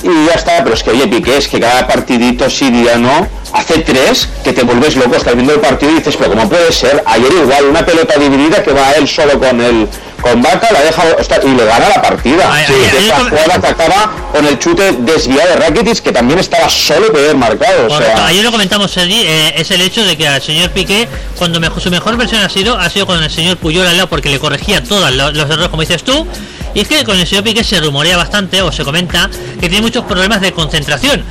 y 0.03 0.25
ya 0.27 0.33
está. 0.33 0.63
Pero 0.63 0.75
es 0.75 0.83
que, 0.83 0.91
oye, 0.91 1.07
Piqué, 1.07 1.37
es 1.37 1.47
que 1.47 1.59
cada 1.59 1.87
partidito 1.87 2.49
sí, 2.49 2.69
día 2.69 2.97
no, 2.97 3.27
hace 3.53 3.79
tres 3.79 4.27
que 4.43 4.53
te 4.53 4.63
vuelves 4.63 4.95
loco, 4.95 5.15
estás 5.15 5.33
viendo 5.35 5.53
el 5.53 5.59
partido 5.59 5.91
y 5.91 5.95
dices, 5.95 6.15
pero 6.17 6.31
¿cómo 6.31 6.49
puede 6.49 6.71
ser? 6.71 7.03
Ayer 7.05 7.31
igual, 7.31 7.65
una 7.65 7.85
pelota 7.85 8.17
dividida 8.19 8.61
que 8.63 8.71
va 8.71 8.91
él 8.93 9.07
solo 9.07 9.39
con 9.39 9.59
el 9.61 9.87
con 10.21 10.41
Vaca, 10.41 10.69
la 10.71 10.79
deja 10.79 11.03
y 11.43 11.49
le 11.53 11.65
gana 11.65 11.89
la 11.89 12.01
partida. 12.01 12.49
Ay, 12.49 12.63
Sí, 12.65 12.73
ay, 12.73 12.89
que 12.91 12.97
ay, 12.97 13.05
esa 13.07 13.17
ay, 13.17 13.23
jugada 13.25 13.59
que 13.59 13.67
acaba 13.67 14.11
con 14.31 14.45
el 14.47 14.57
chute 14.57 14.91
desviado 14.99 15.49
de 15.49 15.55
Rakitic, 15.57 15.99
que 16.01 16.11
también 16.13 16.39
estaba 16.39 16.69
solo 16.69 17.09
de 17.09 17.19
haber 17.19 17.35
marcado. 17.35 17.87
O 17.87 17.89
Correcto, 17.89 18.15
sea, 18.19 18.27
ayer 18.27 18.41
lo 18.45 18.51
comentamos 18.51 18.95
eh, 18.95 19.53
es 19.57 19.69
el 19.71 19.81
hecho 19.81 20.01
de 20.05 20.15
que 20.15 20.25
al 20.25 20.41
señor 20.41 20.69
Piqué, 20.69 21.09
cuando 21.37 21.59
mejor, 21.59 21.81
su 21.81 21.91
mejor 21.91 22.15
versión 22.15 22.41
ha 22.41 22.47
sido, 22.47 22.79
ha 22.79 22.89
sido 22.89 23.05
con 23.05 23.21
el 23.21 23.29
señor 23.29 23.57
Puyol 23.57 23.85
al 23.85 23.97
lado 23.97 24.07
porque 24.07 24.29
le 24.29 24.39
corregía 24.39 24.81
todos 24.81 25.11
lo- 25.11 25.31
los 25.33 25.49
errores 25.49 25.67
como 25.67 25.81
dices 25.81 26.03
tú, 26.05 26.25
y 26.73 26.79
es 26.79 26.87
que 26.87 27.03
con 27.03 27.17
el 27.17 27.27
señor 27.27 27.43
Piqué 27.43 27.63
se 27.63 27.79
rumorea 27.79 28.17
bastante 28.17 28.61
o 28.61 28.71
se 28.71 28.83
comenta 28.83 29.29
que 29.59 29.69
tiene 29.69 29.81
muchos 29.81 30.05
problemas 30.05 30.41
de 30.41 30.51
concentración. 30.51 31.23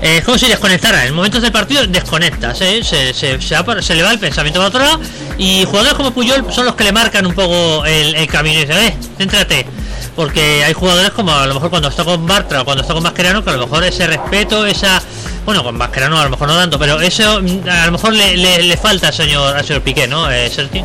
Eh, 0.00 0.18
es 0.18 0.24
como 0.24 0.38
si 0.38 0.46
desconectara, 0.46 1.06
en 1.06 1.14
momentos 1.14 1.42
del 1.42 1.50
partido 1.50 1.84
desconectas, 1.86 2.60
¿eh? 2.60 2.84
se, 2.84 3.12
se, 3.12 3.40
se, 3.40 3.82
se 3.82 3.94
le 3.96 4.02
va 4.02 4.12
el 4.12 4.18
pensamiento 4.20 4.60
para 4.60 4.68
otro 4.68 4.80
lado 4.80 5.00
y 5.38 5.64
jugadores 5.64 5.94
como 5.94 6.12
Puyol 6.12 6.44
son 6.52 6.66
los 6.66 6.76
que 6.76 6.84
le 6.84 6.92
marcan 6.92 7.26
un 7.26 7.34
poco 7.34 7.84
el, 7.84 8.14
el 8.14 8.26
camino 8.28 8.60
y 8.60 8.64
dicen, 8.64 8.78
eh, 8.78 8.96
céntrate. 9.16 9.66
porque 10.14 10.62
hay 10.64 10.72
jugadores 10.72 11.10
como 11.10 11.32
a 11.32 11.46
lo 11.48 11.54
mejor 11.54 11.70
cuando 11.70 11.88
está 11.88 12.04
con 12.04 12.24
Bartra 12.28 12.62
o 12.62 12.64
cuando 12.64 12.82
está 12.82 12.94
con 12.94 13.02
Mascherano 13.02 13.42
que 13.42 13.50
a 13.50 13.54
lo 13.54 13.66
mejor 13.66 13.82
ese 13.82 14.06
respeto, 14.06 14.66
esa 14.66 15.02
bueno, 15.44 15.62
con 15.64 15.76
Mascherano 15.76 16.18
a 16.20 16.24
lo 16.24 16.30
mejor 16.30 16.48
no 16.48 16.56
tanto, 16.56 16.78
pero 16.78 17.00
eso 17.00 17.40
mm, 17.40 17.68
a 17.68 17.86
lo 17.86 17.92
mejor 17.92 18.12
le, 18.12 18.36
le, 18.36 18.62
le 18.62 18.76
falta 18.76 19.08
al 19.08 19.14
señor, 19.14 19.56
al 19.56 19.64
señor 19.64 19.82
Piqué, 19.82 20.06
¿no? 20.06 20.30
Eh, 20.30 20.50
Sergi? 20.50 20.82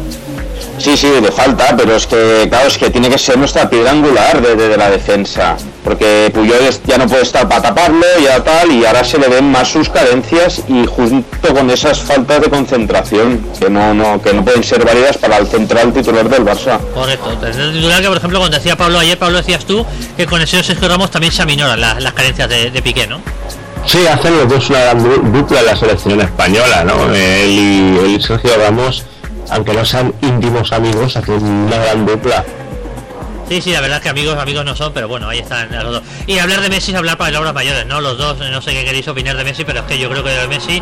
Sí, 0.80 0.98
sí, 0.98 1.08
le 1.22 1.32
falta, 1.32 1.76
pero 1.78 1.96
es 1.96 2.08
que, 2.08 2.48
claro, 2.50 2.68
es 2.68 2.78
que 2.78 2.90
tiene 2.90 3.10
que 3.10 3.18
ser 3.18 3.38
nuestra 3.38 3.70
piedra 3.70 3.92
angular 3.92 4.42
de, 4.42 4.56
de- 4.56 4.70
de 4.70 4.78
la 4.78 4.90
defensa. 4.90 5.56
Porque 5.84 6.32
Puyol 6.34 6.58
ya 6.88 6.98
no 6.98 7.08
puede 7.08 7.24
estar 7.24 7.48
para 7.48 7.62
taparlo, 7.62 8.06
ya 8.24 8.42
tal, 8.44 8.72
y 8.72 8.86
ahora 8.86 9.04
se 9.04 9.18
le 9.20 9.28
ven 9.28 9.52
más 9.52 9.68
sus 9.68 9.90
carencias 9.90 10.62
y 10.68 10.86
junto 10.88 11.54
con 11.54 11.70
esas 11.70 12.00
faltas 12.00 12.42
de 12.42 12.50
concentración, 12.50 13.46
que 13.60 13.70
no, 13.70 13.94
no, 13.94 14.22
que 14.22 14.34
no 14.34 14.44
pueden 14.46 14.64
ser 14.64 14.84
válidas 14.86 15.18
para 15.18 15.38
el 15.38 15.48
central 15.48 15.94
titular 15.94 16.28
del 16.30 16.44
Barça. 16.46 16.80
Correcto. 16.94 17.38
El 17.46 17.74
titular 17.74 18.02
que, 18.02 18.08
por 18.08 18.18
ejemplo, 18.18 18.40
cuando 18.40 18.58
decía 18.58 18.76
Pablo 18.78 18.98
ayer, 19.00 19.18
Pablo 19.20 19.38
decías 19.38 19.66
tú 19.66 19.86
que 20.16 20.26
con 20.26 20.42
el 20.42 20.48
señor 20.48 20.64
Sergio 20.66 20.88
Ramos 20.88 21.12
también 21.12 21.34
se 21.34 21.42
aminoran 21.42 21.80
las, 21.80 22.02
las 22.02 22.14
carencias 22.14 22.48
de, 22.50 22.72
de 22.72 22.82
Piqué, 22.82 23.06
¿no? 23.06 23.20
Sí, 23.86 24.08
hacen 24.08 24.38
los 24.38 24.50
dos 24.50 24.70
una 24.70 24.94
dupla 24.94 25.60
en 25.60 25.66
la 25.66 25.76
selección 25.76 26.22
española, 26.22 26.84
¿no? 26.84 27.14
Él 27.14 27.50
y, 27.50 27.98
él 27.98 28.16
y 28.18 28.22
Sergio 28.22 28.52
Ramos, 28.58 29.06
aunque 29.50 29.74
no 29.74 29.84
sean 29.86 30.14
íntimos 30.22 30.72
amigos, 30.72 31.16
hacen 31.18 31.44
una 31.44 31.78
gran 31.78 32.06
dupla. 32.06 32.46
Sí, 33.50 33.62
sí, 33.62 33.72
la 33.72 33.82
verdad 33.82 33.98
es 33.98 34.04
que 34.04 34.10
amigos, 34.10 34.38
amigos 34.38 34.64
no 34.64 34.74
son, 34.74 34.94
pero 34.94 35.08
bueno, 35.10 35.28
ahí 35.28 35.40
están 35.40 35.70
los 35.72 35.92
dos. 35.92 36.04
Y 36.26 36.40
hablar 36.40 36.62
de 36.62 36.70
Messi 36.70 36.92
es 36.92 36.98
hablar 36.98 37.18
para 37.18 37.30
palabras 37.30 37.54
mayores, 37.54 37.86
¿no? 37.86 38.00
Los 38.00 38.18
dos, 38.18 38.40
no 38.40 38.62
sé 38.62 38.72
qué 38.72 38.86
queréis 38.86 39.08
opinar 39.10 39.36
de 39.36 39.44
Messi, 39.44 39.66
pero 39.66 39.82
es 39.82 39.86
que 39.86 40.00
yo 40.00 40.10
creo 40.10 40.24
que 40.24 40.30
de 40.30 40.48
Messi, 40.48 40.82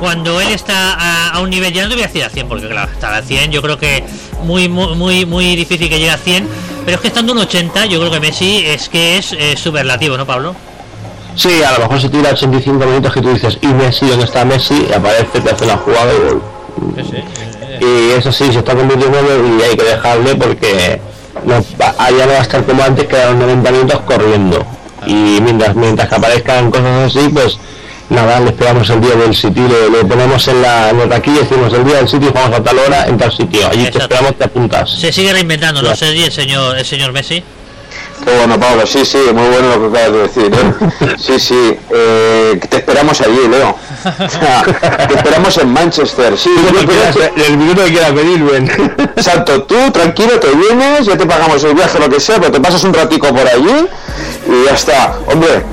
cuando 0.00 0.40
él 0.40 0.48
está 0.48 0.94
a, 0.94 1.28
a 1.30 1.40
un 1.40 1.50
nivel, 1.50 1.72
ya 1.72 1.84
no 1.84 1.88
te 1.88 1.94
voy 1.94 2.02
a 2.02 2.06
decir 2.08 2.24
a 2.24 2.28
100, 2.28 2.48
porque 2.48 2.68
claro, 2.68 2.90
estar 2.90 3.14
a 3.14 3.22
100, 3.22 3.52
yo 3.52 3.62
creo 3.62 3.78
que 3.78 4.04
muy, 4.42 4.68
muy, 4.68 4.94
muy, 4.96 5.24
muy 5.24 5.56
difícil 5.56 5.88
que 5.88 5.98
llegue 5.98 6.10
a 6.10 6.18
100, 6.18 6.48
pero 6.84 6.96
es 6.96 7.00
que 7.00 7.08
estando 7.08 7.32
en 7.32 7.38
80, 7.38 7.86
yo 7.86 8.00
creo 8.00 8.10
que 8.10 8.20
Messi 8.20 8.66
es 8.66 8.88
que 8.88 9.16
es 9.16 9.32
eh, 9.32 9.56
superlativo, 9.56 10.16
¿no, 10.16 10.26
Pablo? 10.26 10.56
Sí, 11.36 11.62
a 11.62 11.72
lo 11.72 11.80
mejor 11.80 12.00
se 12.00 12.08
tira 12.08 12.30
85 12.30 12.86
minutos 12.86 13.12
que 13.12 13.20
tú 13.20 13.32
dices, 13.32 13.58
¿y 13.60 13.68
Messi? 13.68 14.06
¿Dónde 14.06 14.24
está 14.24 14.44
Messi? 14.44 14.86
Y 14.88 14.92
aparece, 14.92 15.40
te 15.40 15.50
hace 15.50 15.64
una 15.64 15.76
jugada 15.76 16.12
y 16.12 16.18
gol. 16.18 16.42
Sí, 16.96 17.02
sí. 17.10 17.84
Y 17.84 18.10
eso 18.12 18.30
sí, 18.30 18.52
se 18.52 18.58
está 18.58 18.74
convirtiendo 18.74 19.18
y 19.18 19.62
hay 19.62 19.76
que 19.76 19.84
dejarle 19.84 20.34
porque 20.34 21.00
no, 21.44 21.64
allá 21.98 22.26
no 22.26 22.32
va 22.32 22.38
a 22.38 22.42
estar 22.42 22.64
como 22.64 22.82
antes 22.82 23.06
que 23.06 23.16
a 23.16 23.30
los 23.30 23.36
90 23.36 23.70
minutos 23.70 24.00
corriendo. 24.00 24.66
Y 25.06 25.40
mientras, 25.40 25.74
mientras 25.74 26.08
que 26.08 26.14
aparezcan 26.14 26.70
cosas 26.70 27.14
así, 27.16 27.28
pues 27.32 27.58
nada, 28.10 28.40
le 28.40 28.50
esperamos 28.50 28.88
el 28.90 29.00
día 29.00 29.14
del 29.14 29.34
sitio, 29.34 29.66
le, 29.90 30.04
ponemos 30.04 30.46
en 30.48 30.60
la, 30.60 30.92
la 30.92 31.08
taquilla 31.08 31.38
y 31.38 31.40
decimos 31.40 31.72
el 31.72 31.84
día 31.84 31.96
del 31.96 32.08
sitio, 32.08 32.32
vamos 32.32 32.58
a 32.58 32.62
tal 32.62 32.78
hora 32.78 33.06
en 33.06 33.16
tal 33.16 33.32
sitio. 33.32 33.66
Allí 33.68 33.90
te 33.90 33.98
esperamos, 33.98 34.36
te 34.36 34.44
apuntas. 34.44 34.90
Se 34.90 35.12
sigue 35.12 35.32
reinventando, 35.32 35.80
¿no, 35.80 35.88
Ya. 35.88 35.96
Sergi, 35.96 36.24
el 36.24 36.32
señor, 36.32 36.76
el 36.76 36.84
señor 36.84 37.12
Messi? 37.12 37.42
Qué 38.24 38.36
bueno, 38.36 38.60
Pablo, 38.60 38.86
sí, 38.86 39.04
sí, 39.04 39.18
muy 39.32 39.48
bueno 39.48 39.76
lo 39.76 39.90
que 39.90 39.98
acabas 39.98 40.12
de 40.12 40.18
decir. 40.22 40.52
¿eh? 40.52 41.16
Sí, 41.18 41.40
sí, 41.40 41.78
eh, 41.90 42.60
te 42.68 42.76
esperamos 42.78 43.20
allí, 43.20 43.48
Leo. 43.48 43.70
O 43.70 44.28
sea, 44.28 45.06
te 45.08 45.14
esperamos 45.14 45.56
en 45.58 45.72
Manchester. 45.72 46.36
Sí, 46.36 46.50
yo 46.54 47.44
El 47.44 47.56
minuto 47.56 47.84
que 47.84 47.90
quiera 47.90 48.12
pedir, 48.12 48.42
ven. 48.42 48.70
Exacto, 49.16 49.62
tú 49.62 49.90
tranquilo 49.90 50.38
te 50.38 50.50
vienes, 50.50 51.06
ya 51.06 51.16
te 51.16 51.26
pagamos 51.26 51.62
el 51.64 51.74
viaje, 51.74 51.98
lo 51.98 52.08
que 52.08 52.20
sea, 52.20 52.36
pero 52.36 52.52
te 52.52 52.60
pasas 52.60 52.84
un 52.84 52.92
ratico 52.92 53.28
por 53.28 53.46
allí 53.46 53.86
y 54.46 54.64
ya 54.66 54.74
está. 54.74 55.18
Hombre, 55.26 55.64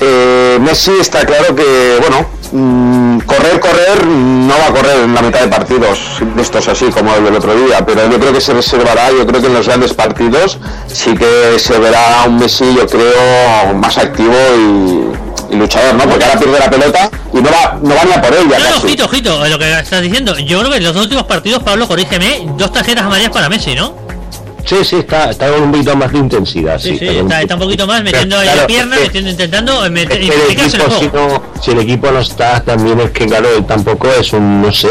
eh, 0.00 0.58
Messi 0.60 0.92
está 1.00 1.24
claro 1.24 1.54
que, 1.54 1.98
bueno, 2.00 2.26
mm, 2.52 3.18
correr, 3.20 3.60
correr, 3.60 4.06
no 4.06 4.54
va 4.58 4.66
a 4.66 4.72
correr 4.72 5.04
en 5.04 5.14
la 5.14 5.22
mitad 5.22 5.40
de 5.40 5.48
partidos 5.48 5.98
de 6.34 6.42
estos 6.42 6.68
así 6.68 6.86
como 6.86 7.14
el 7.14 7.24
del 7.24 7.36
otro 7.36 7.54
día, 7.54 7.84
pero 7.84 8.10
yo 8.10 8.18
creo 8.18 8.32
que 8.32 8.40
se 8.40 8.54
reservará, 8.54 9.10
yo 9.10 9.26
creo 9.26 9.40
que 9.40 9.46
en 9.48 9.54
los 9.54 9.66
grandes 9.66 9.94
partidos 9.94 10.58
sí 10.86 11.14
que 11.14 11.58
se 11.58 11.78
verá 11.78 12.24
un 12.26 12.38
Messi, 12.38 12.64
yo 12.74 12.86
creo, 12.86 13.74
más 13.74 13.96
activo 13.98 14.34
y, 14.56 15.54
y 15.54 15.56
luchador, 15.56 15.94
¿no? 15.94 16.04
Porque 16.04 16.24
ahora 16.24 16.38
pierde 16.38 16.58
la 16.58 16.70
pelota 16.70 17.10
y 17.32 17.36
no 17.36 17.50
va, 17.50 17.78
no 17.82 17.94
va 17.94 18.04
ni 18.04 18.12
a 18.12 18.22
por 18.22 18.32
ella 18.32 18.58
No, 18.58 18.76
ojito, 18.76 19.04
ojito, 19.04 19.46
lo 19.46 19.58
que 19.58 19.78
estás 19.78 20.02
diciendo. 20.02 20.38
Yo 20.38 20.60
creo 20.60 20.70
que 20.70 20.76
en 20.78 20.84
los 20.84 20.94
dos 20.94 21.04
últimos 21.04 21.24
partidos, 21.24 21.62
Pablo, 21.62 21.86
corrígeme, 21.88 22.46
dos 22.56 22.72
tarjetas 22.72 23.04
amarillas 23.04 23.32
para 23.32 23.48
Messi, 23.48 23.74
¿no? 23.74 24.03
Sí, 24.64 24.76
sí, 24.84 24.96
está, 24.96 25.30
está 25.30 25.48
con 25.48 25.62
un 25.62 25.72
poquito 25.72 25.96
más 25.96 26.12
de 26.12 26.18
intensidad. 26.18 26.78
Sí, 26.78 26.98
sí, 26.98 27.06
con 27.06 27.16
está, 27.16 27.42
está 27.42 27.54
un 27.54 27.60
poquito 27.60 27.86
más 27.86 28.02
metiendo 28.02 28.40
Claro, 28.40 28.60
la 28.62 28.66
pierna, 28.66 28.96
es 28.96 29.02
metiendo, 29.02 29.30
intentando 29.30 29.84
eh, 29.84 29.90
meter, 29.90 30.20
Es 30.22 30.28
que 30.30 30.34
el 30.34 30.40
en 30.40 30.40
el 30.40 30.50
equipo, 30.50 30.90
si, 30.98 31.06
no, 31.06 31.42
si 31.62 31.70
el 31.70 31.78
equipo 31.80 32.10
no 32.10 32.20
está, 32.20 32.60
también 32.62 33.00
es 33.00 33.10
que, 33.10 33.26
claro, 33.26 33.48
él 33.56 33.64
tampoco 33.66 34.08
es 34.08 34.32
un, 34.32 34.62
no 34.62 34.72
sé, 34.72 34.88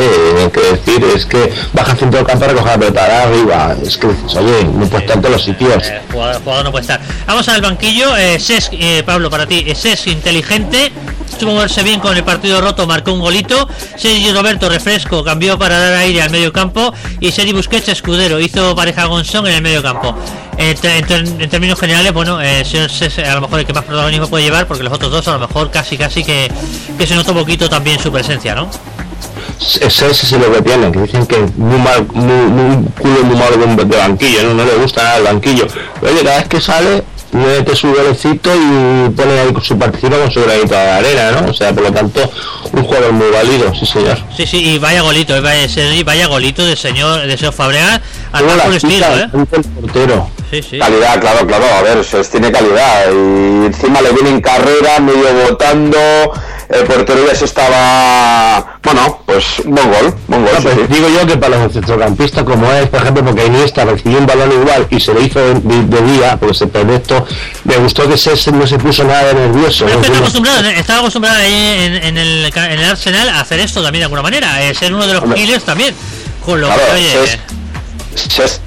qué 0.53 0.61
decir, 0.61 1.03
es 1.15 1.25
que 1.25 1.51
baja 1.73 1.95
centro 1.95 2.19
del 2.19 2.27
campo 2.27 2.45
a 2.45 2.47
recoger 2.49 2.71
la 2.71 2.79
pelota 2.79 3.23
arriba. 3.23 3.75
Es 3.83 3.97
que 3.97 4.07
dices, 4.07 4.35
oye, 4.35 4.63
no 4.63 4.85
puede 4.85 5.05
estar 5.05 5.25
en 5.25 5.31
los 5.31 5.43
sitios. 5.43 5.87
Eh, 5.87 6.01
jugador, 6.11 6.41
jugador 6.43 6.65
no 6.65 6.71
puede 6.71 6.81
estar. 6.81 7.01
Vamos 7.25 7.47
al 7.49 7.61
banquillo. 7.61 8.15
Eh, 8.17 8.39
Cesc, 8.39 8.73
eh, 8.73 9.03
Pablo, 9.05 9.29
para 9.29 9.47
ti, 9.47 9.63
eh, 9.65 9.75
Cesc 9.75 10.07
inteligente. 10.07 10.91
Supo 11.39 11.51
moverse 11.51 11.83
bien 11.83 11.99
con 11.99 12.15
el 12.15 12.23
partido 12.23 12.61
roto, 12.61 12.85
marcó 12.85 13.11
un 13.11 13.19
golito. 13.19 13.67
Sergi 13.97 14.31
Roberto, 14.31 14.69
refresco, 14.69 15.23
cambió 15.23 15.57
para 15.57 15.79
dar 15.79 15.93
aire 15.95 16.21
al 16.21 16.29
medio 16.29 16.53
campo. 16.53 16.93
Y 17.19 17.31
Sergi 17.31 17.53
Busquets, 17.53 17.89
escudero, 17.89 18.39
hizo 18.39 18.75
pareja 18.75 19.07
con 19.07 19.25
Son 19.25 19.47
en 19.47 19.53
el 19.53 19.61
medio 19.63 19.81
campo. 19.81 20.15
En, 20.57 21.49
términos 21.49 21.79
generales, 21.79 22.13
bueno, 22.13 22.39
eh, 22.41 22.63
Cesc, 22.63 23.19
a 23.19 23.35
lo 23.35 23.41
mejor 23.41 23.59
el 23.59 23.65
que 23.65 23.73
más 23.73 23.83
protagonismo 23.83 24.27
puede 24.27 24.43
llevar, 24.43 24.67
porque 24.67 24.83
los 24.83 24.93
otros 24.93 25.11
dos 25.11 25.27
a 25.27 25.33
lo 25.33 25.47
mejor 25.47 25.71
casi 25.71 25.97
casi 25.97 26.23
que, 26.23 26.51
que 26.97 27.07
se 27.07 27.15
nota 27.15 27.31
un 27.31 27.37
poquito 27.39 27.69
también 27.69 27.99
su 27.99 28.11
presencia, 28.11 28.53
¿no? 28.53 28.69
Ese 29.59 30.09
es 30.09 30.31
lo 30.33 30.51
que 30.51 30.61
tienen, 30.61 30.91
que 30.91 30.99
dicen 30.99 31.25
que 31.25 31.37
muy 31.55 31.79
mal, 31.79 32.05
muy, 32.13 32.51
muy 32.51 32.85
culo 32.99 33.23
muy 33.23 33.37
malo 33.37 33.57
de, 33.57 33.85
de 33.85 33.97
banquillo, 33.97 34.43
¿no? 34.43 34.53
no 34.55 34.65
le 34.65 34.75
gusta 34.75 35.03
nada 35.03 35.17
el 35.17 35.23
banquillo. 35.23 35.67
Pero 36.01 36.13
oye, 36.13 36.23
cada 36.23 36.37
vez 36.37 36.47
que 36.49 36.61
sale, 36.61 37.03
mete 37.33 37.75
su 37.75 37.87
golecito 37.93 38.51
y 38.53 39.09
pone 39.09 39.39
ahí 39.39 39.53
su 39.61 39.77
participa 39.77 40.17
con 40.17 40.31
su 40.31 40.41
granito 40.43 40.73
de 40.73 40.77
arena, 40.77 41.31
¿no? 41.31 41.49
O 41.49 41.53
sea, 41.53 41.73
por 41.73 41.83
lo 41.83 41.91
tanto, 41.91 42.31
un 42.71 42.83
jugador 42.83 43.11
muy 43.11 43.29
válido, 43.31 43.73
sí 43.73 43.85
señor. 43.85 44.19
Sí, 44.35 44.45
sí, 44.45 44.57
y 44.57 44.77
vaya 44.77 45.01
golito, 45.01 45.35
eh, 45.35 45.41
vaya, 45.41 45.67
vaya 46.05 46.27
golito 46.27 46.65
del 46.65 46.77
señor, 46.77 47.25
del 47.25 47.37
señor 47.37 47.53
Fabregas, 47.53 48.01
al 48.33 48.43
Luego 48.43 48.47
más 48.47 48.57
la 48.57 48.63
puro 48.63 48.75
estilo, 48.77 49.05
¿eh? 49.17 49.29
el 49.53 49.63
portero. 49.63 50.29
Sí, 50.51 50.61
sí. 50.61 50.77
Calidad, 50.79 51.19
claro, 51.21 51.47
claro, 51.47 51.65
a 51.65 51.81
ver, 51.81 52.03
se 52.03 52.23
tiene 52.25 52.51
calidad 52.51 53.05
y 53.11 53.65
encima 53.67 54.01
le 54.01 54.11
viene 54.11 54.29
en 54.29 54.41
carrera, 54.41 54.99
medio 54.99 55.33
botando, 55.49 55.97
el 56.69 56.83
portero 56.85 57.25
ya 57.27 57.33
se 57.35 57.45
estaba, 57.45 58.79
bueno, 58.83 59.21
pues 59.25 59.45
buen 59.65 59.91
gol, 59.91 60.13
buen 60.27 60.43
gol, 60.45 60.53
No, 60.55 60.61
pues 60.61 60.75
sí. 60.75 60.81
digo 60.93 61.07
yo 61.09 61.25
que 61.25 61.37
para 61.37 61.57
los 61.57 61.73
centrocampistas 61.73 62.43
como 62.43 62.71
es, 62.71 62.87
por 62.89 63.01
ejemplo, 63.01 63.25
porque 63.25 63.45
Iniesta 63.47 63.85
recibió 63.85 64.19
un 64.19 64.25
balón 64.27 64.51
igual 64.51 64.87
y 64.91 64.99
se 64.99 65.13
le 65.13 65.21
hizo 65.23 65.39
de, 65.39 65.53
de- 65.59 66.01
día, 66.13 66.37
porque 66.39 66.53
se 66.55 66.67
perdió 66.67 66.95
esto, 66.97 67.25
me 67.63 67.77
gustó 67.77 68.07
que 68.07 68.17
se, 68.17 68.51
no 68.51 68.67
se 68.67 68.77
puso 68.77 69.03
nada 69.03 69.25
de 69.25 69.33
nervioso. 69.35 69.85
Pero 69.85 70.01
es 70.01 70.05
que 70.07 70.07
está 70.07 70.13
¿no? 70.13 70.19
acostumbrado, 70.25 70.69
estaba 70.69 70.99
acostumbrado 70.99 71.37
ahí 71.39 71.53
en, 71.85 71.93
en 71.95 72.17
el, 72.17 72.45
en 72.53 72.71
el 72.79 72.83
Arsenal 72.83 73.29
a 73.29 73.39
hacer 73.39 73.59
esto 73.59 73.81
también 73.81 74.01
de 74.01 74.05
alguna 74.05 74.21
manera, 74.21 74.63
eh, 74.63 74.73
ser 74.75 74.93
uno 74.93 75.07
de 75.07 75.13
los 75.13 75.23
Hombre. 75.23 75.39
killers 75.41 75.63
también. 75.63 75.95
Con 76.45 76.59
lo 76.59 76.67
Claro, 76.67 76.81
que, 76.87 76.91
oye, 76.93 77.23
es- 77.23 77.39
Se 78.15 78.43
es 78.43 78.61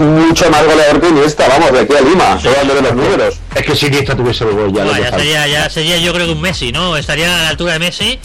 mucho 0.00 0.50
más 0.50 0.64
goleador 0.64 1.00
que 1.00 1.08
Iniesta, 1.08 1.48
vamos, 1.48 1.72
de 1.72 1.80
aquí 1.80 1.94
a 1.94 2.00
Lima, 2.00 2.40
solo 2.40 2.74
de 2.74 2.82
los 2.82 2.94
números. 2.94 3.34
Es 3.54 3.62
que 3.62 3.76
si 3.76 3.86
Iniesta 3.86 4.16
tuviese 4.16 4.44
el 4.44 4.52
gol 4.52 4.72
ya, 4.72 5.10
sería, 5.10 5.46
ya 5.46 5.70
sería 5.70 5.98
yo 5.98 6.12
creo 6.14 6.26
que 6.26 6.32
un 6.32 6.40
Messi, 6.40 6.72
¿no? 6.72 6.96
Estaría 6.96 7.38
a 7.38 7.42
la 7.42 7.48
altura 7.50 7.74
de 7.74 7.78
Messi. 7.78 8.18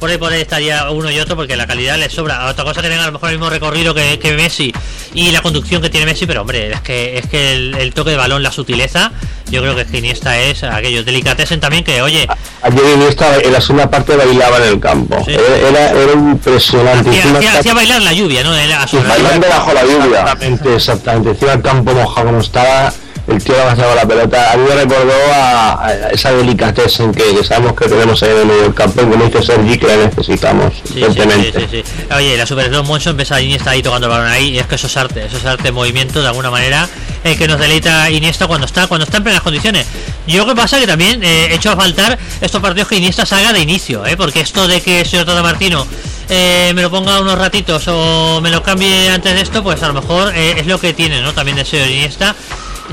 Por 0.00 0.08
ahí 0.10 0.16
por 0.16 0.32
ahí 0.32 0.40
estaría 0.40 0.90
uno 0.90 1.10
y 1.10 1.20
otro 1.20 1.36
porque 1.36 1.56
la 1.56 1.66
calidad 1.66 1.98
le 1.98 2.08
sobra. 2.08 2.46
Otra 2.48 2.64
cosa 2.64 2.80
que 2.82 2.88
tenga 2.88 3.02
a 3.04 3.06
lo 3.06 3.12
mejor 3.12 3.28
el 3.30 3.36
mismo 3.36 3.50
recorrido 3.50 3.92
que, 3.94 4.18
que 4.18 4.32
Messi 4.32 4.72
y 5.14 5.30
la 5.30 5.42
conducción 5.42 5.82
que 5.82 5.90
tiene 5.90 6.06
Messi, 6.06 6.24
pero 6.26 6.40
hombre, 6.40 6.72
es 6.72 6.80
que 6.80 7.18
es 7.18 7.26
que 7.26 7.52
el, 7.52 7.74
el 7.74 7.92
toque 7.92 8.10
de 8.10 8.16
balón, 8.16 8.42
la 8.42 8.50
sutileza, 8.50 9.12
yo 9.50 9.60
creo 9.60 9.74
que 9.76 9.82
es 9.82 9.88
que 9.90 9.98
Iniesta 9.98 10.38
es 10.38 10.62
aquello. 10.64 11.04
Delicatessen 11.04 11.60
también 11.60 11.84
que, 11.84 12.00
oye, 12.00 12.26
Ayer 12.62 12.84
Iniesta 12.94 13.36
en 13.42 13.52
la 13.52 13.60
segunda 13.60 13.90
parte 13.90 14.16
bailaba 14.16 14.56
en 14.58 14.64
el 14.64 14.80
campo. 14.80 15.22
Sí. 15.24 15.32
Era, 15.32 15.68
era, 15.68 15.90
era 15.90 16.12
impresionante. 16.12 17.10
hacía, 17.10 17.58
hacía- 17.58 17.74
bailar 17.74 18.00
la 18.02 18.12
lluvia, 18.14 18.42
¿no? 18.42 18.52
A 18.52 18.86
su 18.88 19.02
Bailando 19.02 19.48
bajo 19.48 19.72
la 19.74 19.82
lluvia. 19.84 20.20
Exactamente, 20.20 20.74
exactamente. 20.76 21.30
Encima 21.30 21.52
el 21.52 21.62
campo 21.62 21.92
mojado 21.92 22.26
como 22.28 22.40
estaba, 22.40 22.92
el 23.30 23.42
tío 23.42 23.60
avanzaba 23.60 23.94
la 23.94 24.06
pelota. 24.06 24.52
A 24.52 24.56
mí 24.56 24.64
me 24.68 24.74
recordó 24.74 25.12
a, 25.34 25.86
a 25.86 25.92
esa 26.10 26.32
delicatessen 26.32 27.12
que, 27.12 27.22
que 27.36 27.44
sabemos 27.44 27.74
que 27.74 27.88
tenemos 27.88 28.22
ahí 28.22 28.30
en 28.30 28.36
el 28.38 28.46
medio 28.46 28.62
del 28.62 28.74
campo, 28.74 29.02
como 29.02 29.24
dice 29.24 29.42
Sergi, 29.42 29.78
que 29.78 29.86
la 29.86 29.96
necesitamos 29.96 30.74
Sí, 30.74 30.80
sí, 30.84 30.92
sí, 30.94 31.04
urgentemente. 31.04 31.60
sí, 31.70 31.82
sí. 31.84 32.04
Oye, 32.14 32.36
la 32.36 32.46
Super 32.46 32.66
Slow 32.68 32.84
Motion 32.84 33.16
ves 33.16 33.32
a 33.32 33.40
Iniesta 33.40 33.70
ahí 33.70 33.82
tocando 33.82 34.06
el 34.06 34.10
balón 34.12 34.28
ahí, 34.28 34.50
y 34.50 34.58
es 34.58 34.66
que 34.66 34.74
eso 34.74 34.86
es 34.86 34.96
arte, 34.96 35.24
eso 35.26 35.36
es 35.36 35.44
arte 35.44 35.68
en 35.68 35.74
movimiento 35.74 36.20
de 36.20 36.28
alguna 36.28 36.50
manera, 36.50 36.88
el 37.24 37.36
que 37.38 37.46
nos 37.48 37.58
deleita 37.60 38.10
Iniesta 38.10 38.46
cuando 38.46 38.66
está, 38.66 38.86
cuando 38.86 39.04
está 39.04 39.18
en 39.18 39.24
plenas 39.24 39.42
condiciones. 39.42 39.86
Yo 40.26 40.42
creo 40.44 40.54
que 40.54 40.60
pasa 40.60 40.78
que 40.78 40.86
también 40.86 41.22
eh, 41.22 41.46
he 41.50 41.54
hecho 41.54 41.70
a 41.70 41.76
faltar 41.76 42.18
estos 42.40 42.60
partidos 42.60 42.88
que 42.88 42.96
Iniesta 42.96 43.26
salga 43.26 43.52
de 43.52 43.60
inicio, 43.60 44.06
¿eh? 44.06 44.16
porque 44.16 44.40
esto 44.40 44.66
de 44.68 44.80
que 44.80 45.00
el 45.00 45.06
señor 45.06 45.26
Tata 45.26 45.42
Martino 45.42 45.86
eh, 46.28 46.72
me 46.74 46.82
lo 46.82 46.90
ponga 46.90 47.20
unos 47.20 47.36
ratitos 47.38 47.82
o 47.88 48.40
me 48.40 48.50
lo 48.50 48.62
cambie 48.62 49.08
antes 49.10 49.34
de 49.34 49.40
esto, 49.40 49.62
pues 49.62 49.82
a 49.82 49.88
lo 49.88 49.94
mejor 49.94 50.32
eh, 50.36 50.54
es 50.60 50.66
lo 50.66 50.78
que 50.80 50.92
tiene, 50.92 51.20
¿no? 51.20 51.32
También 51.32 51.58
el 51.58 51.66
señor 51.66 51.88
Iniesta, 51.88 52.36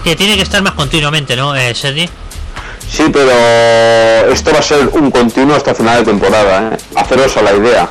que 0.04 0.16
tiene 0.16 0.36
que 0.36 0.44
estar 0.44 0.62
más 0.62 0.74
continuamente, 0.74 1.36
¿no, 1.36 1.56
eh, 1.56 1.74
Sergi? 1.74 2.10
Sí, 2.90 3.04
pero 3.12 3.32
esto 4.32 4.52
va 4.52 4.60
a 4.60 4.62
ser 4.62 4.90
un 4.94 5.12
continuo 5.12 5.56
hasta 5.56 5.76
final 5.76 6.00
de 6.00 6.12
temporada, 6.12 6.72
¿eh? 6.74 6.78
haceros 6.96 7.36
a 7.38 7.42
la 7.42 7.54
idea, 7.54 7.90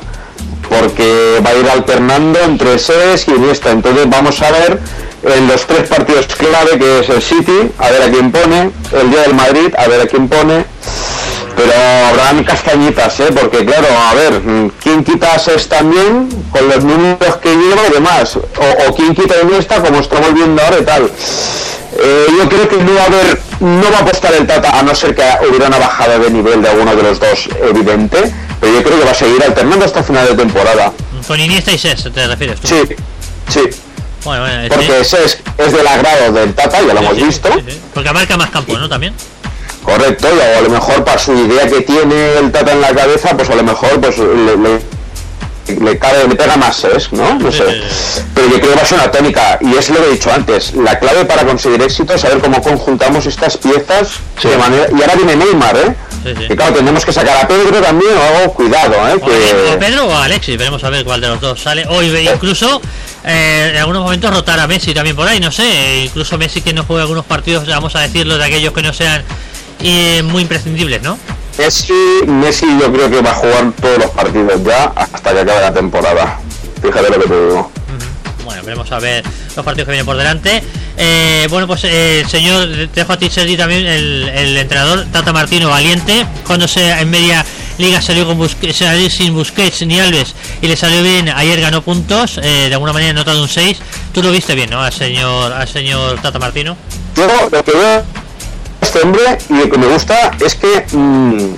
porque 0.69 1.39
va 1.45 1.51
a 1.51 1.55
ir 1.55 1.69
alternando 1.69 2.39
entre 2.41 2.79
SES 2.79 3.27
y 3.27 3.31
Iniesta, 3.31 3.71
entonces 3.71 4.09
vamos 4.09 4.41
a 4.41 4.51
ver 4.51 4.79
en 5.23 5.47
los 5.47 5.65
tres 5.65 5.87
partidos 5.87 6.27
clave, 6.27 6.77
que 6.77 6.99
es 6.99 7.09
el 7.09 7.21
City, 7.21 7.71
a 7.79 7.89
ver 7.89 8.01
a 8.03 8.11
quién 8.11 8.31
pone, 8.31 8.71
el 8.93 9.09
día 9.09 9.21
del 9.21 9.33
Madrid, 9.33 9.73
a 9.77 9.87
ver 9.87 10.01
a 10.01 10.07
quién 10.07 10.27
pone. 10.27 10.65
Pero 11.55 11.73
habrán 12.09 12.43
castañitas, 12.43 13.19
¿eh? 13.19 13.29
porque 13.33 13.65
claro, 13.65 13.87
a 13.89 14.13
ver, 14.13 14.41
¿quién 14.81 15.03
quita 15.03 15.35
es 15.35 15.67
también 15.67 16.29
con 16.51 16.67
los 16.67 16.83
números 16.83 17.37
que 17.41 17.49
lleva 17.49 17.87
y 17.89 17.93
demás? 17.93 18.37
O, 18.37 18.95
quién 18.95 19.15
quita 19.15 19.33
esta 19.57 19.81
como 19.81 19.99
estamos 19.99 20.35
viendo 20.35 20.61
ahora 20.61 20.77
y 20.79 20.83
tal. 20.83 21.11
Eh, 21.99 22.25
yo 22.37 22.47
creo 22.49 22.69
que 22.69 22.77
no 22.77 22.93
va 22.93 23.01
a 23.01 23.05
haber, 23.05 23.39
no 23.59 23.91
va 23.91 23.97
a 23.97 24.01
apostar 24.01 24.33
el 24.35 24.45
Tata 24.45 24.69
a 24.79 24.83
no 24.83 24.93
ser 24.93 25.15
que 25.15 25.23
hubiera 25.49 25.67
una 25.67 25.79
bajada 25.79 26.19
de 26.19 26.29
nivel 26.29 26.61
de 26.61 26.69
alguno 26.69 26.95
de 26.95 27.03
los 27.03 27.19
dos 27.19 27.49
evidente, 27.63 28.31
pero 28.59 28.73
yo 28.73 28.83
creo 28.83 28.99
que 28.99 29.05
va 29.05 29.11
a 29.11 29.15
seguir 29.15 29.41
alternando 29.43 29.85
hasta 29.85 30.03
final 30.03 30.27
de 30.27 30.35
temporada. 30.35 30.93
Con 31.27 31.39
Iniesta 31.39 31.71
y 31.71 31.77
Ses, 31.77 32.03
¿te 32.13 32.27
refieres 32.27 32.59
tú? 32.61 32.67
Sí, 32.67 32.81
sí. 33.49 33.61
Bueno, 34.23 34.41
bueno, 34.43 34.61
este- 34.63 34.75
Porque 34.75 35.03
Ses 35.05 35.39
es 35.57 35.71
del 35.73 35.87
agrado 35.87 36.31
del 36.33 36.53
Tata, 36.53 36.81
ya 36.81 36.93
lo 36.93 36.99
hemos 36.99 37.15
sí, 37.15 37.23
visto. 37.23 37.49
sí. 37.53 37.79
Porque 37.93 38.09
abarca 38.09 38.37
más 38.37 38.49
campo, 38.51 38.77
¿no? 38.77 38.87
También. 38.87 39.13
Correcto, 39.83 40.27
y 40.35 40.57
a 40.57 40.61
lo 40.61 40.69
mejor 40.69 41.03
para 41.05 41.17
su 41.17 41.33
idea 41.33 41.67
que 41.67 41.81
tiene 41.81 42.37
el 42.39 42.51
Tata 42.51 42.73
en 42.73 42.81
la 42.81 42.93
cabeza, 42.93 43.35
pues 43.35 43.49
a 43.49 43.55
lo 43.55 43.63
mejor 43.63 43.99
pues 44.01 44.17
le, 44.17 44.57
le, 44.57 44.81
le 45.75 45.97
cabe, 45.97 46.27
le 46.27 46.35
pega 46.35 46.57
más 46.57 46.83
es, 46.83 47.11
¿no? 47.11 47.35
No 47.35 47.51
sé. 47.51 47.63
Pero 48.33 48.47
yo 48.49 48.59
creo 48.59 48.69
que 48.71 48.75
va 48.75 48.81
a 48.81 48.85
ser 48.85 48.99
una 48.99 49.11
tónica, 49.11 49.57
y 49.61 49.75
es 49.75 49.89
lo 49.89 49.97
que 50.01 50.07
he 50.07 50.11
dicho 50.11 50.31
antes, 50.31 50.73
la 50.75 50.97
clave 50.99 51.25
para 51.25 51.45
conseguir 51.45 51.81
éxito 51.81 52.13
es 52.13 52.21
saber 52.21 52.39
cómo 52.39 52.61
conjuntamos 52.61 53.25
estas 53.25 53.57
piezas 53.57 54.09
Sí. 54.41 54.47
de 54.49 54.57
manera. 54.57 54.87
Y 54.91 55.01
ahora 55.01 55.15
viene 55.15 55.35
Neymar, 55.35 55.75
¿eh? 55.77 55.95
Sí, 56.23 56.33
sí. 56.37 56.47
Que 56.47 56.55
claro, 56.55 56.73
tenemos 56.75 57.05
que 57.05 57.13
sacar 57.13 57.37
a 57.43 57.47
Pedro 57.47 57.81
también, 57.81 58.11
o 58.45 58.53
cuidado, 58.53 58.93
¿eh? 59.07 59.13
O, 59.21 59.25
o 59.25 59.29
Que... 59.29 59.77
Pedro 59.79 60.05
o 60.07 60.15
Alexis, 60.15 60.57
veremos 60.57 60.83
a 60.83 60.89
ver 60.89 61.03
cuál 61.05 61.21
de 61.21 61.27
los 61.27 61.39
dos 61.41 61.59
sale. 61.61 61.85
O 61.87 62.01
incluso 62.03 62.81
eh, 63.23 63.69
en 63.71 63.77
algunos 63.77 64.03
momentos 64.03 64.31
rotar 64.31 64.59
a 64.59 64.67
Messi 64.67 64.93
también 64.93 65.15
por 65.15 65.27
ahí, 65.27 65.39
no 65.39 65.51
sé. 65.51 65.63
eh, 65.63 66.03
Incluso 66.05 66.37
Messi 66.37 66.61
que 66.61 66.73
no 66.73 66.83
juegue 66.83 67.01
algunos 67.03 67.25
partidos, 67.25 67.65
vamos 67.67 67.95
a 67.95 68.01
decirlo, 68.01 68.37
de 68.37 68.45
aquellos 68.45 68.73
que 68.73 68.81
no 68.81 68.93
sean 68.93 69.23
eh, 69.81 70.21
muy 70.23 70.41
imprescindibles, 70.43 71.01
¿no? 71.01 71.17
Messi, 71.57 71.93
Messi 72.27 72.65
yo 72.79 72.91
creo 72.91 73.09
que 73.09 73.21
va 73.21 73.31
a 73.31 73.35
jugar 73.35 73.71
todos 73.81 73.97
los 73.97 74.11
partidos 74.11 74.63
ya 74.63 74.85
hasta 74.95 75.33
que 75.33 75.39
acabe 75.39 75.61
la 75.61 75.73
temporada. 75.73 76.39
Fíjate 76.81 77.09
lo 77.09 77.19
que 77.19 77.27
te 77.27 77.45
digo. 77.47 77.71
Bueno, 78.45 78.63
veremos 78.63 78.91
a 78.91 78.99
ver 78.99 79.23
los 79.55 79.65
partidos 79.65 79.85
que 79.87 79.91
vienen 79.91 80.05
por 80.05 80.15
delante. 80.17 80.63
Eh, 80.99 81.47
bueno, 81.49 81.67
pues 81.67 81.81
eh, 81.83 82.23
señor, 82.29 82.67
te 82.93 83.01
dejo 83.01 83.13
a 83.13 83.17
ti, 83.17 83.29
Sergi, 83.29 83.57
también 83.57 83.85
el, 83.85 84.29
el 84.29 84.57
entrenador 84.57 85.05
Tata 85.11 85.33
Martino 85.33 85.69
valiente. 85.69 86.25
Cuando 86.45 86.67
se 86.67 86.89
en 86.91 87.09
media 87.09 87.43
liga 87.77 88.01
salió 88.01 88.25
con 88.25 88.37
Busque- 88.39 88.71
salió 88.73 89.09
sin 89.09 89.33
Busquets 89.33 89.85
ni 89.85 89.99
Alves 89.99 90.33
y 90.61 90.67
le 90.67 90.75
salió 90.75 91.03
bien, 91.03 91.29
ayer 91.29 91.59
ganó 91.61 91.81
puntos, 91.83 92.39
eh, 92.41 92.65
de 92.69 92.73
alguna 92.73 92.93
manera 92.93 93.13
nota 93.13 93.33
de 93.33 93.41
un 93.41 93.47
6. 93.49 93.77
Tú 94.13 94.23
lo 94.23 94.31
viste 94.31 94.55
bien, 94.55 94.69
¿no? 94.69 94.81
Al 94.81 94.93
señor, 94.93 95.51
al 95.53 95.67
señor 95.67 96.19
Tata 96.21 96.39
Martino. 96.39 96.77
Yo 97.15 97.27
lo 97.51 97.63
que 97.63 97.71
veo 97.71 98.03
hombre 99.01 99.37
y 99.49 99.53
lo 99.53 99.69
que 99.69 99.77
me 99.77 99.87
gusta 99.87 100.31
es 100.43 100.55
que 100.55 100.85
mm, 100.91 101.55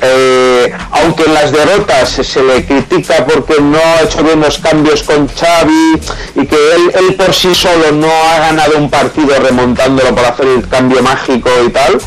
eh, 0.00 0.72
aunque 0.90 1.24
en 1.24 1.34
las 1.34 1.52
derrotas 1.52 2.10
se, 2.10 2.42
le 2.42 2.66
critica 2.66 3.24
porque 3.24 3.60
no 3.60 3.78
ha 3.78 4.02
hecho 4.02 4.22
bien 4.22 4.42
cambios 4.62 5.02
con 5.02 5.28
Xavi 5.28 6.00
y 6.34 6.46
que 6.46 6.56
él 6.94 7.14
por 7.14 7.32
sí 7.32 7.54
solo 7.54 7.92
no 7.92 8.08
ha 8.08 8.38
ganado 8.38 8.76
un 8.76 8.90
partido 8.90 9.38
remontándolo 9.38 10.14
para 10.14 10.28
hacer 10.28 10.46
el 10.46 10.68
cambio 10.68 11.02
mágico 11.02 11.48
y 11.66 11.70
tal 11.70 11.98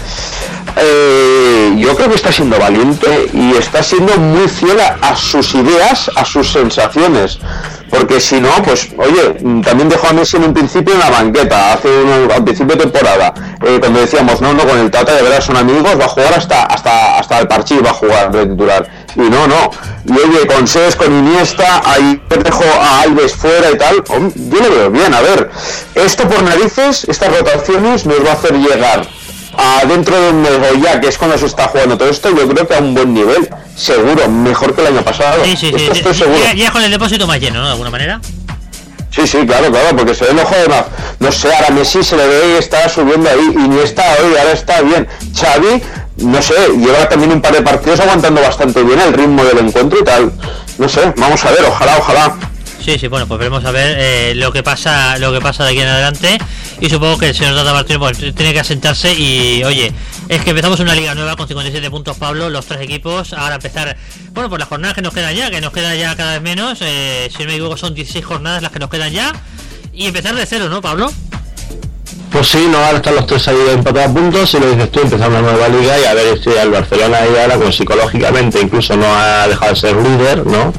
eh, 0.80 1.76
yo 1.78 1.96
creo 1.96 2.10
que 2.10 2.16
está 2.16 2.32
siendo 2.32 2.58
valiente 2.60 3.30
y 3.34 3.56
está 3.56 3.82
siendo 3.82 4.18
muy 4.18 4.48
fiel 4.48 4.78
a, 4.80 5.16
sus 5.16 5.54
ideas, 5.56 6.12
a 6.16 6.26
sus 6.26 6.52
sensaciones. 6.52 7.40
Porque 7.90 8.20
si 8.20 8.42
no, 8.42 8.50
pues, 8.64 8.90
oye, 8.98 9.62
también 9.64 9.88
dejó 9.88 10.08
a 10.08 10.14
Messi 10.14 10.36
en 10.36 10.44
un 10.44 10.54
principio 10.54 10.94
en 10.94 11.00
la 11.00 11.10
banqueta, 11.10 11.74
hace 11.74 11.88
un, 11.88 12.30
al 12.30 12.44
principio 12.44 12.76
de 12.76 12.84
temporada, 12.84 13.34
eh, 13.64 13.78
cuando 13.80 14.02
decíamos, 14.02 14.42
no, 14.42 14.54
no, 14.54 14.68
con 14.68 14.78
el 14.78 14.92
Tata 14.92 15.16
de 15.16 15.22
verdad 15.22 15.40
son 15.40 15.56
amigos, 15.56 15.98
va 15.98 16.06
a 16.06 16.10
jugar 16.10 16.34
hasta 16.34 16.64
hasta 16.64 17.18
hasta 17.18 17.40
el 17.40 17.48
Parchís, 17.48 17.80
va 17.84 17.92
a 17.92 17.94
jugar 17.94 18.32
de 18.32 18.46
titular. 18.46 18.90
Y 19.16 19.22
no, 19.22 19.48
no. 19.48 19.72
Y 20.06 20.12
oye, 20.12 20.46
con 20.48 20.68
Ses, 20.68 20.98
con 20.98 21.12
Iniesta, 21.18 21.82
ahí 21.86 22.22
dejó 22.44 22.66
a 22.66 23.02
Alves 23.02 23.34
fuera 23.34 23.72
y 23.72 23.78
tal, 23.78 24.04
yo 24.06 24.60
lo 24.60 24.70
veo 24.70 24.92
bien, 24.92 25.14
a 25.14 25.22
ver, 25.22 25.50
esto 25.96 26.28
por 26.28 26.44
narices, 26.44 27.06
estas 27.06 27.36
rotaciones 27.36 28.06
nos 28.06 28.24
va 28.24 28.32
a 28.32 28.34
hacer 28.34 28.54
llegar 28.54 29.08
a 29.58 29.86
dentro 29.86 30.20
de 30.20 30.30
un 30.30 30.42
mes 30.42 30.52
ya 30.82 31.02
que 31.02 31.08
es 31.08 31.18
cuando 31.18 31.38
se 31.38 31.48
está 31.48 31.68
jugando 31.68 31.98
todo 31.98 32.10
esto 32.10 32.30
yo 32.30 32.48
creo 32.48 32.68
que 32.68 32.76
a 32.76 32.80
un 32.80 32.94
buen 32.94 33.14
nivel 33.14 33.50
seguro 33.76 34.30
mejor 34.30 34.76
que 34.76 34.82
el 34.82 34.88
año 34.88 35.02
pasado. 35.04 35.44
Sí, 35.44 35.56
sí, 35.58 35.72
sí. 35.76 35.84
Esto 35.84 35.94
estoy 35.94 36.14
sí, 36.14 36.20
seguro. 36.20 36.40
Ya, 36.44 36.54
ya 36.54 36.72
con 36.72 36.84
el 36.84 36.92
depósito 36.92 37.26
más 37.28 37.40
lleno, 37.40 37.60
¿no? 37.60 37.66
De 37.66 37.72
alguna 37.72 37.90
manera. 37.90 38.22
sí 39.12 39.26
sí 39.26 39.46
claro 39.46 39.72
claro 39.72 39.98
porque 39.98 40.14
se 40.14 40.26
ve 40.26 40.32
el 40.32 40.40
ojo 40.40 40.56
de 40.56 40.68
más 40.68 40.86
no 41.20 41.32
sé 41.32 41.54
ahora 41.54 41.72
Messi 41.72 42.04
se 42.04 42.16
le 42.16 42.28
ve 42.28 42.54
y 42.54 42.58
está 42.60 42.88
subiendo 42.88 43.30
ahí. 43.30 43.56
Y 43.56 43.68
ni 43.68 43.80
está 43.80 44.04
hoy 44.22 44.38
ahora 44.38 44.52
está 44.52 44.82
bien. 44.82 45.08
Xavi 45.36 45.82
no 46.18 46.42
sé 46.42 46.54
lleva 46.78 47.10
también 47.10 47.32
un 47.32 47.42
par 47.42 47.54
de 47.54 47.62
partidos 47.62 48.00
aguantando 48.00 48.42
bastante 48.42 48.84
bien 48.84 49.00
el 49.00 49.14
ritmo 49.14 49.44
del 49.44 49.60
encuentro 49.60 50.00
y 50.00 50.04
tal. 50.04 50.32
No 50.78 50.88
sé 50.88 51.14
vamos 51.18 51.44
a 51.44 51.52
ver 51.52 51.66
ojalá 51.66 51.98
ojalá. 51.98 52.38
Sí, 52.84 52.98
sí, 52.98 53.08
bueno, 53.08 53.28
pues 53.28 53.38
veremos 53.40 53.66
a 53.66 53.72
ver 53.72 53.98
eh, 54.00 54.34
lo 54.36 54.54
que 54.54 54.64
pasa 54.64 55.18
lo 55.18 55.34
que 55.34 55.42
pasa 55.42 55.66
de 55.66 55.72
aquí 55.72 55.82
en 55.82 55.90
adelante 55.90 56.38
y 56.80 56.90
supongo 56.90 57.18
que 57.18 57.30
el 57.30 57.36
señor 57.36 57.56
Tata 57.56 57.74
Martino 57.74 58.00
pues, 58.00 58.18
tiene 58.18 58.54
que 58.54 58.60
asentarse 58.60 59.14
y 59.14 59.64
oye, 59.64 59.92
es 60.30 60.44
que 60.44 60.52
empezamos 60.52 60.80
una 60.80 60.94
liga 60.94 61.16
nueva 61.16 61.36
con 61.36 61.48
57 61.48 61.90
puntos 61.90 62.18
Pablo, 62.18 62.50
los 62.50 62.66
tres 62.66 62.82
equipos, 62.82 63.34
ahora 63.34 63.56
empezar, 63.56 63.98
bueno, 64.34 64.50
pues 64.50 64.60
las 64.60 64.68
jornadas 64.68 64.96
que 64.96 65.02
nos 65.02 65.14
quedan 65.14 65.36
ya, 65.36 65.50
que 65.50 65.62
nos 65.62 65.74
quedan 65.74 65.98
ya 65.98 66.16
cada 66.16 66.34
vez 66.34 66.42
menos, 66.42 66.80
eh, 66.82 67.30
si 67.36 67.44
no 67.44 67.50
me 67.50 67.54
equivoco 67.54 67.78
son 67.78 67.94
16 67.94 68.24
jornadas 68.26 68.62
las 68.62 68.72
que 68.72 68.80
nos 68.80 68.90
quedan 68.90 69.12
ya 69.12 69.34
y 69.94 70.06
empezar 70.06 70.36
de 70.36 70.46
cero, 70.46 70.70
¿no, 70.70 70.82
Pablo? 70.82 71.12
Pues 72.32 72.50
sí, 72.50 72.68
no, 72.70 72.78
ahora 72.78 72.98
están 72.98 73.16
los 73.16 73.26
tres 73.26 73.48
ahí 73.48 73.58
empatados 73.74 74.12
a 74.12 74.14
puntos 74.14 74.54
y 74.54 74.60
lo 74.60 74.70
dices 74.70 74.92
tú, 74.92 75.00
empezar 75.00 75.30
una 75.30 75.42
nueva 75.42 75.68
liga 75.70 76.00
y 76.00 76.06
a 76.06 76.14
ver 76.14 76.40
si 76.42 76.50
el 76.50 76.70
Barcelona 76.70 77.18
ahí 77.18 77.36
ahora 77.42 77.58
pues 77.58 77.76
psicológicamente 77.76 78.62
incluso 78.62 78.96
no 78.96 79.06
ha 79.08 79.48
dejado 79.48 79.74
de 79.74 79.80
ser 79.80 79.96
líder, 79.96 80.46
¿no? 80.46 80.74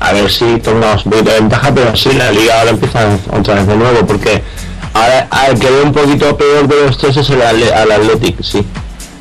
A 0.00 0.12
ver 0.12 0.30
si 0.30 0.58
tomamos 0.60 1.04
un 1.04 1.12
poquito 1.12 1.30
de 1.30 1.40
ventaja, 1.40 1.74
pero 1.74 1.94
sí, 1.96 2.12
la 2.12 2.30
liga 2.30 2.58
ahora 2.58 2.70
empieza 2.70 3.18
otra 3.32 3.54
vez 3.54 3.66
de 3.66 3.76
nuevo 3.76 4.06
porque 4.06 4.42
ahora 4.94 5.28
el 5.48 5.58
que 5.58 5.70
ve 5.70 5.82
un 5.82 5.92
poquito 5.92 6.36
peor 6.36 6.66
de 6.66 6.86
los 6.86 6.96
tres 6.98 7.16
es 7.16 7.28
el, 7.30 7.42
al 7.42 7.92
Athletic, 7.92 8.42
sí. 8.42 8.64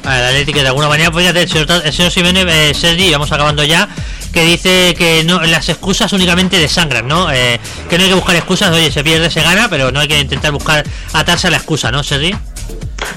al 0.05 0.25
Atlético 0.25 0.59
de 0.59 0.67
alguna 0.67 0.87
manera 0.87 1.11
pues 1.11 1.25
ya 1.25 1.31
el 1.39 1.49
señor, 1.49 1.67
el 1.83 1.93
señor 1.93 2.11
Simeone 2.11 2.45
eh, 2.47 2.73
Sergi 2.73 3.11
vamos 3.11 3.31
acabando 3.31 3.63
ya 3.63 3.89
que 4.31 4.43
dice 4.43 4.95
que 4.97 5.23
no 5.25 5.41
las 5.41 5.67
excusas 5.69 6.11
únicamente 6.13 6.57
desangran 6.57 7.07
no 7.07 7.31
Eh, 7.31 7.59
que 7.89 7.97
no 7.97 8.03
hay 8.03 8.09
que 8.09 8.15
buscar 8.15 8.35
excusas 8.35 8.71
oye 8.71 8.91
se 8.91 9.03
pierde 9.03 9.29
se 9.29 9.41
gana 9.41 9.67
pero 9.69 9.91
no 9.91 9.99
hay 9.99 10.07
que 10.07 10.19
intentar 10.19 10.51
buscar 10.51 10.83
atarse 11.13 11.47
a 11.47 11.51
la 11.51 11.57
excusa 11.57 11.91
no 11.91 12.03
Sergi 12.03 12.33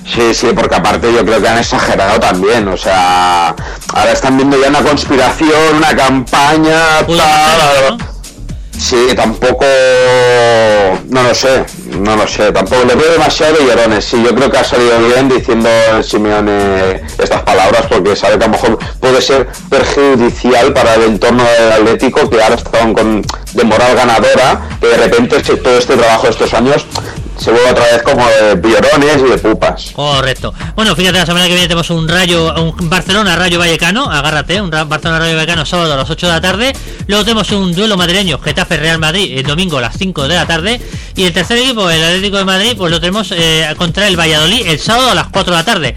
Sí, 0.05 0.35
sí, 0.35 0.49
porque 0.55 0.75
aparte 0.75 1.13
yo 1.13 1.25
creo 1.25 1.41
que 1.41 1.49
han 1.49 1.59
exagerado 1.59 2.19
también, 2.19 2.67
o 2.69 2.77
sea, 2.77 3.55
ahora 3.93 4.13
están 4.13 4.37
viendo 4.37 4.61
ya 4.61 4.69
una 4.69 4.83
conspiración, 4.83 5.77
una 5.77 5.95
campaña, 5.95 7.07
tal, 7.07 7.17
pasar, 7.17 7.99
¿no? 7.99 8.16
Sí, 8.79 9.09
tampoco, 9.17 9.65
no 11.09 11.23
lo 11.23 11.35
sé, 11.35 11.65
no 11.99 12.15
lo 12.15 12.29
sé, 12.29 12.53
tampoco 12.53 12.85
le 12.85 12.95
veo 12.95 13.13
demasiado 13.13 13.57
de 13.57 13.67
llorones, 13.67 14.05
sí, 14.05 14.23
yo 14.23 14.35
creo 14.35 14.51
que 14.51 14.59
ha 14.59 14.65
salido 14.65 14.99
bien 15.01 15.29
diciendo 15.29 15.69
el 15.97 16.05
Simeone 16.05 17.03
estas 17.19 17.43
palabras 17.43 17.87
porque 17.89 18.15
sabe 18.15 18.39
que 18.39 18.45
a 18.45 18.49
lo 18.49 18.53
mejor 18.53 18.79
puede 19.01 19.21
ser 19.21 19.49
perjudicial 19.69 20.73
para 20.73 20.95
el 20.95 21.03
entorno 21.05 21.43
del 21.43 21.73
Atlético 21.73 22.29
que 22.29 22.41
ahora 22.41 22.55
estaban 22.55 22.93
con 22.93 23.23
de 23.55 23.65
moral 23.65 23.97
ganadora, 23.97 24.69
que 24.81 24.87
de 24.87 24.97
repente 24.97 25.41
todo 25.57 25.79
este 25.79 25.97
trabajo 25.97 26.25
de 26.25 26.31
estos 26.31 26.55
años 26.55 26.87
se 27.39 27.51
vuelve 27.51 27.71
otra 27.71 27.85
vez 27.85 28.03
como 28.03 28.27
de 28.27 28.61
llorones 28.63 29.19
y 29.21 29.31
de 29.31 29.39
pupas. 29.39 29.91
correcto 29.93 30.55
bueno 30.75 30.95
fíjate 30.97 31.19
la 31.19 31.27
semana 31.27 31.47
que 31.47 31.53
viene 31.53 31.69
tenemos 31.69 31.91
un 31.91 32.09
rayo 32.09 32.55
un 32.55 32.89
Barcelona 32.89 33.37
Rayo 33.37 33.59
Vallecano 33.59 34.11
agárrate 34.11 34.61
un 34.61 34.71
Barcelona 34.71 35.19
Rayo 35.19 35.37
Vallecano 35.37 35.65
sábado 35.67 35.93
a 35.93 35.97
las 35.97 36.09
8 36.11 36.27
de 36.27 36.33
la 36.33 36.41
tarde 36.41 36.73
luego 37.07 37.25
tenemos 37.25 37.51
un 37.53 37.75
duelo 37.75 37.97
madrileño 37.97 38.39
Getafe 38.39 38.77
Real 38.79 38.99
Madrid 38.99 39.39
el 39.39 39.45
domingo 39.45 39.79
a 39.79 39.83
las 39.83 39.97
5 39.99 40.29
de 40.29 40.35
la 40.35 40.47
tarde 40.47 40.81
y 41.15 41.25
el 41.25 41.33
tercer 41.33 41.59
equipo 41.59 41.91
el 41.91 42.03
Atlético 42.03 42.39
de 42.39 42.45
Madrid 42.45 42.75
pues 42.77 42.91
lo 42.91 43.01
tenemos 43.01 43.33
eh, 43.33 43.67
contra 43.77 44.09
el 44.09 44.19
Valladolid 44.19 44.67
el 44.67 44.79
sábado 44.79 45.11
a 45.11 45.15
las 45.15 45.29
4 45.29 45.53
de 45.53 45.59
la 45.59 45.65
tarde 45.65 45.97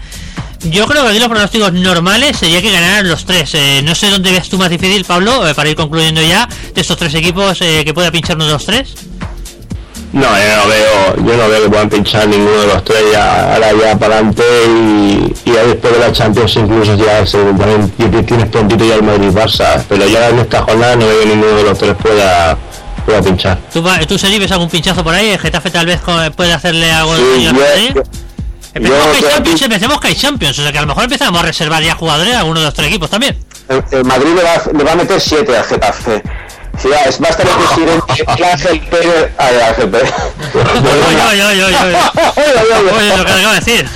Yo 0.64 0.86
creo 0.86 1.02
que 1.04 1.08
aquí 1.08 1.18
los 1.18 1.28
pronósticos 1.28 1.72
normales 1.72 2.36
sería 2.36 2.60
que 2.60 2.70
ganaran 2.70 3.08
los 3.08 3.24
tres. 3.24 3.54
Eh, 3.54 3.80
no 3.82 3.94
sé 3.94 4.10
dónde 4.10 4.30
ves 4.30 4.50
tú 4.50 4.58
más 4.58 4.68
difícil, 4.68 5.06
Pablo, 5.06 5.48
eh, 5.48 5.54
para 5.54 5.70
ir 5.70 5.74
concluyendo 5.74 6.20
ya, 6.22 6.46
de 6.74 6.80
estos 6.82 6.98
tres 6.98 7.14
equipos 7.14 7.62
eh, 7.62 7.82
que 7.82 7.94
pueda 7.94 8.10
pinchar 8.12 8.36
uno 8.36 8.44
de 8.44 8.52
los 8.52 8.66
tres. 8.66 8.92
No, 10.12 10.22
yo 10.22 10.56
no 10.56 10.68
veo, 10.68 11.16
yo 11.24 11.36
no 11.42 11.48
veo 11.48 11.62
que 11.62 11.68
puedan 11.68 11.88
pinchar 11.88 12.26
ninguno 12.26 12.60
de 12.62 12.66
los 12.66 12.84
tres 12.84 12.98
ya, 13.12 13.54
ahora 13.54 13.68
ya 13.72 13.96
para 13.96 14.14
adelante 14.16 14.42
y, 14.66 15.32
y 15.48 15.52
ya 15.54 15.62
después 15.62 15.92
de 15.92 16.00
la 16.00 16.12
Champions 16.12 16.56
incluso 16.56 16.96
ya 16.96 17.24
se, 17.24 17.38
también 17.38 17.88
ti- 17.90 18.22
tienes 18.24 18.46
prontito 18.48 18.84
ya 18.84 18.96
el 18.96 19.04
Madrid 19.04 19.28
Barça, 19.28 19.80
pero 19.88 20.06
ya 20.08 20.28
en 20.30 20.40
esta 20.40 20.62
jornada 20.62 20.96
no 20.96 21.06
veo 21.06 21.20
que 21.20 21.26
ninguno 21.26 21.54
de 21.54 21.62
los 21.62 21.78
tres 21.78 21.94
pueda, 22.02 22.58
pueda 23.06 23.22
pinchar. 23.22 23.58
¿Tú, 23.72 23.84
tú 24.08 24.18
Sergi, 24.18 24.40
ves 24.40 24.50
algún 24.50 24.68
pinchazo 24.68 25.04
por 25.04 25.14
ahí? 25.14 25.28
¿El 25.30 25.38
Getafe 25.38 25.70
tal 25.70 25.86
vez 25.86 26.00
puede 26.34 26.52
hacerle 26.52 26.90
algo 26.90 27.14
Sí, 27.14 27.22
de 27.22 27.42
yo- 27.44 27.52
yo- 27.94 28.02
Empecemos 28.72 29.04
yo 29.04 29.10
que 29.12 29.16
hay 29.26 29.32
Champions, 29.32 29.62
empecemos 29.62 30.00
que 30.00 30.08
hay 30.08 30.14
Champions, 30.14 30.58
o 30.58 30.62
sea 30.62 30.72
que 30.72 30.78
a 30.78 30.82
lo 30.82 30.86
mejor 30.88 31.04
empezamos 31.04 31.40
a 31.40 31.44
reservar 31.44 31.82
ya 31.82 31.94
jugadores 31.96 32.34
a 32.34 32.38
alguno 32.40 32.60
de 32.60 32.66
los 32.66 32.74
tres 32.74 32.88
equipos 32.88 33.10
también. 33.10 33.36
El, 33.68 33.82
el 33.92 34.04
Madrid 34.04 34.30
le 34.34 34.42
va, 34.42 34.62
le 34.76 34.84
va 34.84 34.92
a 34.92 34.96
meter 34.96 35.20
7 35.20 35.56
al 35.56 35.64
Getafe. 35.64 36.22
Sí, 36.80 36.88
ah, 36.94 37.08
es 37.08 37.18
basta 37.18 37.42
el 37.42 37.48
presidente 37.48 38.24
el 38.38 38.44
Ángel 38.44 38.80
Pérez. 38.80 39.30
Ángel 39.38 39.90
Pérez. 39.90 40.12
Oye, 40.54 41.22
oye, 41.30 41.44
oye, 41.44 41.64
oye, 41.64 41.76
oye. 41.76 41.98
Lo 43.16 43.24
que 43.24 43.32
acabo 43.32 43.48
de 43.50 43.60
decir. 43.60 43.88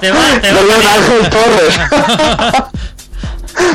Te 0.00 0.10
va, 0.12 0.40
te 0.40 0.52
va. 0.52 0.60
Perdona, 0.60 0.94
Ángel 0.94 1.30
Torres. 1.30 1.80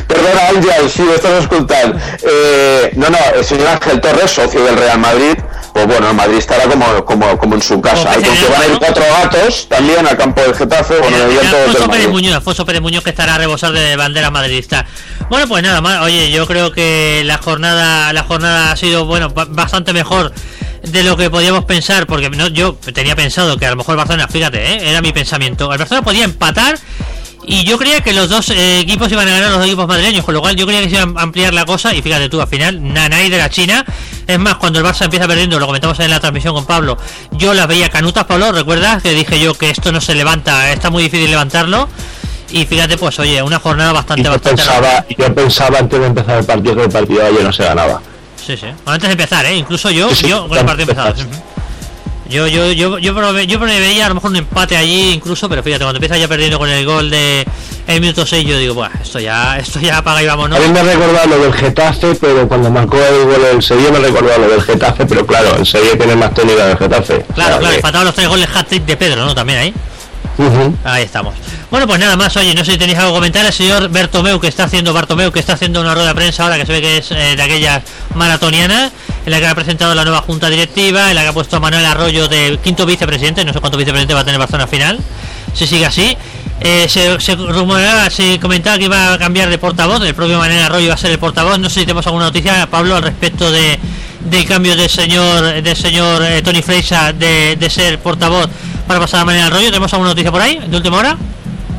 Perdona, 0.07 0.47
Ángel, 0.49 0.89
si 0.89 1.03
estás 1.03 1.41
escuchando. 1.43 1.99
Eh, 2.23 2.91
no, 2.95 3.09
no, 3.09 3.17
el 3.35 3.43
señor 3.43 3.67
Ángel 3.67 3.99
Torres, 3.99 4.31
socio 4.31 4.63
del 4.63 4.77
Real 4.77 4.99
Madrid, 4.99 5.37
pues 5.75 5.87
bueno, 5.87 6.09
el 6.09 6.15
Madrid 6.15 6.37
estará 6.37 6.63
como, 6.69 7.03
como, 7.03 7.37
como 7.37 7.55
en 7.55 7.61
su 7.61 7.81
casa. 7.81 7.97
Como 8.03 8.09
Hay 8.15 8.23
que 8.23 8.29
que 8.29 8.35
se 8.37 8.49
van 8.49 8.61
a 8.61 8.65
ir 8.67 8.79
cuatro 8.79 9.03
gatos 9.21 9.67
también 9.67 10.07
al 10.07 10.15
campo 10.15 10.39
del 10.41 10.55
Getafe, 10.55 10.97
bueno, 10.99 11.17
el 11.17 11.37
Alfonso 11.37 11.89
Pérez. 11.89 12.07
Muñoz, 12.07 12.33
Alfonso 12.35 12.65
Pérez 12.65 12.81
Muñoz 12.81 13.03
que 13.03 13.09
estará 13.09 13.35
a 13.35 13.37
rebosar 13.39 13.73
de 13.73 13.97
bandera 13.97 14.31
madridista. 14.31 14.85
Bueno, 15.29 15.49
pues 15.49 15.61
nada 15.63 15.81
más. 15.81 16.01
Oye, 16.01 16.31
yo 16.31 16.47
creo 16.47 16.71
que 16.71 17.23
la 17.25 17.39
jornada, 17.39 18.13
la 18.13 18.23
jornada 18.23 18.71
ha 18.71 18.77
sido 18.77 19.03
bueno 19.05 19.29
ba- 19.31 19.47
bastante 19.49 19.91
mejor 19.91 20.31
de 20.81 21.03
lo 21.03 21.17
que 21.17 21.29
podíamos 21.29 21.65
pensar, 21.65 22.07
porque 22.07 22.29
no, 22.29 22.47
yo 22.47 22.75
tenía 22.93 23.17
pensado 23.17 23.57
que 23.57 23.65
a 23.65 23.71
lo 23.71 23.75
mejor 23.75 23.97
Barcelona, 23.97 24.29
fíjate, 24.29 24.63
¿eh? 24.75 24.89
era 24.91 25.01
mi 25.01 25.11
pensamiento. 25.11 25.69
El 25.73 25.77
Barcelona 25.79 26.05
podía 26.05 26.23
empatar 26.23 26.79
y 27.47 27.63
yo 27.63 27.77
creía 27.77 28.01
que 28.01 28.13
los 28.13 28.29
dos 28.29 28.49
eh, 28.49 28.79
equipos 28.79 29.11
iban 29.11 29.27
a 29.27 29.31
ganar 29.31 29.49
los 29.49 29.57
dos 29.59 29.67
equipos 29.67 29.87
madrileños, 29.87 30.25
con 30.25 30.33
lo 30.33 30.41
cual 30.41 30.55
yo 30.55 30.65
creía 30.65 30.81
que 30.81 30.89
se 30.89 30.95
iba 31.01 31.19
a 31.19 31.23
ampliar 31.23 31.53
la 31.53 31.65
cosa 31.65 31.93
y 31.93 32.01
fíjate 32.01 32.29
tú, 32.29 32.41
al 32.41 32.47
final, 32.47 32.81
Nanay 32.93 33.29
de 33.29 33.37
la 33.37 33.49
China. 33.49 33.85
Es 34.27 34.39
más, 34.39 34.55
cuando 34.55 34.79
el 34.79 34.85
Barça 34.85 35.05
empieza 35.05 35.27
perdiendo, 35.27 35.59
lo 35.59 35.65
comentamos 35.67 35.99
en 35.99 36.09
la 36.09 36.19
transmisión 36.19 36.53
con 36.55 36.65
Pablo, 36.65 36.97
yo 37.31 37.53
las 37.53 37.67
veía 37.67 37.89
canutas, 37.89 38.23
Pablo, 38.25 38.51
¿recuerdas? 38.51 39.03
Que 39.03 39.11
dije 39.11 39.39
yo 39.39 39.53
que 39.53 39.69
esto 39.69 39.91
no 39.91 40.01
se 40.01 40.15
levanta, 40.15 40.71
está 40.71 40.89
muy 40.89 41.03
difícil 41.03 41.29
levantarlo. 41.29 41.87
Y 42.51 42.65
fíjate, 42.65 42.97
pues 42.97 43.17
oye, 43.19 43.41
una 43.41 43.59
jornada 43.59 43.91
Y 43.91 43.93
bastante, 43.95 44.23
yo 44.23 44.31
bastante... 44.31 44.63
pensaba, 44.63 45.05
yo 45.17 45.35
pensaba 45.35 45.79
antes 45.79 45.99
de 45.99 46.05
empezar 46.05 46.37
el 46.39 46.45
partido 46.45 46.75
que 46.75 46.83
el 46.83 46.89
partido 46.91 47.21
de 47.21 47.27
ayer 47.27 47.43
no 47.43 47.51
se 47.53 47.63
ganaba. 47.63 48.01
Sí, 48.37 48.55
sí. 48.55 48.67
Bueno, 48.67 48.91
antes 48.93 49.09
de 49.09 49.11
empezar, 49.13 49.45
¿eh? 49.45 49.55
Incluso 49.55 49.89
yo, 49.89 50.09
Sí, 50.09 50.15
sí, 50.15 50.27
yo 50.29 50.47
con 50.47 50.57
el 50.57 50.65
partido 50.65 50.91
empezado. 50.91 51.15
Yo, 52.29 52.47
yo, 52.47 52.71
yo, 52.71 52.97
yo, 52.97 53.13
prove- 53.15 53.45
yo 53.45 53.59
preveía 53.59 54.05
a 54.07 54.09
lo 54.09 54.15
mejor 54.15 54.31
un 54.31 54.37
empate 54.37 54.75
allí 54.75 55.11
incluso, 55.13 55.47
pero 55.47 55.61
fíjate, 55.61 55.83
cuando 55.83 55.97
empieza 55.97 56.17
ya 56.17 56.27
perdiendo 56.27 56.57
con 56.57 56.67
el 56.69 56.83
gol 56.85 57.09
de 57.09 57.45
el 57.87 58.01
minuto 58.01 58.25
6, 58.25 58.47
yo 58.47 58.57
digo, 58.57 58.73
Buah, 58.73 58.89
esto 59.01 59.19
ya, 59.19 59.57
esto 59.59 59.79
ya 59.79 59.99
apaga 59.99 60.23
y 60.23 60.25
vámonos. 60.25 60.57
A 60.57 60.61
mí 60.61 60.69
me 60.69 60.81
recordado 60.81 61.27
lo 61.27 61.37
del 61.37 61.53
Getafe, 61.53 62.15
pero 62.15 62.47
cuando 62.47 62.71
marcó 62.71 62.97
el 62.97 63.25
gol 63.25 63.41
del 63.43 63.61
Sevilla 63.61 63.91
me 63.91 63.97
ha 63.97 64.01
recordado 64.01 64.39
lo 64.41 64.49
del 64.49 64.61
Getafe, 64.63 65.05
pero 65.05 65.25
claro, 65.25 65.55
el 65.55 65.65
Sevilla 65.67 65.95
tiene 65.97 66.15
más 66.15 66.33
técnica 66.33 66.65
del 66.65 66.77
Getafe. 66.77 67.23
Claro, 67.35 67.57
O 67.57 67.59
sea 67.61 67.79
claro, 67.81 67.99
que- 67.99 68.05
los 68.05 68.15
tres 68.15 68.27
goles 68.27 68.47
hat-trick 68.53 68.85
de 68.85 68.97
Pedro, 68.97 69.23
¿no? 69.25 69.35
También 69.35 69.59
ahí. 69.59 69.73
Ahí 70.83 71.03
estamos. 71.03 71.33
Bueno, 71.71 71.87
pues 71.87 71.99
nada 71.99 72.15
más, 72.15 72.35
oye, 72.37 72.53
no 72.53 72.63
sé 72.63 72.73
si 72.73 72.77
tenéis 72.77 72.97
algo 72.99 73.11
que 73.11 73.15
comentar. 73.15 73.45
El 73.45 73.51
señor 73.51 73.89
Bertomeu, 73.89 74.39
que 74.39 74.47
está 74.47 74.65
haciendo 74.65 74.93
Bartomeu, 74.93 75.31
que 75.31 75.39
está 75.39 75.53
haciendo 75.53 75.81
una 75.81 75.93
rueda 75.93 76.09
de 76.09 76.15
prensa 76.15 76.43
ahora, 76.43 76.57
que 76.57 76.65
se 76.65 76.71
ve 76.71 76.81
que 76.81 76.97
es 76.97 77.11
eh, 77.11 77.35
de 77.35 77.41
aquellas 77.41 77.83
maratonianas, 78.13 78.91
en 79.25 79.31
la 79.31 79.39
que 79.39 79.47
ha 79.47 79.55
presentado 79.55 79.95
la 79.95 80.03
nueva 80.03 80.21
junta 80.21 80.49
directiva, 80.49 81.09
en 81.09 81.15
la 81.15 81.23
que 81.23 81.27
ha 81.29 81.33
puesto 81.33 81.57
a 81.57 81.59
Manuel 81.59 81.85
Arroyo 81.85 82.27
de 82.27 82.59
quinto 82.63 82.85
vicepresidente, 82.85 83.43
no 83.43 83.51
sé 83.51 83.59
cuánto 83.59 83.77
vicepresidente 83.77 84.13
va 84.13 84.21
a 84.21 84.23
tener 84.23 84.39
Barcelona 84.39 84.65
al 84.65 84.69
final, 84.69 84.99
si 85.53 85.65
sigue 85.65 85.85
así. 85.85 86.15
Eh, 86.61 86.85
se, 86.87 87.19
se 87.19 87.35
rumoreaba, 87.35 88.09
se 88.09 88.39
comentaba 88.39 88.77
que 88.77 88.85
iba 88.85 89.13
a 89.13 89.17
cambiar 89.17 89.49
de 89.49 89.57
portavoz, 89.57 90.01
el 90.03 90.13
propio 90.13 90.37
Manuel 90.37 90.61
Arroyo 90.61 90.85
iba 90.85 90.93
a 90.93 90.97
ser 90.97 91.11
el 91.11 91.19
portavoz. 91.19 91.57
No 91.59 91.67
sé 91.69 91.81
si 91.81 91.85
tenemos 91.85 92.05
alguna 92.05 92.25
noticia, 92.25 92.67
Pablo, 92.69 92.95
al 92.95 93.03
respecto 93.03 93.51
de 93.51 93.79
del 94.21 94.45
cambio 94.45 94.75
del 94.75 94.89
señor 94.89 95.61
del 95.61 95.75
señor 95.75 96.23
eh, 96.23 96.41
Tony 96.41 96.63
Freixa 96.63 97.13
de, 97.13 97.55
de 97.57 97.69
ser 97.69 97.99
portavoz 97.99 98.49
para 98.87 98.99
pasar 98.99 99.21
a 99.21 99.25
Manuel 99.25 99.45
Arroyo. 99.45 99.67
¿Tenemos 99.67 99.91
alguna 99.93 100.11
noticia 100.11 100.31
por 100.31 100.41
ahí, 100.41 100.59
de 100.65 100.77
última 100.77 100.97
hora? 100.97 101.17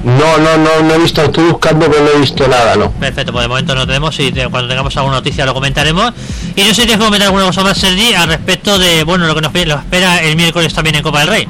No, 0.04 0.38
no, 0.38 0.56
no, 0.56 0.82
no 0.82 0.94
he 0.94 0.98
visto, 0.98 1.22
estoy 1.22 1.44
buscando, 1.50 1.90
pero 1.90 2.04
no 2.04 2.10
he 2.10 2.20
visto 2.20 2.46
nada, 2.46 2.76
no. 2.76 2.92
Perfecto, 2.92 3.32
pues 3.32 3.42
de 3.44 3.48
momento 3.48 3.74
no 3.74 3.86
tenemos 3.86 4.16
y 4.20 4.30
te- 4.30 4.48
cuando 4.48 4.68
tengamos 4.68 4.96
alguna 4.96 5.16
noticia 5.16 5.44
lo 5.44 5.52
comentaremos. 5.54 6.12
Y 6.54 6.60
no 6.62 6.68
sé 6.68 6.74
si 6.74 6.80
tienes 6.82 6.98
que 6.98 7.04
comentar 7.04 7.26
alguna 7.26 7.46
cosa 7.46 7.62
más, 7.64 7.76
Sergi, 7.76 8.14
al 8.14 8.28
respecto 8.28 8.78
de 8.78 9.02
bueno 9.02 9.26
lo 9.26 9.34
que 9.34 9.40
nos, 9.40 9.52
espera 9.54 10.18
el 10.22 10.36
miércoles 10.36 10.72
también 10.72 10.96
en 10.96 11.02
Copa 11.02 11.20
del 11.20 11.28
Rey. 11.28 11.48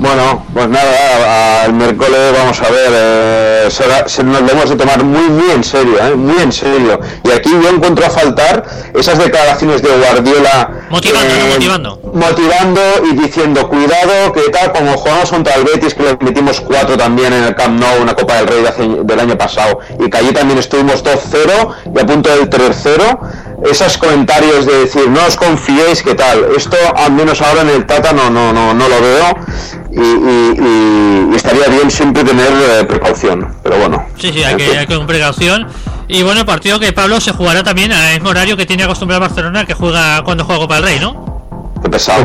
Bueno, 0.00 0.46
pues 0.54 0.68
nada, 0.68 1.64
el 1.66 1.72
miércoles 1.72 2.32
vamos 2.38 2.60
a 2.60 2.70
ver, 2.70 2.90
eh, 2.92 3.68
será- 3.68 4.08
se 4.08 4.22
nos 4.22 4.40
lo 4.42 4.50
hemos 4.52 4.70
de 4.70 4.76
tomar 4.76 5.02
muy, 5.02 5.28
muy 5.28 5.50
en 5.50 5.64
serio, 5.64 5.94
eh, 6.00 6.14
muy 6.14 6.40
en 6.40 6.52
serio. 6.52 7.00
Y 7.24 7.30
aquí 7.32 7.50
yo 7.50 7.68
encuentro 7.68 8.06
a 8.06 8.10
faltar 8.10 8.64
esas 8.94 9.18
declaraciones 9.18 9.82
de 9.82 9.88
Guardiola. 9.88 10.70
Motivando, 10.90 11.34
¿no? 11.34 11.46
Motivando. 11.54 12.00
Motivando 12.14 12.80
y 13.10 13.14
diciendo, 13.16 13.68
cuidado, 13.68 14.32
que 14.32 14.42
tal, 14.50 14.72
como 14.72 14.96
jugamos 14.96 15.30
contra 15.30 15.54
el 15.56 15.64
Betis, 15.64 15.94
que 15.94 16.02
le 16.02 16.16
metimos 16.20 16.60
cuatro 16.60 16.96
también 16.96 17.32
en 17.32 17.44
el 17.44 17.54
Camp 17.54 17.78
Nou, 17.80 18.00
una 18.02 18.14
Copa 18.14 18.36
del 18.36 18.46
Rey 18.46 18.62
de 18.62 18.68
hace- 18.68 18.88
del 19.04 19.20
año 19.20 19.36
pasado, 19.36 19.80
y 19.98 20.08
que 20.08 20.16
allí 20.18 20.32
también 20.32 20.58
estuvimos 20.58 21.02
2-0 21.02 21.74
y 21.94 21.98
a 22.00 22.06
punto 22.06 22.30
del 22.30 22.48
3-0. 22.48 23.18
Esos 23.70 23.98
comentarios 23.98 24.66
de 24.66 24.78
decir, 24.84 25.08
no 25.08 25.20
os 25.26 25.36
confiéis, 25.36 26.02
que 26.02 26.14
tal, 26.14 26.46
esto 26.56 26.76
al 26.96 27.12
menos 27.12 27.40
ahora 27.42 27.62
en 27.62 27.70
el 27.70 27.86
Tata 27.86 28.12
no, 28.12 28.30
no, 28.30 28.52
no, 28.52 28.72
no 28.72 28.88
lo 28.88 29.00
veo 29.00 29.36
y, 29.90 30.00
y- 30.00 30.54
y- 30.64 31.32
y 31.32 31.36
estaría 31.36 31.66
bien 31.66 31.90
siempre 31.90 32.22
tener 32.24 32.50
eh, 32.52 32.84
precaución, 32.84 33.56
pero 33.62 33.78
bueno. 33.78 34.06
Sí, 34.18 34.32
sí, 34.32 34.44
hay 34.44 34.56
que, 34.56 34.78
hay 34.78 34.86
que 34.86 34.96
con 34.96 35.06
precaución. 35.06 35.66
Y 36.08 36.22
bueno, 36.22 36.40
el 36.40 36.46
partido 36.46 36.80
que 36.80 36.92
Pablo 36.92 37.20
se 37.20 37.32
jugará 37.32 37.62
también 37.62 37.92
al 37.92 38.14
mismo 38.14 38.30
horario 38.30 38.56
que 38.56 38.64
tiene 38.66 38.82
acostumbrado 38.84 39.20
Barcelona, 39.20 39.64
que 39.66 39.74
juega 39.74 40.22
cuando 40.24 40.44
juega 40.44 40.60
Copa 40.62 40.74
del 40.76 40.84
Rey, 40.84 40.98
¿no? 41.00 41.28
Qué 41.82 41.88
pesado, 41.90 42.24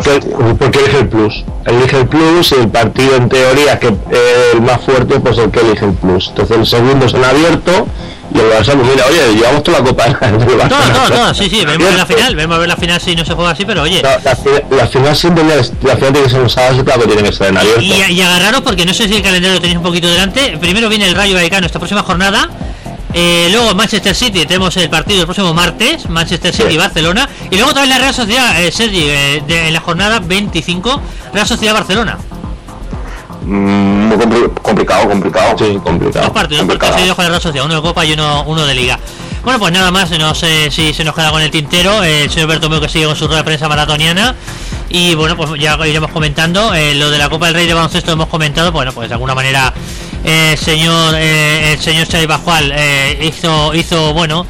Porque, 0.58 0.80
elige 0.80 1.00
el 1.00 1.08
plus. 1.10 1.44
Elige 1.66 1.98
el 2.00 2.08
plus 2.08 2.52
y 2.54 2.56
el 2.56 2.70
partido 2.70 3.16
en 3.18 3.30
teoría 3.30 3.78
que 3.78 3.88
eh, 3.88 4.52
el 4.54 4.62
más 4.62 4.82
fuerte, 4.82 5.20
pues 5.20 5.38
el 5.38 5.52
que 5.52 5.60
elige 5.60 5.86
el 5.86 5.94
plus. 5.94 6.30
Entonces 6.30 6.58
el 6.58 6.66
segundo 6.66 7.08
se 7.08 7.18
han 7.18 7.26
abierto 7.26 7.86
y 8.34 8.40
el 8.40 8.46
Barça, 8.46 8.74
pues 8.74 8.88
mira, 8.90 9.06
oye, 9.08 9.36
llevamos 9.36 9.62
toda 9.64 9.80
la 9.80 9.86
copa. 9.86 10.06
Todo, 10.06 10.80
todo, 10.80 11.10
todo, 11.12 11.34
sí, 11.36 11.50
sí, 11.50 11.64
vemos 11.66 11.94
la 11.94 12.06
final, 12.06 12.36
vemos 12.36 12.56
a 12.56 12.60
ver 12.60 12.68
la 12.70 12.78
final 12.78 13.00
si 13.00 13.16
no 13.16 13.24
se 13.26 13.34
juega 13.34 13.52
así, 13.52 13.64
pero 13.66 13.84
oye. 13.84 14.02
No, 14.02 14.10
la, 14.24 14.36
fi- 14.36 14.76
la 14.76 14.88
final 14.88 15.16
siempre 15.16 15.44
la, 15.44 15.56
la 15.58 15.96
final 15.98 16.14
tiene 16.14 16.24
que 16.24 16.30
ser 16.30 16.42
un 16.42 16.50
sábado, 16.50 16.76
sí, 16.78 16.84
claro 16.84 17.02
que 17.02 17.08
tiene 17.08 17.24
que 17.30 17.36
ser 17.36 17.48
en 17.50 17.58
abierto. 17.58 17.82
Y, 17.82 17.92
y 18.12 18.22
agarraros 18.22 18.62
porque 18.62 18.86
no 18.88 18.94
sé 18.94 19.08
si 19.08 19.18
el 19.18 19.22
calendario 19.22 19.54
lo 19.56 19.62
tenéis 19.62 19.78
un 19.78 19.84
poquito 19.84 20.08
delante. 20.08 20.58
Primero 20.60 20.90
viene 20.90 21.06
el 21.06 21.14
Rayo 21.16 21.36
Vallecano 21.36 21.68
esta 21.68 21.78
próxima 21.80 22.02
jornada. 22.02 22.50
Eh, 23.14 23.48
luego 23.52 23.76
Manchester 23.76 24.16
City, 24.16 24.46
tenemos 24.46 24.76
el 24.78 24.90
partido 24.90 25.20
el 25.22 25.26
próximo 25.28 25.54
martes, 25.54 26.10
Manchester 26.10 26.54
City 26.54 26.72
Sí. 26.72 26.78
Barcelona. 26.78 27.30
Y 27.52 27.56
luego 27.58 27.72
también 27.74 27.90
la 27.92 28.00
Real 28.00 28.14
Sociedad, 28.14 28.60
eh, 28.62 28.72
Sergi, 28.72 29.06
eh, 29.08 29.44
de, 29.48 29.68
en 29.68 29.74
la 29.74 29.80
jornada 29.82 30.20
25, 30.20 31.00
Real 31.34 31.48
Sociedad 31.48 31.74
Barcelona. 31.74 32.18
Mm, 33.46 34.08
muy 34.08 34.18
compli- 34.18 34.54
complicado, 34.62 35.10
complicado. 35.10 35.58
Sí, 35.58 35.78
complicado. 35.84 36.26
Dos 36.26 36.34
partidos, 36.34 36.62
complicado. 36.62 36.96
dio 37.04 37.16
con 37.16 37.24
la 37.26 37.30
Real 37.30 37.42
Sociedad, 37.42 37.66
uno 37.66 37.76
de 37.76 37.82
Copa 37.82 38.06
y 38.06 38.14
uno, 38.14 38.44
uno 38.48 38.66
de 38.66 38.74
Liga. 38.74 38.98
Bueno, 39.44 39.60
pues 39.60 39.74
nada 39.74 39.92
más, 39.92 40.10
no 40.12 40.34
sé 40.34 40.72
si 40.72 40.94
se 40.94 41.04
nos 41.04 41.14
queda 41.14 41.30
con 41.30 41.42
el 41.42 41.52
tintero. 41.52 42.02
El 42.04 42.30
señor 42.32 42.48
Bertomeu 42.48 42.80
que 42.80 42.88
sigue 42.88 43.06
con 43.06 43.16
su 43.18 43.26
rueda 43.28 43.40
de 43.40 43.44
prensa 43.44 43.68
maratoniana. 43.68 44.36
Y 44.90 45.16
bueno, 45.16 45.36
pues 45.36 45.60
ya 45.60 45.78
iremos 45.86 46.12
comentando. 46.12 46.74
eh, 46.74 46.96
lo 46.96 47.10
de 47.10 47.18
la 47.18 47.30
Copa 47.30 47.48
del 47.48 47.56
Rey 47.56 47.68
de 47.68 47.74
baloncesto 47.74 48.14
hemos 48.14 48.28
comentado. 48.28 48.72
Bueno, 48.72 48.94
pues 48.94 49.10
de 49.10 49.16
alguna 49.16 49.36
manera 49.36 49.74
el 50.24 50.58
señor 50.58 51.16
eh, 51.18 51.74
el 51.74 51.82
señor 51.82 52.08
Xavi 52.08 52.26
Bajual 52.26 52.72
eh, 52.76 53.20
hizo, 53.22 53.74
hizo 53.74 54.14
bueno, 54.14 54.46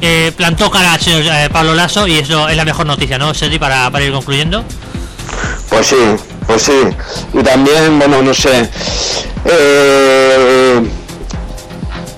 eh, 0.00 0.32
plantó 0.36 0.70
cara 0.70 0.94
al 0.94 1.00
señor 1.00 1.24
Pablo 1.50 1.74
Lasso 1.74 2.06
y 2.06 2.18
eso 2.18 2.48
es 2.48 2.56
la 2.56 2.64
mejor 2.64 2.86
noticia, 2.86 3.18
¿no, 3.18 3.32
Sergi? 3.34 3.58
Para, 3.58 3.90
para 3.90 4.04
ir 4.04 4.12
concluyendo. 4.12 4.64
Pues 5.68 5.86
sí, 5.86 5.96
pues 6.46 6.62
sí. 6.62 6.80
Y 7.32 7.42
también, 7.42 7.98
bueno, 7.98 8.22
no 8.22 8.34
sé. 8.34 8.68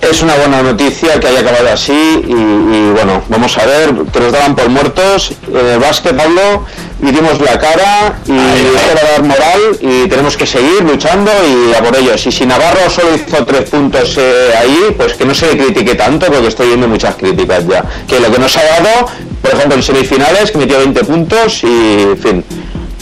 es 0.01 0.21
una 0.21 0.35
buena 0.35 0.61
noticia 0.61 1.19
que 1.19 1.27
haya 1.27 1.39
acabado 1.39 1.71
así 1.71 1.93
y, 1.93 2.91
bueno, 2.91 3.23
vamos 3.29 3.57
a 3.57 3.65
ver, 3.65 3.93
que 4.11 4.19
nos 4.19 4.31
daban 4.31 4.55
por 4.55 4.69
muertos. 4.69 5.31
Eh, 5.53 5.79
Pablo, 6.17 6.65
y 7.01 7.11
dimos 7.11 7.39
la 7.41 7.59
cara 7.59 8.19
y 8.25 8.31
esto 8.31 8.95
va 8.95 9.01
a 9.07 9.11
dar 9.11 9.23
moral 9.23 9.59
y 9.81 10.07
tenemos 10.07 10.37
que 10.37 10.45
seguir 10.45 10.81
luchando 10.81 11.31
y 11.45 11.73
a 11.73 11.83
por 11.83 11.95
ellos. 11.95 12.25
Y 12.25 12.31
si 12.31 12.45
Navarro 12.45 12.89
solo 12.89 13.15
hizo 13.15 13.45
tres 13.45 13.69
puntos 13.69 14.15
eh, 14.17 14.53
ahí, 14.57 14.95
pues 14.97 15.13
que 15.13 15.25
no 15.25 15.35
se 15.35 15.53
le 15.53 15.63
critique 15.63 15.95
tanto 15.95 16.27
porque 16.27 16.47
estoy 16.47 16.67
viendo 16.67 16.87
muchas 16.87 17.15
críticas 17.15 17.67
ya. 17.67 17.83
Que 18.07 18.19
lo 18.19 18.31
que 18.31 18.39
nos 18.39 18.55
ha 18.57 18.63
dado, 18.63 19.07
por 19.41 19.51
ejemplo, 19.53 19.75
en 19.75 19.83
semifinales, 19.83 20.51
que 20.51 20.57
metió 20.57 20.77
20 20.77 21.03
puntos 21.03 21.63
y, 21.63 21.67
en 21.67 22.17
fin. 22.17 22.45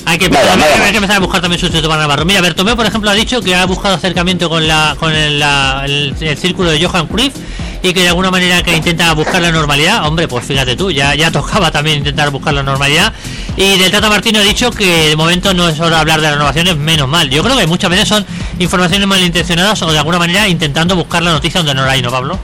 Hay 0.06 0.18
que, 0.18 0.26
empezar, 0.26 0.60
hay 0.84 0.92
que 0.92 0.98
empezar 0.98 1.16
a 1.16 1.20
buscar 1.20 1.40
también 1.40 1.62
sustituto 1.62 1.88
para 1.88 2.02
Navarro. 2.02 2.26
Mira, 2.26 2.42
Bertomeu, 2.42 2.76
por 2.76 2.86
ejemplo, 2.86 3.10
ha 3.10 3.14
dicho 3.14 3.42
que 3.42 3.56
ha 3.56 3.66
buscado 3.66 3.96
acercamiento 3.96 4.50
con 4.50 4.68
la 4.68 4.98
con 5.00 5.14
el, 5.14 5.40
la- 5.40 5.84
el- 5.86 6.14
el 6.20 6.38
círculo 6.38 6.72
de 6.72 6.84
Johan 6.86 7.08
Cruyff 7.08 7.34
y 7.82 7.94
que 7.94 8.02
de 8.02 8.10
alguna 8.10 8.30
manera 8.30 8.62
que 8.64 8.76
intenta 8.76 9.14
buscar 9.14 9.42
la 9.42 9.52
normalidad. 9.54 10.06
Hombre, 10.06 10.28
pues 10.28 10.44
fíjate 10.46 10.76
tú, 10.76 10.92
ya, 10.92 11.16
ya 11.16 11.32
tocaba 11.32 11.72
también 11.72 12.00
intentar 12.00 12.32
buscar 12.32 12.54
la 12.54 12.64
normalidad. 12.64 13.14
Y 13.56 13.78
del 13.78 13.92
Tata 13.92 14.10
Martino 14.10 14.40
ha 14.40 14.44
dicho 14.44 14.72
que 14.72 15.10
de 15.10 15.16
momento 15.16 15.54
no 15.54 15.70
es 15.70 15.80
hora 15.80 15.98
de 15.98 16.02
hablar 16.02 16.22
de 16.22 16.32
renovaciones, 16.32 16.76
menos 16.76 17.08
mal. 17.08 17.30
Yo 17.30 17.44
creo 17.44 17.56
que 17.56 17.68
muchas 17.68 17.90
veces 17.90 18.08
son 18.08 18.26
informaciones 18.58 19.08
malintencionadas 19.08 19.82
o 19.84 19.92
de 19.92 20.00
alguna 20.00 20.18
manera 20.18 20.48
intentando 20.48 20.96
buscar 20.96 21.22
la 21.22 21.32
noticia 21.32 21.60
donde 21.60 21.76
no 21.76 21.86
la 21.86 21.92
hay, 21.92 22.02
¿no, 22.02 22.10
Pablo? 22.10 22.40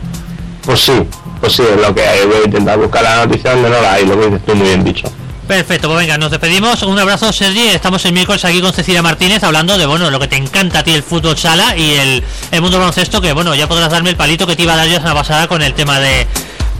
Pues 0.64 0.81
sí, 0.81 0.94
pues 1.41 1.53
sí, 1.53 1.64
es 1.64 1.81
lo 1.81 1.95
que 1.95 2.06
hay. 2.06 2.27
Voy 2.27 2.41
a 2.44 2.45
intentar 2.45 2.77
buscar 2.77 3.03
la 3.03 3.26
noticia 3.26 3.52
donde 3.52 3.69
no 3.69 3.81
la 3.81 3.94
hay, 3.94 4.06
lo 4.06 4.19
que 4.19 4.26
dices 4.27 4.45
tú 4.45 4.56
muy 4.56 4.68
bien 4.68 4.84
dicho. 4.84 5.11
Perfecto, 5.48 5.88
pues 5.88 6.02
venga, 6.02 6.15
nos 6.19 6.30
despedimos. 6.30 6.84
Un 6.84 6.99
abrazo, 6.99 7.34
Sergi. 7.34 7.69
Estamos 7.69 8.06
el 8.06 8.14
miércoles 8.14 8.45
aquí 8.45 8.61
con 8.61 8.72
Cecilia 8.72 9.02
Martínez 9.02 9.44
hablando 9.44 9.80
de 9.80 9.88
bueno 9.88 10.11
lo 10.11 10.19
que 10.19 10.27
te 10.27 10.36
encanta 10.36 10.80
a 10.80 10.84
ti 10.84 10.94
el 10.94 11.02
fútbol 11.02 11.36
sala 11.40 11.76
y 11.76 11.95
el, 11.95 12.23
el 12.52 12.61
mundo 12.61 12.77
baloncesto. 12.77 13.19
Que 13.19 13.34
bueno, 13.34 13.56
ya 13.56 13.68
podrás 13.68 13.90
darme 13.90 14.11
el 14.11 14.15
palito 14.15 14.45
que 14.45 14.56
te 14.56 14.61
iba 14.61 14.73
a 14.73 14.77
dar 14.77 14.88
yo 14.88 14.99
la 14.99 15.15
pasada 15.15 15.48
con 15.48 15.64
el 15.64 15.73
tema 15.73 15.99
de 15.99 16.27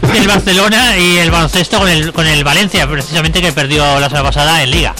del 0.02 0.26
Barcelona 0.26 0.98
y 0.98 1.18
el 1.18 1.30
baloncesto 1.30 1.78
con 1.78 1.88
el, 1.88 2.12
con 2.12 2.26
el 2.26 2.44
Valencia, 2.44 2.88
precisamente 2.88 3.40
que 3.40 3.52
perdió 3.52 4.00
la 4.00 4.08
semana 4.08 4.28
pasada 4.28 4.62
en 4.62 4.70
Liga. 4.70 4.94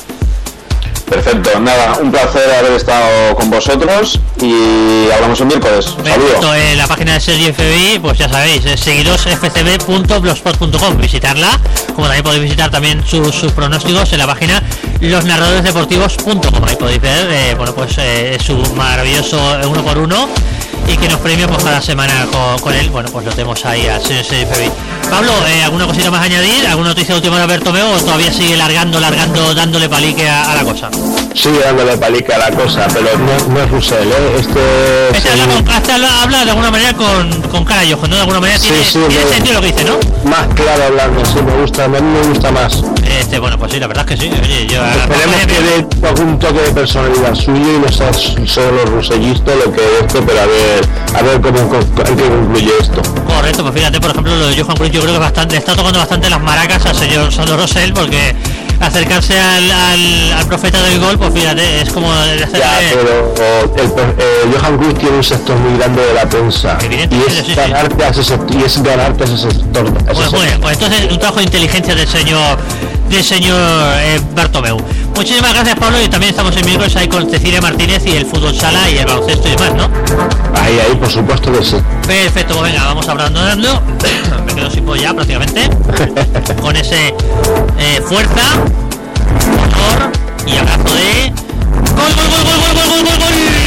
Perfecto, 1.11 1.59
nada, 1.59 1.99
un 2.01 2.13
placer 2.13 2.49
haber 2.55 2.75
estado 2.75 3.35
con 3.35 3.51
vosotros 3.51 4.21
y 4.41 5.11
hablamos 5.11 5.41
el 5.41 5.49
miércoles. 5.49 5.87
Perfecto, 5.87 6.55
en 6.55 6.79
la 6.79 6.87
página 6.87 7.15
de 7.15 7.21
Sergio 7.21 7.53
FBI, 7.53 7.99
pues 7.99 8.17
ya 8.17 8.29
sabéis, 8.29 8.65
es 8.65 8.79
seguidosfcb.blogspot.com, 8.79 10.99
visitarla, 10.99 11.59
como 11.97 12.07
también 12.07 12.23
podéis 12.23 12.45
visitar 12.45 12.71
también 12.71 13.05
sus, 13.05 13.35
sus 13.35 13.51
pronósticos 13.51 14.13
en 14.13 14.21
la 14.21 14.29
página 14.29 14.63
losnarradoresdeportivos.com, 15.01 16.65
ahí 16.65 16.77
podéis 16.77 17.01
ver, 17.01 17.29
eh, 17.29 17.55
bueno, 17.57 17.75
pues 17.75 17.93
eh, 17.99 18.39
su 18.41 18.57
maravilloso 18.77 19.59
uno 19.69 19.83
por 19.83 19.99
uno 19.99 20.29
y 20.93 20.97
que 20.97 21.09
nos 21.09 21.21
premia 21.21 21.47
pues 21.49 21.63
cada 21.63 21.81
semana 21.81 22.27
con, 22.33 22.59
con 22.61 22.75
él, 22.75 22.91
bueno, 22.91 23.09
pues 23.13 23.25
lo 23.25 23.31
tenemos 23.33 23.65
ahí 23.65 23.87
al 23.87 24.03
señor. 24.03 24.25
Pablo, 25.09 25.33
eh, 25.49 25.63
¿alguna 25.65 25.87
cosita 25.87 26.11
más 26.11 26.21
a 26.21 26.25
añadir? 26.25 26.67
¿Alguna 26.67 26.89
noticia 26.91 27.15
última 27.15 27.37
de 27.37 27.43
Alberto 27.45 27.73
Meo 27.73 27.91
o 27.93 27.99
todavía 27.99 28.33
sigue 28.33 28.57
largando, 28.57 28.99
largando, 29.01 29.55
dándole 29.55 29.89
palique 29.89 30.29
a, 30.29 30.53
a 30.53 30.55
la 30.57 30.63
cosa? 30.65 30.89
Sigue 31.35 31.59
dándole 31.61 31.97
palica 31.97 32.37
a 32.37 32.39
la 32.39 32.51
cosa, 32.51 32.87
pero 32.93 33.09
no, 33.19 33.55
no 33.55 33.61
es 33.63 33.71
Russell, 33.71 33.97
¿eh? 34.09 34.37
Este... 34.39 35.17
Este 35.17 35.29
es 35.29 35.41
habla, 35.41 35.55
con, 35.55 35.69
este 35.77 35.93
habla, 35.93 36.23
habla 36.23 36.45
de 36.45 36.51
alguna 36.51 36.71
manera 36.71 36.93
con, 36.95 37.43
con 37.43 37.65
cara 37.65 37.85
y 37.85 37.91
¿no? 37.91 37.99
De 38.09 38.19
alguna 38.21 38.41
manera 38.41 38.59
Sí, 38.59 38.69
tiene, 38.69 38.85
sí, 38.85 38.99
tiene 39.09 39.25
me- 39.25 39.31
sentido 39.31 39.55
lo 39.55 39.61
que 39.61 39.67
dice, 39.73 39.85
¿no? 39.85 39.99
Más 40.31 40.47
claro 40.55 40.85
hablando, 40.85 41.25
sí, 41.25 41.35
me 41.45 41.61
gusta, 41.63 41.85
a 41.85 41.89
mí 41.89 41.99
me 42.01 42.23
gusta 42.29 42.51
más. 42.53 42.83
Este, 43.19 43.39
bueno, 43.39 43.59
pues 43.59 43.73
sí, 43.73 43.81
la 43.81 43.87
verdad 43.87 44.07
es 44.11 44.17
que 44.17 44.23
sí. 44.27 44.31
Oye, 44.43 44.67
yo 44.67 44.83
Esperemos 44.85 45.37
a- 45.43 45.47
que 45.47 45.61
dé 45.61 46.09
algún 46.09 46.39
toque 46.39 46.61
de 46.61 46.71
personalidad 46.73 47.35
suyo 47.35 47.77
y 47.77 47.79
no 47.79 47.89
sea 47.93 48.13
solo 48.13 48.85
rusellista 48.87 49.53
lo 49.55 49.73
que 49.73 49.81
es 49.81 50.07
esto, 50.07 50.23
pero 50.27 50.41
a 50.41 50.47
ver, 50.47 50.89
a 51.19 51.23
ver 51.23 51.41
cómo, 51.41 51.71
qué 51.97 52.13
concluye 52.23 52.71
esto. 52.81 53.03
Correcto, 53.27 53.63
pues 53.63 53.75
fíjate, 53.75 54.01
por 54.01 54.11
ejemplo, 54.11 54.37
lo 54.37 54.47
de 54.49 54.61
Johan 54.63 54.77
Cruyff 54.77 54.93
yo 54.93 55.01
creo 55.03 55.13
que 55.15 55.19
bastante, 55.21 55.57
está 55.57 55.75
tocando 55.75 55.99
bastante 55.99 56.31
las 56.31 56.41
maracas 56.41 56.85
al 56.87 56.97
señor 56.97 57.33
Sandro 57.33 57.57
Rosell 57.57 57.93
porque 57.93 58.35
acercarse 58.81 59.39
al, 59.39 59.71
al, 59.71 60.33
al 60.39 60.47
profeta 60.47 60.83
del 60.83 60.99
gol, 61.01 61.19
pues 61.19 61.35
fíjate, 61.35 61.83
es 61.83 61.91
como 61.93 62.11
hacerle- 62.13 62.59
Ya, 62.59 62.79
pero 62.95 63.35
oh, 63.37 63.77
el, 63.77 63.91
per- 63.93 64.15
eh, 64.19 64.57
Johan 64.59 64.79
Cruz 64.79 64.95
tiene 64.99 65.17
un 65.19 65.25
sector 65.25 65.57
muy 65.59 65.79
grande 65.79 66.03
de 66.03 66.15
la 66.15 66.27
prensa 66.29 66.79
y 66.81 66.95
sí, 66.95 67.09
es 67.29 67.47
sí. 67.47 67.55
ganarte 67.55 68.05
a 68.05 68.09
ese 68.09 68.25
sector, 68.25 68.57
y 68.59 68.65
es 68.65 68.83
ganarte 68.83 69.25
a 69.25 69.27
ese 69.27 69.37
sector. 69.37 69.85
a 69.87 69.89
ese 70.13 70.15
Pues, 70.15 70.31
sector. 70.31 70.61
pues 70.61 70.73
entonces 70.79 71.13
un 71.13 71.19
trabajo 71.19 71.39
de 71.39 71.45
inteligencia 71.45 71.95
del 71.95 72.09
señor 72.09 72.59
del 73.11 73.25
señor 73.25 73.59
eh, 73.99 74.21
Bartomeu. 74.35 74.79
Muchísimas 75.17 75.53
gracias 75.53 75.77
Pablo 75.77 76.01
y 76.01 76.09
también 76.09 76.31
estamos 76.31 76.57
en 76.57 76.65
miércoles 76.65 76.95
ahí 76.97 77.09
con 77.09 77.29
Cecilia 77.29 77.61
Martínez 77.61 78.07
y 78.07 78.13
el 78.13 78.25
fútbol 78.25 78.55
sala 78.55 78.89
y 78.89 78.99
el 78.99 79.07
baloncesto 79.07 79.49
y 79.49 79.51
demás, 79.51 79.75
¿no? 79.75 79.91
Ahí, 80.59 80.79
ahí, 80.79 80.95
por 80.95 81.11
supuesto 81.11 81.53
que 81.53 81.65
sí. 81.65 81.77
Perfecto, 82.07 82.55
pues 82.55 82.73
venga, 82.73 82.85
vamos 82.87 83.09
abandonando. 83.09 83.83
Me 84.47 84.55
quedo 84.55 84.71
sin 84.71 84.85
polla 84.85 85.13
prácticamente. 85.13 85.69
con 86.61 86.77
ese 86.77 87.15
eh, 87.79 88.01
fuerza, 88.07 88.43
motor 89.57 90.13
y 90.47 90.57
abrazo 90.57 90.95
de... 90.95 91.33
Gol, 91.95 92.15
gol, 92.15 92.27
gol, 92.31 92.45
gol, 92.45 92.75
gol, 92.75 92.89
gol, 92.89 93.05
gol! 93.05 93.19
gol! 93.19 93.60